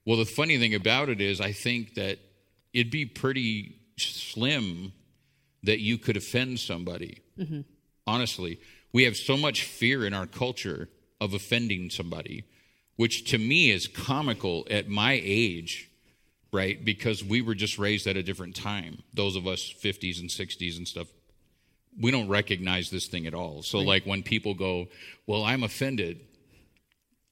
Well, 0.04 0.16
the 0.18 0.24
funny 0.24 0.56
thing 0.56 0.72
about 0.74 1.08
it 1.08 1.20
is, 1.20 1.40
I 1.40 1.50
think 1.50 1.94
that 1.94 2.20
it'd 2.72 2.92
be 2.92 3.06
pretty 3.06 3.74
slim 3.96 4.92
that 5.64 5.80
you 5.80 5.98
could 5.98 6.16
offend 6.16 6.60
somebody. 6.60 7.22
Mm-hmm. 7.36 7.62
Honestly, 8.06 8.60
we 8.92 9.02
have 9.02 9.16
so 9.16 9.36
much 9.36 9.64
fear 9.64 10.06
in 10.06 10.14
our 10.14 10.26
culture 10.26 10.88
of 11.20 11.34
offending 11.34 11.90
somebody, 11.90 12.44
which 12.94 13.28
to 13.30 13.38
me 13.38 13.70
is 13.72 13.88
comical 13.88 14.64
at 14.70 14.88
my 14.88 15.20
age, 15.24 15.90
right? 16.52 16.82
Because 16.84 17.24
we 17.24 17.42
were 17.42 17.54
just 17.54 17.78
raised 17.78 18.06
at 18.06 18.16
a 18.16 18.22
different 18.22 18.56
time. 18.56 19.02
Those 19.14 19.36
of 19.36 19.46
us 19.46 19.72
50s 19.82 20.20
and 20.20 20.30
60s 20.30 20.76
and 20.76 20.86
stuff, 20.86 21.08
we 22.00 22.10
don't 22.10 22.28
recognize 22.28 22.90
this 22.90 23.06
thing 23.06 23.26
at 23.26 23.34
all. 23.34 23.62
So, 23.62 23.78
like 23.78 24.04
when 24.04 24.22
people 24.22 24.54
go, 24.54 24.88
Well, 25.26 25.44
I'm 25.44 25.62
offended, 25.62 26.20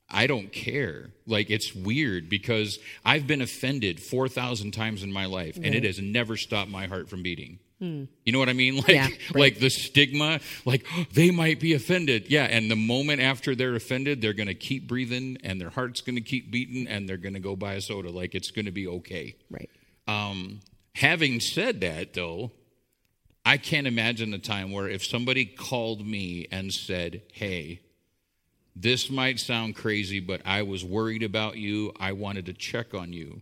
I 0.08 0.26
don't 0.26 0.52
care. 0.52 1.10
Like 1.26 1.50
it's 1.50 1.74
weird 1.74 2.28
because 2.28 2.78
I've 3.04 3.26
been 3.26 3.40
offended 3.40 4.00
4,000 4.00 4.72
times 4.72 5.02
in 5.02 5.12
my 5.12 5.26
life 5.26 5.56
and 5.56 5.74
it 5.74 5.84
has 5.84 5.98
never 5.98 6.36
stopped 6.36 6.70
my 6.70 6.86
heart 6.86 7.08
from 7.08 7.22
beating. 7.22 7.58
You 7.81 8.33
know 8.33 8.39
what 8.39 8.49
I 8.49 8.53
mean? 8.53 8.77
Like 8.85 8.89
Yeah, 8.89 9.05
right. 9.05 9.35
like 9.35 9.59
the 9.59 9.70
stigma, 9.70 10.41
like 10.64 10.87
they 11.12 11.31
might 11.31 11.61
be 11.61 11.75
offended. 11.75 12.31
Yeah, 12.31 12.45
and 12.45 12.70
the 12.70 12.77
moment 12.77 13.20
after 13.20 13.55
they're 13.55 13.75
offended, 13.75 14.20
they're 14.20 14.33
going 14.33 14.49
to 14.49 14.55
keep 14.55 14.89
breathing 14.89 15.39
and 15.45 15.61
their 15.61 15.70
heart's 15.70 16.01
going 16.01 16.16
to 16.16 16.22
keep 16.22 16.51
beating 16.51 16.87
and 16.87 17.09
they're 17.09 17.16
going 17.16 17.35
to 17.35 17.41
go 17.41 17.57
buy 17.57 17.75
a 17.75 17.81
soda 17.81 18.11
like 18.11 18.35
it's 18.35 18.51
going 18.51 18.66
to 18.66 18.72
be 18.72 18.87
okay. 18.87 19.37
Right. 19.51 19.70
Um, 20.07 20.61
having 20.95 21.41
said 21.41 21.81
that, 21.81 22.14
though, 22.14 22.53
I 23.45 23.59
can't 23.59 23.87
imagine 23.87 24.31
the 24.31 24.39
time 24.39 24.72
where 24.72 24.89
if 24.89 25.05
somebody 25.05 25.45
called 25.45 26.07
me 26.07 26.47
and 26.51 26.72
said, 26.72 27.22
Hey, 27.33 27.81
this 28.77 29.11
might 29.11 29.39
sound 29.39 29.77
crazy, 29.77 30.20
but 30.20 30.41
I 30.45 30.62
was 30.62 30.85
worried 30.85 31.22
about 31.22 31.57
you. 31.57 31.93
I 32.01 32.12
wanted 32.12 32.47
to 32.47 32.53
check 32.53 32.95
on 32.95 33.12
you. 33.12 33.41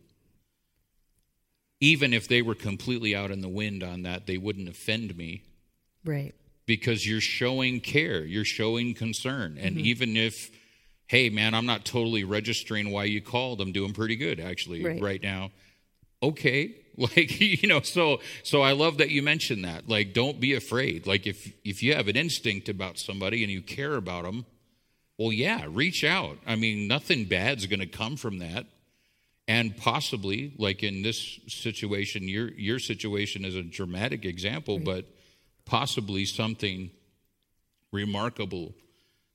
Even 1.83 2.12
if 2.14 2.28
they 2.28 2.43
were 2.43 2.55
completely 2.55 3.12
out 3.14 3.33
in 3.33 3.41
the 3.41 3.49
wind 3.49 3.83
on 3.83 4.03
that, 4.05 4.26
they 4.28 4.39
wouldn't 4.39 4.68
offend 4.68 5.16
me 5.16 5.43
Right. 6.05 6.33
because 6.64 7.05
you're 7.05 7.20
showing 7.20 7.80
care, 7.80 8.24
you're 8.24 8.45
showing 8.45 8.95
concern. 8.95 9.59
And 9.59 9.76
mm-hmm. 9.76 9.87
even 9.87 10.16
if, 10.16 10.49
hey, 11.09 11.28
man, 11.28 11.55
I'm 11.55 11.66
not 11.66 11.85
totally 11.85 12.22
registering 12.22 12.91
why 12.93 13.05
you 13.05 13.20
called, 13.20 13.61
I'm 13.61 13.72
doing 13.72 13.93
pretty 13.93 14.14
good 14.14 14.39
actually 14.39 14.85
Right. 14.85 15.03
right, 15.03 15.22
now. 15.22 15.51
Okay. 16.22 16.76
Like, 16.99 17.41
you 17.41 17.66
know, 17.68 17.80
so 17.80 18.20
so 18.43 18.61
I 18.61 18.72
love 18.72 18.99
that 18.99 19.09
you 19.11 19.22
mentioned 19.22 19.64
that. 19.64 19.89
Like, 19.89 20.12
don't 20.12 20.39
be 20.39 20.53
afraid. 20.53 21.07
Like, 21.07 21.26
if 21.26 21.51
if 21.64 21.83
you 21.83 21.95
have 21.95 22.07
an 22.07 22.16
instinct 22.16 22.68
about 22.68 22.99
somebody 22.99 23.43
and 23.43 23.51
you 23.51 23.62
care 23.62 23.95
about 23.95 24.24
them, 24.24 24.45
well, 25.16 25.33
yeah, 25.33 25.64
reach 25.66 26.05
out. 26.05 26.37
I 26.47 26.55
mean, 26.55 26.87
nothing 26.89 27.24
bad's 27.24 27.64
going 27.66 27.80
to 27.80 27.87
come 27.87 28.16
from 28.16 28.41
that. 28.41 28.66
And 29.49 29.76
possibly, 29.76 30.53
like 30.57 30.82
in 30.82 31.03
this 31.03 31.40
situation, 31.49 32.28
your 32.28 32.49
your 32.53 32.78
situation 32.78 33.45
is 33.45 33.57
a 33.57 33.62
dramatic 33.62 34.24
example, 34.24 34.78
but 34.78 35.05
possibly 35.64 36.24
something 36.24 36.90
remarkable 37.90 38.74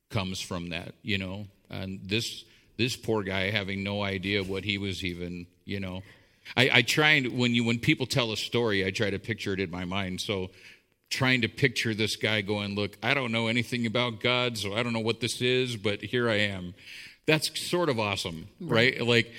comes 0.10 0.39
from 0.39 0.70
that, 0.70 0.93
you 1.01 1.18
know. 1.18 1.47
And 1.70 1.99
this 2.05 2.45
this 2.78 2.95
poor 2.95 3.24
guy 3.24 3.51
having 3.51 3.84
no 3.84 4.01
idea 4.01 4.43
what 4.43 4.64
he 4.64 4.78
was 4.78 5.03
even, 5.03 5.47
you 5.66 5.80
know. 5.80 6.03
I, 6.55 6.70
I 6.76 6.82
try 6.84 7.12
and 7.12 7.38
when 7.38 7.53
you 7.53 7.66
when 7.66 7.80
people 7.80 8.05
tell 8.05 8.32
a 8.32 8.38
story, 8.38 8.86
I 8.86 8.91
try 8.91 9.10
to 9.10 9.20
picture 9.20 9.53
it 9.53 9.60
in 9.60 9.70
my 9.70 9.84
mind. 9.86 10.22
So 10.22 10.49
trying 11.10 11.41
to 11.41 11.47
picture 11.47 11.93
this 11.93 12.16
guy 12.16 12.41
going, 12.41 12.76
look, 12.76 12.97
I 13.01 13.14
don't 13.14 13.32
know 13.32 13.47
anything 13.47 13.86
about 13.86 14.20
God, 14.20 14.58
so 14.58 14.74
I 14.74 14.84
don't 14.84 14.93
know 14.93 14.99
what 14.99 15.20
this 15.20 15.41
is, 15.41 15.76
but 15.78 16.01
here 16.01 16.30
I 16.30 16.39
am. 16.39 16.74
That's 17.28 17.59
sort 17.59 17.89
of 17.89 17.99
awesome, 17.99 18.47
right? 18.61 19.05
Like, 19.05 19.34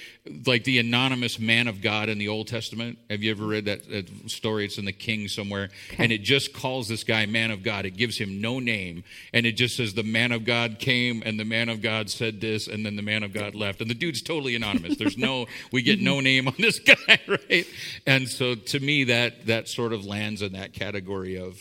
like 0.47 0.65
the 0.65 0.79
anonymous 0.79 1.39
man 1.39 1.69
of 1.69 1.81
God 1.81 2.11
in 2.11 2.19
the 2.19 2.29
Old 2.29 2.47
Testament. 2.47 2.99
Have 3.09 3.23
you 3.23 3.31
ever 3.31 3.47
read 3.47 3.65
that, 3.65 3.89
that 3.89 4.31
story? 4.31 4.67
It's 4.67 4.77
in 4.77 4.85
the 4.85 4.93
King 4.93 5.27
somewhere, 5.27 5.71
and 5.97 6.13
it 6.13 6.19
just 6.19 6.53
calls 6.53 6.87
this 6.87 7.03
guy 7.03 7.25
man 7.25 7.51
of 7.51 7.63
God. 7.63 7.87
It 7.87 7.97
gives 7.97 8.19
him 8.19 8.43
no 8.43 8.59
name, 8.59 9.05
and 9.33 9.47
it 9.47 9.53
just 9.53 9.75
says 9.75 9.95
the 9.95 10.03
man 10.03 10.33
of 10.33 10.45
God 10.45 10.79
came, 10.79 11.23
and 11.25 11.41
the 11.41 11.47
man 11.47 11.71
of 11.71 11.81
God 11.81 12.11
said 12.11 12.43
this, 12.43 12.69
and 12.69 12.85
then 12.85 12.97
the 12.97 13.03
man 13.03 13.23
of 13.23 13.33
God 13.33 13.55
left, 13.55 13.81
and 13.81 13.89
the 13.89 13.95
dude's 13.95 14.21
totally 14.21 14.55
anonymous. 14.55 14.99
There's 14.99 15.17
no, 15.17 15.47
we 15.73 15.81
get 15.81 15.99
no 15.99 16.21
name 16.21 16.47
on 16.47 16.55
this 16.59 16.81
guy, 16.81 17.19
right? 17.27 17.67
And 18.07 18.29
so, 18.29 18.55
to 18.55 18.81
me, 18.81 19.05
that 19.05 19.47
that 19.47 19.67
sort 19.67 19.95
of 19.95 20.05
lands 20.05 20.43
in 20.43 20.53
that 20.53 20.75
category 20.75 21.39
of 21.39 21.59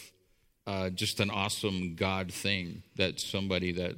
uh, 0.66 0.90
just 0.90 1.22
an 1.22 1.30
awesome 1.30 1.96
God 1.96 2.34
thing 2.34 2.84
that 2.98 3.22
somebody 3.22 3.72
that 3.72 3.96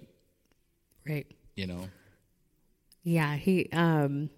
Right. 1.07 1.25
you 1.55 1.65
know. 1.65 1.89
Yeah, 3.03 3.35
he 3.35 3.69
um 3.71 4.29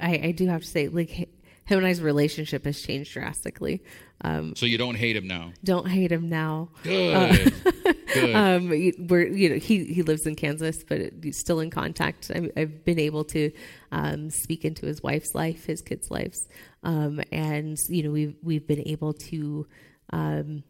I 0.00 0.20
I 0.24 0.30
do 0.32 0.46
have 0.46 0.62
to 0.62 0.66
say 0.68 0.88
like 0.88 1.10
him 1.10 1.78
and 1.78 1.86
I's 1.86 2.00
relationship 2.00 2.64
has 2.64 2.80
changed 2.80 3.12
drastically. 3.12 3.82
Um 4.22 4.54
So 4.56 4.66
you 4.66 4.78
don't 4.78 4.96
hate 4.96 5.16
him 5.16 5.26
now. 5.26 5.52
don't 5.62 5.88
hate 5.88 6.10
him 6.12 6.28
now. 6.28 6.70
Good. 6.82 7.52
Good. 8.14 8.34
Um 8.36 8.68
we're 9.08 9.26
you 9.28 9.48
know 9.50 9.56
he 9.56 9.84
he 9.84 10.02
lives 10.02 10.26
in 10.26 10.34
Kansas 10.36 10.82
but 10.84 11.12
he's 11.22 11.38
still 11.38 11.60
in 11.60 11.70
contact. 11.70 12.30
I 12.34 12.50
I've 12.56 12.84
been 12.84 12.98
able 12.98 13.24
to 13.26 13.50
um 13.92 14.30
speak 14.30 14.64
into 14.64 14.86
his 14.86 15.02
wife's 15.02 15.34
life, 15.34 15.66
his 15.66 15.82
kids' 15.82 16.10
lives. 16.10 16.48
Um 16.82 17.20
and 17.30 17.76
you 17.88 18.02
know 18.02 18.10
we've 18.10 18.34
we've 18.42 18.66
been 18.66 18.86
able 18.88 19.12
to 19.30 19.66
um 20.10 20.64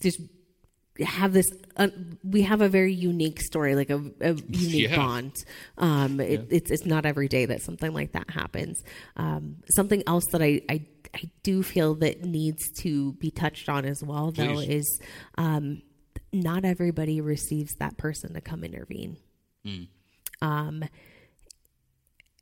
just 0.00 0.20
have 1.00 1.32
this 1.32 1.46
uh, 1.76 1.88
we 2.22 2.42
have 2.42 2.60
a 2.60 2.68
very 2.68 2.92
unique 2.92 3.40
story 3.40 3.74
like 3.74 3.90
a, 3.90 3.96
a 4.20 4.34
unique 4.48 4.90
Yeah. 4.90 4.96
bond. 4.96 5.32
Um 5.78 6.20
it, 6.20 6.46
it's 6.50 6.70
it's 6.70 6.86
not 6.86 7.06
every 7.06 7.28
day 7.28 7.46
that 7.46 7.62
something 7.62 7.92
like 7.92 8.12
that 8.12 8.30
happens. 8.30 8.82
Um 9.16 9.56
something 9.70 10.02
else 10.06 10.24
that 10.32 10.42
i 10.42 10.60
i 10.68 10.84
i 11.14 11.22
do 11.42 11.62
feel 11.62 11.94
that 11.96 12.24
needs 12.24 12.70
to 12.82 13.12
be 13.14 13.30
touched 13.30 13.68
on 13.68 13.84
as 13.84 14.02
well 14.02 14.30
though 14.30 14.54
Please. 14.54 14.68
is 14.68 15.00
um 15.38 15.82
not 16.32 16.64
everybody 16.64 17.20
receives 17.20 17.74
that 17.80 17.96
person 17.96 18.34
to 18.34 18.40
come 18.40 18.62
intervene. 18.64 19.16
Um 20.42 20.84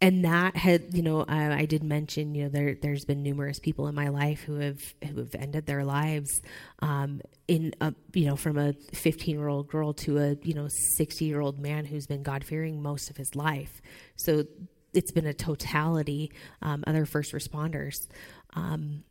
and 0.00 0.24
that 0.24 0.56
had 0.56 0.94
you 0.94 1.02
know 1.02 1.24
I 1.26 1.66
did 1.66 1.82
mention 1.82 2.34
you 2.34 2.44
know 2.44 2.48
there 2.48 2.76
there's 2.80 3.04
been 3.04 3.22
numerous 3.22 3.58
people 3.58 3.88
in 3.88 3.94
my 3.94 4.08
life 4.08 4.42
who 4.42 4.56
have 4.56 4.80
who 5.04 5.18
have 5.18 5.34
ended 5.34 5.66
their 5.66 5.84
lives 5.84 6.40
um, 6.80 7.20
in 7.48 7.74
a 7.80 7.92
you 8.14 8.26
know 8.26 8.36
from 8.36 8.58
a 8.58 8.74
15 8.92 9.36
year 9.36 9.48
old 9.48 9.68
girl 9.68 9.92
to 9.94 10.18
a 10.18 10.36
you 10.42 10.54
know 10.54 10.68
60 10.96 11.24
year 11.24 11.40
old 11.40 11.58
man 11.58 11.84
who's 11.84 12.06
been 12.06 12.22
God 12.22 12.44
fearing 12.44 12.80
most 12.80 13.10
of 13.10 13.16
his 13.16 13.34
life. 13.34 13.80
So 14.16 14.44
it's 14.94 15.10
been 15.10 15.26
a 15.26 15.34
totality 15.34 16.32
um, 16.62 16.84
other 16.86 17.04
first 17.04 17.32
responders. 17.32 17.96
Um, 18.54 19.04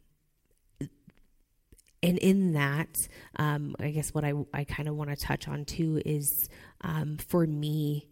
and 2.04 2.18
in 2.20 2.54
that, 2.54 2.96
um, 3.38 3.76
I 3.80 3.90
guess 3.90 4.14
what 4.14 4.24
I, 4.24 4.34
I 4.54 4.64
kind 4.64 4.88
of 4.88 4.96
want 4.96 5.10
to 5.10 5.16
touch 5.16 5.48
on 5.48 5.66
too 5.66 6.02
is 6.06 6.48
um, 6.82 7.18
for 7.18 7.46
me, 7.46 8.08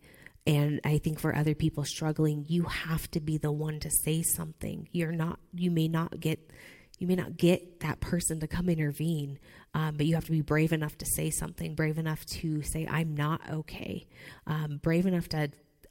and 0.47 0.79
I 0.83 0.99
think 0.99 1.19
for 1.19 1.35
other 1.35 1.55
people 1.55 1.83
struggling, 1.85 2.45
you 2.47 2.63
have 2.63 3.09
to 3.11 3.19
be 3.19 3.37
the 3.37 3.51
one 3.51 3.79
to 3.79 3.89
say 3.89 4.21
something. 4.21 4.87
You're 4.91 5.11
not, 5.11 5.39
you 5.53 5.71
may 5.71 5.87
not 5.87 6.19
get, 6.19 6.51
you 6.99 7.07
may 7.07 7.15
not 7.15 7.37
get 7.37 7.79
that 7.79 7.99
person 7.99 8.39
to 8.41 8.47
come 8.47 8.69
intervene, 8.69 9.39
um, 9.73 9.95
but 9.97 10.05
you 10.05 10.15
have 10.15 10.25
to 10.25 10.31
be 10.31 10.41
brave 10.41 10.71
enough 10.71 10.97
to 10.99 11.05
say 11.05 11.31
something, 11.31 11.73
brave 11.73 11.97
enough 11.97 12.25
to 12.27 12.61
say, 12.61 12.87
I'm 12.87 13.15
not 13.15 13.41
okay, 13.49 14.07
um, 14.45 14.79
brave 14.81 15.05
enough 15.05 15.27
to 15.29 15.49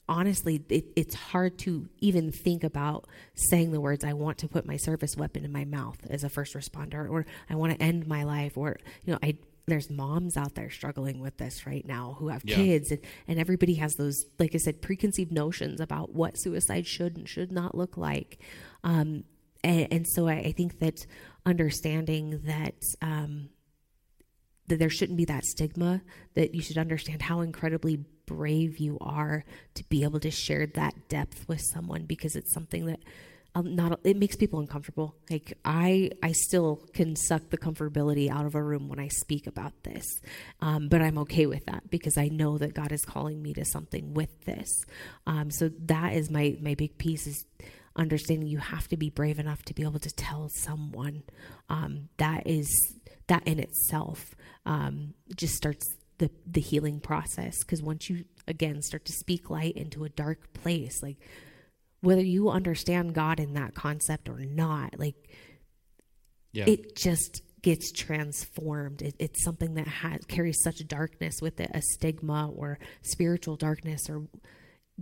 honestly, 0.08 0.62
it, 0.68 0.84
it's 0.96 1.14
hard 1.14 1.58
to 1.58 1.88
even 2.00 2.30
think 2.30 2.62
about 2.62 3.06
saying 3.34 3.72
the 3.72 3.80
words, 3.80 4.04
I 4.04 4.12
want 4.12 4.38
to 4.38 4.48
put 4.48 4.66
my 4.66 4.76
service 4.76 5.16
weapon 5.16 5.44
in 5.44 5.52
my 5.52 5.64
mouth 5.64 5.96
as 6.10 6.24
a 6.24 6.28
first 6.28 6.54
responder, 6.54 7.08
or 7.08 7.26
I 7.48 7.54
want 7.54 7.72
to 7.72 7.82
end 7.82 8.06
my 8.06 8.24
life, 8.24 8.56
or, 8.56 8.76
you 9.04 9.12
know, 9.12 9.18
I, 9.22 9.36
there's 9.66 9.90
moms 9.90 10.36
out 10.36 10.54
there 10.54 10.70
struggling 10.70 11.20
with 11.20 11.36
this 11.38 11.66
right 11.66 11.86
now 11.86 12.16
who 12.18 12.28
have 12.28 12.42
yeah. 12.44 12.56
kids 12.56 12.90
and, 12.90 13.00
and 13.26 13.38
everybody 13.38 13.74
has 13.74 13.94
those 13.94 14.24
like 14.38 14.54
i 14.54 14.58
said 14.58 14.82
preconceived 14.82 15.32
notions 15.32 15.80
about 15.80 16.14
what 16.14 16.38
suicide 16.38 16.86
should 16.86 17.16
and 17.16 17.28
should 17.28 17.52
not 17.52 17.74
look 17.74 17.96
like 17.96 18.38
um, 18.82 19.24
and, 19.62 19.88
and, 19.90 20.06
so 20.06 20.28
I, 20.28 20.34
I, 20.34 20.52
think 20.52 20.78
that 20.80 21.06
understanding 21.46 22.42
that 22.44 22.74
um, 23.00 23.48
that 24.68 24.78
there 24.78 24.90
shouldn't 24.90 25.16
be 25.16 25.24
that 25.24 25.44
stigma 25.44 26.02
that 26.34 26.54
you 26.54 26.60
should 26.60 26.78
understand 26.78 27.22
how 27.22 27.40
incredibly 27.40 28.04
brave 28.26 28.78
you 28.78 28.98
are 29.00 29.44
to 29.74 29.84
be 29.84 30.02
able 30.02 30.20
to 30.20 30.30
share 30.30 30.66
that 30.66 31.08
depth 31.08 31.48
with 31.48 31.60
someone 31.60 32.04
because 32.04 32.36
it's 32.36 32.52
something 32.52 32.86
that 32.86 33.00
not 33.62 34.00
it 34.04 34.16
makes 34.16 34.36
people 34.36 34.60
uncomfortable. 34.60 35.14
Like 35.30 35.56
i 35.64 36.10
i 36.22 36.32
still 36.32 36.76
can 36.92 37.16
suck 37.16 37.50
the 37.50 37.58
comfortability 37.58 38.28
out 38.30 38.46
of 38.46 38.54
a 38.54 38.62
room 38.62 38.88
when 38.88 38.98
i 38.98 39.08
speak 39.08 39.46
about 39.46 39.72
this. 39.82 40.04
Um, 40.60 40.88
but 40.88 41.00
i'm 41.02 41.18
okay 41.18 41.46
with 41.46 41.64
that 41.66 41.90
because 41.90 42.18
i 42.18 42.28
know 42.28 42.58
that 42.58 42.74
god 42.74 42.92
is 42.92 43.04
calling 43.04 43.42
me 43.42 43.54
to 43.54 43.64
something 43.64 44.14
with 44.14 44.44
this. 44.44 44.70
Um, 45.26 45.50
so 45.50 45.70
that 45.86 46.14
is 46.14 46.30
my 46.30 46.56
my 46.60 46.74
big 46.74 46.98
piece 46.98 47.26
is 47.26 47.44
understanding 47.96 48.48
you 48.48 48.58
have 48.58 48.88
to 48.88 48.96
be 48.96 49.10
brave 49.10 49.38
enough 49.38 49.62
to 49.64 49.74
be 49.74 49.82
able 49.82 50.00
to 50.00 50.10
tell 50.10 50.48
someone. 50.48 51.22
Um, 51.68 52.08
that 52.16 52.46
is 52.46 52.68
that 53.28 53.46
in 53.46 53.58
itself 53.58 54.34
um, 54.66 55.14
just 55.34 55.54
starts 55.54 55.86
the 56.18 56.30
the 56.46 56.60
healing 56.60 57.00
process. 57.00 57.58
Because 57.60 57.82
once 57.82 58.10
you 58.10 58.24
again 58.46 58.82
start 58.82 59.04
to 59.06 59.12
speak 59.12 59.50
light 59.50 59.76
into 59.76 60.04
a 60.04 60.08
dark 60.08 60.52
place 60.52 61.02
like 61.02 61.18
whether 62.04 62.22
you 62.22 62.50
understand 62.50 63.14
god 63.14 63.40
in 63.40 63.54
that 63.54 63.74
concept 63.74 64.28
or 64.28 64.38
not 64.38 64.98
like 64.98 65.16
yeah. 66.52 66.64
it 66.66 66.96
just 66.96 67.42
gets 67.62 67.90
transformed 67.92 69.00
it, 69.02 69.14
it's 69.18 69.42
something 69.42 69.74
that 69.74 69.88
has 69.88 70.20
carries 70.26 70.60
such 70.62 70.86
darkness 70.86 71.36
with 71.40 71.60
it 71.60 71.70
a 71.72 71.80
stigma 71.80 72.50
or 72.50 72.78
spiritual 73.02 73.56
darkness 73.56 74.08
or 74.08 74.26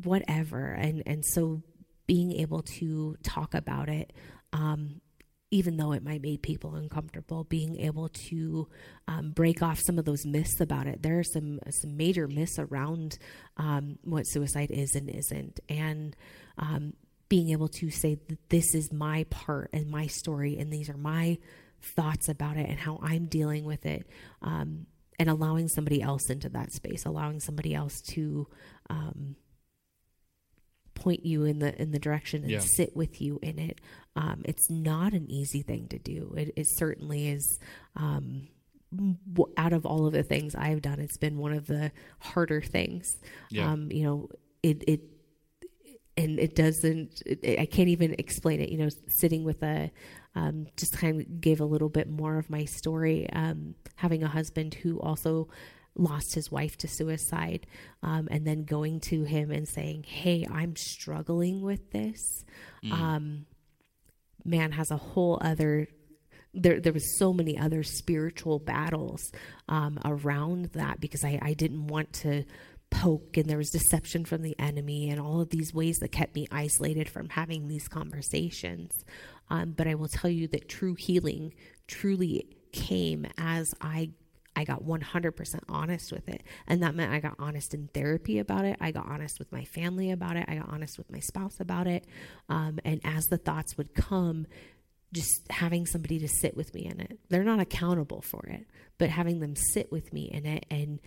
whatever 0.03 0.73
and 0.73 1.03
and 1.07 1.25
so 1.25 1.63
being 2.07 2.33
able 2.33 2.63
to 2.63 3.17
talk 3.23 3.55
about 3.55 3.89
it 3.89 4.13
um, 4.53 5.01
even 5.53 5.77
though 5.77 5.93
it 5.93 6.03
might 6.03 6.23
make 6.23 6.41
people 6.41 6.75
uncomfortable, 6.75 7.45
being 7.45 7.79
able 7.79 8.09
to 8.09 8.67
um, 9.07 9.33
break 9.33 9.63
off 9.63 9.79
some 9.79 9.99
of 9.99 10.07
those 10.07 10.25
myths 10.25 10.61
about 10.61 10.87
it. 10.87 11.03
There 11.03 11.19
are 11.19 11.25
some 11.25 11.61
some 11.69 11.97
major 11.97 12.27
myths 12.27 12.59
around 12.59 13.19
um, 13.59 13.99
what 14.03 14.23
suicide 14.23 14.71
is 14.71 14.95
and 14.95 15.11
isn't, 15.11 15.61
and 15.69 16.17
um, 16.59 16.95
being 17.29 17.51
able 17.51 17.69
to 17.69 17.91
say 17.91 18.19
that 18.29 18.51
this 18.51 18.75
is 18.75 18.93
my 18.93 19.25
part 19.31 19.71
and 19.73 19.91
my 19.91 20.07
story, 20.07 20.59
and 20.59 20.73
these 20.73 20.91
are 20.91 20.97
my 20.97 21.39
thoughts 21.81 22.29
about 22.29 22.57
it 22.57 22.69
and 22.69 22.79
how 22.79 23.01
I'm 23.03 23.27
dealing 23.27 23.65
with 23.65 23.87
it, 23.87 24.07
um, 24.43 24.87
and 25.19 25.29
allowing 25.31 25.69
somebody 25.69 26.03
else 26.03 26.29
into 26.31 26.49
that 26.51 26.73
space, 26.73 27.05
allowing 27.05 27.41
somebody 27.41 27.75
else 27.75 28.01
to 28.15 28.47
um, 28.91 29.37
point 30.95 31.25
you 31.25 31.45
in 31.45 31.59
the 31.59 31.81
in 31.81 31.91
the 31.91 31.99
direction 31.99 32.43
and 32.43 32.51
yeah. 32.53 32.61
sit 32.61 32.97
with 32.97 33.21
you 33.21 33.39
in 33.43 33.59
it. 33.59 33.81
Um, 34.15 34.43
it's 34.45 34.71
not 34.71 35.13
an 35.13 35.31
easy 35.31 35.63
thing 35.63 35.89
to 35.89 35.99
do. 35.99 36.35
It, 36.37 36.53
it 36.57 36.67
certainly 36.77 37.29
is. 37.29 37.59
Um, 37.97 38.49
out 39.57 39.73
of 39.73 39.87
all 39.87 40.07
of 40.07 40.13
the 40.13 40.23
things 40.23 40.55
I've 40.55 40.83
done, 40.83 41.01
it's 41.01 41.17
been 41.17 41.39
one 41.39 41.55
of 41.55 41.67
the 41.67 41.93
harder 42.19 42.61
things. 42.61 43.07
Yeah. 43.51 43.73
Um, 43.73 43.91
you 43.91 44.05
know, 44.05 44.29
it 44.63 44.85
it 44.87 45.01
and 46.17 46.39
it 46.39 46.55
doesn't. 46.55 47.23
It, 47.25 47.59
I 47.59 47.67
can't 47.67 47.89
even 47.89 48.15
explain 48.19 48.61
it. 48.61 48.69
You 48.69 48.79
know, 48.79 48.89
sitting 49.09 49.45
with 49.45 49.63
a 49.63 49.91
um, 50.35 50.67
just 50.77 50.97
kind 50.97 51.21
of 51.21 51.41
gave 51.41 51.61
a 51.61 51.65
little 51.65 51.89
bit 51.89 52.09
more 52.09 52.39
of 52.39 52.51
my 52.51 52.65
story. 52.65 53.29
Um, 53.33 53.75
having 53.97 54.23
a 54.23 54.29
husband 54.29 54.75
who 54.75 55.01
also 55.01 55.49
lost 55.95 56.35
his 56.35 56.51
wife 56.51 56.77
to 56.79 56.89
suicide, 56.89 57.67
um, 58.03 58.29
and 58.31 58.47
then 58.47 58.65
going 58.65 59.01
to 59.01 59.25
him 59.25 59.51
and 59.51 59.69
saying, 59.69 60.05
"Hey, 60.05 60.47
I'm 60.51 60.77
struggling 60.77 61.63
with 61.63 61.91
this." 61.91 62.45
Mm. 62.85 62.93
Um, 62.93 63.47
man 64.45 64.73
has 64.73 64.91
a 64.91 64.97
whole 64.97 65.39
other. 65.41 65.89
There, 66.55 66.81
there 66.81 66.93
was 66.93 67.19
so 67.19 67.33
many 67.33 67.57
other 67.57 67.83
spiritual 67.83 68.59
battles 68.59 69.33
um, 69.71 69.99
around 70.05 70.67
that 70.75 71.01
because 71.01 71.25
I, 71.25 71.39
I 71.41 71.55
didn't 71.55 71.87
want 71.87 72.13
to 72.15 72.45
poke 72.93 73.37
and 73.37 73.49
there 73.49 73.59
was 73.59 73.71
deception 73.71 74.25
from 74.25 74.43
the 74.43 74.55
enemy 74.59 75.09
and 75.11 75.19
all 75.19 75.41
of 75.41 75.51
these 75.51 75.73
ways 75.73 75.97
that 75.99 76.13
kept 76.13 76.35
me 76.35 76.47
isolated 76.53 77.09
from 77.09 77.31
having 77.31 77.67
these 77.67 77.89
conversations. 77.89 79.05
Um, 79.51 79.73
but 79.73 79.89
I 79.89 79.95
will 79.95 80.09
tell 80.09 80.31
you 80.31 80.47
that 80.49 80.69
true 80.69 80.95
healing 80.99 81.55
truly 81.89 82.47
came 82.73 83.27
as 83.39 83.69
I 83.81 84.11
I 84.55 84.65
got 84.65 84.85
100% 84.85 85.61
honest 85.71 86.13
with 86.13 86.29
it. 86.29 86.43
And 86.67 86.83
that 86.83 86.95
meant 86.95 87.11
I 87.11 87.21
got 87.21 87.37
honest 87.39 87.73
in 87.73 87.89
therapy 87.95 88.39
about 88.39 88.67
it. 88.67 88.77
I 88.83 88.91
got 88.91 89.07
honest 89.07 89.39
with 89.39 89.51
my 89.51 89.65
family 89.65 90.11
about 90.11 90.37
it. 90.37 90.45
I 90.47 90.57
got 90.57 90.69
honest 90.69 90.99
with 90.99 91.11
my 91.11 91.21
spouse 91.21 91.59
about 91.59 91.87
it. 91.87 92.05
Um, 92.51 92.79
and 92.85 93.01
as 93.03 93.25
the 93.25 93.39
thoughts 93.39 93.79
would 93.79 93.95
come, 93.95 94.47
just 95.15 95.41
having 95.49 95.87
somebody 95.87 96.19
to 96.19 96.29
sit 96.29 96.55
with 96.55 96.75
me 96.75 96.85
in 96.85 97.01
it. 97.01 97.19
They're 97.31 97.45
not 97.45 97.61
accountable 97.61 98.21
for 98.21 98.45
it, 98.47 98.67
but 98.99 99.09
having 99.09 99.41
them 99.41 99.57
sit 99.57 99.91
with 99.91 100.13
me 100.13 100.31
in 100.31 100.45
it. 100.45 100.67
And 100.71 101.01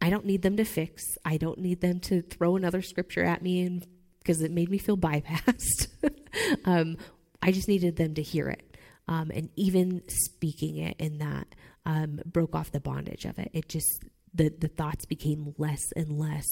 I 0.00 0.10
don't 0.10 0.24
need 0.24 0.42
them 0.42 0.56
to 0.56 0.64
fix, 0.64 1.02
I 1.24 1.36
don't 1.36 1.58
need 1.58 1.80
them 1.80 2.00
to 2.00 2.22
throw 2.22 2.56
another 2.56 2.82
scripture 2.82 3.24
at 3.24 3.42
me 3.42 3.62
and 3.62 3.86
because 4.18 4.40
it 4.40 4.52
made 4.52 4.70
me 4.70 4.78
feel 4.78 4.96
bypassed. 4.98 5.88
um, 6.64 6.96
I 7.42 7.50
just 7.52 7.68
needed 7.68 7.96
them 7.96 8.14
to 8.14 8.22
hear 8.22 8.48
it. 8.48 8.76
Um, 9.08 9.32
and 9.34 9.50
even 9.56 10.02
speaking 10.06 10.76
it 10.76 10.96
in 10.98 11.18
that 11.18 11.54
um, 11.84 12.20
broke 12.24 12.54
off 12.54 12.70
the 12.70 12.80
bondage 12.80 13.24
of 13.24 13.38
it. 13.38 13.50
It 13.52 13.68
just 13.68 14.04
the 14.34 14.48
the 14.48 14.68
thoughts 14.68 15.04
became 15.04 15.54
less 15.58 15.92
and 15.96 16.18
less 16.18 16.46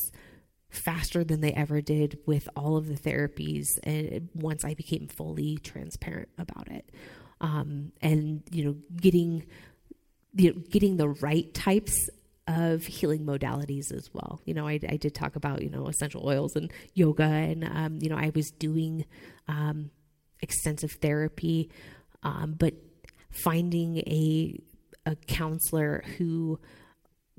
faster 0.68 1.24
than 1.24 1.40
they 1.40 1.52
ever 1.52 1.80
did 1.80 2.18
with 2.26 2.48
all 2.54 2.76
of 2.76 2.86
the 2.86 2.94
therapies 2.94 3.66
and 3.82 4.28
once 4.34 4.64
I 4.64 4.74
became 4.74 5.08
fully 5.08 5.58
transparent 5.58 6.28
about 6.38 6.68
it. 6.70 6.90
Um, 7.40 7.92
and 8.00 8.42
you 8.50 8.64
know, 8.64 8.76
getting 8.96 9.46
you 10.34 10.52
know, 10.52 10.60
getting 10.70 10.96
the 10.96 11.08
right 11.08 11.52
types 11.54 12.08
of 12.50 12.84
healing 12.84 13.24
modalities 13.24 13.92
as 13.94 14.10
well. 14.12 14.40
You 14.44 14.54
know, 14.54 14.66
I, 14.66 14.80
I 14.88 14.96
did 14.96 15.14
talk 15.14 15.36
about, 15.36 15.62
you 15.62 15.70
know, 15.70 15.86
essential 15.86 16.26
oils 16.26 16.56
and 16.56 16.72
yoga, 16.94 17.22
and, 17.22 17.64
um, 17.64 17.98
you 18.00 18.08
know, 18.10 18.16
I 18.16 18.32
was 18.34 18.50
doing 18.50 19.04
um, 19.46 19.90
extensive 20.40 20.92
therapy, 21.00 21.70
um, 22.22 22.56
but 22.58 22.74
finding 23.30 23.98
a 23.98 24.58
a 25.06 25.16
counselor 25.26 26.02
who 26.18 26.58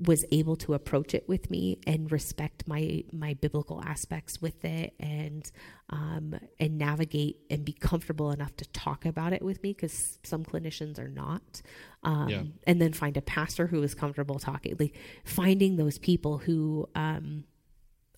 was 0.06 0.24
able 0.32 0.56
to 0.56 0.74
approach 0.74 1.14
it 1.14 1.28
with 1.28 1.50
me 1.50 1.78
and 1.86 2.10
respect 2.10 2.66
my 2.66 3.04
my 3.12 3.34
biblical 3.34 3.82
aspects 3.84 4.40
with 4.42 4.64
it 4.64 4.94
and 4.98 5.50
um, 5.90 6.34
and 6.58 6.78
navigate 6.78 7.40
and 7.50 7.64
be 7.64 7.72
comfortable 7.72 8.30
enough 8.30 8.56
to 8.56 8.64
talk 8.70 9.04
about 9.04 9.32
it 9.32 9.42
with 9.42 9.62
me 9.62 9.72
because 9.72 10.18
some 10.22 10.44
clinicians 10.44 10.98
are 10.98 11.08
not. 11.08 11.62
Um, 12.02 12.28
yeah. 12.28 12.42
and 12.66 12.80
then 12.80 12.92
find 12.92 13.16
a 13.16 13.22
pastor 13.22 13.68
who 13.68 13.80
is 13.82 13.94
comfortable 13.94 14.40
talking 14.40 14.74
like 14.80 14.96
finding 15.24 15.76
those 15.76 15.98
people 15.98 16.38
who 16.38 16.88
um, 16.96 17.44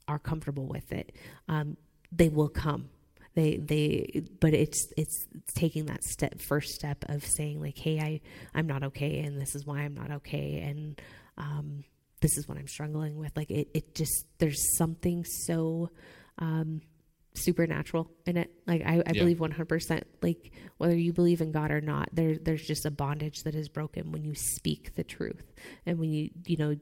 are 0.09 0.19
comfortable 0.19 0.67
with 0.67 0.91
it. 0.93 1.13
Um, 1.49 1.77
they 2.11 2.29
will 2.29 2.49
come. 2.49 2.89
They 3.35 3.57
they 3.57 4.23
but 4.41 4.55
it's 4.55 4.93
it's, 4.97 5.27
it's 5.35 5.53
taking 5.53 5.87
that 5.87 6.05
step 6.05 6.41
first 6.41 6.75
step 6.75 7.05
of 7.09 7.25
saying 7.25 7.61
like 7.61 7.77
hey 7.77 7.99
i 7.99 8.21
i'm 8.55 8.69
not 8.69 8.85
okay 8.85 9.19
and 9.19 9.41
this 9.41 9.57
is 9.57 9.67
why 9.67 9.81
i'm 9.81 9.95
not 9.95 10.11
okay. 10.13 10.61
And 10.61 11.01
um 11.39 11.85
this 12.21 12.37
is 12.39 12.49
what 12.49 12.59
i'm 12.59 12.69
struggling 12.69 13.17
with. 13.17 13.37
Like 13.37 13.51
it 13.51 13.69
it 13.75 13.95
just 13.95 14.27
there's 14.39 14.77
something 14.77 15.25
so 15.25 15.91
um 16.39 16.81
supernatural 17.37 18.11
in 18.27 18.37
it. 18.37 18.51
Like 18.67 18.83
i, 18.87 18.95
I 18.95 19.13
yeah. 19.13 19.21
believe 19.21 19.39
100% 19.39 20.03
like 20.23 20.53
whether 20.79 20.97
you 20.97 21.13
believe 21.13 21.41
in 21.41 21.53
god 21.53 21.71
or 21.71 21.81
not 21.81 22.09
there 22.13 22.37
there's 22.37 22.65
just 22.65 22.87
a 22.87 22.91
bondage 22.91 23.43
that 23.43 23.55
is 23.55 23.69
broken 23.69 24.13
when 24.13 24.25
you 24.25 24.35
speak 24.35 24.95
the 24.95 25.05
truth. 25.05 25.53
And 25.87 25.99
when 25.99 26.11
you 26.13 26.31
you 26.47 26.57
know 26.57 26.77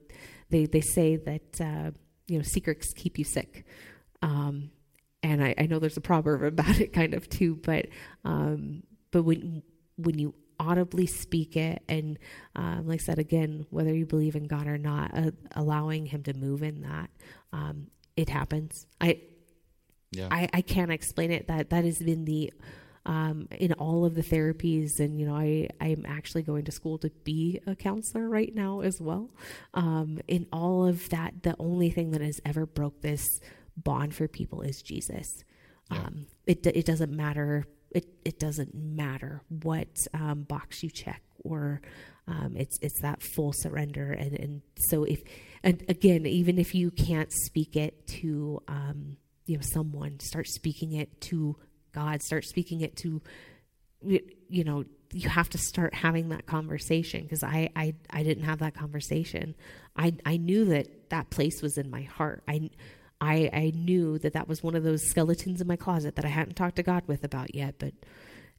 they 0.51 0.67
they 0.67 0.83
say 0.83 1.17
that 1.17 1.61
uh 1.61 1.91
you 2.29 2.39
know 2.39 2.43
secrets 2.43 2.93
keep 2.95 3.19
you 3.19 3.25
sick. 3.25 3.65
Um 4.21 4.71
and 5.23 5.43
I, 5.43 5.55
I, 5.57 5.67
know 5.67 5.79
there's 5.79 5.97
a 5.97 6.03
proverb 6.03 6.43
about 6.61 6.81
it 6.81 6.93
kind 6.93 7.15
of 7.15 7.29
too, 7.29 7.57
but 7.57 7.87
um, 8.25 8.83
but 9.11 9.23
when 9.23 9.63
when 9.97 10.19
you 10.19 10.35
audibly 10.63 11.07
speak 11.07 11.57
it, 11.57 11.83
and 11.89 12.19
um, 12.55 12.87
like 12.87 13.01
I 13.01 13.05
said 13.05 13.19
again, 13.19 13.67
whether 13.71 13.93
you 13.93 14.07
believe 14.07 14.37
in 14.37 14.47
God 14.47 14.67
or 14.69 14.79
not, 14.79 15.11
uh, 15.13 15.31
allowing 15.57 16.07
Him 16.07 16.23
to 16.25 16.35
move 16.35 16.63
in 16.63 16.83
that, 16.83 17.11
um, 17.53 17.89
it 18.17 18.29
happens. 18.29 18.87
I, 19.01 19.21
yeah. 20.13 20.29
I 20.31 20.49
I 20.53 20.61
can't 20.61 20.93
explain 20.93 21.33
it. 21.33 21.49
That 21.49 21.71
that 21.71 21.85
has 21.85 21.99
been 21.99 22.25
the 22.25 22.53
um, 23.05 23.49
in 23.51 23.73
all 23.75 24.05
of 24.05 24.15
the 24.15 24.23
therapies, 24.23 25.01
and 25.01 25.19
you 25.19 25.27
know, 25.27 25.35
I 25.35 25.69
I'm 25.81 26.05
actually 26.07 26.43
going 26.43 26.65
to 26.67 26.73
school 26.73 26.99
to 26.99 27.11
be 27.25 27.61
a 27.67 27.75
counselor 27.75 28.29
right 28.29 28.55
now 28.55 28.81
as 28.81 29.01
well. 29.01 29.31
Um, 29.75 30.21
in 30.29 30.47
all 30.53 30.87
of 30.87 31.09
that, 31.09 31.43
the 31.43 31.57
only 31.59 31.91
thing 31.91 32.13
that 32.13 32.21
has 32.21 32.41
ever 32.45 32.67
broke 32.67 33.01
this 33.01 33.41
bond 33.77 34.15
for 34.15 34.29
people 34.29 34.63
is 34.63 34.83
Jesus. 34.83 35.45
Um, 35.91 36.27
it 36.47 36.65
it 36.67 36.87
doesn't 36.87 37.13
matter. 37.13 37.67
It 37.95 38.07
it 38.25 38.39
doesn't 38.39 38.75
matter 38.75 39.43
what 39.49 39.89
um, 40.15 40.43
box 40.43 40.83
you 40.83 40.91
check, 40.91 41.23
or 41.45 41.81
um, 42.27 42.55
it's 42.57 42.79
it's 42.81 43.01
that 43.03 43.23
full 43.23 43.53
surrender. 43.53 44.13
And 44.13 44.39
and 44.39 44.63
so 44.89 45.05
if 45.05 45.23
and 45.63 45.83
again, 45.89 46.27
even 46.27 46.59
if 46.59 46.75
you 46.75 46.91
can't 46.91 47.33
speak 47.33 47.77
it 47.77 48.07
to 48.21 48.63
um, 48.69 49.17
you 49.47 49.57
know 49.57 49.63
someone, 49.63 50.21
start 50.21 50.49
speaking 50.49 50.93
it 50.93 51.21
to 51.23 51.57
God. 51.93 52.23
Start 52.23 52.45
speaking 52.45 52.81
it 52.81 52.97
to 52.99 53.21
you 54.03 54.65
know 54.65 54.85
you 55.13 55.29
have 55.29 55.49
to 55.51 55.59
start 55.59 55.95
having 55.95 56.31
that 56.31 56.47
conversation 56.47 57.23
because 57.23 57.43
I, 57.43 57.71
I 57.77 57.95
I 58.11 58.23
didn't 58.23 58.45
have 58.45 58.61
that 58.61 58.75
conversation. 58.75 59.55
I 59.97 60.15
I 60.25 60.39
knew 60.39 60.65
that 60.67 61.11
that 61.11 61.31
place 61.31 61.61
was 61.63 61.77
in 61.77 61.91
my 61.91 62.03
heart. 62.03 62.43
I 62.49 62.71
I, 63.23 63.49
I 63.53 63.73
knew 63.73 64.19
that 64.19 64.33
that 64.33 64.49
was 64.49 64.65
one 64.65 64.75
of 64.75 64.83
those 64.83 65.09
skeletons 65.09 65.61
in 65.61 65.69
my 65.69 65.77
closet 65.77 66.17
that 66.17 66.25
I 66.25 66.29
hadn't 66.29 66.57
talked 66.57 66.77
to 66.77 66.83
God 66.83 67.05
with 67.07 67.23
about 67.23 67.55
yet. 67.55 67.77
But, 67.79 67.95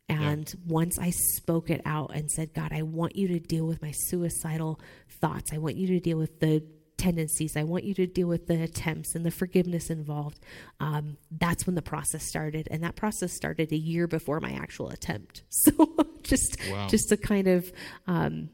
and 0.07 0.47
yeah. 0.47 0.59
once 0.65 0.97
I 0.97 1.09
spoke 1.09 1.69
it 1.69 1.81
out 1.85 2.15
and 2.15 2.31
said, 2.31 2.53
God, 2.53 2.71
I 2.71 2.83
want 2.83 3.17
you 3.17 3.27
to 3.27 3.39
deal 3.39 3.67
with 3.67 3.81
my 3.81 3.91
suicidal 3.91 4.79
thoughts. 5.19 5.51
I 5.51 5.57
want 5.57 5.75
you 5.75 5.87
to 5.87 5.99
deal 5.99 6.17
with 6.17 6.39
the 6.39 6.63
tendencies. 6.95 7.57
I 7.57 7.63
want 7.63 7.83
you 7.83 7.93
to 7.95 8.07
deal 8.07 8.29
with 8.29 8.47
the 8.47 8.63
attempts 8.63 9.15
and 9.15 9.25
the 9.25 9.31
forgiveness 9.31 9.89
involved. 9.89 10.39
Um, 10.79 11.17
that's 11.29 11.65
when 11.65 11.75
the 11.75 11.81
process 11.81 12.25
started, 12.25 12.69
and 12.71 12.83
that 12.83 12.95
process 12.95 13.33
started 13.35 13.73
a 13.73 13.77
year 13.77 14.07
before 14.07 14.39
my 14.39 14.53
actual 14.53 14.89
attempt. 14.89 15.43
So 15.65 15.95
just 16.23 16.57
wow. 16.71 16.87
just 16.87 17.09
to 17.09 17.17
kind 17.17 17.47
of 17.47 17.69
um, 18.07 18.49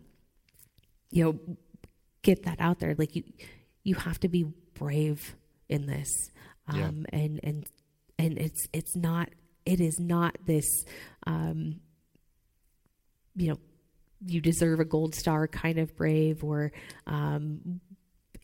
you 1.12 1.24
know 1.24 1.58
get 2.24 2.44
that 2.44 2.60
out 2.60 2.80
there, 2.80 2.96
like 2.98 3.16
you 3.16 3.24
you 3.84 3.94
have 3.94 4.20
to 4.22 4.28
be 4.28 4.46
brave 4.74 5.36
in 5.70 5.86
this, 5.86 6.10
um, 6.68 7.06
yeah. 7.12 7.20
and 7.20 7.40
and 7.44 7.66
and 8.18 8.38
it's 8.38 8.68
it's 8.74 8.96
not 8.96 9.30
it 9.66 9.80
is 9.80 10.00
not 10.00 10.36
this 10.46 10.66
um, 11.26 11.80
you 13.36 13.50
know 13.50 13.60
you 14.26 14.42
deserve 14.42 14.80
a 14.80 14.86
gold 14.86 15.16
star 15.16 15.48
kind 15.48 15.78
of 15.78 15.96
brave 15.96 16.44
or 16.44 16.72
um, 17.08 17.80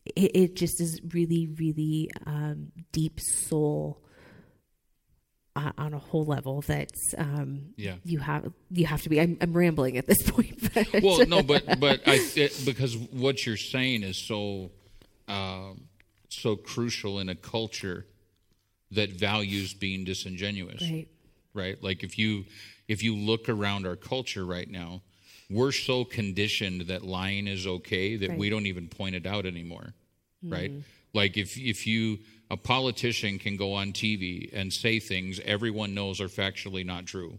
it, 0.04 0.30
it, 0.34 0.56
just 0.56 0.80
is 0.80 1.00
really 1.12 1.48
really 1.58 2.10
um, 2.26 2.72
deep 2.92 3.20
soul 3.20 4.00
uh, 5.54 5.72
on 5.76 5.92
a 5.92 5.98
whole 5.98 6.24
level 6.24 6.62
that 6.62 6.90
um, 7.18 7.74
yeah 7.76 7.96
you 8.04 8.18
have 8.18 8.50
you 8.70 8.86
have 8.86 9.02
to 9.02 9.08
be 9.08 9.20
I'm, 9.20 9.36
I'm 9.40 9.52
rambling 9.52 9.98
at 9.98 10.06
this 10.06 10.22
point 10.30 10.70
well 11.02 11.26
no 11.26 11.42
but 11.42 11.78
but 11.80 12.00
I 12.06 12.20
it, 12.36 12.62
because 12.64 12.96
what 12.96 13.44
you're 13.44 13.56
saying 13.56 14.02
is 14.02 14.16
so 14.16 14.70
um, 15.28 15.85
so 16.36 16.56
crucial 16.56 17.18
in 17.18 17.28
a 17.28 17.34
culture 17.34 18.06
that 18.90 19.10
values 19.10 19.74
being 19.74 20.04
disingenuous. 20.04 20.82
Right. 20.82 21.08
Right? 21.54 21.82
Like 21.82 22.04
if 22.04 22.18
you 22.18 22.44
if 22.88 23.02
you 23.02 23.16
look 23.16 23.48
around 23.48 23.86
our 23.86 23.96
culture 23.96 24.44
right 24.44 24.70
now, 24.70 25.02
we're 25.50 25.72
so 25.72 26.04
conditioned 26.04 26.82
that 26.82 27.02
lying 27.02 27.46
is 27.46 27.66
okay 27.66 28.16
that 28.16 28.30
right. 28.30 28.38
we 28.38 28.50
don't 28.50 28.66
even 28.66 28.88
point 28.88 29.14
it 29.14 29.26
out 29.26 29.46
anymore. 29.46 29.94
Mm-hmm. 30.44 30.52
Right? 30.52 30.72
Like 31.14 31.36
if 31.36 31.56
if 31.56 31.86
you 31.86 32.18
a 32.50 32.56
politician 32.56 33.38
can 33.38 33.56
go 33.56 33.72
on 33.72 33.92
TV 33.92 34.50
and 34.52 34.72
say 34.72 35.00
things 35.00 35.40
everyone 35.44 35.94
knows 35.94 36.20
are 36.20 36.28
factually 36.28 36.84
not 36.84 37.06
true 37.06 37.38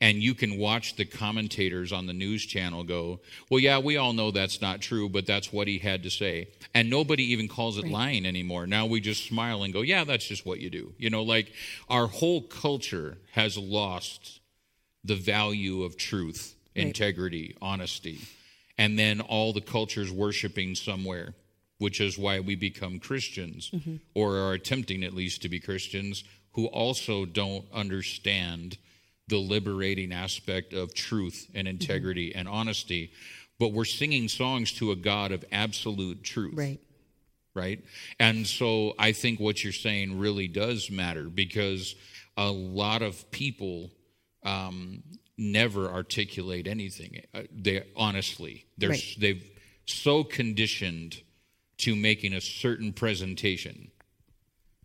and 0.00 0.22
you 0.22 0.34
can 0.34 0.58
watch 0.58 0.96
the 0.96 1.04
commentators 1.04 1.92
on 1.92 2.06
the 2.06 2.12
news 2.12 2.44
channel 2.44 2.84
go, 2.84 3.20
Well, 3.50 3.60
yeah, 3.60 3.78
we 3.78 3.96
all 3.96 4.12
know 4.12 4.30
that's 4.30 4.60
not 4.60 4.80
true, 4.80 5.08
but 5.08 5.26
that's 5.26 5.52
what 5.52 5.68
he 5.68 5.78
had 5.78 6.02
to 6.02 6.10
say. 6.10 6.48
And 6.74 6.90
nobody 6.90 7.24
even 7.32 7.48
calls 7.48 7.78
it 7.78 7.84
right. 7.84 7.92
lying 7.92 8.26
anymore. 8.26 8.66
Now 8.66 8.86
we 8.86 9.00
just 9.00 9.26
smile 9.26 9.62
and 9.62 9.72
go, 9.72 9.82
Yeah, 9.82 10.04
that's 10.04 10.26
just 10.26 10.44
what 10.44 10.60
you 10.60 10.70
do. 10.70 10.92
You 10.98 11.10
know, 11.10 11.22
like 11.22 11.52
our 11.88 12.06
whole 12.06 12.42
culture 12.42 13.18
has 13.32 13.56
lost 13.56 14.40
the 15.04 15.16
value 15.16 15.82
of 15.82 15.96
truth, 15.96 16.54
right. 16.76 16.86
integrity, 16.86 17.56
honesty. 17.60 18.20
And 18.76 18.98
then 18.98 19.20
all 19.20 19.52
the 19.52 19.60
culture's 19.60 20.10
worshiping 20.10 20.74
somewhere, 20.74 21.34
which 21.78 22.00
is 22.00 22.18
why 22.18 22.40
we 22.40 22.56
become 22.56 22.98
Christians, 22.98 23.70
mm-hmm. 23.72 23.96
or 24.14 24.36
are 24.36 24.52
attempting 24.52 25.04
at 25.04 25.14
least 25.14 25.42
to 25.42 25.48
be 25.48 25.60
Christians, 25.60 26.24
who 26.52 26.66
also 26.66 27.24
don't 27.24 27.64
understand 27.72 28.78
the 29.28 29.38
liberating 29.38 30.12
aspect 30.12 30.72
of 30.72 30.94
truth 30.94 31.48
and 31.54 31.66
mm-hmm. 31.66 31.76
integrity 31.76 32.30
mm-hmm. 32.30 32.40
and 32.40 32.48
honesty, 32.48 33.12
but 33.58 33.72
we're 33.72 33.84
singing 33.84 34.28
songs 34.28 34.72
to 34.72 34.90
a 34.90 34.96
God 34.96 35.32
of 35.32 35.44
absolute 35.52 36.22
truth. 36.22 36.54
Right. 36.56 36.80
Right. 37.54 37.84
And 38.18 38.46
so 38.46 38.94
I 38.98 39.12
think 39.12 39.38
what 39.38 39.62
you're 39.62 39.72
saying 39.72 40.18
really 40.18 40.48
does 40.48 40.90
matter 40.90 41.24
because 41.28 41.94
a 42.36 42.50
lot 42.50 43.00
of 43.00 43.30
people 43.30 43.92
um, 44.42 45.04
never 45.38 45.88
articulate 45.88 46.66
anything. 46.66 47.22
Uh, 47.32 47.42
they 47.52 47.84
honestly, 47.96 48.66
they're 48.76 48.90
right. 48.90 49.16
they've 49.18 49.48
so 49.86 50.24
conditioned 50.24 51.22
to 51.78 51.94
making 51.94 52.32
a 52.32 52.40
certain 52.40 52.92
presentation 52.92 53.90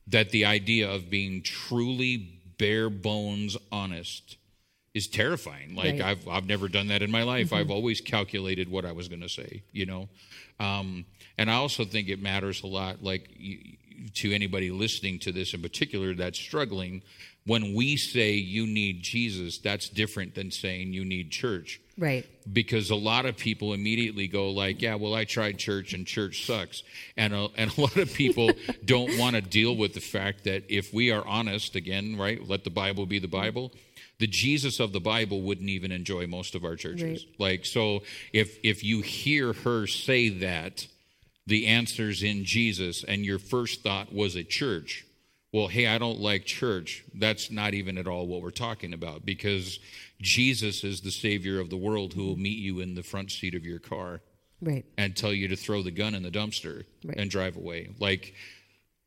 that 0.08 0.32
the 0.32 0.46
idea 0.46 0.90
of 0.90 1.10
being 1.10 1.42
truly 1.42 2.39
bare 2.60 2.92
bones 2.92 3.58
honest 3.72 4.38
is 4.94 5.08
terrifying. 5.08 5.76
Like 5.76 5.94
right. 5.94 6.02
I've 6.02 6.28
I've 6.28 6.46
never 6.46 6.68
done 6.68 6.88
that 6.90 7.02
in 7.02 7.10
my 7.10 7.24
life. 7.24 7.48
Mm-hmm. 7.48 7.56
I've 7.56 7.72
always 7.72 8.02
calculated 8.02 8.70
what 8.70 8.86
I 8.86 8.92
was 8.92 9.08
going 9.08 9.22
to 9.22 9.30
say, 9.30 9.64
you 9.72 9.88
know. 9.88 10.10
Um, 10.60 11.06
and 11.38 11.50
I 11.50 11.56
also 11.56 11.86
think 11.86 12.10
it 12.10 12.22
matters 12.22 12.62
a 12.62 12.68
lot, 12.68 13.04
like 13.04 13.30
to 14.16 14.34
anybody 14.34 14.70
listening 14.70 15.20
to 15.20 15.32
this 15.32 15.54
in 15.54 15.62
particular 15.62 16.14
that's 16.14 16.40
struggling. 16.40 17.02
When 17.46 17.74
we 17.74 17.98
say 17.98 18.34
you 18.34 18.68
need 18.68 19.02
Jesus, 19.02 19.58
that's 19.58 19.90
different 19.90 20.36
than 20.36 20.52
saying 20.52 20.94
you 20.94 21.06
need 21.06 21.32
church. 21.32 21.82
Right. 22.00 22.26
Because 22.52 22.90
a 22.90 22.96
lot 22.96 23.26
of 23.26 23.36
people 23.36 23.74
immediately 23.74 24.28
go 24.28 24.50
like, 24.52 24.82
"Yeah, 24.82 24.96
well, 24.96 25.14
I 25.14 25.26
tried 25.26 25.60
church 25.60 25.94
and 25.94 26.08
church 26.08 26.46
sucks," 26.46 26.82
and 27.18 27.34
a, 27.34 27.50
and 27.58 27.78
a 27.78 27.82
lot 27.82 27.98
of 27.98 28.14
people 28.14 28.52
don't 28.86 29.18
want 29.20 29.36
to 29.36 29.42
deal 29.42 29.76
with 29.76 29.94
the 29.94 30.00
fact 30.00 30.46
that 30.46 30.64
if 30.70 30.94
we 30.94 31.12
are 31.12 31.28
honest, 31.28 31.76
again, 31.76 32.16
right, 32.18 32.48
let 32.48 32.64
the 32.64 32.70
Bible 32.70 33.06
be 33.06 33.20
the 33.20 33.28
Bible. 33.28 33.74
The 34.20 34.28
Jesus 34.28 34.80
of 34.80 34.94
the 34.94 35.00
Bible 35.02 35.42
wouldn't 35.42 35.70
even 35.70 35.92
enjoy 35.92 36.26
most 36.26 36.56
of 36.56 36.64
our 36.64 36.76
churches. 36.76 37.26
Right. 37.26 37.40
Like, 37.40 37.66
so 37.66 38.04
if 38.32 38.58
if 38.64 38.84
you 38.84 39.02
hear 39.02 39.52
her 39.52 39.86
say 39.86 40.30
that, 40.30 40.88
the 41.46 41.68
answer's 41.68 42.24
in 42.24 42.46
Jesus, 42.46 43.04
and 43.04 43.26
your 43.26 43.40
first 43.40 43.84
thought 43.84 44.14
was 44.14 44.36
a 44.36 44.44
church, 44.44 45.06
well, 45.52 45.68
hey, 45.68 45.88
I 45.88 45.98
don't 45.98 46.20
like 46.20 46.46
church. 46.46 47.04
That's 47.14 47.50
not 47.50 47.74
even 47.74 47.98
at 47.98 48.08
all 48.08 48.28
what 48.28 48.42
we're 48.42 48.52
talking 48.52 48.94
about 48.94 49.26
because 49.26 49.80
Jesus 50.22 50.84
is 50.84 51.02
the 51.02 51.12
Savior 51.12 51.60
of 51.60 51.70
the 51.70 51.78
world 51.78 52.14
who 52.14 52.26
will 52.26 52.38
meet 52.38 52.60
you 52.60 52.80
in 52.80 52.96
the 52.96 53.04
front 53.04 53.32
seat 53.32 53.56
of 53.56 53.66
your 53.66 53.80
car. 53.80 54.22
Right. 54.62 54.86
And 54.98 55.16
tell 55.16 55.32
you 55.32 55.48
to 55.48 55.56
throw 55.56 55.82
the 55.84 55.92
gun 55.92 56.14
in 56.14 56.24
the 56.24 56.32
dumpster 56.32 56.84
right. 57.06 57.18
and 57.18 57.32
drive 57.32 57.56
away. 57.56 57.92
Like, 57.98 58.34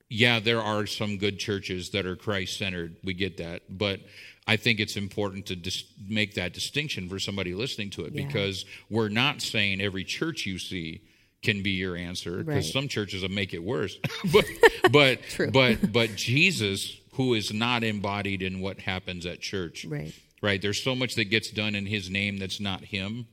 yeah, 0.08 0.40
there 0.40 0.62
are 0.62 0.86
some 0.86 1.18
good 1.18 1.38
churches 1.38 1.90
that 1.90 2.06
are 2.06 2.16
Christ 2.16 2.58
centered. 2.58 2.96
We 3.04 3.12
get 3.12 3.36
that. 3.36 3.62
But 3.68 4.00
I 4.46 4.56
think 4.56 4.80
it's 4.80 4.96
important 4.96 5.46
to 5.46 5.56
dis- 5.56 5.84
make 6.08 6.34
that 6.34 6.52
distinction 6.52 7.08
for 7.08 7.18
somebody 7.18 7.54
listening 7.54 7.90
to 7.90 8.04
it 8.06 8.14
yeah. 8.14 8.26
because 8.26 8.64
we're 8.90 9.08
not 9.08 9.42
saying 9.42 9.80
every 9.80 10.04
church 10.04 10.46
you 10.46 10.58
see 10.58 11.02
can 11.42 11.62
be 11.62 11.70
your 11.70 11.96
answer 11.96 12.38
because 12.38 12.54
right. 12.54 12.64
some 12.64 12.88
churches 12.88 13.22
will 13.22 13.30
make 13.30 13.52
it 13.52 13.62
worse. 13.62 13.98
but 14.32 14.44
but 14.90 15.20
but 15.52 15.92
but 15.92 16.16
Jesus, 16.16 16.96
who 17.14 17.34
is 17.34 17.52
not 17.52 17.84
embodied 17.84 18.42
in 18.42 18.60
what 18.60 18.80
happens 18.80 19.26
at 19.26 19.40
church, 19.40 19.84
right? 19.84 20.14
Right. 20.42 20.60
There's 20.60 20.82
so 20.82 20.94
much 20.94 21.14
that 21.14 21.26
gets 21.26 21.50
done 21.50 21.74
in 21.74 21.86
His 21.86 22.10
name 22.10 22.38
that's 22.38 22.60
not 22.60 22.84
Him. 22.84 23.26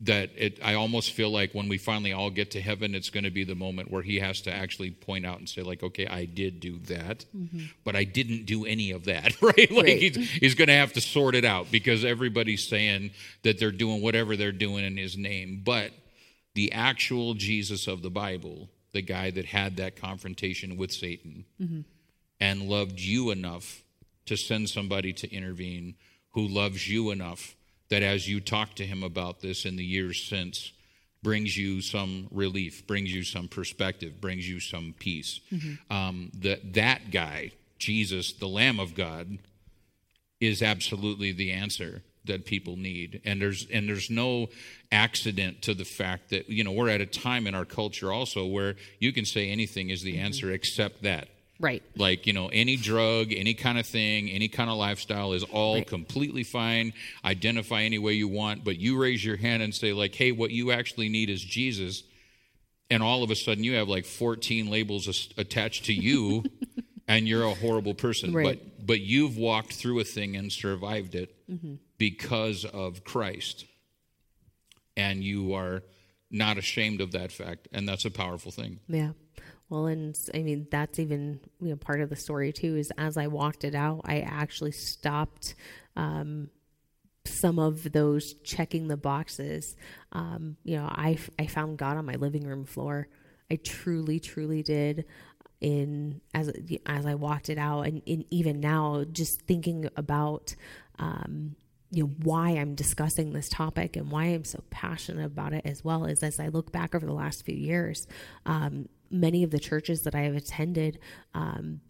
That 0.00 0.30
it, 0.36 0.58
I 0.62 0.74
almost 0.74 1.12
feel 1.12 1.30
like 1.30 1.54
when 1.54 1.68
we 1.68 1.78
finally 1.78 2.12
all 2.12 2.28
get 2.28 2.50
to 2.50 2.60
heaven, 2.60 2.94
it's 2.94 3.08
going 3.08 3.24
to 3.24 3.30
be 3.30 3.44
the 3.44 3.54
moment 3.54 3.90
where 3.90 4.02
He 4.02 4.18
has 4.18 4.40
to 4.42 4.52
actually 4.52 4.90
point 4.90 5.24
out 5.24 5.38
and 5.38 5.48
say, 5.48 5.62
like, 5.62 5.84
okay, 5.84 6.08
I 6.08 6.24
did 6.24 6.58
do 6.58 6.78
that, 6.86 7.24
mm-hmm. 7.34 7.66
but 7.84 7.94
I 7.94 8.02
didn't 8.02 8.46
do 8.46 8.66
any 8.66 8.90
of 8.90 9.04
that, 9.04 9.40
right? 9.42 9.70
Like 9.70 9.84
right. 9.86 9.98
He's, 9.98 10.30
he's 10.32 10.54
going 10.56 10.68
to 10.68 10.74
have 10.74 10.92
to 10.94 11.00
sort 11.00 11.36
it 11.36 11.44
out 11.44 11.70
because 11.70 12.04
everybody's 12.04 12.66
saying 12.66 13.12
that 13.44 13.60
they're 13.60 13.70
doing 13.70 14.02
whatever 14.02 14.36
they're 14.36 14.52
doing 14.52 14.84
in 14.84 14.96
His 14.96 15.16
name, 15.16 15.62
but 15.64 15.92
the 16.54 16.72
actual 16.72 17.34
Jesus 17.34 17.86
of 17.86 18.02
the 18.02 18.10
Bible, 18.10 18.68
the 18.92 19.02
guy 19.02 19.30
that 19.30 19.44
had 19.46 19.76
that 19.76 19.96
confrontation 19.96 20.76
with 20.76 20.92
Satan 20.92 21.44
mm-hmm. 21.60 21.80
and 22.40 22.62
loved 22.62 23.00
you 23.00 23.30
enough 23.30 23.82
to 24.26 24.36
send 24.36 24.68
somebody 24.68 25.12
to 25.12 25.32
intervene 25.32 25.94
who 26.34 26.46
loves 26.46 26.88
you 26.88 27.10
enough 27.10 27.56
that 27.88 28.02
as 28.02 28.28
you 28.28 28.40
talk 28.40 28.74
to 28.74 28.86
him 28.86 29.02
about 29.02 29.40
this 29.40 29.64
in 29.64 29.76
the 29.76 29.84
years 29.84 30.22
since, 30.22 30.72
brings 31.22 31.56
you 31.56 31.80
some 31.80 32.28
relief, 32.30 32.86
brings 32.86 33.12
you 33.12 33.22
some 33.22 33.48
perspective, 33.48 34.20
brings 34.20 34.48
you 34.48 34.60
some 34.60 34.94
peace. 34.98 35.40
Mm-hmm. 35.52 35.92
Um, 35.92 36.30
that 36.40 36.74
that 36.74 37.10
guy, 37.10 37.52
Jesus, 37.78 38.32
the 38.32 38.48
Lamb 38.48 38.78
of 38.78 38.94
God, 38.94 39.38
is 40.40 40.62
absolutely 40.62 41.32
the 41.32 41.52
answer 41.52 42.02
that 42.26 42.46
people 42.46 42.76
need 42.76 43.20
and 43.24 43.40
there's 43.40 43.66
and 43.70 43.86
there's 43.86 44.08
no 44.08 44.48
accident 44.90 45.60
to 45.60 45.74
the 45.74 45.84
fact 45.84 46.30
that 46.30 46.48
you 46.48 46.64
know 46.64 46.72
we're 46.72 46.88
at 46.88 47.02
a 47.02 47.06
time 47.06 47.46
in 47.46 47.54
our 47.54 47.66
culture 47.66 48.10
also 48.10 48.46
where 48.46 48.76
you 48.98 49.12
can 49.12 49.26
say 49.26 49.50
anything 49.50 49.90
is 49.90 50.02
the 50.02 50.14
mm-hmm. 50.14 50.24
answer 50.24 50.50
except 50.50 51.02
that 51.02 51.28
Right. 51.60 51.82
Like, 51.96 52.26
you 52.26 52.32
know, 52.32 52.48
any 52.48 52.76
drug, 52.76 53.32
any 53.32 53.54
kind 53.54 53.78
of 53.78 53.86
thing, 53.86 54.28
any 54.30 54.48
kind 54.48 54.68
of 54.68 54.76
lifestyle 54.76 55.32
is 55.32 55.44
all 55.44 55.74
Right. 55.76 55.86
completely 55.86 56.42
fine. 56.42 56.92
Identify 57.24 57.82
any 57.82 57.98
way 57.98 58.14
you 58.14 58.26
want, 58.28 58.64
but 58.64 58.76
you 58.78 58.96
raise 59.00 59.24
your 59.24 59.36
hand 59.36 59.62
and 59.62 59.74
say, 59.74 59.92
like, 59.92 60.14
hey, 60.14 60.32
what 60.32 60.50
you 60.50 60.72
actually 60.72 61.08
need 61.08 61.30
is 61.30 61.42
Jesus. 61.42 62.02
And 62.90 63.02
all 63.02 63.22
of 63.22 63.30
a 63.30 63.36
sudden 63.36 63.62
you 63.64 63.74
have 63.74 63.88
like 63.88 64.04
14 64.04 64.68
labels 64.68 65.06
as- 65.08 65.28
attached 65.36 65.84
to 65.86 65.92
you 65.94 66.44
and 67.08 67.26
you're 67.28 67.44
a 67.44 67.54
horrible 67.54 67.94
person. 67.94 68.34
Right. 68.34 68.60
But, 68.78 68.86
but 68.86 69.00
you've 69.00 69.36
walked 69.36 69.72
through 69.74 70.00
a 70.00 70.04
thing 70.04 70.36
and 70.36 70.52
survived 70.52 71.14
it 71.14 71.34
Mm-hmm. 71.50 71.74
because 71.98 72.64
of 72.64 73.04
Christ. 73.04 73.66
And 74.96 75.22
you 75.22 75.54
are 75.54 75.82
not 76.30 76.56
ashamed 76.58 77.00
of 77.00 77.12
that 77.12 77.30
fact. 77.32 77.68
And 77.72 77.88
that's 77.88 78.04
a 78.04 78.10
powerful 78.10 78.50
thing. 78.50 78.80
Yeah. 78.88 79.10
Well, 79.68 79.86
and 79.86 80.16
I 80.34 80.42
mean, 80.42 80.66
that's 80.70 80.98
even 80.98 81.40
you 81.60 81.70
know, 81.70 81.76
part 81.76 82.00
of 82.00 82.10
the 82.10 82.16
story 82.16 82.52
too. 82.52 82.76
Is 82.76 82.92
as 82.98 83.16
I 83.16 83.26
walked 83.28 83.64
it 83.64 83.74
out, 83.74 84.02
I 84.04 84.20
actually 84.20 84.72
stopped 84.72 85.54
um, 85.96 86.50
some 87.24 87.58
of 87.58 87.92
those 87.92 88.34
checking 88.44 88.88
the 88.88 88.96
boxes. 88.96 89.76
Um, 90.12 90.56
you 90.64 90.76
know, 90.76 90.86
I 90.90 91.18
I 91.38 91.46
found 91.46 91.78
God 91.78 91.96
on 91.96 92.04
my 92.04 92.14
living 92.14 92.46
room 92.46 92.64
floor. 92.64 93.08
I 93.50 93.56
truly, 93.56 94.20
truly 94.20 94.62
did. 94.62 95.04
In 95.60 96.20
as 96.34 96.52
as 96.84 97.06
I 97.06 97.14
walked 97.14 97.48
it 97.48 97.56
out, 97.56 97.82
and, 97.86 98.02
even 98.30 98.60
now, 98.60 99.04
just 99.10 99.42
thinking 99.42 99.88
about 99.96 100.54
um, 100.98 101.56
you 101.90 102.04
know 102.04 102.10
why 102.22 102.50
I'm 102.50 102.74
discussing 102.74 103.32
this 103.32 103.48
topic 103.48 103.96
and 103.96 104.10
why 104.10 104.24
I'm 104.26 104.44
so 104.44 104.62
passionate 104.70 105.24
about 105.24 105.54
it 105.54 105.62
as 105.64 105.82
well 105.82 106.04
is 106.04 106.22
as 106.22 106.38
I 106.38 106.48
look 106.48 106.70
back 106.70 106.94
over 106.94 107.06
the 107.06 107.14
last 107.14 107.46
few 107.46 107.56
years, 107.56 108.06
um, 108.44 108.88
many 109.10 109.42
of 109.42 109.50
the 109.50 109.58
churches 109.58 110.00
that 110.04 110.14
I 110.14 110.22
have 110.22 110.34
attended, 110.36 110.98
um, 111.34 111.80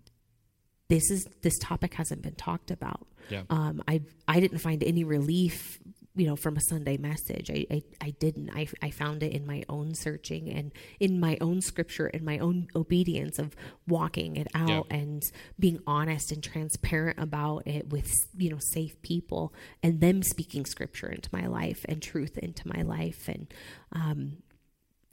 this 0.88 1.10
is 1.10 1.26
this 1.42 1.58
topic 1.58 1.94
hasn't 1.94 2.22
been 2.22 2.34
talked 2.34 2.70
about. 2.70 3.06
Yeah. 3.30 3.42
Um, 3.48 3.82
I 3.88 4.02
I 4.28 4.40
didn't 4.40 4.58
find 4.58 4.82
any 4.84 5.02
relief, 5.02 5.78
you 6.14 6.26
know, 6.26 6.36
from 6.36 6.58
a 6.58 6.60
Sunday 6.60 6.98
message. 6.98 7.50
I 7.50 7.64
I, 7.70 7.82
I 8.02 8.10
didn't. 8.10 8.50
I, 8.54 8.66
I 8.82 8.90
found 8.90 9.22
it 9.22 9.32
in 9.32 9.46
my 9.46 9.64
own 9.70 9.94
searching 9.94 10.50
and 10.50 10.72
in 11.00 11.18
my 11.18 11.38
own 11.40 11.62
scripture 11.62 12.06
and 12.08 12.22
my 12.22 12.38
own 12.38 12.66
obedience 12.76 13.38
of 13.38 13.56
walking 13.88 14.36
it 14.36 14.46
out 14.54 14.86
Yeah. 14.90 14.98
and 14.98 15.22
being 15.58 15.78
honest 15.86 16.32
and 16.32 16.42
transparent 16.44 17.18
about 17.18 17.66
it 17.66 17.88
with 17.88 18.12
you 18.36 18.50
know 18.50 18.58
safe 18.60 19.00
people 19.00 19.54
and 19.82 20.02
them 20.02 20.22
speaking 20.22 20.66
scripture 20.66 21.08
into 21.08 21.30
my 21.32 21.46
life 21.46 21.86
and 21.88 22.02
truth 22.02 22.36
into 22.36 22.68
my 22.68 22.82
life 22.82 23.26
and 23.26 23.52
um, 23.92 24.36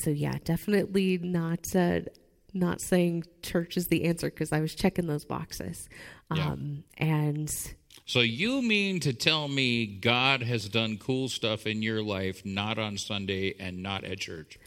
so 0.01 0.09
yeah, 0.09 0.37
definitely 0.43 1.17
not. 1.17 1.75
Uh, 1.75 2.01
not 2.53 2.81
saying 2.81 3.23
church 3.41 3.77
is 3.77 3.87
the 3.87 4.03
answer 4.03 4.29
because 4.29 4.51
I 4.51 4.59
was 4.59 4.75
checking 4.75 5.07
those 5.07 5.23
boxes. 5.23 5.87
Yeah. 6.35 6.51
Um, 6.51 6.83
and 6.97 7.49
So 8.05 8.19
you 8.19 8.61
mean 8.61 8.99
to 9.01 9.13
tell 9.13 9.47
me 9.47 9.85
God 9.85 10.43
has 10.43 10.67
done 10.67 10.97
cool 10.97 11.29
stuff 11.29 11.65
in 11.65 11.81
your 11.81 12.03
life, 12.03 12.41
not 12.45 12.77
on 12.77 12.97
Sunday 12.97 13.55
and 13.57 13.81
not 13.81 14.03
at 14.03 14.19
church? 14.19 14.59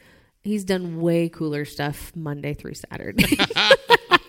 he's 0.44 0.64
done 0.64 1.00
way 1.00 1.28
cooler 1.28 1.64
stuff 1.64 2.12
Monday 2.14 2.54
through 2.54 2.74
Saturday. 2.74 3.24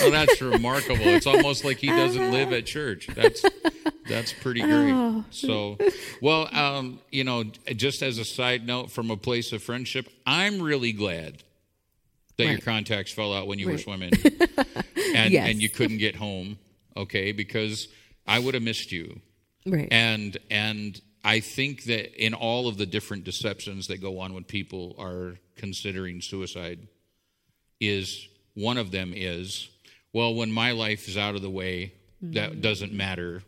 Well, 0.00 0.10
that's 0.10 0.40
remarkable. 0.40 1.06
It's 1.06 1.26
almost 1.26 1.64
like 1.64 1.78
he 1.78 1.88
doesn't 1.88 2.30
live 2.32 2.52
at 2.52 2.66
church. 2.66 3.06
That's 3.14 3.44
that's 4.08 4.32
pretty 4.32 4.60
great. 4.62 5.24
So, 5.30 5.76
well, 6.22 6.48
um, 6.54 7.00
you 7.10 7.24
know, 7.24 7.44
just 7.76 8.02
as 8.02 8.18
a 8.18 8.24
side 8.24 8.66
note, 8.66 8.90
from 8.90 9.10
a 9.10 9.16
place 9.16 9.52
of 9.52 9.62
friendship, 9.62 10.08
I'm 10.26 10.60
really 10.62 10.92
glad 10.92 11.42
that 12.36 12.46
your 12.46 12.58
contacts 12.60 13.12
fell 13.12 13.34
out 13.34 13.46
when 13.46 13.58
you 13.58 13.68
were 13.68 13.78
swimming, 13.78 14.12
and 15.14 15.32
Yes. 15.32 15.48
and 15.50 15.60
you 15.62 15.68
couldn't 15.68 15.98
get 15.98 16.14
home. 16.16 16.58
Okay, 16.96 17.32
because 17.32 17.88
I 18.26 18.38
would 18.38 18.54
have 18.54 18.62
missed 18.62 18.90
you. 18.92 19.20
right. 19.66 19.88
and 19.90 20.36
and 20.50 21.00
I 21.24 21.40
think 21.40 21.84
that 21.84 22.14
in 22.24 22.32
all 22.34 22.68
of 22.68 22.76
the 22.78 22.86
different 22.86 23.24
deceptions 23.24 23.88
that 23.88 24.00
go 24.00 24.20
on 24.20 24.32
when 24.34 24.44
people 24.44 24.94
are 24.98 25.34
considering 25.56 26.20
suicide, 26.20 26.86
is 27.80 28.28
one 28.54 28.78
of 28.78 28.90
them 28.90 29.12
is 29.14 29.68
well 30.12 30.34
when 30.34 30.50
my 30.50 30.72
life 30.72 31.08
is 31.08 31.16
out 31.16 31.34
of 31.34 31.42
the 31.42 31.50
way, 31.50 31.92
that 32.22 32.60
doesn't 32.60 32.92
matter 32.92 33.42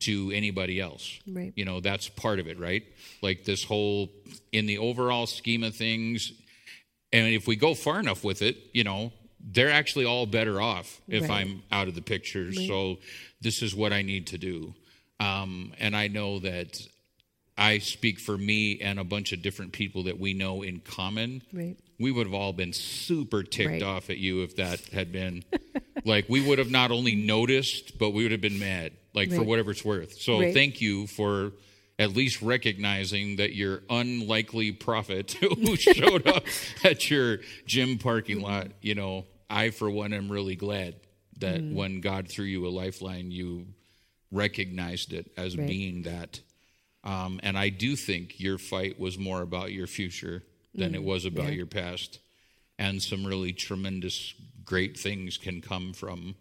to 0.00 0.30
anybody 0.34 0.80
else. 0.80 1.18
Right. 1.26 1.52
You 1.56 1.64
know 1.64 1.80
that's 1.80 2.08
part 2.08 2.38
of 2.38 2.46
it, 2.48 2.58
right? 2.58 2.82
Like 3.22 3.44
this 3.44 3.64
whole 3.64 4.10
in 4.52 4.66
the 4.66 4.78
overall 4.78 5.26
scheme 5.26 5.62
of 5.64 5.74
things, 5.74 6.32
and 7.12 7.26
if 7.32 7.46
we 7.46 7.56
go 7.56 7.74
far 7.74 7.98
enough 8.00 8.24
with 8.24 8.42
it, 8.42 8.56
you 8.72 8.84
know. 8.84 9.12
They're 9.48 9.70
actually 9.70 10.06
all 10.06 10.26
better 10.26 10.60
off 10.60 11.00
if 11.06 11.28
Right. 11.28 11.42
I'm 11.46 11.62
out 11.70 11.86
of 11.86 11.94
the 11.94 12.02
picture. 12.02 12.52
So, 12.52 12.98
this 13.40 13.62
is 13.62 13.76
what 13.76 13.92
I 13.92 14.02
need 14.02 14.26
to 14.28 14.38
do. 14.38 14.74
Um, 15.20 15.72
and 15.78 15.94
I 15.94 16.08
know 16.08 16.40
that 16.40 16.80
I 17.56 17.78
speak 17.78 18.18
for 18.18 18.36
me 18.36 18.80
and 18.80 18.98
a 18.98 19.04
bunch 19.04 19.32
of 19.32 19.42
different 19.42 19.70
people 19.70 20.04
that 20.04 20.18
we 20.18 20.34
know 20.34 20.62
in 20.62 20.80
common. 20.80 21.42
Right. 21.52 21.76
We 21.98 22.12
would 22.12 22.26
have 22.26 22.34
all 22.34 22.52
been 22.52 22.72
super 22.72 23.42
ticked 23.42 23.70
Right. 23.70 23.82
off 23.82 24.10
at 24.10 24.18
you 24.18 24.42
if 24.42 24.56
that 24.56 24.80
had 24.92 25.12
been 25.12 25.44
like 26.04 26.28
we 26.28 26.46
would 26.46 26.58
have 26.58 26.70
not 26.70 26.90
only 26.90 27.14
noticed, 27.14 27.98
but 27.98 28.10
we 28.10 28.22
would 28.22 28.32
have 28.32 28.40
been 28.40 28.58
mad, 28.58 28.92
like 29.14 29.30
for 29.32 29.42
whatever 29.42 29.70
it's 29.72 29.84
worth. 29.84 30.20
So 30.20 30.40
Right. 30.40 30.52
thank 30.52 30.80
you 30.80 31.06
for 31.06 31.52
at 31.98 32.14
least 32.14 32.42
recognizing 32.42 33.36
that 33.36 33.54
your 33.54 33.82
unlikely 33.88 34.70
prophet 34.72 35.32
who 35.40 35.76
showed 35.76 36.26
up 36.26 36.44
at 36.84 37.08
your 37.10 37.38
gym 37.66 37.96
parking 37.98 38.40
lot, 38.40 38.68
you 38.82 38.94
know, 38.94 39.24
I 39.48 39.70
for 39.70 39.90
one 39.90 40.12
am 40.12 40.30
really 40.30 40.56
glad 40.56 40.96
that 41.38 41.62
Mm. 41.62 41.72
when 41.74 42.00
God 42.00 42.28
threw 42.28 42.44
you 42.44 42.66
a 42.66 42.68
lifeline, 42.68 43.30
you 43.30 43.66
recognized 44.30 45.12
it 45.12 45.30
as 45.36 45.56
Right. 45.56 45.66
being 45.66 46.02
that. 46.02 46.40
Um, 47.04 47.40
and 47.42 47.56
I 47.58 47.68
do 47.68 47.94
think 47.96 48.40
your 48.40 48.58
fight 48.58 48.98
was 48.98 49.18
more 49.18 49.42
about 49.42 49.72
your 49.72 49.86
future 49.86 50.42
than 50.76 50.94
it 50.94 51.02
was 51.02 51.24
about 51.24 51.46
Mm. 51.46 51.50
yeah. 51.50 51.54
your 51.56 51.66
past. 51.66 52.18
And 52.78 53.02
some 53.02 53.24
really 53.24 53.52
tremendous, 53.52 54.34
great 54.64 54.98
things 54.98 55.38
can 55.38 55.60
come 55.62 55.92
from 55.94 56.34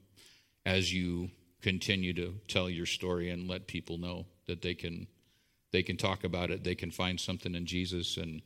as 0.65 0.93
you 0.93 1.31
continue 1.61 2.13
to 2.13 2.35
tell 2.47 2.69
your 2.69 2.85
story 2.85 3.29
and 3.29 3.47
let 3.47 3.67
people 3.67 3.97
know 3.97 4.25
that 4.47 4.61
they 4.61 4.73
can 4.75 5.07
they 5.71 5.81
can 5.83 5.97
talk 5.97 6.23
about 6.23 6.51
it. 6.51 6.63
They 6.63 6.75
can 6.75 6.91
find 6.91 7.19
something 7.19 7.53
in 7.55 7.65
Jesus, 7.65 8.17
and 8.17 8.41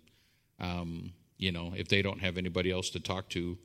um, 0.60 1.14
you 1.38 1.52
know, 1.52 1.74
if 1.76 1.88
they 1.88 2.02
don't 2.02 2.20
have 2.22 2.38
anybody 2.38 2.72
else 2.72 2.90
to 2.92 3.00
talk 3.00 3.30
to, 3.30 3.58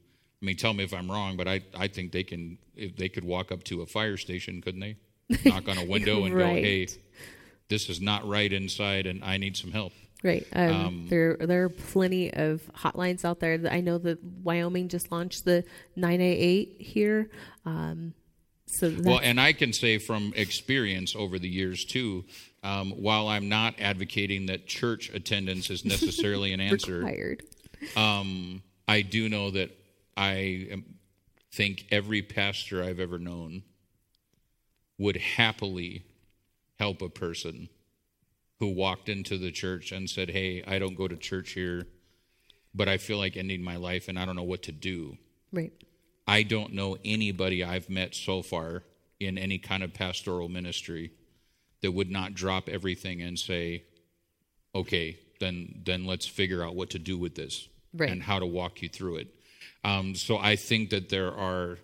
I 0.42 0.44
mean, 0.44 0.56
tell 0.56 0.74
me 0.74 0.84
if 0.84 0.92
I'm 0.92 1.10
wrong, 1.10 1.36
but 1.36 1.48
I 1.48 1.62
I 1.76 1.88
think 1.88 2.12
they 2.12 2.24
can 2.24 2.59
if 2.76 2.96
they 2.96 3.09
could 3.09 3.24
walk 3.24 3.52
up 3.52 3.62
to 3.64 3.82
a 3.82 3.86
fire 3.86 4.16
station, 4.16 4.60
couldn't 4.60 4.80
they? 4.80 4.96
Knock 5.44 5.68
on 5.68 5.78
a 5.78 5.84
window 5.94 6.24
and 6.24 6.34
go, 6.34 6.46
"Hey, 6.46 6.88
this 7.68 7.88
is 7.88 8.01
not 8.01 8.26
right 8.28 8.52
inside, 8.52 9.06
and 9.06 9.22
I 9.24 9.36
need 9.38 9.56
some 9.56 9.72
help." 9.72 9.92
Right. 10.24 10.46
Um, 10.55 11.06
there, 11.10 11.36
there 11.36 11.64
are 11.64 11.68
plenty 11.68 12.32
of 12.32 12.62
hotlines 12.74 13.26
out 13.26 13.40
there. 13.40 13.60
I 13.70 13.82
know 13.82 13.98
that 13.98 14.24
Wyoming 14.42 14.88
just 14.88 15.12
launched 15.12 15.44
the 15.44 15.64
988 15.96 16.76
here. 16.80 17.30
Um, 17.66 18.14
so 18.66 18.90
Well, 19.02 19.20
and 19.22 19.38
I 19.38 19.52
can 19.52 19.74
say 19.74 19.98
from 19.98 20.32
experience 20.34 21.14
over 21.14 21.38
the 21.38 21.48
years 21.48 21.84
too, 21.84 22.24
um, 22.62 22.92
while 22.92 23.28
I'm 23.28 23.51
not 23.51 23.74
advocating 23.78 24.46
that 24.46 24.66
church 24.66 25.10
attendance 25.10 25.68
is 25.68 25.84
necessarily 25.84 26.55
an 26.55 26.60
answer, 26.72 27.01
required. 27.01 27.42
um, 27.94 28.62
I 28.88 29.02
do 29.02 29.28
know 29.28 29.51
that 29.51 29.76
I 30.16 30.68
am, 30.70 30.84
think 31.52 31.84
every 31.90 32.22
pastor 32.22 32.82
I've 32.82 32.98
ever 32.98 33.18
known 33.18 33.62
would 34.98 35.16
happily 35.16 36.05
help 36.78 37.02
a 37.02 37.10
person 37.10 37.68
who 38.60 38.68
walked 38.68 39.09
into 39.09 39.36
the 39.39 39.51
church 39.51 39.93
and 39.93 40.09
said, 40.09 40.31
Hey, 40.31 40.62
I 40.66 40.78
don't 40.78 40.97
go 40.97 41.09
to 41.09 41.16
church 41.16 41.51
here, 41.52 41.86
but 42.74 42.89
I 42.89 42.98
feel 42.98 43.18
like 43.18 43.36
ending 43.36 43.62
my 43.62 43.76
life 43.76 44.09
and 44.09 44.18
I 44.18 44.24
don't 44.24 44.36
know 44.36 44.43
what 44.43 44.62
to 44.64 44.72
do. 44.72 45.18
Right. 45.52 45.72
I 46.26 46.43
don't 46.43 46.72
know 46.72 46.97
anybody 47.05 47.62
I've 47.62 47.90
met 47.90 48.14
so 48.14 48.43
far 48.43 48.82
in 49.20 49.39
any 49.39 49.59
kind 49.59 49.82
of 49.82 49.93
pastoral 49.93 50.48
ministry 50.48 51.12
that 51.82 51.93
would 51.93 52.10
not 52.10 52.35
drop 52.35 52.68
everything 52.68 53.20
and 53.20 53.39
say, 53.39 53.85
"Okay, 54.74 55.18
then 55.39 55.82
then 55.85 56.05
let's 56.06 56.26
figure 56.26 56.64
out 56.64 56.74
what 56.74 56.90
to 56.90 56.98
do 56.98 57.18
with 57.18 57.35
this 57.35 57.68
Right. 57.93 58.10
and 58.10 58.22
how 58.22 58.39
to 58.39 58.47
walk 58.47 58.81
you 58.82 58.89
through 58.89 59.16
it." 59.16 59.28
Um, 59.85 60.14
so 60.14 60.39
I 60.39 60.56
think 60.56 60.90
that 60.90 61.10
there 61.10 61.31
are 61.32 61.78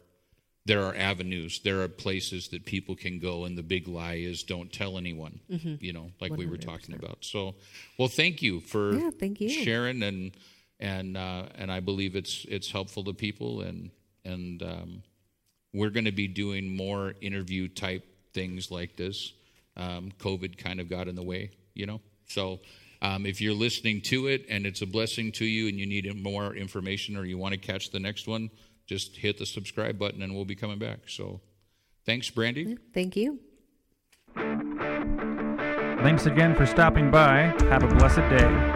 there 0.67 0.83
are 0.85 0.95
avenues, 0.95 1.61
there 1.65 1.81
are 1.83 1.89
places 1.89 2.49
that 2.49 2.65
people 2.65 2.95
can 2.95 3.19
go, 3.19 3.45
and 3.45 3.57
the 3.57 3.63
big 3.63 3.89
lie 3.89 4.15
is 4.17 4.43
don't 4.43 4.73
tell 4.73 4.99
anyone. 4.99 5.41
You 5.81 5.93
know, 5.93 6.11
like 6.21 6.33
we 6.33 6.47
were 6.47 6.59
talking 6.59 6.95
about. 6.95 7.19
So, 7.25 7.55
well, 7.99 8.09
thank 8.09 8.43
you 8.43 8.61
for 8.61 8.95
Yeah, 8.95 9.11
thank 9.19 9.41
you. 9.41 9.49
sharing 9.49 10.03
and 10.03 10.33
and 10.79 11.17
uh, 11.17 11.45
and 11.57 11.73
I 11.73 11.81
believe 11.81 12.15
it's 12.17 12.45
it's 12.49 12.71
helpful 12.71 13.05
to 13.05 13.13
people 13.15 13.63
and 13.63 13.91
and 14.25 14.63
um, 14.63 15.03
we're 15.73 15.91
going 15.91 16.05
to 16.05 16.13
be 16.13 16.29
doing 16.29 16.77
more 16.77 17.15
interview 17.21 17.69
type 17.69 18.05
things 18.35 18.71
like 18.71 18.97
this. 18.97 19.33
Um, 19.77 20.13
COVID 20.19 20.59
kind 20.59 20.79
of 20.81 20.89
got 20.91 21.09
in 21.09 21.15
the 21.15 21.23
way, 21.23 21.51
you 21.75 21.87
know. 21.87 22.01
So 22.27 22.61
um, 23.03 23.25
if 23.25 23.41
you're 23.41 23.55
listening 23.55 24.03
to 24.03 24.27
it 24.27 24.45
and 24.49 24.67
it's 24.67 24.83
a 24.83 24.87
blessing 24.87 25.33
to 25.33 25.45
you 25.45 25.69
and 25.69 25.79
you 25.79 25.87
need 25.87 26.23
more 26.23 26.55
information 26.55 27.17
or 27.17 27.25
you 27.25 27.39
want 27.39 27.53
to 27.55 27.59
catch 27.59 27.91
the 27.91 28.01
next 28.01 28.27
one, 28.29 28.51
just 28.91 29.19
hit 29.19 29.39
the 29.39 29.47
subscribe 29.47 30.01
button 30.01 30.21
and 30.21 30.35
we'll 30.35 30.45
be 30.45 30.57
coming 30.57 30.77
back. 30.77 31.09
So 31.09 31.41
thanks, 32.05 32.29
Brandy. 32.29 32.77
Thank 32.93 33.15
you. 33.15 33.39
Thanks 36.03 36.27
again 36.27 36.57
for 36.57 36.67
stopping 36.67 37.09
by. 37.09 37.55
Have 37.71 37.85
a 37.85 37.87
blessed 37.87 38.17
day. 38.17 38.70